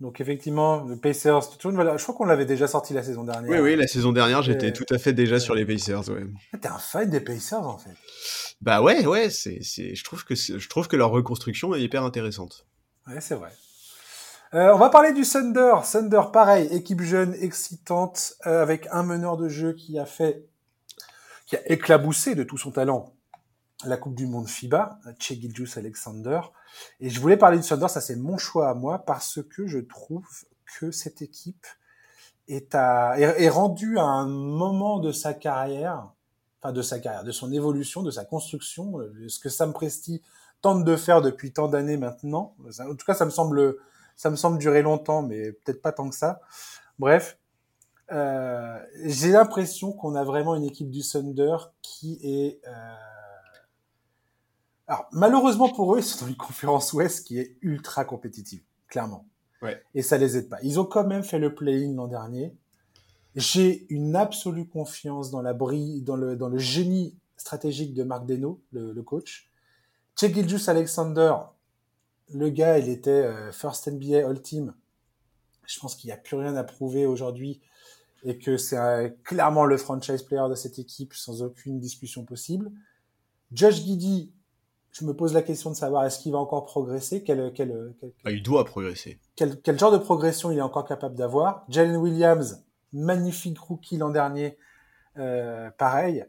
Donc 0.00 0.20
effectivement, 0.20 0.84
le 0.84 0.96
Pacers, 0.96 1.40
je 1.62 2.02
crois 2.02 2.14
qu'on 2.14 2.24
l'avait 2.24 2.46
déjà 2.46 2.66
sorti 2.66 2.94
la 2.94 3.02
saison 3.02 3.24
dernière. 3.24 3.50
Oui, 3.50 3.58
oui, 3.58 3.76
la 3.76 3.86
saison 3.86 4.12
dernière, 4.12 4.42
j'étais 4.42 4.72
tout 4.72 4.86
à 4.90 4.98
fait 4.98 5.12
déjà 5.12 5.38
sur 5.38 5.54
les 5.54 5.64
Pacers. 5.64 6.08
Ouais. 6.08 6.26
Ah, 6.52 6.58
t'es 6.58 6.68
un 6.68 6.78
fan 6.78 7.08
des 7.08 7.20
Pacers 7.20 7.66
en 7.66 7.78
fait. 7.78 7.94
Bah 8.60 8.82
ouais, 8.82 9.06
ouais, 9.06 9.30
c'est, 9.30 9.60
je 9.62 10.04
trouve 10.04 10.24
que 10.24 10.34
je 10.34 10.68
trouve 10.68 10.88
que 10.88 10.96
leur 10.96 11.10
reconstruction 11.10 11.74
est 11.74 11.82
hyper 11.82 12.02
intéressante. 12.02 12.66
Ouais, 13.06 13.20
c'est 13.20 13.34
vrai. 13.34 13.52
Euh, 14.54 14.72
on 14.72 14.78
va 14.78 14.88
parler 14.88 15.12
du 15.12 15.22
Thunder. 15.22 15.74
Thunder, 15.90 16.22
pareil, 16.32 16.68
équipe 16.68 17.02
jeune, 17.02 17.34
excitante, 17.34 18.34
euh, 18.46 18.62
avec 18.62 18.86
un 18.92 19.02
meneur 19.02 19.36
de 19.36 19.48
jeu 19.48 19.72
qui 19.72 19.98
a 19.98 20.06
fait, 20.06 20.46
qui 21.46 21.56
a 21.56 21.70
éclaboussé 21.70 22.34
de 22.34 22.44
tout 22.44 22.56
son 22.56 22.70
talent 22.70 23.14
la 23.86 23.96
Coupe 23.96 24.14
du 24.14 24.26
Monde 24.26 24.48
FIBA, 24.48 24.98
Che 25.18 25.34
Gilgius 25.34 25.76
Alexander. 25.76 26.40
Et 27.00 27.10
je 27.10 27.20
voulais 27.20 27.36
parler 27.36 27.58
du 27.58 27.66
Thunder, 27.66 27.88
ça 27.88 28.00
c'est 28.00 28.16
mon 28.16 28.38
choix 28.38 28.70
à 28.70 28.74
moi, 28.74 29.00
parce 29.04 29.40
que 29.42 29.66
je 29.66 29.78
trouve 29.78 30.26
que 30.78 30.90
cette 30.90 31.22
équipe 31.22 31.66
est, 32.48 32.74
à, 32.74 33.18
est, 33.18 33.48
rendue 33.48 33.98
à 33.98 34.04
un 34.04 34.26
moment 34.26 34.98
de 34.98 35.12
sa 35.12 35.34
carrière, 35.34 36.12
enfin 36.64 36.72
de 36.72 36.82
sa 36.82 36.98
carrière, 36.98 37.24
de 37.24 37.32
son 37.32 37.52
évolution, 37.52 38.02
de 38.02 38.10
sa 38.10 38.24
construction, 38.24 38.98
euh, 38.98 39.28
ce 39.28 39.38
que 39.38 39.50
Sam 39.50 39.74
Presti 39.74 40.22
tente 40.62 40.82
de 40.84 40.96
faire 40.96 41.20
depuis 41.20 41.52
tant 41.52 41.68
d'années 41.68 41.98
maintenant. 41.98 42.56
En 42.80 42.94
tout 42.94 43.04
cas, 43.06 43.14
ça 43.14 43.26
me 43.26 43.30
semble 43.30 43.76
ça 44.16 44.30
me 44.30 44.36
semble 44.36 44.58
durer 44.58 44.82
longtemps, 44.82 45.22
mais 45.22 45.52
peut-être 45.52 45.82
pas 45.82 45.92
tant 45.92 46.08
que 46.08 46.14
ça. 46.14 46.40
Bref, 46.98 47.38
euh, 48.12 48.78
j'ai 49.04 49.32
l'impression 49.32 49.92
qu'on 49.92 50.14
a 50.14 50.24
vraiment 50.24 50.54
une 50.54 50.64
équipe 50.64 50.90
du 50.90 51.02
Thunder 51.02 51.56
qui 51.82 52.18
est... 52.22 52.60
Euh... 52.66 52.94
Alors, 54.86 55.06
malheureusement 55.12 55.68
pour 55.68 55.96
eux, 55.96 56.00
c'est 56.00 56.20
dans 56.20 56.28
une 56.28 56.36
conférence 56.36 56.92
Ouest 56.92 57.26
qui 57.26 57.40
est 57.40 57.56
ultra 57.60 58.04
compétitive, 58.04 58.62
clairement. 58.88 59.26
Ouais. 59.62 59.82
Et 59.94 60.02
ça 60.02 60.16
les 60.16 60.36
aide 60.36 60.48
pas. 60.48 60.58
Ils 60.62 60.78
ont 60.78 60.84
quand 60.84 61.04
même 61.04 61.24
fait 61.24 61.38
le 61.38 61.54
play-in 61.54 61.94
l'an 61.94 62.06
dernier. 62.06 62.54
J'ai 63.34 63.86
une 63.88 64.14
absolue 64.14 64.66
confiance 64.66 65.30
dans 65.30 65.42
la 65.42 65.54
brille, 65.54 66.02
dans 66.02 66.16
le, 66.16 66.36
dans 66.36 66.48
le 66.48 66.58
génie 66.58 67.16
stratégique 67.36 67.94
de 67.94 68.04
Marc 68.04 68.26
Deno, 68.26 68.60
le, 68.70 68.92
le 68.92 69.02
coach. 69.02 69.50
Che 70.16 70.68
Alexander, 70.68 71.34
le 72.32 72.50
gars, 72.50 72.78
il 72.78 72.88
était 72.88 73.10
euh, 73.10 73.52
First 73.52 73.88
NBA 73.88 74.26
All 74.26 74.40
Team. 74.40 74.74
Je 75.66 75.80
pense 75.80 75.96
qu'il 75.96 76.08
n'y 76.08 76.12
a 76.12 76.16
plus 76.16 76.36
rien 76.36 76.54
à 76.56 76.64
prouver 76.64 77.06
aujourd'hui 77.06 77.60
et 78.24 78.38
que 78.38 78.56
c'est 78.56 78.78
euh, 78.78 79.08
clairement 79.24 79.64
le 79.64 79.76
franchise 79.76 80.22
player 80.22 80.48
de 80.48 80.54
cette 80.54 80.78
équipe 80.78 81.14
sans 81.14 81.42
aucune 81.42 81.80
discussion 81.80 82.24
possible. 82.24 82.70
Josh 83.52 83.82
Giddy, 83.82 84.32
je 84.92 85.04
me 85.04 85.14
pose 85.14 85.34
la 85.34 85.42
question 85.42 85.70
de 85.70 85.76
savoir 85.76 86.04
est-ce 86.04 86.20
qu'il 86.20 86.32
va 86.32 86.38
encore 86.38 86.64
progresser? 86.64 87.22
Quel, 87.24 87.52
quel, 87.52 87.94
ah, 88.24 88.30
Il 88.30 88.42
doit 88.42 88.64
progresser. 88.64 89.18
Quel, 89.36 89.60
quel, 89.60 89.78
genre 89.78 89.92
de 89.92 89.98
progression 89.98 90.50
il 90.50 90.58
est 90.58 90.62
encore 90.62 90.86
capable 90.86 91.16
d'avoir? 91.16 91.64
Jalen 91.68 91.96
Williams, 91.96 92.64
magnifique 92.94 93.58
rookie 93.58 93.98
l'an 93.98 94.10
dernier, 94.10 94.56
euh, 95.18 95.70
pareil. 95.70 96.24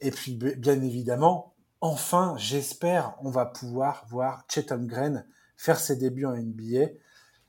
Et 0.00 0.10
puis, 0.10 0.34
bien 0.34 0.80
évidemment, 0.82 1.54
enfin, 1.80 2.34
j'espère, 2.38 3.14
on 3.20 3.30
va 3.30 3.46
pouvoir 3.46 4.04
voir 4.08 4.44
Chet 4.48 4.72
Holmgren 4.72 5.26
faire 5.56 5.78
ses 5.78 5.96
débuts 5.96 6.26
en 6.26 6.36
NBA. 6.36 6.92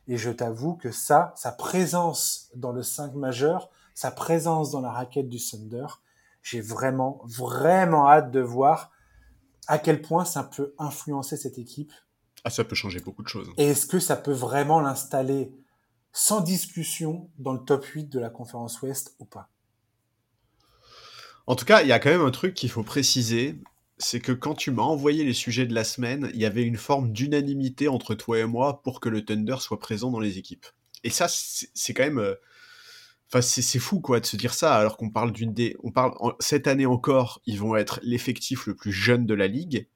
Et 0.08 0.18
je 0.18 0.30
t'avoue 0.30 0.76
que 0.76 0.92
ça, 0.92 1.34
sa 1.36 1.52
présence 1.52 2.50
dans 2.56 2.72
le 2.72 2.84
5 2.84 3.14
majeur, 3.16 3.70
sa 3.96 4.12
présence 4.12 4.72
dans 4.72 4.82
la 4.82 4.92
raquette 4.92 5.30
du 5.30 5.40
Thunder, 5.40 5.88
j'ai 6.42 6.62
vraiment, 6.62 7.22
vraiment 7.24 8.10
hâte 8.10 8.32
de 8.32 8.42
voir 8.42 8.92
à 9.68 9.80
quel 9.80 10.02
point 10.02 10.26
ça 10.26 10.44
peut 10.44 10.74
influencer 10.78 11.38
cette 11.38 11.58
équipe. 11.58 11.94
Ah, 12.44 12.50
ça 12.50 12.66
peut 12.66 12.76
changer 12.76 13.00
beaucoup 13.00 13.24
de 13.24 13.30
choses. 13.30 13.50
Et 13.58 13.70
est-ce 13.70 13.86
que 13.86 14.00
ça 14.00 14.18
peut 14.18 14.34
vraiment 14.34 14.82
l'installer 14.82 15.54
sans 16.14 16.42
discussion 16.42 17.30
dans 17.40 17.54
le 17.54 17.60
top 17.60 17.84
8 17.84 18.06
de 18.06 18.20
la 18.20 18.30
conférence 18.30 18.82
Ouest 18.82 19.16
ou 19.20 19.26
pas 19.26 19.50
En 21.48 21.56
tout 21.56 21.66
cas, 21.66 21.82
il 21.82 21.88
y 21.88 21.92
a 21.92 22.00
quand 22.00 22.12
même 22.12 22.22
un 22.22 22.32
truc 22.32 22.54
qu'il 22.54 22.70
faut 22.70 22.84
préciser, 22.84 23.58
c'est 23.98 24.20
que 24.20 24.32
quand 24.32 24.54
tu 24.54 24.72
m'as 24.72 24.84
envoyé 24.84 25.24
les 25.24 25.34
sujets 25.34 25.66
de 25.66 25.74
la 25.74 25.84
semaine, 25.84 26.30
il 26.34 26.40
y 26.40 26.46
avait 26.46 26.64
une 26.64 26.78
forme 26.78 27.12
d'unanimité 27.12 27.88
entre 27.88 28.14
toi 28.14 28.40
et 28.40 28.46
moi 28.46 28.82
pour 28.84 29.00
que 29.00 29.10
le 29.10 29.26
Thunder 29.26 29.58
soit 29.60 29.80
présent 29.80 30.12
dans 30.12 30.20
les 30.20 30.38
équipes. 30.38 30.68
Et 31.04 31.10
ça, 31.10 31.28
c'est 31.28 31.94
quand 31.94 32.04
même. 32.04 32.20
Euh, 32.20 32.36
enfin, 33.28 33.42
c'est 33.42 33.80
fou, 33.80 34.00
quoi, 34.00 34.20
de 34.20 34.26
se 34.26 34.38
dire 34.38 34.54
ça, 34.54 34.76
alors 34.76 34.98
qu'on 34.98 35.10
parle 35.10 35.32
d'une 35.32 35.54
des. 35.54 35.76
On 35.84 35.92
parle. 35.92 36.14
cette 36.40 36.68
année 36.68 36.86
encore, 36.86 37.42
ils 37.46 37.60
vont 37.60 37.76
être 37.76 38.00
l'effectif 38.04 38.68
le 38.68 38.76
plus 38.76 38.92
jeune 38.94 39.26
de 39.26 39.34
la 39.34 39.48
ligue. 39.48 39.90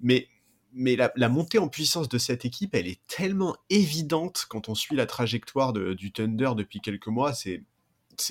Mais, 0.00 0.28
mais 0.76 0.96
la, 0.96 1.28
montée 1.28 1.58
en 1.58 1.68
puissance 1.68 2.08
de 2.08 2.18
cette 2.18 2.44
équipe, 2.44 2.74
elle 2.74 2.86
est 2.86 3.00
tellement 3.06 3.56
évidente 3.70 4.46
quand 4.48 4.68
on 4.68 4.74
suit 4.74 4.94
la 4.94 5.06
trajectoire 5.06 5.72
du 5.72 6.12
Thunder 6.12 6.52
depuis 6.56 6.80
quelques 6.80 7.08
mois. 7.08 7.32
C'est 7.32 7.64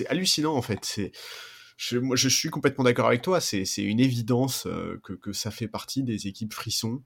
hallucinant, 0.08 0.54
en 0.54 0.62
fait. 0.62 0.84
C'est 0.84 1.12
je, 1.76 1.98
moi, 1.98 2.16
je 2.16 2.28
suis 2.28 2.48
complètement 2.48 2.84
d'accord 2.84 3.06
avec 3.06 3.22
toi. 3.22 3.40
C'est 3.40 3.64
une 3.78 4.00
évidence 4.00 4.66
euh, 4.66 4.98
que, 5.02 5.12
que, 5.12 5.32
ça 5.32 5.50
fait 5.50 5.68
partie 5.68 6.02
des 6.02 6.26
équipes 6.26 6.54
frissons. 6.54 7.02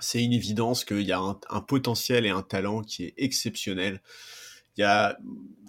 c'est 0.00 0.22
une 0.24 0.32
évidence 0.32 0.84
qu'il 0.84 1.02
y 1.02 1.12
a 1.12 1.20
un, 1.20 1.60
potentiel 1.60 2.26
et 2.26 2.30
un 2.30 2.42
talent 2.42 2.82
qui 2.82 3.04
est 3.04 3.14
exceptionnel. 3.16 4.02
Il 4.76 4.82
y 4.82 4.84
a, 4.84 5.18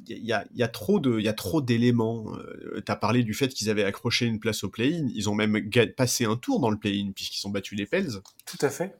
il 0.08 0.26
y 0.26 0.34
a, 0.34 0.46
il 0.52 0.60
y 0.60 0.64
a 0.64 0.68
trop 0.68 1.00
de, 1.00 1.20
il 1.20 1.26
y 1.26 1.30
a 1.30 1.34
trop 1.34 1.62
d'éléments. 1.62 2.34
Euh, 2.36 2.82
tu 2.86 2.92
as 2.92 2.96
parlé 2.96 3.24
du 3.24 3.34
fait 3.34 3.50
qu'ils 3.50 3.70
avaient 3.70 3.84
accroché 3.84 4.26
une 4.26 4.40
place 4.40 4.64
au 4.64 4.70
play-in. 4.70 5.08
Ils 5.14 5.30
ont 5.30 5.36
même 5.36 5.70
passé 5.96 6.26
un 6.26 6.36
tour 6.36 6.60
dans 6.60 6.70
le 6.70 6.78
play-in 6.78 7.12
puisqu'ils 7.14 7.46
ont 7.48 7.52
battu 7.52 7.76
les 7.76 7.86
Pels. 7.86 8.12
Tout 8.46 8.58
à 8.62 8.70
fait. 8.70 8.98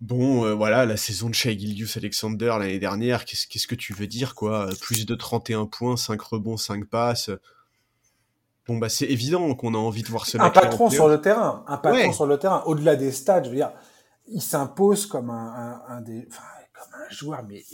Bon, 0.00 0.44
euh, 0.44 0.54
voilà, 0.54 0.84
la 0.84 0.98
saison 0.98 1.30
de 1.30 1.34
Shai 1.34 1.58
Gildius 1.58 1.96
Alexander 1.96 2.54
l'année 2.58 2.78
dernière, 2.78 3.24
qu'est-ce, 3.24 3.66
que 3.66 3.74
tu 3.74 3.94
veux 3.94 4.06
dire, 4.06 4.34
quoi? 4.34 4.68
Plus 4.80 5.06
de 5.06 5.14
31 5.14 5.66
points, 5.66 5.96
5 5.96 6.20
rebonds, 6.20 6.58
5 6.58 6.84
passes. 6.84 7.30
Bon, 8.66 8.76
bah, 8.76 8.88
c'est 8.88 9.06
évident 9.06 9.54
qu'on 9.54 9.74
a 9.74 9.78
envie 9.78 10.02
de 10.02 10.08
voir 10.08 10.26
ce 10.26 10.38
Un 10.38 10.50
patron 10.50 10.90
sur 10.90 11.08
le 11.08 11.20
terrain. 11.20 11.64
Un 11.66 11.78
patron 11.78 12.12
sur 12.12 12.26
le 12.26 12.38
terrain. 12.38 12.62
Au-delà 12.66 12.96
des 12.96 13.10
stats, 13.10 13.44
je 13.44 13.48
veux 13.48 13.54
dire, 13.54 13.72
il 14.28 14.42
s'impose 14.42 15.06
comme 15.06 15.30
un, 15.30 15.80
un, 15.88 16.00
des, 16.02 16.26
enfin, 16.30 16.42
comme 16.78 17.00
un 17.00 17.10
joueur, 17.10 17.44
mais 17.48 17.64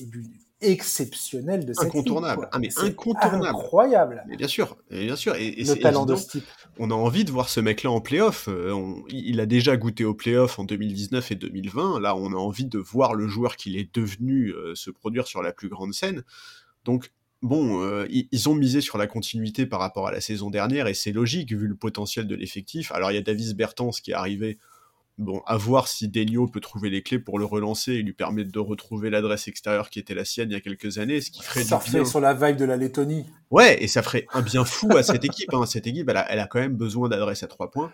exceptionnel 0.62 1.66
de 1.66 1.72
cette 1.72 1.86
incontournable. 1.86 2.48
ah 2.52 2.58
mais 2.58 2.68
incontournable, 2.78 3.46
incroyable. 3.46 4.24
Mais 4.28 4.36
bien 4.36 4.48
sûr, 4.48 4.76
et 4.90 5.06
bien 5.06 5.16
sûr, 5.16 5.34
et, 5.34 5.62
le 5.62 5.74
talent 5.74 6.06
de 6.06 6.16
ce 6.16 6.28
type. 6.28 6.44
On 6.78 6.90
a 6.90 6.94
envie 6.94 7.24
de 7.24 7.32
voir 7.32 7.48
ce 7.48 7.60
mec-là 7.60 7.90
en 7.90 8.00
playoff. 8.00 8.48
Euh, 8.48 8.94
il 9.08 9.40
a 9.40 9.46
déjà 9.46 9.76
goûté 9.76 10.04
au 10.04 10.14
playoff 10.14 10.58
en 10.58 10.64
2019 10.64 11.32
et 11.32 11.34
2020. 11.34 12.00
Là, 12.00 12.16
on 12.16 12.32
a 12.32 12.36
envie 12.36 12.66
de 12.66 12.78
voir 12.78 13.14
le 13.14 13.26
joueur 13.26 13.56
qu'il 13.56 13.76
est 13.76 13.94
devenu 13.94 14.50
euh, 14.50 14.74
se 14.74 14.90
produire 14.90 15.26
sur 15.26 15.42
la 15.42 15.52
plus 15.52 15.68
grande 15.68 15.92
scène. 15.92 16.22
Donc 16.84 17.12
bon, 17.42 17.82
euh, 17.82 18.06
ils 18.10 18.48
ont 18.48 18.54
misé 18.54 18.80
sur 18.80 18.98
la 18.98 19.06
continuité 19.06 19.66
par 19.66 19.80
rapport 19.80 20.06
à 20.06 20.12
la 20.12 20.20
saison 20.20 20.48
dernière 20.48 20.86
et 20.86 20.94
c'est 20.94 21.12
logique 21.12 21.52
vu 21.52 21.66
le 21.66 21.74
potentiel 21.74 22.26
de 22.26 22.34
l'effectif. 22.34 22.92
Alors 22.92 23.10
il 23.10 23.14
y 23.14 23.18
a 23.18 23.22
Davis 23.22 23.54
Bertens 23.54 24.00
qui 24.02 24.12
est 24.12 24.14
arrivé 24.14 24.58
Bon, 25.18 25.42
à 25.46 25.58
voir 25.58 25.88
si 25.88 26.08
Delio 26.08 26.46
peut 26.46 26.60
trouver 26.60 26.88
les 26.88 27.02
clés 27.02 27.18
pour 27.18 27.38
le 27.38 27.44
relancer 27.44 27.92
et 27.92 28.02
lui 28.02 28.14
permettre 28.14 28.50
de 28.50 28.58
retrouver 28.58 29.10
l'adresse 29.10 29.46
extérieure 29.46 29.90
qui 29.90 29.98
était 29.98 30.14
la 30.14 30.24
sienne 30.24 30.50
il 30.50 30.54
y 30.54 30.56
a 30.56 30.60
quelques 30.60 30.98
années, 30.98 31.20
ce 31.20 31.30
qui 31.30 31.42
ferait 31.42 31.64
ça 31.64 31.80
du 31.84 31.90
bien. 31.90 32.04
sur 32.04 32.20
la 32.20 32.32
vague 32.32 32.56
de 32.56 32.64
la 32.64 32.76
Lettonie. 32.76 33.26
Ouais, 33.50 33.82
et 33.82 33.88
ça 33.88 34.02
ferait 34.02 34.26
un 34.32 34.40
bien 34.40 34.64
fou 34.64 34.90
à 34.96 35.02
cette 35.02 35.24
équipe. 35.24 35.52
Hein. 35.52 35.66
Cette 35.66 35.86
équipe, 35.86 36.08
elle 36.08 36.16
a, 36.16 36.32
elle 36.32 36.40
a, 36.40 36.46
quand 36.46 36.60
même 36.60 36.76
besoin 36.76 37.10
d'adresse 37.10 37.42
à 37.42 37.46
trois 37.46 37.70
points. 37.70 37.92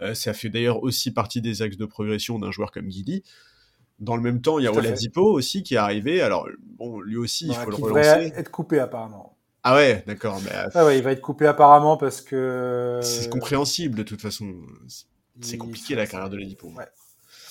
Euh, 0.00 0.14
ça 0.14 0.32
fait 0.32 0.48
d'ailleurs 0.48 0.82
aussi 0.82 1.12
partie 1.12 1.42
des 1.42 1.60
axes 1.60 1.76
de 1.76 1.86
progression 1.86 2.38
d'un 2.38 2.50
joueur 2.50 2.72
comme 2.72 2.88
Guidi. 2.88 3.22
Dans 4.00 4.16
le 4.16 4.22
même 4.22 4.40
temps, 4.40 4.58
il 4.58 4.64
y 4.64 4.66
a 4.66 4.72
Oladipo 4.72 5.22
aussi 5.22 5.62
qui 5.62 5.74
est 5.74 5.78
arrivé. 5.78 6.22
Alors, 6.22 6.48
bon, 6.78 7.00
lui 7.00 7.16
aussi, 7.16 7.46
il 7.46 7.54
faut 7.54 7.70
le 7.70 7.76
relancer. 7.76 8.32
être 8.34 8.50
coupé 8.50 8.80
apparemment. 8.80 9.36
Ah 9.62 9.76
ouais, 9.76 10.02
d'accord. 10.06 10.40
Mais... 10.44 10.50
Ah 10.74 10.84
ouais, 10.84 10.98
il 10.98 11.04
va 11.04 11.12
être 11.12 11.20
coupé 11.20 11.46
apparemment 11.46 11.96
parce 11.96 12.20
que. 12.20 13.00
C'est 13.02 13.30
compréhensible 13.30 13.96
de 13.96 14.02
toute 14.02 14.20
façon. 14.20 14.52
C'est 15.40 15.58
compliqué 15.58 15.94
la 15.94 16.06
carrière 16.06 16.30
de 16.30 16.36
Ladipo. 16.36 16.68
Ouais. 16.68 16.86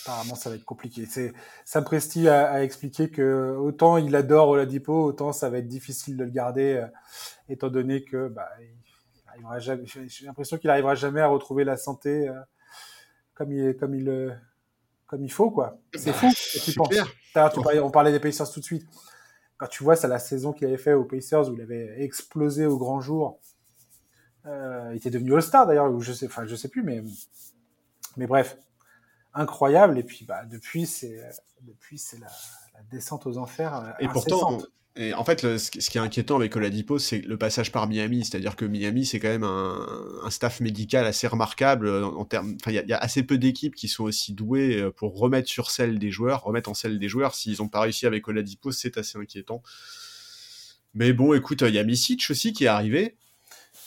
Apparemment, 0.03 0.35
ça 0.35 0.49
va 0.49 0.55
être 0.55 0.65
compliqué. 0.65 1.05
C'est 1.05 1.33
Sam 1.65 1.83
Presti 1.83 2.27
a, 2.27 2.61
expliqué 2.63 3.09
que 3.09 3.55
autant 3.57 3.97
il 3.97 4.15
adore 4.15 4.49
Oladipo, 4.49 5.05
autant 5.05 5.31
ça 5.31 5.49
va 5.49 5.59
être 5.59 5.67
difficile 5.67 6.17
de 6.17 6.25
le 6.25 6.29
garder, 6.29 6.73
euh, 6.73 6.87
étant 7.47 7.69
donné 7.69 8.03
que 8.03 8.27
bah, 8.27 8.49
il 8.59 9.59
jamais. 9.59 9.83
J'ai 9.85 10.25
l'impression 10.25 10.57
qu'il 10.57 10.69
arrivera 10.69 10.95
jamais 10.95 11.21
à 11.21 11.27
retrouver 11.27 11.63
la 11.63 11.77
santé 11.77 12.27
euh, 12.27 12.33
comme 13.33 13.53
il 13.53 13.77
comme 13.77 13.95
il 13.95 14.09
euh, 14.09 14.31
comme 15.07 15.23
il 15.23 15.31
faut 15.31 15.51
quoi. 15.51 15.79
C'est 15.95 16.11
bah, 16.11 16.17
fou. 16.17 16.29
Tu 16.65 16.73
penses 16.73 16.95
On 17.81 17.91
parlait 17.91 18.11
des 18.11 18.19
Pacers 18.19 18.51
tout 18.51 18.59
de 18.59 18.65
suite. 18.65 18.85
Quand 19.57 19.67
tu 19.67 19.83
vois, 19.83 19.95
c'est 19.95 20.09
la 20.09 20.19
saison 20.19 20.51
qu'il 20.51 20.67
avait 20.67 20.77
fait 20.77 20.93
aux 20.93 21.05
Pacers 21.05 21.49
où 21.49 21.53
il 21.53 21.61
avait 21.61 22.03
explosé 22.03 22.65
au 22.65 22.77
grand 22.77 22.99
jour. 22.99 23.39
il 24.45 24.95
était 24.95 25.11
devenu 25.11 25.33
All-Star 25.35 25.65
d'ailleurs, 25.65 25.89
ou 25.89 26.01
je 26.01 26.11
sais, 26.11 26.25
enfin 26.25 26.45
je 26.45 26.55
sais 26.55 26.67
plus, 26.67 26.83
mais 26.83 27.01
mais 28.17 28.27
bref, 28.27 28.57
incroyable. 29.33 29.97
Et 29.99 30.03
puis, 30.03 30.25
bah, 30.25 30.45
depuis, 30.45 30.85
c'est 30.85 31.21
depuis 31.61 31.97
c'est 31.97 32.19
la, 32.19 32.27
descente 32.91 33.25
aux 33.25 33.37
enfers. 33.37 33.75
Euh, 33.75 33.91
et 33.99 34.07
pourtant, 34.07 34.59
et 34.95 35.13
en 35.15 35.23
fait, 35.23 35.57
ce 35.57 35.71
qui 35.71 35.97
est 35.97 36.01
inquiétant 36.01 36.35
avec 36.35 36.55
Oladipo, 36.55 36.99
c'est 36.99 37.19
le 37.19 37.35
passage 37.35 37.71
par 37.71 37.87
Miami. 37.87 38.23
C'est-à-dire 38.23 38.55
que 38.55 38.65
Miami, 38.65 39.05
c'est 39.05 39.19
quand 39.19 39.29
même 39.29 39.43
un, 39.43 40.29
staff 40.29 40.59
médical 40.59 41.05
assez 41.05 41.25
remarquable. 41.25 41.87
Euh, 41.87 42.05
en, 42.05 42.25
termes, 42.25 42.55
il 42.67 42.73
y, 42.73 42.93
a 42.93 42.97
assez 42.97 43.23
peu 43.23 43.39
d'équipes 43.39 43.73
qui 43.73 43.87
sont 43.87 44.03
aussi 44.03 44.33
douées 44.33 44.77
euh, 44.77 44.91
pour 44.91 45.17
remettre 45.17 45.49
sur 45.49 45.71
celle 45.71 45.97
des 45.97 46.11
joueurs, 46.11 46.43
remettre 46.43 46.69
en 46.69 46.75
selle 46.75 46.99
des 46.99 47.09
joueurs. 47.09 47.33
S'ils 47.33 47.57
n'ont 47.59 47.69
pas 47.69 47.81
réussi 47.81 48.05
avec 48.05 48.27
Oladipo, 48.27 48.71
c'est 48.71 48.97
assez 48.99 49.17
inquiétant. 49.17 49.63
Mais 50.93 51.11
bon, 51.11 51.33
écoute, 51.33 51.61
il 51.61 51.73
y 51.73 51.79
a 51.79 51.83
Misic 51.83 52.27
aussi 52.29 52.53
qui 52.53 52.65
est 52.65 52.67
arrivé. 52.67 53.17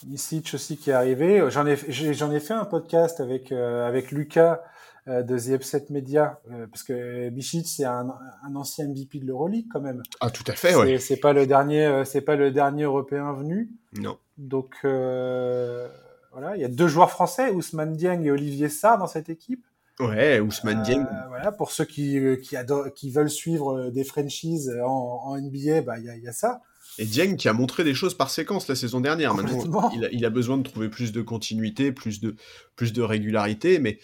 Misic 0.05 0.53
aussi 0.55 0.77
qui 0.77 0.91
est 0.91 0.95
arrivé. 0.95 1.43
J'en 1.51 1.67
ai, 1.67 1.77
j'en 1.89 2.31
ai 2.31 2.41
fait 2.41 2.55
un 2.55 2.65
podcast 2.65 3.21
avec, 3.21 3.53
euh, 3.53 3.87
avec 3.87 4.11
Lucas 4.11 4.63
euh, 5.09 5.23
de 5.23 5.39
The 5.39 5.61
Upset 5.61 5.87
Media, 5.91 6.41
euh, 6.51 6.67
parce 6.67 6.83
que 6.83 7.31
Misic, 7.31 7.67
c'est 7.67 7.85
un, 7.85 8.15
un, 8.43 8.57
ancien 8.57 8.89
MVP 8.89 9.21
de 9.21 9.27
l'Euroleague 9.27 9.67
quand 9.73 9.81
même. 9.81 10.03
Ah, 10.21 10.31
tout 10.31 10.45
à 10.47 10.53
fait, 10.53 10.75
ouais. 10.75 10.99
C'est 10.99 11.17
pas 11.17 11.33
le 11.33 11.47
dernier, 11.47 12.03
c'est 12.05 12.21
pas 12.21 12.37
le 12.37 12.51
dernier 12.51 12.85
européen 12.85 13.33
venu. 13.33 13.71
Non. 13.99 14.19
Donc, 14.37 14.77
voilà, 14.83 16.55
il 16.57 16.61
y 16.61 16.65
a 16.65 16.69
deux 16.69 16.89
joueurs 16.89 17.11
français, 17.11 17.51
Ousmane 17.51 17.95
Dieng 17.95 18.23
et 18.23 18.31
Olivier 18.31 18.69
Sarr 18.69 18.99
dans 18.99 19.07
cette 19.07 19.31
équipe. 19.31 19.65
Ouais, 19.99 20.41
Ousmane 20.41 20.83
Dieng. 20.83 21.07
voilà, 21.29 21.53
pour 21.53 21.71
ceux 21.71 21.87
qui, 21.87 22.21
qui, 22.43 22.55
adorent, 22.55 22.93
qui 22.93 23.11
veulent 23.11 23.31
suivre 23.31 23.89
des 23.89 24.05
franchises 24.05 24.77
en, 24.85 25.23
en 25.25 25.41
NBA, 25.41 25.81
bah, 25.81 25.99
il 25.99 26.23
y 26.23 26.29
a 26.29 26.33
ça. 26.33 26.61
Et 26.99 27.05
Dieng 27.05 27.37
qui 27.37 27.49
a 27.49 27.53
montré 27.53 27.85
des 27.85 27.95
choses 27.95 28.15
par 28.15 28.31
séquence 28.31 28.69
la 28.69 28.75
saison 28.75 29.01
dernière. 29.01 29.35
Maintenant, 29.35 29.91
il 30.13 30.25
a, 30.25 30.31
besoin 30.31 30.59
de 30.59 30.63
trouver 30.63 30.89
plus 30.89 31.13
de 31.13 31.23
continuité, 31.23 31.93
plus 31.93 32.21
de, 32.21 32.37
plus 32.75 32.93
de 32.93 33.03
régularité, 33.03 33.79
mais. 33.79 33.99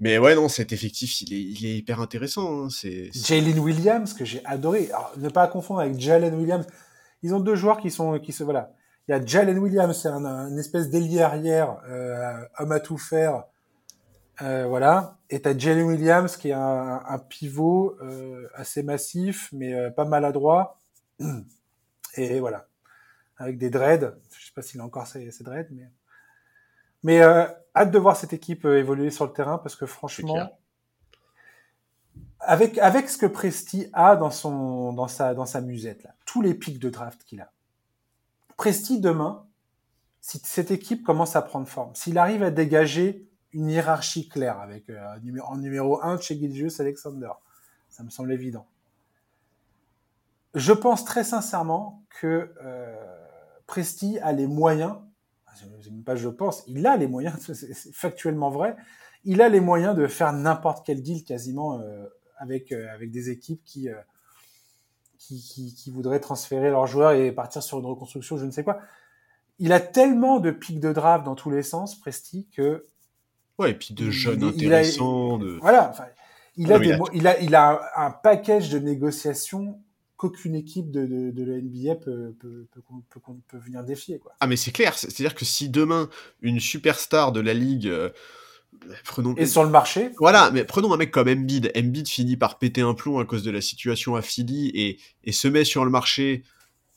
Mais 0.00 0.16
ouais, 0.16 0.36
non, 0.36 0.48
cet 0.48 0.72
effectif, 0.72 1.22
il 1.22 1.34
est, 1.34 1.42
il 1.42 1.66
est 1.66 1.76
hyper 1.78 2.00
intéressant. 2.00 2.66
Hein, 2.66 2.68
c'est, 2.70 3.10
Jalen 3.12 3.58
Williams, 3.58 4.14
que 4.14 4.24
j'ai 4.24 4.44
adoré. 4.44 4.88
Alors, 4.90 5.12
ne 5.16 5.28
pas 5.28 5.48
confondre 5.48 5.80
avec 5.80 5.98
Jalen 5.98 6.36
Williams. 6.36 6.66
Ils 7.24 7.34
ont 7.34 7.40
deux 7.40 7.56
joueurs 7.56 7.80
qui 7.80 7.90
sont, 7.90 8.16
qui 8.20 8.30
se, 8.30 8.44
voilà. 8.44 8.70
Il 9.08 9.10
y 9.10 9.14
a 9.14 9.24
Jalen 9.24 9.58
Williams, 9.58 9.98
c'est 10.00 10.08
un, 10.08 10.24
une 10.50 10.58
espèce 10.58 10.88
d'ailier 10.88 11.20
arrière, 11.20 11.78
euh, 11.88 12.44
homme 12.60 12.70
à 12.70 12.78
tout 12.78 12.96
faire. 12.96 13.42
Euh, 14.42 14.66
voilà. 14.68 15.18
Et 15.30 15.40
t'as 15.40 15.56
Jalen 15.56 15.84
Williams 15.84 16.36
qui 16.36 16.50
est 16.50 16.52
un, 16.52 17.02
un 17.06 17.18
pivot 17.18 17.96
euh, 18.02 18.46
assez 18.54 18.82
massif, 18.82 19.48
mais 19.52 19.74
euh, 19.74 19.90
pas 19.90 20.04
maladroit. 20.04 20.78
Et 22.16 22.40
voilà. 22.40 22.68
Avec 23.36 23.58
des 23.58 23.70
dreads. 23.70 24.14
Je 24.36 24.46
sais 24.46 24.52
pas 24.54 24.62
s'il 24.62 24.80
a 24.80 24.84
encore 24.84 25.06
ses, 25.06 25.30
dreads, 25.40 25.68
mais. 25.70 25.90
Mais 27.04 27.22
euh, 27.22 27.46
hâte 27.76 27.92
de 27.92 27.98
voir 27.98 28.16
cette 28.16 28.32
équipe 28.32 28.64
euh, 28.64 28.78
évoluer 28.78 29.10
sur 29.10 29.24
le 29.24 29.32
terrain 29.32 29.58
parce 29.58 29.76
que 29.76 29.86
franchement, 29.86 30.50
avec 32.40 32.76
avec 32.78 33.08
ce 33.08 33.16
que 33.16 33.26
Presti 33.26 33.88
a 33.92 34.16
dans 34.16 34.32
son 34.32 34.92
dans 34.92 35.06
sa 35.06 35.32
dans 35.32 35.46
sa 35.46 35.60
musette 35.60 36.02
là, 36.02 36.14
tous 36.26 36.42
les 36.42 36.54
pics 36.54 36.80
de 36.80 36.90
draft 36.90 37.22
qu'il 37.22 37.40
a. 37.40 37.52
Presti 38.56 39.00
demain, 39.00 39.46
si 40.20 40.40
cette 40.42 40.72
équipe 40.72 41.04
commence 41.04 41.36
à 41.36 41.42
prendre 41.42 41.68
forme, 41.68 41.94
s'il 41.94 42.18
arrive 42.18 42.42
à 42.42 42.50
dégager 42.50 43.28
une 43.52 43.70
hiérarchie 43.70 44.28
claire 44.28 44.58
avec 44.58 44.90
euh, 44.90 45.16
en 45.44 45.56
numéro 45.56 46.02
1 46.02 46.20
chez 46.20 46.36
Gilgius 46.36 46.80
Alexander, 46.80 47.30
ça 47.88 48.02
me 48.02 48.10
semble 48.10 48.32
évident 48.32 48.66
je 50.58 50.72
pense 50.72 51.04
très 51.04 51.24
sincèrement 51.24 52.04
que 52.20 52.52
euh, 52.64 52.96
Presti 53.66 54.18
a 54.18 54.32
les 54.32 54.46
moyens, 54.46 54.96
même 55.90 56.04
pas 56.04 56.16
je 56.16 56.28
pense, 56.28 56.64
il 56.66 56.86
a 56.86 56.96
les 56.96 57.06
moyens, 57.06 57.36
c'est 57.52 57.94
factuellement 57.94 58.50
vrai, 58.50 58.76
il 59.24 59.40
a 59.42 59.48
les 59.48 59.60
moyens 59.60 59.96
de 59.96 60.06
faire 60.06 60.32
n'importe 60.32 60.84
quel 60.84 61.02
deal 61.02 61.24
quasiment 61.24 61.80
euh, 61.80 62.06
avec, 62.38 62.72
euh, 62.72 62.92
avec 62.92 63.10
des 63.10 63.30
équipes 63.30 63.62
qui, 63.64 63.88
qui, 65.18 65.40
qui, 65.40 65.74
qui, 65.74 65.90
voudraient 65.90 66.20
transférer 66.20 66.70
leurs 66.70 66.86
joueurs 66.86 67.12
et 67.12 67.32
partir 67.32 67.62
sur 67.62 67.78
une 67.78 67.86
reconstruction, 67.86 68.36
je 68.36 68.44
ne 68.44 68.50
sais 68.50 68.64
quoi. 68.64 68.80
Il 69.60 69.72
a 69.72 69.80
tellement 69.80 70.38
de 70.38 70.52
pics 70.52 70.78
de 70.78 70.92
draft 70.92 71.24
dans 71.24 71.34
tous 71.34 71.50
les 71.50 71.64
sens, 71.64 71.98
Presti, 71.98 72.48
que... 72.52 72.86
Ouais, 73.58 73.72
et 73.72 73.74
puis 73.74 73.92
de 73.92 74.08
jeunes 74.08 74.44
intéressants. 74.44 75.36
de... 75.38 75.58
Voilà, 75.60 75.90
enfin, 75.90 76.04
il, 76.56 76.72
a 76.72 76.78
des, 76.78 76.96
il, 77.12 77.26
a, 77.26 77.40
il 77.40 77.56
a 77.56 77.90
un, 77.96 78.06
un 78.06 78.10
package 78.12 78.70
de 78.70 78.78
négociations 78.78 79.80
qu'aucune 80.18 80.56
équipe 80.56 80.90
de, 80.90 81.06
de, 81.06 81.30
de, 81.30 81.44
la 81.44 81.58
NBA 81.58 81.94
peut, 81.94 82.34
peut, 82.40 82.66
peut, 82.72 83.20
peut, 83.48 83.58
venir 83.58 83.84
défier. 83.84 84.18
Quoi. 84.18 84.32
Ah 84.40 84.48
mais 84.48 84.56
c'est 84.56 84.72
clair, 84.72 84.98
c'est-à-dire 84.98 85.34
que 85.34 85.44
si 85.44 85.70
demain 85.70 86.10
une 86.42 86.60
superstar 86.60 87.32
de 87.32 87.40
la 87.40 87.54
ligue... 87.54 87.86
Euh, 87.86 88.10
prenons... 89.04 89.34
Et 89.36 89.46
sur 89.46 89.62
le 89.62 89.70
marché 89.70 90.10
Voilà, 90.18 90.50
mais 90.50 90.64
prenons 90.64 90.92
un 90.92 90.96
mec 90.96 91.12
comme 91.12 91.28
Embiid. 91.28 91.70
Embiid 91.74 92.08
finit 92.08 92.36
par 92.36 92.58
péter 92.58 92.80
un 92.80 92.94
plomb 92.94 93.20
à 93.20 93.24
cause 93.24 93.44
de 93.44 93.52
la 93.52 93.60
situation 93.60 94.16
à 94.16 94.22
Philly 94.22 94.70
et, 94.74 94.98
et 95.22 95.32
se 95.32 95.46
met 95.46 95.64
sur 95.64 95.84
le 95.84 95.90
marché 95.90 96.42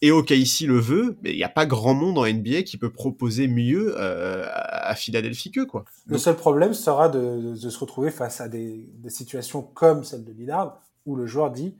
et 0.01 0.11
OKC 0.11 0.61
le 0.61 0.79
veut, 0.79 1.15
mais 1.21 1.29
il 1.29 1.37
n'y 1.37 1.43
a 1.43 1.49
pas 1.49 1.67
grand 1.67 1.93
monde 1.93 2.17
en 2.17 2.25
NBA 2.25 2.63
qui 2.63 2.77
peut 2.77 2.91
proposer 2.91 3.47
mieux 3.47 3.93
euh, 3.99 4.47
à 4.51 4.95
Philadelphie 4.95 5.51
que 5.51 5.63
quoi. 5.63 5.85
Le 6.07 6.17
seul 6.17 6.35
problème 6.35 6.73
sera 6.73 7.07
de, 7.07 7.53
de, 7.53 7.69
se 7.69 7.77
retrouver 7.77 8.09
face 8.09 8.41
à 8.41 8.49
des, 8.49 8.89
des 8.95 9.11
situations 9.11 9.61
comme 9.61 10.03
celle 10.03 10.23
de 10.23 10.31
Lillard 10.31 10.81
où 11.05 11.15
le 11.15 11.27
joueur 11.27 11.51
dit 11.51 11.75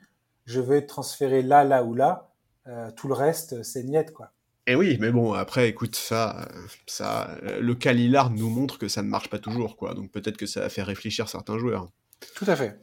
je 0.45 0.59
veux 0.59 0.77
être 0.77 0.87
transféré 0.87 1.41
là, 1.41 1.63
là 1.63 1.83
ou 1.83 1.93
là. 1.93 2.33
Euh, 2.67 2.91
tout 2.91 3.07
le 3.07 3.13
reste, 3.13 3.63
c'est 3.63 3.83
niette, 3.83 4.13
quoi. 4.13 4.31
Et 4.67 4.73
eh 4.73 4.75
oui, 4.75 4.97
mais 4.99 5.11
bon, 5.11 5.33
après, 5.33 5.67
écoute, 5.67 5.95
ça, 5.95 6.47
ça, 6.85 7.35
le 7.59 7.73
cas 7.73 7.93
Lillard 7.93 8.29
nous 8.29 8.49
montre 8.49 8.77
que 8.77 8.87
ça 8.87 9.01
ne 9.01 9.07
marche 9.07 9.29
pas 9.29 9.39
toujours, 9.39 9.75
quoi. 9.75 9.95
Donc 9.95 10.11
peut-être 10.11 10.37
que 10.37 10.45
ça 10.45 10.63
a 10.63 10.69
fait 10.69 10.83
réfléchir 10.83 11.27
certains 11.27 11.57
joueurs. 11.57 11.89
Tout 12.35 12.45
à 12.47 12.55
fait. 12.55 12.79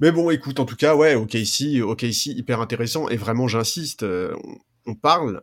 Mais 0.00 0.10
bon, 0.10 0.30
écoute, 0.30 0.60
en 0.60 0.66
tout 0.66 0.76
cas, 0.76 0.94
ouais, 0.94 1.14
OKC, 1.14 1.82
OKC, 1.82 2.26
hyper 2.26 2.60
intéressant. 2.60 3.08
Et 3.08 3.16
vraiment, 3.16 3.48
j'insiste, 3.48 4.02
euh, 4.02 4.34
on, 4.86 4.94
parle 4.94 5.42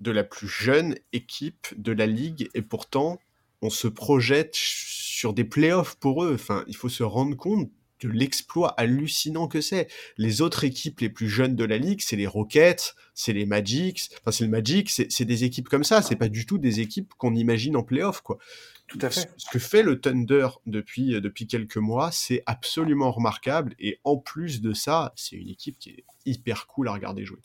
de 0.00 0.10
la 0.10 0.22
plus 0.22 0.48
jeune 0.48 0.96
équipe 1.12 1.68
de 1.76 1.92
la 1.92 2.06
ligue 2.06 2.48
et 2.54 2.62
pourtant, 2.62 3.18
on 3.62 3.70
se 3.70 3.88
projette 3.88 4.54
sur 4.54 5.32
des 5.32 5.44
playoffs 5.44 5.96
pour 5.96 6.24
eux. 6.24 6.34
Enfin, 6.34 6.64
il 6.68 6.76
faut 6.76 6.88
se 6.88 7.02
rendre 7.02 7.36
compte 7.36 7.70
de 8.04 8.12
l'exploit 8.12 8.68
hallucinant 8.78 9.48
que 9.48 9.60
c'est. 9.60 9.88
Les 10.18 10.42
autres 10.42 10.64
équipes 10.64 11.00
les 11.00 11.08
plus 11.08 11.28
jeunes 11.28 11.56
de 11.56 11.64
la 11.64 11.78
ligue, 11.78 12.00
c'est 12.00 12.16
les 12.16 12.26
Rockets, 12.26 12.94
c'est 13.14 13.32
les 13.32 13.46
Magics. 13.46 14.10
Enfin, 14.20 14.30
c'est 14.30 14.44
le 14.44 14.50
Magic, 14.50 14.90
c'est 14.90 15.24
des 15.24 15.44
équipes 15.44 15.68
comme 15.68 15.84
ça. 15.84 16.02
C'est 16.02 16.16
pas 16.16 16.28
du 16.28 16.46
tout 16.46 16.58
des 16.58 16.80
équipes 16.80 17.14
qu'on 17.14 17.34
imagine 17.34 17.76
en 17.76 17.82
playoff, 17.82 18.20
quoi. 18.20 18.38
Tout 18.86 18.98
à 19.00 19.08
fait. 19.08 19.30
Ce 19.38 19.48
que 19.50 19.58
fait 19.58 19.82
le 19.82 20.00
Thunder 20.00 20.48
depuis, 20.66 21.20
depuis 21.20 21.46
quelques 21.46 21.78
mois, 21.78 22.10
c'est 22.12 22.42
absolument 22.46 23.10
remarquable. 23.10 23.74
Et 23.78 23.98
en 24.04 24.18
plus 24.18 24.60
de 24.60 24.74
ça, 24.74 25.12
c'est 25.16 25.36
une 25.36 25.48
équipe 25.48 25.78
qui 25.78 25.90
est 25.90 26.04
hyper 26.26 26.66
cool 26.66 26.88
à 26.88 26.92
regarder 26.92 27.24
jouer. 27.24 27.40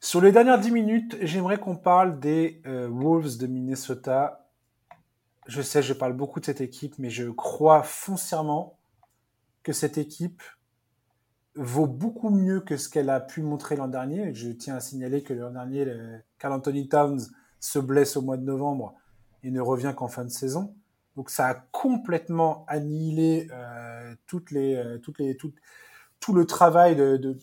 Sur 0.00 0.20
les 0.20 0.32
dernières 0.32 0.58
10 0.58 0.70
minutes, 0.72 1.16
j'aimerais 1.22 1.58
qu'on 1.58 1.76
parle 1.76 2.20
des 2.20 2.60
euh, 2.66 2.88
Wolves 2.90 3.38
de 3.38 3.46
Minnesota. 3.46 4.50
Je 5.46 5.62
sais, 5.62 5.82
je 5.82 5.92
parle 5.92 6.12
beaucoup 6.12 6.40
de 6.40 6.44
cette 6.44 6.60
équipe, 6.60 6.98
mais 6.98 7.08
je 7.08 7.30
crois 7.30 7.82
foncièrement 7.82 8.78
que 9.62 9.72
cette 9.72 9.98
équipe 9.98 10.42
vaut 11.54 11.86
beaucoup 11.86 12.30
mieux 12.30 12.60
que 12.60 12.76
ce 12.76 12.88
qu'elle 12.88 13.10
a 13.10 13.20
pu 13.20 13.42
montrer 13.42 13.76
l'an 13.76 13.88
dernier. 13.88 14.34
Je 14.34 14.50
tiens 14.50 14.76
à 14.76 14.80
signaler 14.80 15.22
que 15.22 15.34
l'an 15.34 15.50
dernier, 15.50 15.86
Carl 16.38 16.54
Anthony 16.54 16.88
Towns 16.88 17.20
se 17.60 17.78
blesse 17.78 18.16
au 18.16 18.22
mois 18.22 18.36
de 18.36 18.44
novembre 18.44 18.94
et 19.42 19.50
ne 19.50 19.60
revient 19.60 19.94
qu'en 19.96 20.08
fin 20.08 20.24
de 20.24 20.30
saison. 20.30 20.74
Donc 21.16 21.30
ça 21.30 21.46
a 21.48 21.54
complètement 21.54 22.64
annihilé 22.68 23.48
euh, 23.52 24.14
toutes 24.26 24.50
les, 24.50 24.74
euh, 24.76 24.98
toutes 24.98 25.18
les, 25.18 25.36
tout, 25.36 25.52
tout 26.20 26.32
le 26.32 26.46
travail 26.46 26.96
de, 26.96 27.16
de 27.16 27.38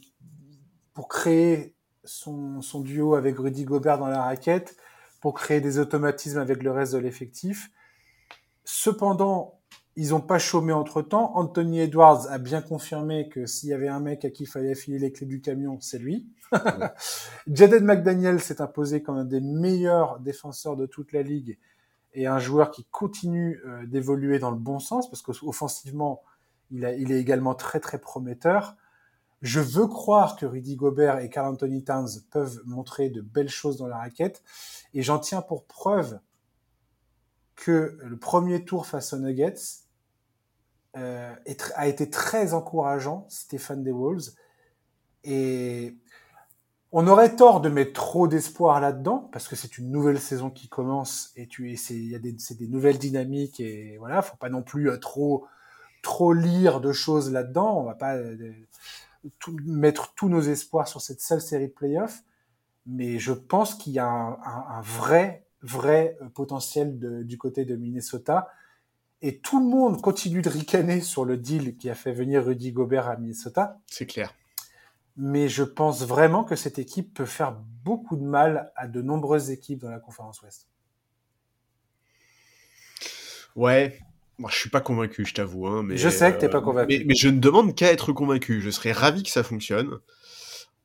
pour 0.93 1.07
créer 1.07 1.75
son, 2.03 2.61
son, 2.61 2.81
duo 2.81 3.15
avec 3.15 3.37
Rudy 3.37 3.65
Gobert 3.65 3.99
dans 3.99 4.07
la 4.07 4.23
raquette, 4.23 4.75
pour 5.21 5.33
créer 5.33 5.61
des 5.61 5.77
automatismes 5.77 6.39
avec 6.39 6.63
le 6.63 6.71
reste 6.71 6.93
de 6.93 6.97
l'effectif. 6.97 7.69
Cependant, 8.65 9.58
ils 9.99 10.11
n'ont 10.11 10.21
pas 10.21 10.39
chômé 10.39 10.71
entre-temps. 10.71 11.35
Anthony 11.35 11.81
Edwards 11.81 12.25
a 12.29 12.37
bien 12.37 12.61
confirmé 12.61 13.27
que 13.27 13.45
s'il 13.45 13.67
y 13.67 13.73
avait 13.73 13.89
un 13.89 13.99
mec 13.99 14.23
à 14.23 14.29
qui 14.29 14.43
il 14.43 14.45
fallait 14.45 14.73
filer 14.73 14.97
les 14.97 15.11
clés 15.11 15.25
du 15.25 15.41
camion, 15.41 15.77
c'est 15.81 15.99
lui. 15.99 16.25
Jaden 17.47 17.83
McDaniel 17.83 18.39
s'est 18.39 18.61
imposé 18.61 19.03
comme 19.03 19.17
un 19.17 19.25
des 19.25 19.41
meilleurs 19.41 20.21
défenseurs 20.21 20.77
de 20.77 20.85
toute 20.85 21.11
la 21.11 21.21
ligue 21.21 21.59
et 22.13 22.27
un 22.27 22.39
joueur 22.39 22.71
qui 22.71 22.85
continue 22.85 23.61
euh, 23.65 23.85
d'évoluer 23.87 24.39
dans 24.39 24.51
le 24.51 24.57
bon 24.57 24.79
sens 24.79 25.09
parce 25.09 25.21
qu'offensivement, 25.21 26.23
il, 26.71 26.89
il 26.97 27.11
est 27.11 27.19
également 27.19 27.53
très 27.53 27.81
très 27.81 27.99
prometteur. 27.99 28.77
Je 29.41 29.59
veux 29.59 29.87
croire 29.87 30.37
que 30.37 30.45
Rudy 30.45 30.77
Gobert 30.77 31.19
et 31.19 31.29
Carl 31.29 31.49
Anthony 31.49 31.83
Towns 31.83 32.21
peuvent 32.31 32.61
montrer 32.63 33.09
de 33.09 33.19
belles 33.19 33.49
choses 33.49 33.75
dans 33.75 33.87
la 33.87 33.97
raquette 33.97 34.43
et 34.93 35.01
j'en 35.01 35.19
tiens 35.19 35.41
pour 35.41 35.65
preuve 35.65 36.21
que 37.57 37.97
le 38.01 38.17
premier 38.17 38.63
tour 38.63 38.85
face 38.85 39.11
aux 39.11 39.19
Nuggets 39.19 39.88
euh, 40.97 41.33
a 41.75 41.87
été 41.87 42.09
très 42.09 42.53
encourageant, 42.53 43.25
Stéphane 43.29 43.83
DeWolves. 43.83 44.31
Et 45.23 45.95
on 46.91 47.07
aurait 47.07 47.35
tort 47.35 47.61
de 47.61 47.69
mettre 47.69 47.93
trop 47.93 48.27
d'espoir 48.27 48.81
là-dedans, 48.81 49.29
parce 49.31 49.47
que 49.47 49.55
c'est 49.55 49.77
une 49.77 49.91
nouvelle 49.91 50.19
saison 50.19 50.49
qui 50.49 50.67
commence, 50.67 51.31
et 51.35 51.47
tu 51.47 51.71
il 51.71 52.09
y 52.09 52.15
a 52.15 52.19
des, 52.19 52.31
des 52.33 52.67
nouvelles 52.67 52.97
dynamiques, 52.97 53.59
et 53.59 53.97
voilà, 53.99 54.21
faut 54.21 54.37
pas 54.37 54.49
non 54.49 54.63
plus 54.63 54.89
euh, 54.89 54.97
trop, 54.97 55.45
trop 56.01 56.33
lire 56.33 56.81
de 56.81 56.91
choses 56.91 57.31
là-dedans. 57.31 57.79
On 57.79 57.83
va 57.83 57.95
pas 57.95 58.15
euh, 58.15 58.53
mettre 59.65 60.13
tous 60.15 60.29
nos 60.29 60.41
espoirs 60.41 60.87
sur 60.87 61.01
cette 61.01 61.21
seule 61.21 61.41
série 61.41 61.67
de 61.67 61.73
playoffs, 61.73 62.23
mais 62.85 63.19
je 63.19 63.33
pense 63.33 63.75
qu'il 63.75 63.93
y 63.93 63.99
a 63.99 64.07
un, 64.07 64.81
vrai, 64.81 65.45
vrai 65.61 66.17
potentiel 66.33 66.97
du 67.25 67.37
côté 67.37 67.65
de 67.65 67.75
Minnesota. 67.75 68.49
Et 69.21 69.39
tout 69.39 69.59
le 69.59 69.69
monde 69.69 70.01
continue 70.01 70.41
de 70.41 70.49
ricaner 70.49 71.01
sur 71.01 71.25
le 71.25 71.37
deal 71.37 71.75
qui 71.77 71.89
a 71.89 71.95
fait 71.95 72.13
venir 72.13 72.45
Rudy 72.45 72.71
Gobert 72.71 73.07
à 73.07 73.17
Minnesota. 73.17 73.79
C'est 73.87 74.05
clair 74.05 74.33
mais 75.21 75.49
je 75.49 75.63
pense 75.63 76.05
vraiment 76.05 76.45
que 76.45 76.55
cette 76.55 76.79
équipe 76.79 77.13
peut 77.13 77.25
faire 77.25 77.51
beaucoup 77.83 78.15
de 78.15 78.23
mal 78.23 78.71
à 78.77 78.87
de 78.87 79.01
nombreuses 79.01 79.51
équipes 79.51 79.79
dans 79.79 79.89
la 79.89 79.99
conférence 79.99 80.41
Ouest. 80.41 80.69
Ouais, 83.57 83.99
moi, 84.37 84.49
je 84.49 84.55
suis 84.55 84.69
pas 84.69 84.79
convaincu, 84.79 85.25
je 85.25 85.33
t'avoue. 85.33 85.67
Hein, 85.67 85.83
mais, 85.83 85.97
je 85.97 86.07
sais 86.07 86.31
que 86.33 86.39
t'es 86.39 86.47
pas 86.47 86.61
convaincu. 86.61 87.03
Mais, 87.05 87.15
je 87.15 87.27
ne 87.27 87.37
demande 87.37 87.75
qu'à 87.75 87.91
être 87.91 88.13
convaincu. 88.13 88.61
Je 88.61 88.69
serais 88.69 88.93
ravi 88.93 89.23
que 89.23 89.29
ça 89.29 89.43
fonctionne. 89.43 89.99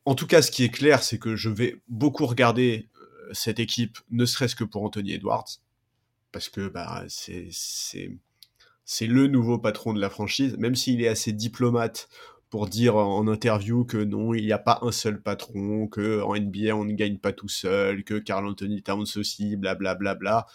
En 0.04 0.16
tout 0.16 0.26
cas, 0.26 0.42
ce 0.42 0.50
qui 0.50 0.64
est 0.64 0.68
clair, 0.70 1.04
c'est 1.04 1.18
que 1.18 1.36
je 1.36 1.48
vais 1.48 1.80
beaucoup 1.86 2.26
regarder 2.26 2.88
euh, 3.00 3.30
cette 3.32 3.60
équipe, 3.60 3.98
ne 4.10 4.26
serait-ce 4.26 4.56
que 4.56 4.64
pour 4.64 4.82
Anthony 4.82 5.12
Edwards, 5.12 5.60
parce 6.34 6.50
que 6.50 6.68
bah, 6.68 7.04
c'est 7.08 7.48
c'est 8.84 9.06
le 9.06 9.28
nouveau 9.28 9.58
patron 9.58 9.94
de 9.94 10.00
la 10.00 10.10
franchise, 10.10 10.58
même 10.58 10.74
s'il 10.74 11.00
est 11.00 11.08
assez 11.08 11.32
diplomate 11.32 12.10
pour 12.50 12.68
dire 12.68 12.96
en 12.96 13.26
interview 13.26 13.84
que 13.86 13.96
non, 13.96 14.34
il 14.34 14.44
n'y 14.44 14.52
a 14.52 14.58
pas 14.58 14.80
un 14.82 14.92
seul 14.92 15.22
patron, 15.22 15.88
que 15.88 16.20
en 16.20 16.36
NBA 16.36 16.76
on 16.76 16.84
ne 16.84 16.92
gagne 16.92 17.16
pas 17.16 17.32
tout 17.32 17.48
seul, 17.48 18.04
que 18.04 18.18
Carl 18.18 18.46
Anthony 18.46 18.82
Towns 18.82 19.06
aussi, 19.16 19.56
blablabla. 19.56 19.94
Bla, 19.94 20.14
bla, 20.14 20.42
bla. 20.42 20.46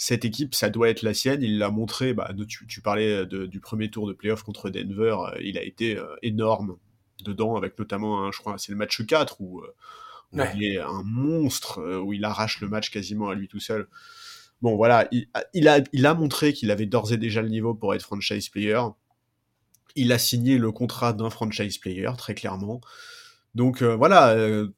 Cette 0.00 0.24
équipe, 0.24 0.54
ça 0.54 0.70
doit 0.70 0.88
être 0.88 1.02
la 1.02 1.12
sienne. 1.12 1.42
Il 1.42 1.58
l'a 1.58 1.70
montré. 1.70 2.14
Bah, 2.14 2.32
tu, 2.46 2.80
parlais 2.80 3.26
du 3.26 3.58
premier 3.60 3.90
tour 3.90 4.06
de 4.06 4.12
playoff 4.12 4.44
contre 4.44 4.70
Denver. 4.70 5.16
Euh, 5.26 5.40
il 5.42 5.58
a 5.58 5.62
été 5.62 5.98
euh, 5.98 6.14
énorme 6.22 6.76
dedans, 7.24 7.56
avec 7.56 7.76
notamment, 7.76 8.24
un, 8.24 8.30
je 8.30 8.38
crois, 8.38 8.56
c'est 8.58 8.70
le 8.70 8.78
match 8.78 9.04
4 9.04 9.40
où, 9.40 9.60
euh, 9.60 10.44
il 10.54 10.64
est 10.64 10.78
un 10.78 11.02
monstre, 11.04 11.82
où 12.00 12.12
il 12.12 12.24
arrache 12.24 12.60
le 12.60 12.68
match 12.68 12.90
quasiment 12.90 13.28
à 13.28 13.34
lui 13.34 13.48
tout 13.48 13.58
seul. 13.58 13.88
Bon, 14.60 14.76
voilà, 14.76 15.08
il, 15.52 15.68
a, 15.68 16.14
montré 16.14 16.52
qu'il 16.52 16.70
avait 16.70 16.86
d'ores 16.86 17.12
et 17.12 17.16
déjà 17.16 17.42
le 17.42 17.48
niveau 17.48 17.74
pour 17.74 17.94
être 17.94 18.02
franchise 18.02 18.48
player 18.48 18.80
il 19.98 20.12
a 20.12 20.18
signé 20.18 20.58
le 20.58 20.72
contrat 20.72 21.12
d'un 21.12 21.30
franchise 21.30 21.78
player, 21.78 22.10
très 22.16 22.34
clairement. 22.34 22.80
Donc 23.54 23.82
euh, 23.82 23.96
voilà, 23.96 24.30
euh, 24.30 24.68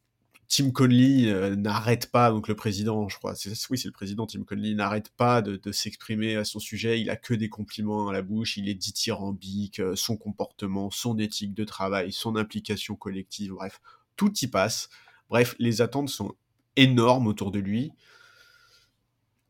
Tim 0.48 0.70
Conley 0.70 1.30
euh, 1.30 1.54
n'arrête 1.56 2.10
pas, 2.10 2.30
donc 2.30 2.48
le 2.48 2.56
président, 2.56 3.08
je 3.08 3.18
crois, 3.18 3.34
oui, 3.70 3.78
c'est 3.78 3.88
le 3.88 3.92
président 3.92 4.26
Tim 4.26 4.44
Conley, 4.44 4.74
n'arrête 4.74 5.10
pas 5.10 5.42
de, 5.42 5.72
s'exprimer 5.72 6.36
à 6.36 6.44
son 6.44 6.58
sujet. 6.58 7.00
Il 7.00 7.10
a 7.10 7.16
que 7.16 7.34
des 7.34 7.48
compliments 7.48 8.08
à 8.08 8.12
la 8.12 8.22
bouche. 8.22 8.56
Il 8.56 8.68
est 8.68 8.74
dithyrambique, 8.74 9.82
son 9.94 10.16
comportement, 10.16 10.90
son 10.90 11.18
éthique 11.18 11.54
de 11.54 11.64
travail, 11.64 12.12
son 12.12 12.36
implication 12.36 12.96
collective, 12.96 13.52
bref, 13.52 13.80
tout 14.16 14.32
y 14.40 14.46
passe. 14.46 14.88
Bref, 15.28 15.54
les 15.58 15.82
attentes 15.82 16.08
sont 16.08 16.34
énormes 16.76 17.26
autour 17.26 17.50
de 17.50 17.58
lui 17.58 17.92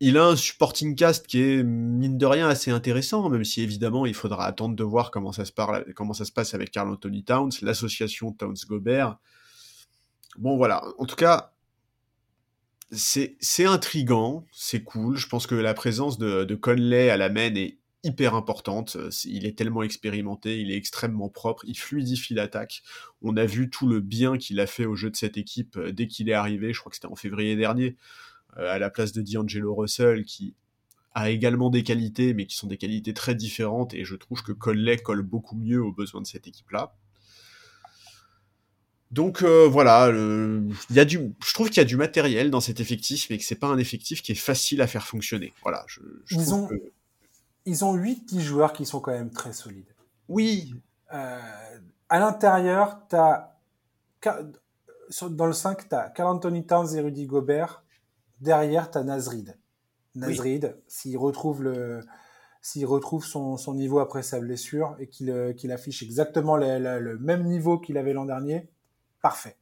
il 0.00 0.16
a 0.16 0.26
un 0.26 0.36
supporting 0.36 0.96
cast 0.96 1.26
qui 1.26 1.42
est, 1.42 1.62
mine 1.62 2.16
de 2.16 2.26
rien, 2.26 2.48
assez 2.48 2.70
intéressant, 2.70 3.28
même 3.28 3.44
si 3.44 3.60
évidemment 3.60 4.06
il 4.06 4.14
faudra 4.14 4.46
attendre 4.46 4.74
de 4.74 4.82
voir 4.82 5.10
comment 5.10 5.32
ça 5.32 5.44
se, 5.44 5.52
passe 6.32 6.54
avec 6.54 6.70
Carl 6.70 6.90
Anthony 6.90 7.22
Towns, 7.22 7.52
l'association 7.60 8.32
Towns-Gobert. 8.32 9.18
Bon 10.38 10.56
voilà, 10.56 10.82
en 10.98 11.04
tout 11.04 11.16
cas, 11.16 11.52
c'est 12.90 13.66
intrigant, 13.66 14.46
c'est 14.52 14.82
cool. 14.82 15.16
Je 15.16 15.28
pense 15.28 15.46
que 15.46 15.54
la 15.54 15.74
présence 15.74 16.18
de, 16.18 16.44
de 16.44 16.54
Conley 16.54 17.10
à 17.10 17.18
la 17.18 17.28
main 17.28 17.54
est 17.54 17.80
hyper 18.02 18.34
importante. 18.34 18.96
Il 19.24 19.46
est 19.46 19.56
tellement 19.56 19.82
expérimenté, 19.82 20.60
il 20.60 20.70
est 20.70 20.76
extrêmement 20.76 21.28
propre, 21.28 21.64
il 21.66 21.78
fluidifie 21.78 22.34
l'attaque. 22.34 22.82
On 23.22 23.36
a 23.36 23.44
vu 23.44 23.70
tout 23.70 23.86
le 23.86 24.00
bien 24.00 24.38
qu'il 24.38 24.60
a 24.60 24.66
fait 24.66 24.86
au 24.86 24.96
jeu 24.96 25.10
de 25.10 25.16
cette 25.16 25.36
équipe 25.36 25.76
euh, 25.76 25.92
dès 25.92 26.06
qu'il 26.06 26.28
est 26.28 26.34
arrivé, 26.34 26.72
je 26.72 26.80
crois 26.80 26.90
que 26.90 26.96
c'était 26.96 27.08
en 27.08 27.16
février 27.16 27.56
dernier. 27.56 27.96
Euh, 28.58 28.72
à 28.72 28.78
la 28.78 28.90
place 28.90 29.12
de 29.12 29.22
D'Angelo 29.22 29.74
Russell, 29.74 30.24
qui 30.24 30.54
a 31.14 31.30
également 31.30 31.70
des 31.70 31.82
qualités, 31.82 32.34
mais 32.34 32.46
qui 32.46 32.56
sont 32.56 32.66
des 32.66 32.76
qualités 32.76 33.14
très 33.14 33.34
différentes, 33.34 33.94
et 33.94 34.04
je 34.04 34.14
trouve 34.14 34.42
que 34.42 34.52
Conley 34.52 34.96
colle 34.98 35.22
beaucoup 35.22 35.56
mieux 35.56 35.82
aux 35.82 35.92
besoins 35.92 36.20
de 36.20 36.26
cette 36.26 36.46
équipe-là. 36.46 36.94
Donc 39.10 39.42
euh, 39.42 39.66
voilà, 39.66 40.08
il 40.08 40.96
y 40.96 41.00
a 41.00 41.04
du, 41.04 41.18
je 41.44 41.52
trouve 41.52 41.68
qu'il 41.68 41.78
y 41.78 41.80
a 41.80 41.84
du 41.84 41.96
matériel 41.96 42.50
dans 42.50 42.60
cet 42.60 42.78
effectif, 42.78 43.26
mais 43.28 43.38
que 43.38 43.44
c'est 43.44 43.56
pas 43.56 43.66
un 43.66 43.78
effectif 43.78 44.22
qui 44.22 44.32
est 44.32 44.36
facile 44.36 44.80
à 44.82 44.86
faire 44.86 45.04
fonctionner. 45.04 45.52
Voilà, 45.62 45.84
je, 45.88 46.00
ils, 46.30 46.54
ont, 46.54 46.68
ils 47.64 47.84
ont 47.84 47.96
8-10 47.96 48.40
joueurs 48.40 48.72
qui 48.72 48.86
sont 48.86 49.00
quand 49.00 49.10
même 49.10 49.30
très 49.30 49.52
solides. 49.52 49.92
Oui. 50.28 50.74
Euh, 51.12 51.40
à 52.08 52.20
l'intérieur, 52.20 53.00
t'as 53.08 53.48
dans 55.28 55.46
le 55.46 55.52
5, 55.52 55.88
tu 55.88 55.94
as 55.94 56.10
Carl 56.10 56.28
Anthony 56.28 56.64
Towns 56.64 56.94
et 56.96 57.00
Rudy 57.00 57.26
Gobert 57.26 57.82
derrière, 58.40 58.90
tu 58.90 58.98
as 58.98 59.04
Nazrid. 59.04 59.56
Nazrid, 60.14 60.76
s'il 60.88 61.16
retrouve 61.16 61.62
le 61.62 62.00
s'il 62.62 62.84
retrouve 62.84 63.24
son, 63.24 63.56
son, 63.56 63.74
niveau 63.74 64.00
après 64.00 64.22
sa 64.22 64.38
blessure 64.38 64.94
et 64.98 65.06
qu'il 65.06 65.30
euh, 65.30 65.54
qu'il 65.54 65.72
affiche 65.72 66.02
exactement 66.02 66.56
le, 66.58 67.16
même 67.18 67.44
niveau 67.44 67.78
qu'il 67.78 67.96
avait 67.96 68.12
l'an 68.12 68.26
dernier, 68.26 68.68
parfait. 69.22 69.56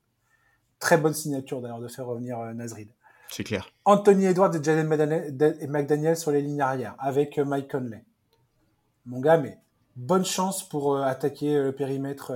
Très 0.80 0.96
bonne 0.96 1.14
signature 1.14 1.60
d'ailleurs 1.60 1.78
de 1.80 1.86
faire 1.86 2.06
revenir 2.06 2.40
euh, 2.40 2.52
Nazrid. 2.54 2.90
C'est 3.30 3.44
clair. 3.44 3.70
Anthony 3.84 4.24
Edwards 4.24 4.54
et 4.56 4.62
Jalen 4.62 4.88
McDaniel 4.88 6.16
sur 6.16 6.32
les 6.32 6.42
lignes 6.42 6.60
arrière 6.60 6.96
avec 6.98 7.38
euh, 7.38 7.44
Mike 7.44 7.70
Conley. 7.70 8.04
Mon 9.06 9.20
gars, 9.20 9.38
mais 9.38 9.58
bonne 9.94 10.24
chance 10.24 10.68
pour 10.68 10.98
attaquer 10.98 11.62
le 11.62 11.72
périmètre 11.72 12.32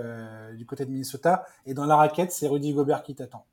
du 0.54 0.64
côté 0.64 0.86
de 0.86 0.90
Minnesota. 0.90 1.44
Et 1.66 1.74
dans 1.74 1.84
la 1.84 1.96
raquette, 1.96 2.32
c'est 2.32 2.48
Rudy 2.48 2.72
Gobert 2.72 3.02
qui 3.02 3.14
t'attend. 3.14 3.44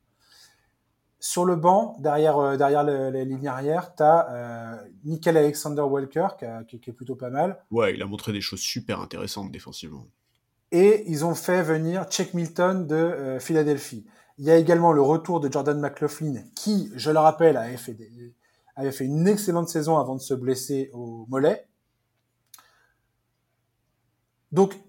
Sur 1.21 1.43
le 1.43 1.55
banc, 1.55 1.97
derrière, 1.99 2.57
derrière 2.57 2.83
les 2.83 3.25
lignes 3.25 3.47
arrière, 3.47 3.93
tu 3.95 4.03
as 4.03 4.83
Nickel 5.03 5.35
Alexander 5.35 5.81
Walker, 5.81 6.27
qui, 6.67 6.79
qui, 6.79 6.89
est 6.89 6.93
plutôt 6.93 7.15
pas 7.15 7.29
mal. 7.29 7.61
Ouais, 7.71 7.93
il 7.93 8.01
a 8.01 8.05
montré 8.05 8.31
des 8.31 8.39
choses 8.39 8.61
super 8.61 9.01
intéressantes 9.01 9.51
défensivement. 9.51 10.07
Et 10.71 11.03
ils 11.07 11.25
ont 11.25 11.35
fait 11.35 11.61
venir 11.61 12.05
Chuck 12.05 12.33
Milton 12.33 12.87
de 12.87 13.37
Philadelphie. 13.39 14.05
Il 14.37 14.45
y 14.45 14.51
a 14.51 14.55
également 14.55 14.93
le 14.93 15.01
retour 15.01 15.41
de 15.41 15.51
Jordan 15.51 15.77
McLaughlin, 15.77 16.41
qui, 16.55 16.89
je 16.95 17.11
le 17.11 17.19
rappelle, 17.19 17.57
avait 17.57 17.75
fait, 17.75 17.97
avait 18.77 18.93
fait 18.93 19.03
une 19.03 19.27
excellente 19.27 19.67
saison 19.67 19.97
avant 19.97 20.15
de 20.15 20.21
se 20.21 20.33
blesser 20.33 20.89
au 20.93 21.25
mollet. 21.27 21.67
Donc, 24.53 24.79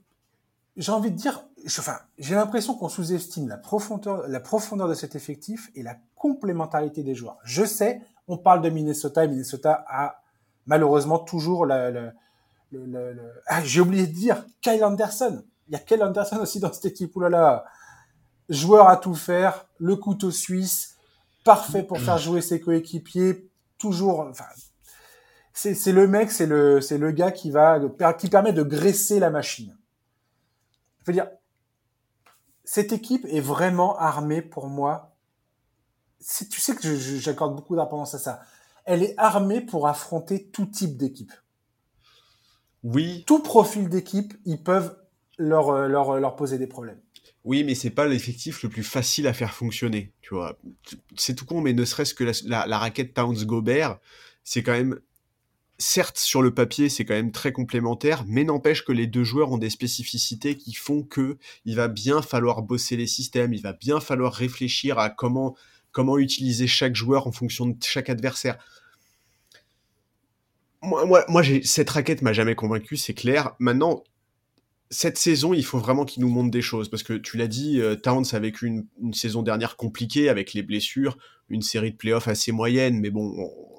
j'ai 0.77 0.93
envie 0.93 1.11
de 1.11 1.17
dire, 1.17 1.45
enfin, 1.67 1.99
j'ai 2.19 2.37
l'impression 2.37 2.75
qu'on 2.77 2.89
sous-estime 2.89 3.49
la 3.49 3.59
profondeur, 3.59 4.29
la 4.29 4.41
profondeur 4.41 4.89
de 4.89 4.95
cet 4.95 5.17
effectif 5.17 5.71
et 5.75 5.83
la 5.83 5.99
complémentarité 6.21 7.03
des 7.03 7.15
joueurs. 7.15 7.39
Je 7.45 7.65
sais, 7.65 8.03
on 8.29 8.37
parle 8.37 8.61
de 8.61 8.69
Minnesota 8.69 9.25
et 9.25 9.29
Minnesota 9.29 9.87
a 9.89 10.21
malheureusement 10.67 11.19
toujours 11.19 11.65
le, 11.65 12.13
ah, 13.47 13.65
j'ai 13.65 13.81
oublié 13.81 14.07
de 14.07 14.13
dire 14.13 14.45
Kyle 14.61 14.85
Anderson. 14.85 15.43
Il 15.67 15.73
y 15.73 15.77
a 15.77 15.79
Kyle 15.79 16.05
Anderson 16.05 16.37
aussi 16.37 16.61
dans 16.61 16.71
cette 16.73 16.85
équipe. 16.85 17.17
Là 17.17 17.65
joueur 18.51 18.89
à 18.89 18.99
tout 18.99 19.15
faire, 19.15 19.67
le 19.79 19.97
couteau 19.97 20.31
suisse, 20.31 20.97
parfait 21.45 21.85
pour 21.85 21.99
faire 21.99 22.19
jouer 22.19 22.43
ses 22.43 22.61
coéquipiers, 22.61 23.49
toujours. 23.79 24.21
Enfin, 24.21 24.45
c'est 25.55 25.93
le 25.93 26.07
mec, 26.07 26.31
c'est 26.31 26.47
le 26.47 26.83
c'est 26.83 26.99
le 26.99 27.13
gars 27.13 27.33
qui 27.33 27.51
va 27.51 27.81
qui 28.19 28.29
permet 28.29 28.53
de 28.53 28.63
graisser 28.63 29.21
la 29.21 29.31
machine. 29.31 29.75
Je 31.01 31.07
veux 31.07 31.13
dire, 31.15 31.29
cette 32.65 32.93
équipe 32.93 33.25
est 33.31 33.41
vraiment 33.41 33.97
armée 33.99 34.43
pour 34.43 34.69
moi. 34.69 35.10
Tu 36.21 36.61
sais 36.61 36.75
que 36.75 36.97
j'accorde 36.97 37.57
beaucoup 37.57 37.77
d'importance 37.77 38.15
à 38.15 38.19
ça. 38.19 38.41
Elle 38.85 39.03
est 39.03 39.15
armée 39.17 39.61
pour 39.61 39.89
affronter 39.89 40.49
tout 40.49 40.67
type 40.67 40.97
d'équipe. 40.97 41.33
Oui. 42.83 43.25
Tout 43.27 43.43
profil 43.43 43.89
d'équipe, 43.89 44.35
ils 44.45 44.63
peuvent 44.63 44.97
leur, 45.39 45.89
leur, 45.89 46.19
leur 46.19 46.37
poser 46.37 46.59
des 46.59 46.67
problèmes. 46.67 47.01
Oui, 47.45 47.65
mais 47.65 47.75
c'est 47.75 47.91
pas 47.91 48.07
l'effectif 48.07 48.63
le 48.63 48.69
plus 48.69 48.83
facile 48.83 49.27
à 49.27 49.33
faire 49.33 49.55
fonctionner, 49.55 50.13
tu 50.21 50.35
vois. 50.35 50.59
C'est 51.17 51.35
tout 51.35 51.47
con, 51.47 51.63
mais 51.63 51.73
ne 51.73 51.85
serait-ce 51.85 52.13
que 52.13 52.31
la, 52.47 52.79
raquette 52.79 53.15
Towns-Gobert, 53.15 53.99
c'est 54.45 54.63
quand 54.63 54.73
même, 54.73 55.01
certes 55.79 56.19
sur 56.19 56.43
le 56.43 56.53
papier, 56.53 56.91
c'est 56.91 57.07
quand 57.07 57.15
même 57.15 57.33
très 57.33 57.53
complémentaire, 57.53 58.25
mais 58.27 58.45
n'empêche 58.45 58.85
que 58.85 58.93
les 58.93 59.07
deux 59.07 59.25
joueurs 59.25 59.53
ont 59.53 59.59
des 59.59 59.71
spécificités 59.71 60.57
qui 60.57 60.75
font 60.75 61.03
que 61.03 61.39
il 61.65 61.77
va 61.77 61.89
bien 61.89 62.21
falloir 62.21 62.61
bosser 62.61 62.97
les 62.97 63.07
systèmes, 63.07 63.55
il 63.55 63.63
va 63.63 63.73
bien 63.73 64.01
falloir 64.01 64.35
réfléchir 64.35 64.99
à 64.99 65.09
comment 65.09 65.57
comment 65.93 66.19
utiliser 66.19 66.67
chaque 66.67 66.95
joueur 66.95 67.27
en 67.27 67.33
fonction 67.33 67.67
de 67.67 67.77
chaque 67.83 68.11
adversaire. 68.11 68.59
Moi, 70.83 71.05
moi, 71.05 71.25
moi 71.29 71.43
cette 71.63 71.91
raquette 71.91 72.23
m'a 72.23 72.33
jamais 72.33 72.55
convaincu, 72.55 72.97
c'est 72.97 73.15
clair. 73.15 73.55
Maintenant, 73.59 74.03
cette 74.91 75.19
saison, 75.19 75.55
il 75.55 75.65
faut 75.65 75.79
vraiment 75.79 76.05
qu'il 76.05 76.23
nous 76.23 76.29
montre 76.29 76.51
des 76.51 76.63
choses 76.63 76.89
parce 76.89 77.03
que 77.03 77.13
tu 77.13 77.37
l'as 77.37 77.47
dit, 77.47 77.81
euh, 77.81 77.95
Towns 77.95 78.25
a 78.33 78.39
vécu 78.39 78.67
une, 78.67 79.15
saison 79.15 79.43
dernière 79.43 79.77
compliquée 79.77 80.29
avec 80.29 80.53
les 80.53 80.63
blessures, 80.63 81.17
une 81.49 81.63
série 81.63 81.93
de 81.93 81.97
playoffs 81.97 82.29
assez 82.29 82.51
moyenne, 82.51 82.99
mais 82.99 83.11
bon, 83.11 83.31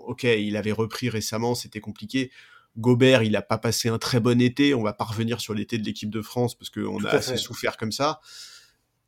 ok, 0.07 0.23
il 0.23 0.55
avait 0.55 0.71
repris 0.71 1.09
récemment, 1.09 1.53
c'était 1.55 1.81
compliqué. 1.81 2.31
Gobert, 2.77 3.23
il 3.23 3.33
n'a 3.33 3.41
pas 3.41 3.57
passé 3.57 3.89
un 3.89 3.97
très 3.97 4.21
bon 4.21 4.41
été. 4.41 4.73
On 4.73 4.81
va 4.81 4.93
pas 4.93 5.03
revenir 5.03 5.41
sur 5.41 5.53
l'été 5.53 5.77
de 5.77 5.83
l'équipe 5.83 6.09
de 6.09 6.21
France 6.21 6.55
parce 6.55 6.69
qu'on 6.69 7.03
a 7.03 7.09
assez 7.09 7.35
souffert 7.35 7.75
comme 7.75 7.91
ça. 7.91 8.21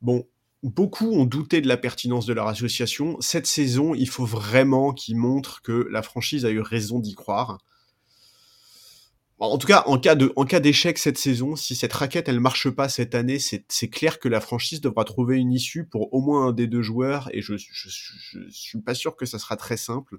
Bon, 0.02 0.26
beaucoup 0.64 1.12
ont 1.12 1.26
douté 1.26 1.60
de 1.60 1.68
la 1.68 1.76
pertinence 1.76 2.26
de 2.26 2.32
leur 2.32 2.48
association. 2.48 3.16
Cette 3.20 3.46
saison, 3.46 3.94
il 3.94 4.08
faut 4.08 4.24
vraiment 4.24 4.92
qu'ils 4.92 5.16
montrent 5.16 5.60
que 5.62 5.86
la 5.90 6.02
franchise 6.02 6.46
a 6.46 6.50
eu 6.50 6.60
raison 6.60 6.98
d'y 6.98 7.14
croire. 7.14 7.58
En 9.38 9.58
tout 9.58 9.66
cas, 9.66 9.84
en 9.86 9.98
cas 9.98 10.60
d'échec 10.60 10.96
cette 10.96 11.18
saison, 11.18 11.54
si 11.54 11.74
cette 11.74 11.92
raquette 11.92 12.28
elle 12.28 12.40
marche 12.40 12.70
pas 12.70 12.88
cette 12.88 13.14
année, 13.14 13.38
c'est 13.38 13.90
clair 13.90 14.18
que 14.18 14.28
la 14.28 14.40
franchise 14.40 14.80
devra 14.80 15.04
trouver 15.04 15.36
une 15.36 15.52
issue 15.52 15.84
pour 15.84 16.14
au 16.14 16.22
moins 16.22 16.48
un 16.48 16.52
des 16.52 16.66
deux 16.66 16.82
joueurs, 16.82 17.28
et 17.32 17.42
je, 17.42 17.56
je, 17.58 17.88
je, 17.90 18.38
suis 18.50 18.80
pas 18.80 18.94
sûr 18.94 19.16
que 19.16 19.26
ça 19.26 19.38
sera 19.38 19.56
très 19.56 19.76
simple. 19.76 20.18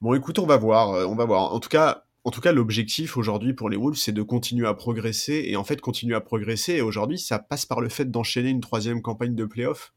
Bon, 0.00 0.14
écoute, 0.14 0.38
on 0.38 0.46
va 0.46 0.56
voir, 0.56 0.90
euh, 0.92 1.06
on 1.06 1.14
va 1.14 1.26
voir. 1.26 1.52
En 1.52 1.60
tout 1.60 1.68
cas, 1.68 2.07
en 2.24 2.30
tout 2.30 2.40
cas, 2.40 2.52
l'objectif 2.52 3.16
aujourd'hui 3.16 3.54
pour 3.54 3.70
les 3.70 3.76
Wolves, 3.76 3.96
c'est 3.96 4.12
de 4.12 4.22
continuer 4.22 4.66
à 4.66 4.74
progresser, 4.74 5.44
et 5.46 5.56
en 5.56 5.64
fait, 5.64 5.80
continuer 5.80 6.14
à 6.14 6.20
progresser. 6.20 6.74
Et 6.74 6.82
aujourd'hui, 6.82 7.18
ça 7.18 7.38
passe 7.38 7.64
par 7.64 7.80
le 7.80 7.88
fait 7.88 8.10
d'enchaîner 8.10 8.50
une 8.50 8.60
troisième 8.60 9.02
campagne 9.02 9.34
de 9.34 9.44
playoff 9.44 9.92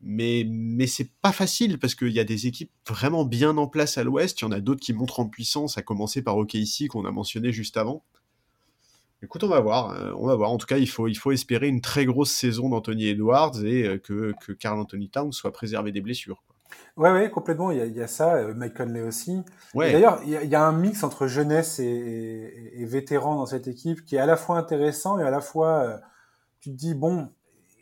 mais 0.00 0.46
mais 0.48 0.86
c'est 0.86 1.10
pas 1.22 1.32
facile 1.32 1.78
parce 1.78 1.94
qu'il 1.94 2.12
y 2.12 2.20
a 2.20 2.24
des 2.24 2.46
équipes 2.46 2.70
vraiment 2.86 3.24
bien 3.24 3.56
en 3.56 3.66
place 3.66 3.98
à 3.98 4.04
l'Ouest, 4.04 4.40
il 4.40 4.44
y 4.44 4.46
en 4.46 4.52
a 4.52 4.60
d'autres 4.60 4.80
qui 4.80 4.92
montrent 4.92 5.20
en 5.20 5.28
puissance, 5.28 5.76
à 5.78 5.82
commencer 5.82 6.22
par 6.22 6.36
OKC 6.36 6.88
qu'on 6.88 7.04
a 7.04 7.10
mentionné 7.10 7.52
juste 7.52 7.76
avant. 7.76 8.04
Écoute, 9.22 9.42
on 9.42 9.48
va 9.48 9.58
voir, 9.58 9.90
euh, 9.90 10.12
on 10.16 10.26
va 10.26 10.36
voir. 10.36 10.52
En 10.52 10.58
tout 10.58 10.66
cas, 10.66 10.78
il 10.78 10.88
faut 10.88 11.08
espérer 11.32 11.66
une 11.66 11.80
très 11.80 12.04
grosse 12.04 12.30
saison 12.30 12.68
d'Anthony 12.68 13.08
Edwards 13.08 13.64
et 13.64 13.82
euh, 13.82 13.98
que 13.98 14.32
que 14.40 14.52
Carl 14.52 14.78
Anthony 14.78 15.10
Towns 15.10 15.32
soit 15.32 15.52
préservé 15.52 15.90
des 15.90 16.00
blessures. 16.00 16.44
Ouais, 16.96 17.12
ouais, 17.12 17.30
complètement. 17.30 17.70
Il 17.70 17.78
y 17.78 17.80
a, 17.80 17.86
il 17.86 17.96
y 17.96 18.02
a 18.02 18.06
ça, 18.06 18.36
euh, 18.36 18.54
Mike 18.54 18.74
Conley 18.74 19.02
aussi. 19.02 19.42
Ouais. 19.74 19.92
D'ailleurs, 19.92 20.20
il, 20.24 20.38
il, 20.42 20.48
y 20.48 20.54
a 20.54 20.64
un 20.64 20.72
mix 20.72 21.02
entre 21.04 21.26
jeunesse 21.26 21.78
et, 21.78 21.84
et, 21.84 22.82
et, 22.82 22.84
vétéran 22.84 23.36
dans 23.36 23.46
cette 23.46 23.68
équipe 23.68 24.04
qui 24.04 24.16
est 24.16 24.20
à 24.20 24.26
la 24.26 24.36
fois 24.36 24.58
intéressant 24.58 25.18
et 25.18 25.22
à 25.22 25.30
la 25.30 25.40
fois, 25.40 26.00
tu 26.60 26.70
te 26.70 26.76
dis 26.76 26.94
bon, 26.94 27.30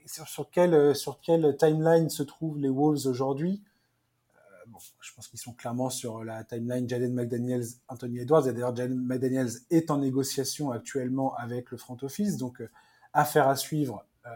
sur, 0.07 0.29
sur, 0.29 0.51
quelle, 0.51 0.75
euh, 0.75 0.95
sur 0.95 1.21
quelle 1.21 1.57
timeline 1.57 2.09
se 2.09 2.23
trouvent 2.23 2.59
les 2.59 2.69
Wolves 2.69 3.07
aujourd'hui? 3.07 3.63
Euh, 4.37 4.41
bon, 4.69 4.79
Je 5.01 5.13
pense 5.15 5.29
qu'ils 5.29 5.39
sont 5.39 5.53
clairement 5.53 5.91
sur 5.91 6.25
la 6.25 6.45
timeline 6.45 6.89
Jaden 6.89 7.13
McDaniels, 7.13 7.67
Anthony 7.89 8.21
Edwards. 8.21 8.49
Et 8.49 8.53
d'ailleurs, 8.53 8.75
Jaden 8.75 9.05
McDaniels 9.05 9.51
est 9.71 9.91
en 9.91 9.99
négociation 9.99 10.71
actuellement 10.71 11.35
avec 11.37 11.71
le 11.71 11.77
front 11.77 11.97
office. 12.03 12.37
Donc, 12.37 12.61
euh, 12.61 12.71
affaire 13.13 13.49
à 13.49 13.57
suivre 13.57 14.07
euh, 14.27 14.31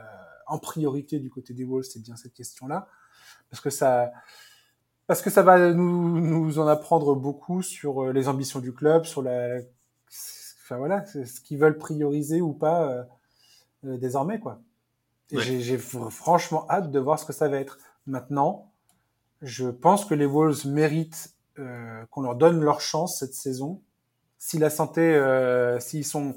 en 0.46 0.58
priorité 0.58 1.20
du 1.20 1.30
côté 1.30 1.54
des 1.54 1.64
Wolves, 1.64 1.84
c'est 1.84 2.02
bien 2.02 2.16
cette 2.16 2.34
question-là. 2.34 2.88
Parce 3.50 3.60
que 3.60 3.70
ça, 3.70 4.12
parce 5.06 5.22
que 5.22 5.30
ça 5.30 5.42
va 5.42 5.72
nous, 5.72 6.20
nous 6.20 6.58
en 6.58 6.66
apprendre 6.66 7.14
beaucoup 7.14 7.62
sur 7.62 8.12
les 8.12 8.28
ambitions 8.28 8.60
du 8.60 8.72
club, 8.72 9.04
sur 9.04 9.22
la, 9.22 9.58
enfin 10.62 10.76
voilà, 10.78 11.04
ce 11.06 11.40
qu'ils 11.40 11.58
veulent 11.58 11.78
prioriser 11.78 12.40
ou 12.40 12.52
pas 12.52 13.06
euh, 13.84 13.96
désormais, 13.96 14.38
quoi. 14.38 14.60
J'ai 15.32 15.78
franchement 15.78 16.66
hâte 16.68 16.90
de 16.90 16.98
voir 16.98 17.18
ce 17.18 17.24
que 17.24 17.32
ça 17.32 17.48
va 17.48 17.58
être. 17.58 17.78
Maintenant, 18.06 18.72
je 19.42 19.68
pense 19.68 20.04
que 20.04 20.14
les 20.14 20.26
Wolves 20.26 20.66
méritent 20.66 21.34
euh, 21.58 22.04
qu'on 22.10 22.22
leur 22.22 22.34
donne 22.34 22.60
leur 22.60 22.80
chance 22.80 23.20
cette 23.20 23.34
saison. 23.34 23.80
Si 24.38 24.58
la 24.58 24.70
santé, 24.70 25.00
euh, 25.00 25.78
s'ils 25.78 26.04
sont 26.04 26.34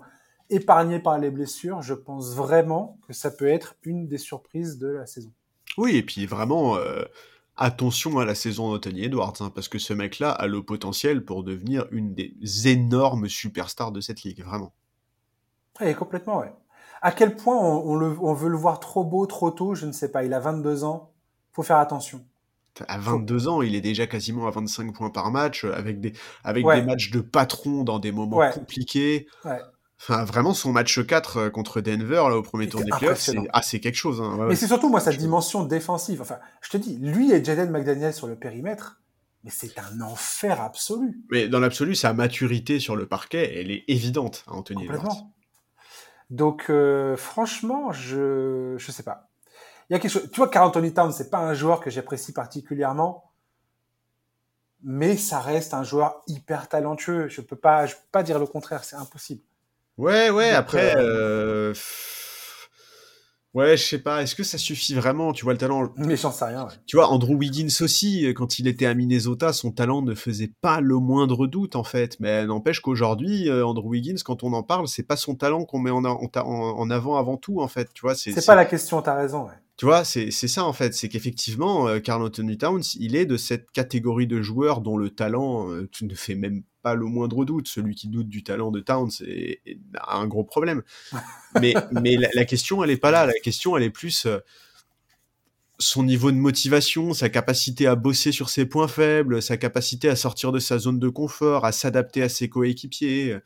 épargnés 0.50 1.00
par 1.00 1.18
les 1.18 1.32
blessures, 1.32 1.82
je 1.82 1.96
pense 1.96 2.36
vraiment 2.36 3.00
que 3.08 3.14
ça 3.14 3.32
peut 3.32 3.48
être 3.48 3.76
une 3.82 4.08
des 4.08 4.20
surprises 4.20 4.78
de 4.78 4.88
la 4.88 5.08
saison. 5.08 5.32
Oui, 5.78 5.96
et 5.96 6.04
puis 6.04 6.26
vraiment, 6.26 6.78
euh, 6.78 7.04
attention 7.56 8.20
à 8.20 8.26
la 8.26 8.36
saison 8.36 8.72
d'Anthony 8.72 9.06
Edwards, 9.06 9.34
hein, 9.40 9.52
parce 9.54 9.68
que 9.68 9.80
ce 9.80 9.94
mec-là 9.94 10.32
a 10.32 10.48
le 10.48 10.64
potentiel 10.64 11.26
pour 11.26 11.44
devenir 11.44 11.86
une 11.92 12.14
des 12.14 12.34
énormes 12.68 13.28
superstars 13.28 13.92
de 13.92 14.02
cette 14.02 14.24
ligue, 14.24 14.44
vraiment. 14.44 14.74
Oui, 15.80 15.94
complètement, 15.96 16.40
ouais 16.40 16.54
à 17.04 17.12
quel 17.12 17.36
point 17.36 17.58
on, 17.58 18.34
veut 18.34 18.50
le 18.50 18.56
voir 18.56 18.80
trop 18.80 19.04
beau, 19.04 19.26
trop 19.26 19.52
tôt, 19.52 19.76
je 19.76 19.86
ne 19.86 19.92
sais 19.92 20.10
pas. 20.10 20.24
Il 20.24 20.34
a 20.34 20.40
22 20.40 20.86
ans. 20.86 21.12
Faut 21.52 21.62
faire 21.62 21.78
attention. 21.78 22.26
À 22.88 22.98
22 22.98 23.50
ans, 23.50 23.62
il 23.62 23.76
est 23.76 23.82
déjà 23.82 24.08
quasiment 24.08 24.48
à 24.48 24.52
25 24.52 24.94
points 24.94 25.10
par 25.10 25.30
match, 25.30 25.66
euh, 25.66 25.74
avec 25.76 26.00
des, 26.00 26.14
avec 26.46 26.66
des 26.66 26.82
matchs 26.82 27.12
de 27.12 27.20
patron 27.20 27.84
dans 27.84 28.00
des 28.00 28.14
moments 28.14 28.50
compliqués. 28.52 29.28
Enfin, 30.06 30.26
vraiment, 30.26 30.54
son 30.54 30.74
match 30.74 31.06
4 31.06 31.38
euh, 31.38 31.50
contre 31.50 31.80
Denver, 31.80 32.26
là, 32.28 32.36
au 32.36 32.42
premier 32.42 32.68
tour 32.68 32.82
des 32.84 32.92
playoffs, 32.92 33.22
c'est 33.22 33.38
assez 33.54 33.80
quelque 33.80 33.96
chose. 33.96 34.22
Hein. 34.22 34.38
mais 34.50 34.56
c'est 34.56 34.68
surtout, 34.68 34.90
moi, 34.90 35.00
sa 35.00 35.14
dimension 35.14 35.64
défensive. 35.64 36.22
Enfin, 36.22 36.40
je 36.62 36.70
te 36.70 36.78
dis, 36.78 36.98
lui 36.98 37.32
et 37.32 37.44
Jaden 37.44 37.72
McDaniel 37.72 38.14
sur 38.14 38.28
le 38.28 38.36
périmètre, 38.36 39.02
mais 39.46 39.50
c'est 39.50 39.80
un 39.80 40.02
enfer 40.02 40.60
absolu. 40.60 41.22
Mais 41.32 41.48
dans 41.48 41.60
l'absolu, 41.60 41.96
sa 41.96 42.14
maturité 42.14 42.82
sur 42.82 42.98
le 42.98 43.08
parquet, 43.08 43.60
elle 43.60 43.72
est 43.72 43.86
évidente, 43.88 44.44
à 44.48 44.54
Anthony 44.54 44.88
Complètement. 44.88 45.34
Donc, 46.30 46.66
euh, 46.70 47.16
franchement, 47.16 47.94
je 47.94 48.76
je 48.78 48.92
sais 48.92 49.04
pas. 49.04 49.30
Il 49.90 49.94
y 49.94 49.96
a 49.96 50.00
quelque 50.00 50.12
chose. 50.12 50.30
Tu 50.32 50.38
vois, 50.38 50.50
Carl 50.50 50.68
Anthony 50.68 50.94
Towns, 50.94 51.14
c'est 51.14 51.30
pas 51.30 51.40
un 51.40 51.54
joueur 51.54 51.80
que 51.80 51.90
j'apprécie 51.90 52.34
particulièrement, 52.34 53.32
mais 54.82 55.16
ça 55.16 55.40
reste 55.40 55.74
un 55.74 55.84
joueur 55.84 56.24
hyper 56.28 56.68
talentueux. 56.68 57.30
Je 57.30 57.40
peux 57.40 57.56
pas, 57.56 57.86
je 57.86 57.94
peux 57.96 58.02
pas 58.12 58.24
dire 58.24 58.40
le 58.40 58.48
contraire. 58.48 58.84
C'est 58.84 58.98
impossible. 58.98 59.42
Ouais, 59.98 60.30
ouais. 60.30 60.50
après, 60.50 60.96
euh, 60.98 61.72
euh, 61.72 61.74
Ouais, 63.54 63.78
je 63.78 63.84
sais 63.84 64.00
pas. 64.00 64.24
Est-ce 64.24 64.34
que 64.34 64.42
ça 64.44 64.58
suffit 64.58 64.96
vraiment 64.96 65.32
Tu 65.32 65.44
vois 65.44 65.54
le 65.54 65.60
talent? 65.60 65.94
Mais 65.98 66.18
j'en 66.18 66.32
sais 66.32 66.46
rien. 66.46 66.64
Ouais. 66.66 66.74
Tu 66.88 66.98
vois, 66.98 67.10
Andrew 67.10 67.36
Wiggins 67.36 67.68
aussi, 67.82 68.26
quand 68.36 68.58
il 68.58 68.68
était 68.68 68.88
à 68.88 68.96
Minnesota, 68.96 69.54
son 69.54 69.72
talent 69.72 70.02
ne 70.02 70.16
faisait 70.16 70.52
pas 70.62 70.82
le 70.82 70.98
moindre 70.98 71.46
doute 71.46 71.76
en 71.76 71.84
fait. 71.84 72.20
Mais 72.20 72.48
n'empêche 72.48 72.80
qu'aujourd'hui, 72.80 73.50
euh, 73.50 73.64
Andrew 73.64 73.90
Wiggins, 73.90 74.16
quand 74.26 74.42
on 74.44 74.54
en 74.54 74.64
parle, 74.64 74.88
c'est 74.88 75.04
pas 75.04 75.18
son 75.18 75.36
talent 75.36 75.66
qu'on 75.66 75.78
met 75.78 75.92
en, 75.92 76.04
en, 76.04 76.20
en, 76.36 76.90
avant 76.90 77.18
avant 77.18 77.38
tout 77.38 77.62
en 77.62 77.68
fait. 77.68 77.94
Tu 77.94 78.02
vois, 78.02 78.16
c'est. 78.16 78.32
C'est 78.32 78.46
pas 78.46 78.56
la 78.56 78.66
question. 78.66 79.04
T'as 79.04 79.14
raison. 79.14 79.44
Ouais. 79.46 79.54
Tu 79.76 79.86
vois, 79.86 80.04
c'est 80.04 80.30
ça 80.32 80.66
en 80.66 80.74
fait, 80.74 80.94
c'est 80.94 81.10
qu'effectivement, 81.10 81.88
euh, 81.88 82.00
Carl 82.00 82.22
Anthony 82.22 82.60
Towns, 82.60 82.84
il 83.00 83.16
est 83.16 83.26
de 83.26 83.38
cette 83.38 83.72
catégorie 83.72 84.28
de 84.28 84.40
joueurs 84.40 84.82
dont 84.82 84.98
le 84.98 85.10
talent, 85.10 85.72
euh, 85.72 85.90
ne 86.02 86.14
fais 86.14 86.36
même 86.36 86.62
pas 86.84 86.94
le 86.94 87.06
moindre 87.06 87.44
doute. 87.44 87.68
Celui 87.68 87.96
qui 87.96 88.08
doute 88.08 88.30
du 88.30 88.44
talent 88.44 88.70
de 88.70 88.80
Towns 88.82 89.10
est, 89.26 89.62
a 89.98 90.18
un 90.18 90.28
gros 90.28 90.44
problème. 90.44 90.84
mais 91.62 91.74
mais 91.92 92.18
la, 92.18 92.46
question, 92.46 92.84
elle 92.84 92.92
est 92.92 92.98
pas 92.98 93.10
là. 93.10 93.26
La 93.26 93.34
question, 93.34 93.76
elle 93.76 93.82
est 93.82 93.90
plus 93.90 94.28
euh, 94.28 94.38
son 95.80 96.04
niveau 96.04 96.32
de 96.32 96.38
motivation, 96.38 97.16
sa 97.16 97.30
capacité 97.30 97.88
à 97.88 97.96
bosser 97.96 98.32
sur 98.32 98.52
ses 98.52 98.68
points 98.68 98.88
faibles, 98.88 99.42
sa 99.42 99.58
capacité 99.58 100.08
à 100.08 100.16
sortir 100.16 100.52
de 100.52 100.60
sa 100.60 100.78
zone 100.78 101.00
de 101.00 101.10
confort, 101.10 101.66
à 101.66 101.72
s'adapter 101.72 102.22
à 102.22 102.30
ses 102.30 102.48
coéquipiers. 102.48 103.38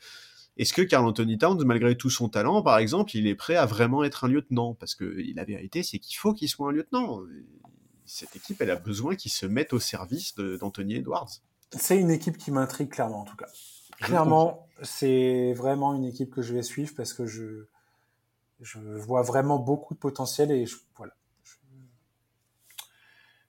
Est-ce 0.58 0.74
que 0.74 0.82
Carl 0.82 1.06
Anthony 1.06 1.38
Towns, 1.38 1.64
malgré 1.64 1.96
tout 1.96 2.10
son 2.10 2.30
talent, 2.30 2.62
par 2.64 2.80
exemple, 2.80 3.16
il 3.16 3.28
est 3.28 3.36
prêt 3.36 3.56
à 3.56 3.66
vraiment 3.66 4.04
être 4.04 4.26
un 4.26 4.28
lieutenant? 4.28 4.74
Parce 4.74 4.96
que 4.96 5.06
la 5.36 5.46
vérité, 5.46 5.84
c'est 5.84 6.00
qu'il 6.00 6.18
faut 6.18 6.34
qu'il 6.34 6.50
soit 6.50 6.70
un 6.70 6.72
lieutenant. 6.72 7.22
Cette 8.06 8.36
équipe, 8.36 8.62
elle 8.62 8.72
a 8.72 8.76
besoin 8.76 9.16
qu'il 9.16 9.32
se 9.32 9.46
mette 9.46 9.74
au 9.74 9.80
service 9.80 10.36
d'Anthony 10.36 10.96
Edwards. 10.96 11.30
C'est 11.72 11.98
une 11.98 12.10
équipe 12.10 12.38
qui 12.38 12.52
m'intrigue 12.52 12.90
clairement, 12.90 13.22
en 13.22 13.26
tout 13.26 13.36
cas. 13.36 13.48
Clairement, 14.00 14.68
c'est 14.84 15.54
vraiment 15.54 15.94
une 15.94 16.06
équipe 16.06 16.32
que 16.32 16.42
je 16.42 16.54
vais 16.54 16.64
suivre 16.64 16.94
parce 16.96 17.14
que 17.14 17.26
je, 17.26 17.66
je 18.62 18.80
vois 18.80 19.22
vraiment 19.22 19.58
beaucoup 19.58 19.94
de 19.94 20.00
potentiel 20.00 20.52
et 20.52 20.66
je, 20.66 20.78
voilà. 20.96 21.14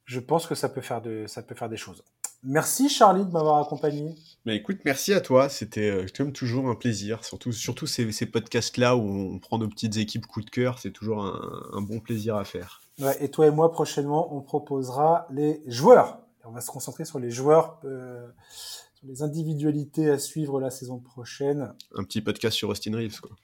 Je, 0.04 0.20
pense 0.20 0.46
que 0.46 0.54
ça 0.54 0.68
peut 0.68 0.80
faire 0.80 1.02
de, 1.02 1.26
ça 1.26 1.42
peut 1.42 1.54
faire 1.54 1.68
des 1.68 1.76
choses. 1.76 2.02
Merci 2.44 2.88
Charlie 2.88 3.24
de 3.24 3.30
m'avoir 3.30 3.58
accompagné. 3.58 4.14
Mais 4.44 4.56
écoute, 4.56 4.78
merci 4.84 5.12
à 5.12 5.20
toi. 5.20 5.48
C'était 5.48 5.90
euh, 5.90 6.06
comme 6.16 6.32
toujours 6.32 6.68
un 6.68 6.74
plaisir. 6.74 7.24
Surtout, 7.24 7.52
surtout 7.52 7.86
ces, 7.86 8.10
ces 8.12 8.26
podcasts-là 8.26 8.96
où 8.96 9.02
on 9.02 9.38
prend 9.38 9.58
nos 9.58 9.68
petites 9.68 9.96
équipes 9.96 10.26
coup 10.26 10.42
de 10.42 10.50
cœur, 10.50 10.78
c'est 10.78 10.92
toujours 10.92 11.24
un, 11.24 11.82
bon 11.82 12.00
plaisir 12.00 12.36
à 12.36 12.44
faire. 12.44 12.80
Ouais, 13.00 13.16
et 13.22 13.30
toi 13.30 13.46
et 13.46 13.50
moi, 13.50 13.72
prochainement, 13.72 14.34
on 14.34 14.40
proposera 14.40 15.26
les 15.30 15.62
joueurs. 15.66 16.18
On 16.44 16.52
va 16.52 16.60
se 16.60 16.70
concentrer 16.70 17.04
sur 17.04 17.18
les 17.18 17.30
joueurs, 17.30 17.78
euh, 17.84 18.26
sur 18.50 19.06
les 19.06 19.22
individualités 19.22 20.08
à 20.08 20.18
suivre 20.18 20.60
la 20.60 20.70
saison 20.70 20.98
prochaine. 20.98 21.74
Un 21.94 22.04
petit 22.04 22.22
podcast 22.22 22.56
sur 22.56 22.70
Austin 22.70 22.96
Reeves, 22.96 23.20
quoi. 23.20 23.36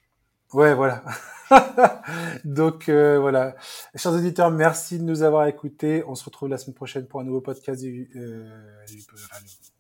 Ouais, 0.55 0.72
voilà. 0.72 1.02
Donc 2.44 2.89
euh, 2.89 3.18
voilà, 3.18 3.56
chers 3.97 4.12
auditeurs, 4.12 4.52
merci 4.52 5.01
de 5.01 5.02
nous 5.02 5.24
avoir 5.24 5.48
écoutés. 5.48 6.05
On 6.06 6.14
se 6.14 6.24
retrouve 6.24 6.48
la 6.48 6.59
semaine 6.59 6.76
prochaine 6.76 7.06
pour 7.06 7.18
un 7.18 7.24
nouveau 7.24 7.40
podcast 7.40 7.82
du, 7.82 8.09
euh, 8.14 8.48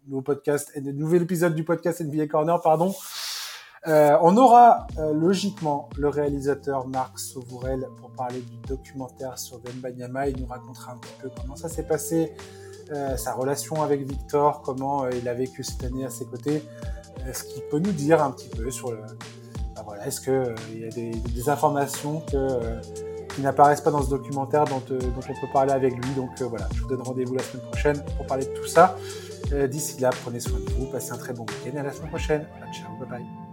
nouveau 0.08 0.22
podcast, 0.22 0.72
un 0.76 0.80
nouvel 0.80 1.22
épisode 1.22 1.54
du 1.54 1.62
podcast 1.62 2.00
NBA 2.00 2.26
Corner, 2.26 2.60
pardon. 2.60 2.92
Euh, 3.86 4.18
on 4.20 4.36
aura 4.36 4.88
logiquement 5.12 5.90
le 5.96 6.08
réalisateur 6.08 6.88
Marc 6.88 7.20
Sauvourel 7.20 7.86
pour 8.00 8.10
parler 8.10 8.40
du 8.40 8.56
documentaire 8.66 9.38
sur 9.38 9.60
Banyama. 9.76 10.26
Il 10.26 10.40
nous 10.40 10.46
racontera 10.46 10.94
un 10.94 10.96
petit 10.96 11.14
peu 11.22 11.30
comment 11.40 11.54
ça 11.54 11.68
s'est 11.68 11.86
passé, 11.86 12.32
sa 13.16 13.32
relation 13.32 13.80
avec 13.80 14.02
Victor, 14.02 14.62
comment 14.62 15.08
il 15.08 15.28
a 15.28 15.34
vécu 15.34 15.62
cette 15.62 15.84
année 15.84 16.04
à 16.04 16.10
ses 16.10 16.24
côtés, 16.24 16.64
ce 17.32 17.44
qu'il 17.44 17.62
peut 17.70 17.78
nous 17.78 17.92
dire 17.92 18.20
un 18.24 18.32
petit 18.32 18.48
peu 18.48 18.70
sur 18.72 18.90
le, 18.90 18.98
est-ce 20.04 20.20
qu'il 20.20 20.32
euh, 20.32 20.54
y 20.74 20.84
a 20.84 20.90
des, 20.90 21.48
informations 21.48 22.22
euh, 22.34 22.80
qui 23.34 23.42
n'apparaissent 23.42 23.80
pas 23.80 23.90
dans 23.90 24.02
ce 24.02 24.10
documentaire 24.10 24.64
dont, 24.64 24.82
euh, 24.90 24.98
dont, 24.98 25.20
on 25.28 25.40
peut 25.40 25.52
parler 25.52 25.72
avec 25.72 25.94
lui? 25.94 26.14
Donc 26.14 26.40
voilà, 26.42 26.68
je 26.74 26.82
vous 26.82 26.88
donne 26.88 27.02
rendez-vous 27.02 27.34
la 27.34 27.42
semaine 27.42 27.66
prochaine 27.66 28.02
pour 28.16 28.26
parler 28.26 28.46
de 28.46 28.52
tout 28.52 28.66
ça. 28.66 28.96
D'ici 29.68 30.00
là, 30.00 30.10
prenez 30.24 30.40
soin 30.40 30.58
de 30.58 30.70
vous, 30.72 30.86
passez 30.86 31.12
un 31.12 31.18
très 31.18 31.34
bon 31.34 31.42
week-end 31.42 31.76
et 31.76 31.80
à 31.80 31.82
la 31.82 31.92
semaine 31.92 32.08
prochaine. 32.08 32.46
Ciao, 32.72 32.96
bye 32.98 33.08
bye. 33.08 33.43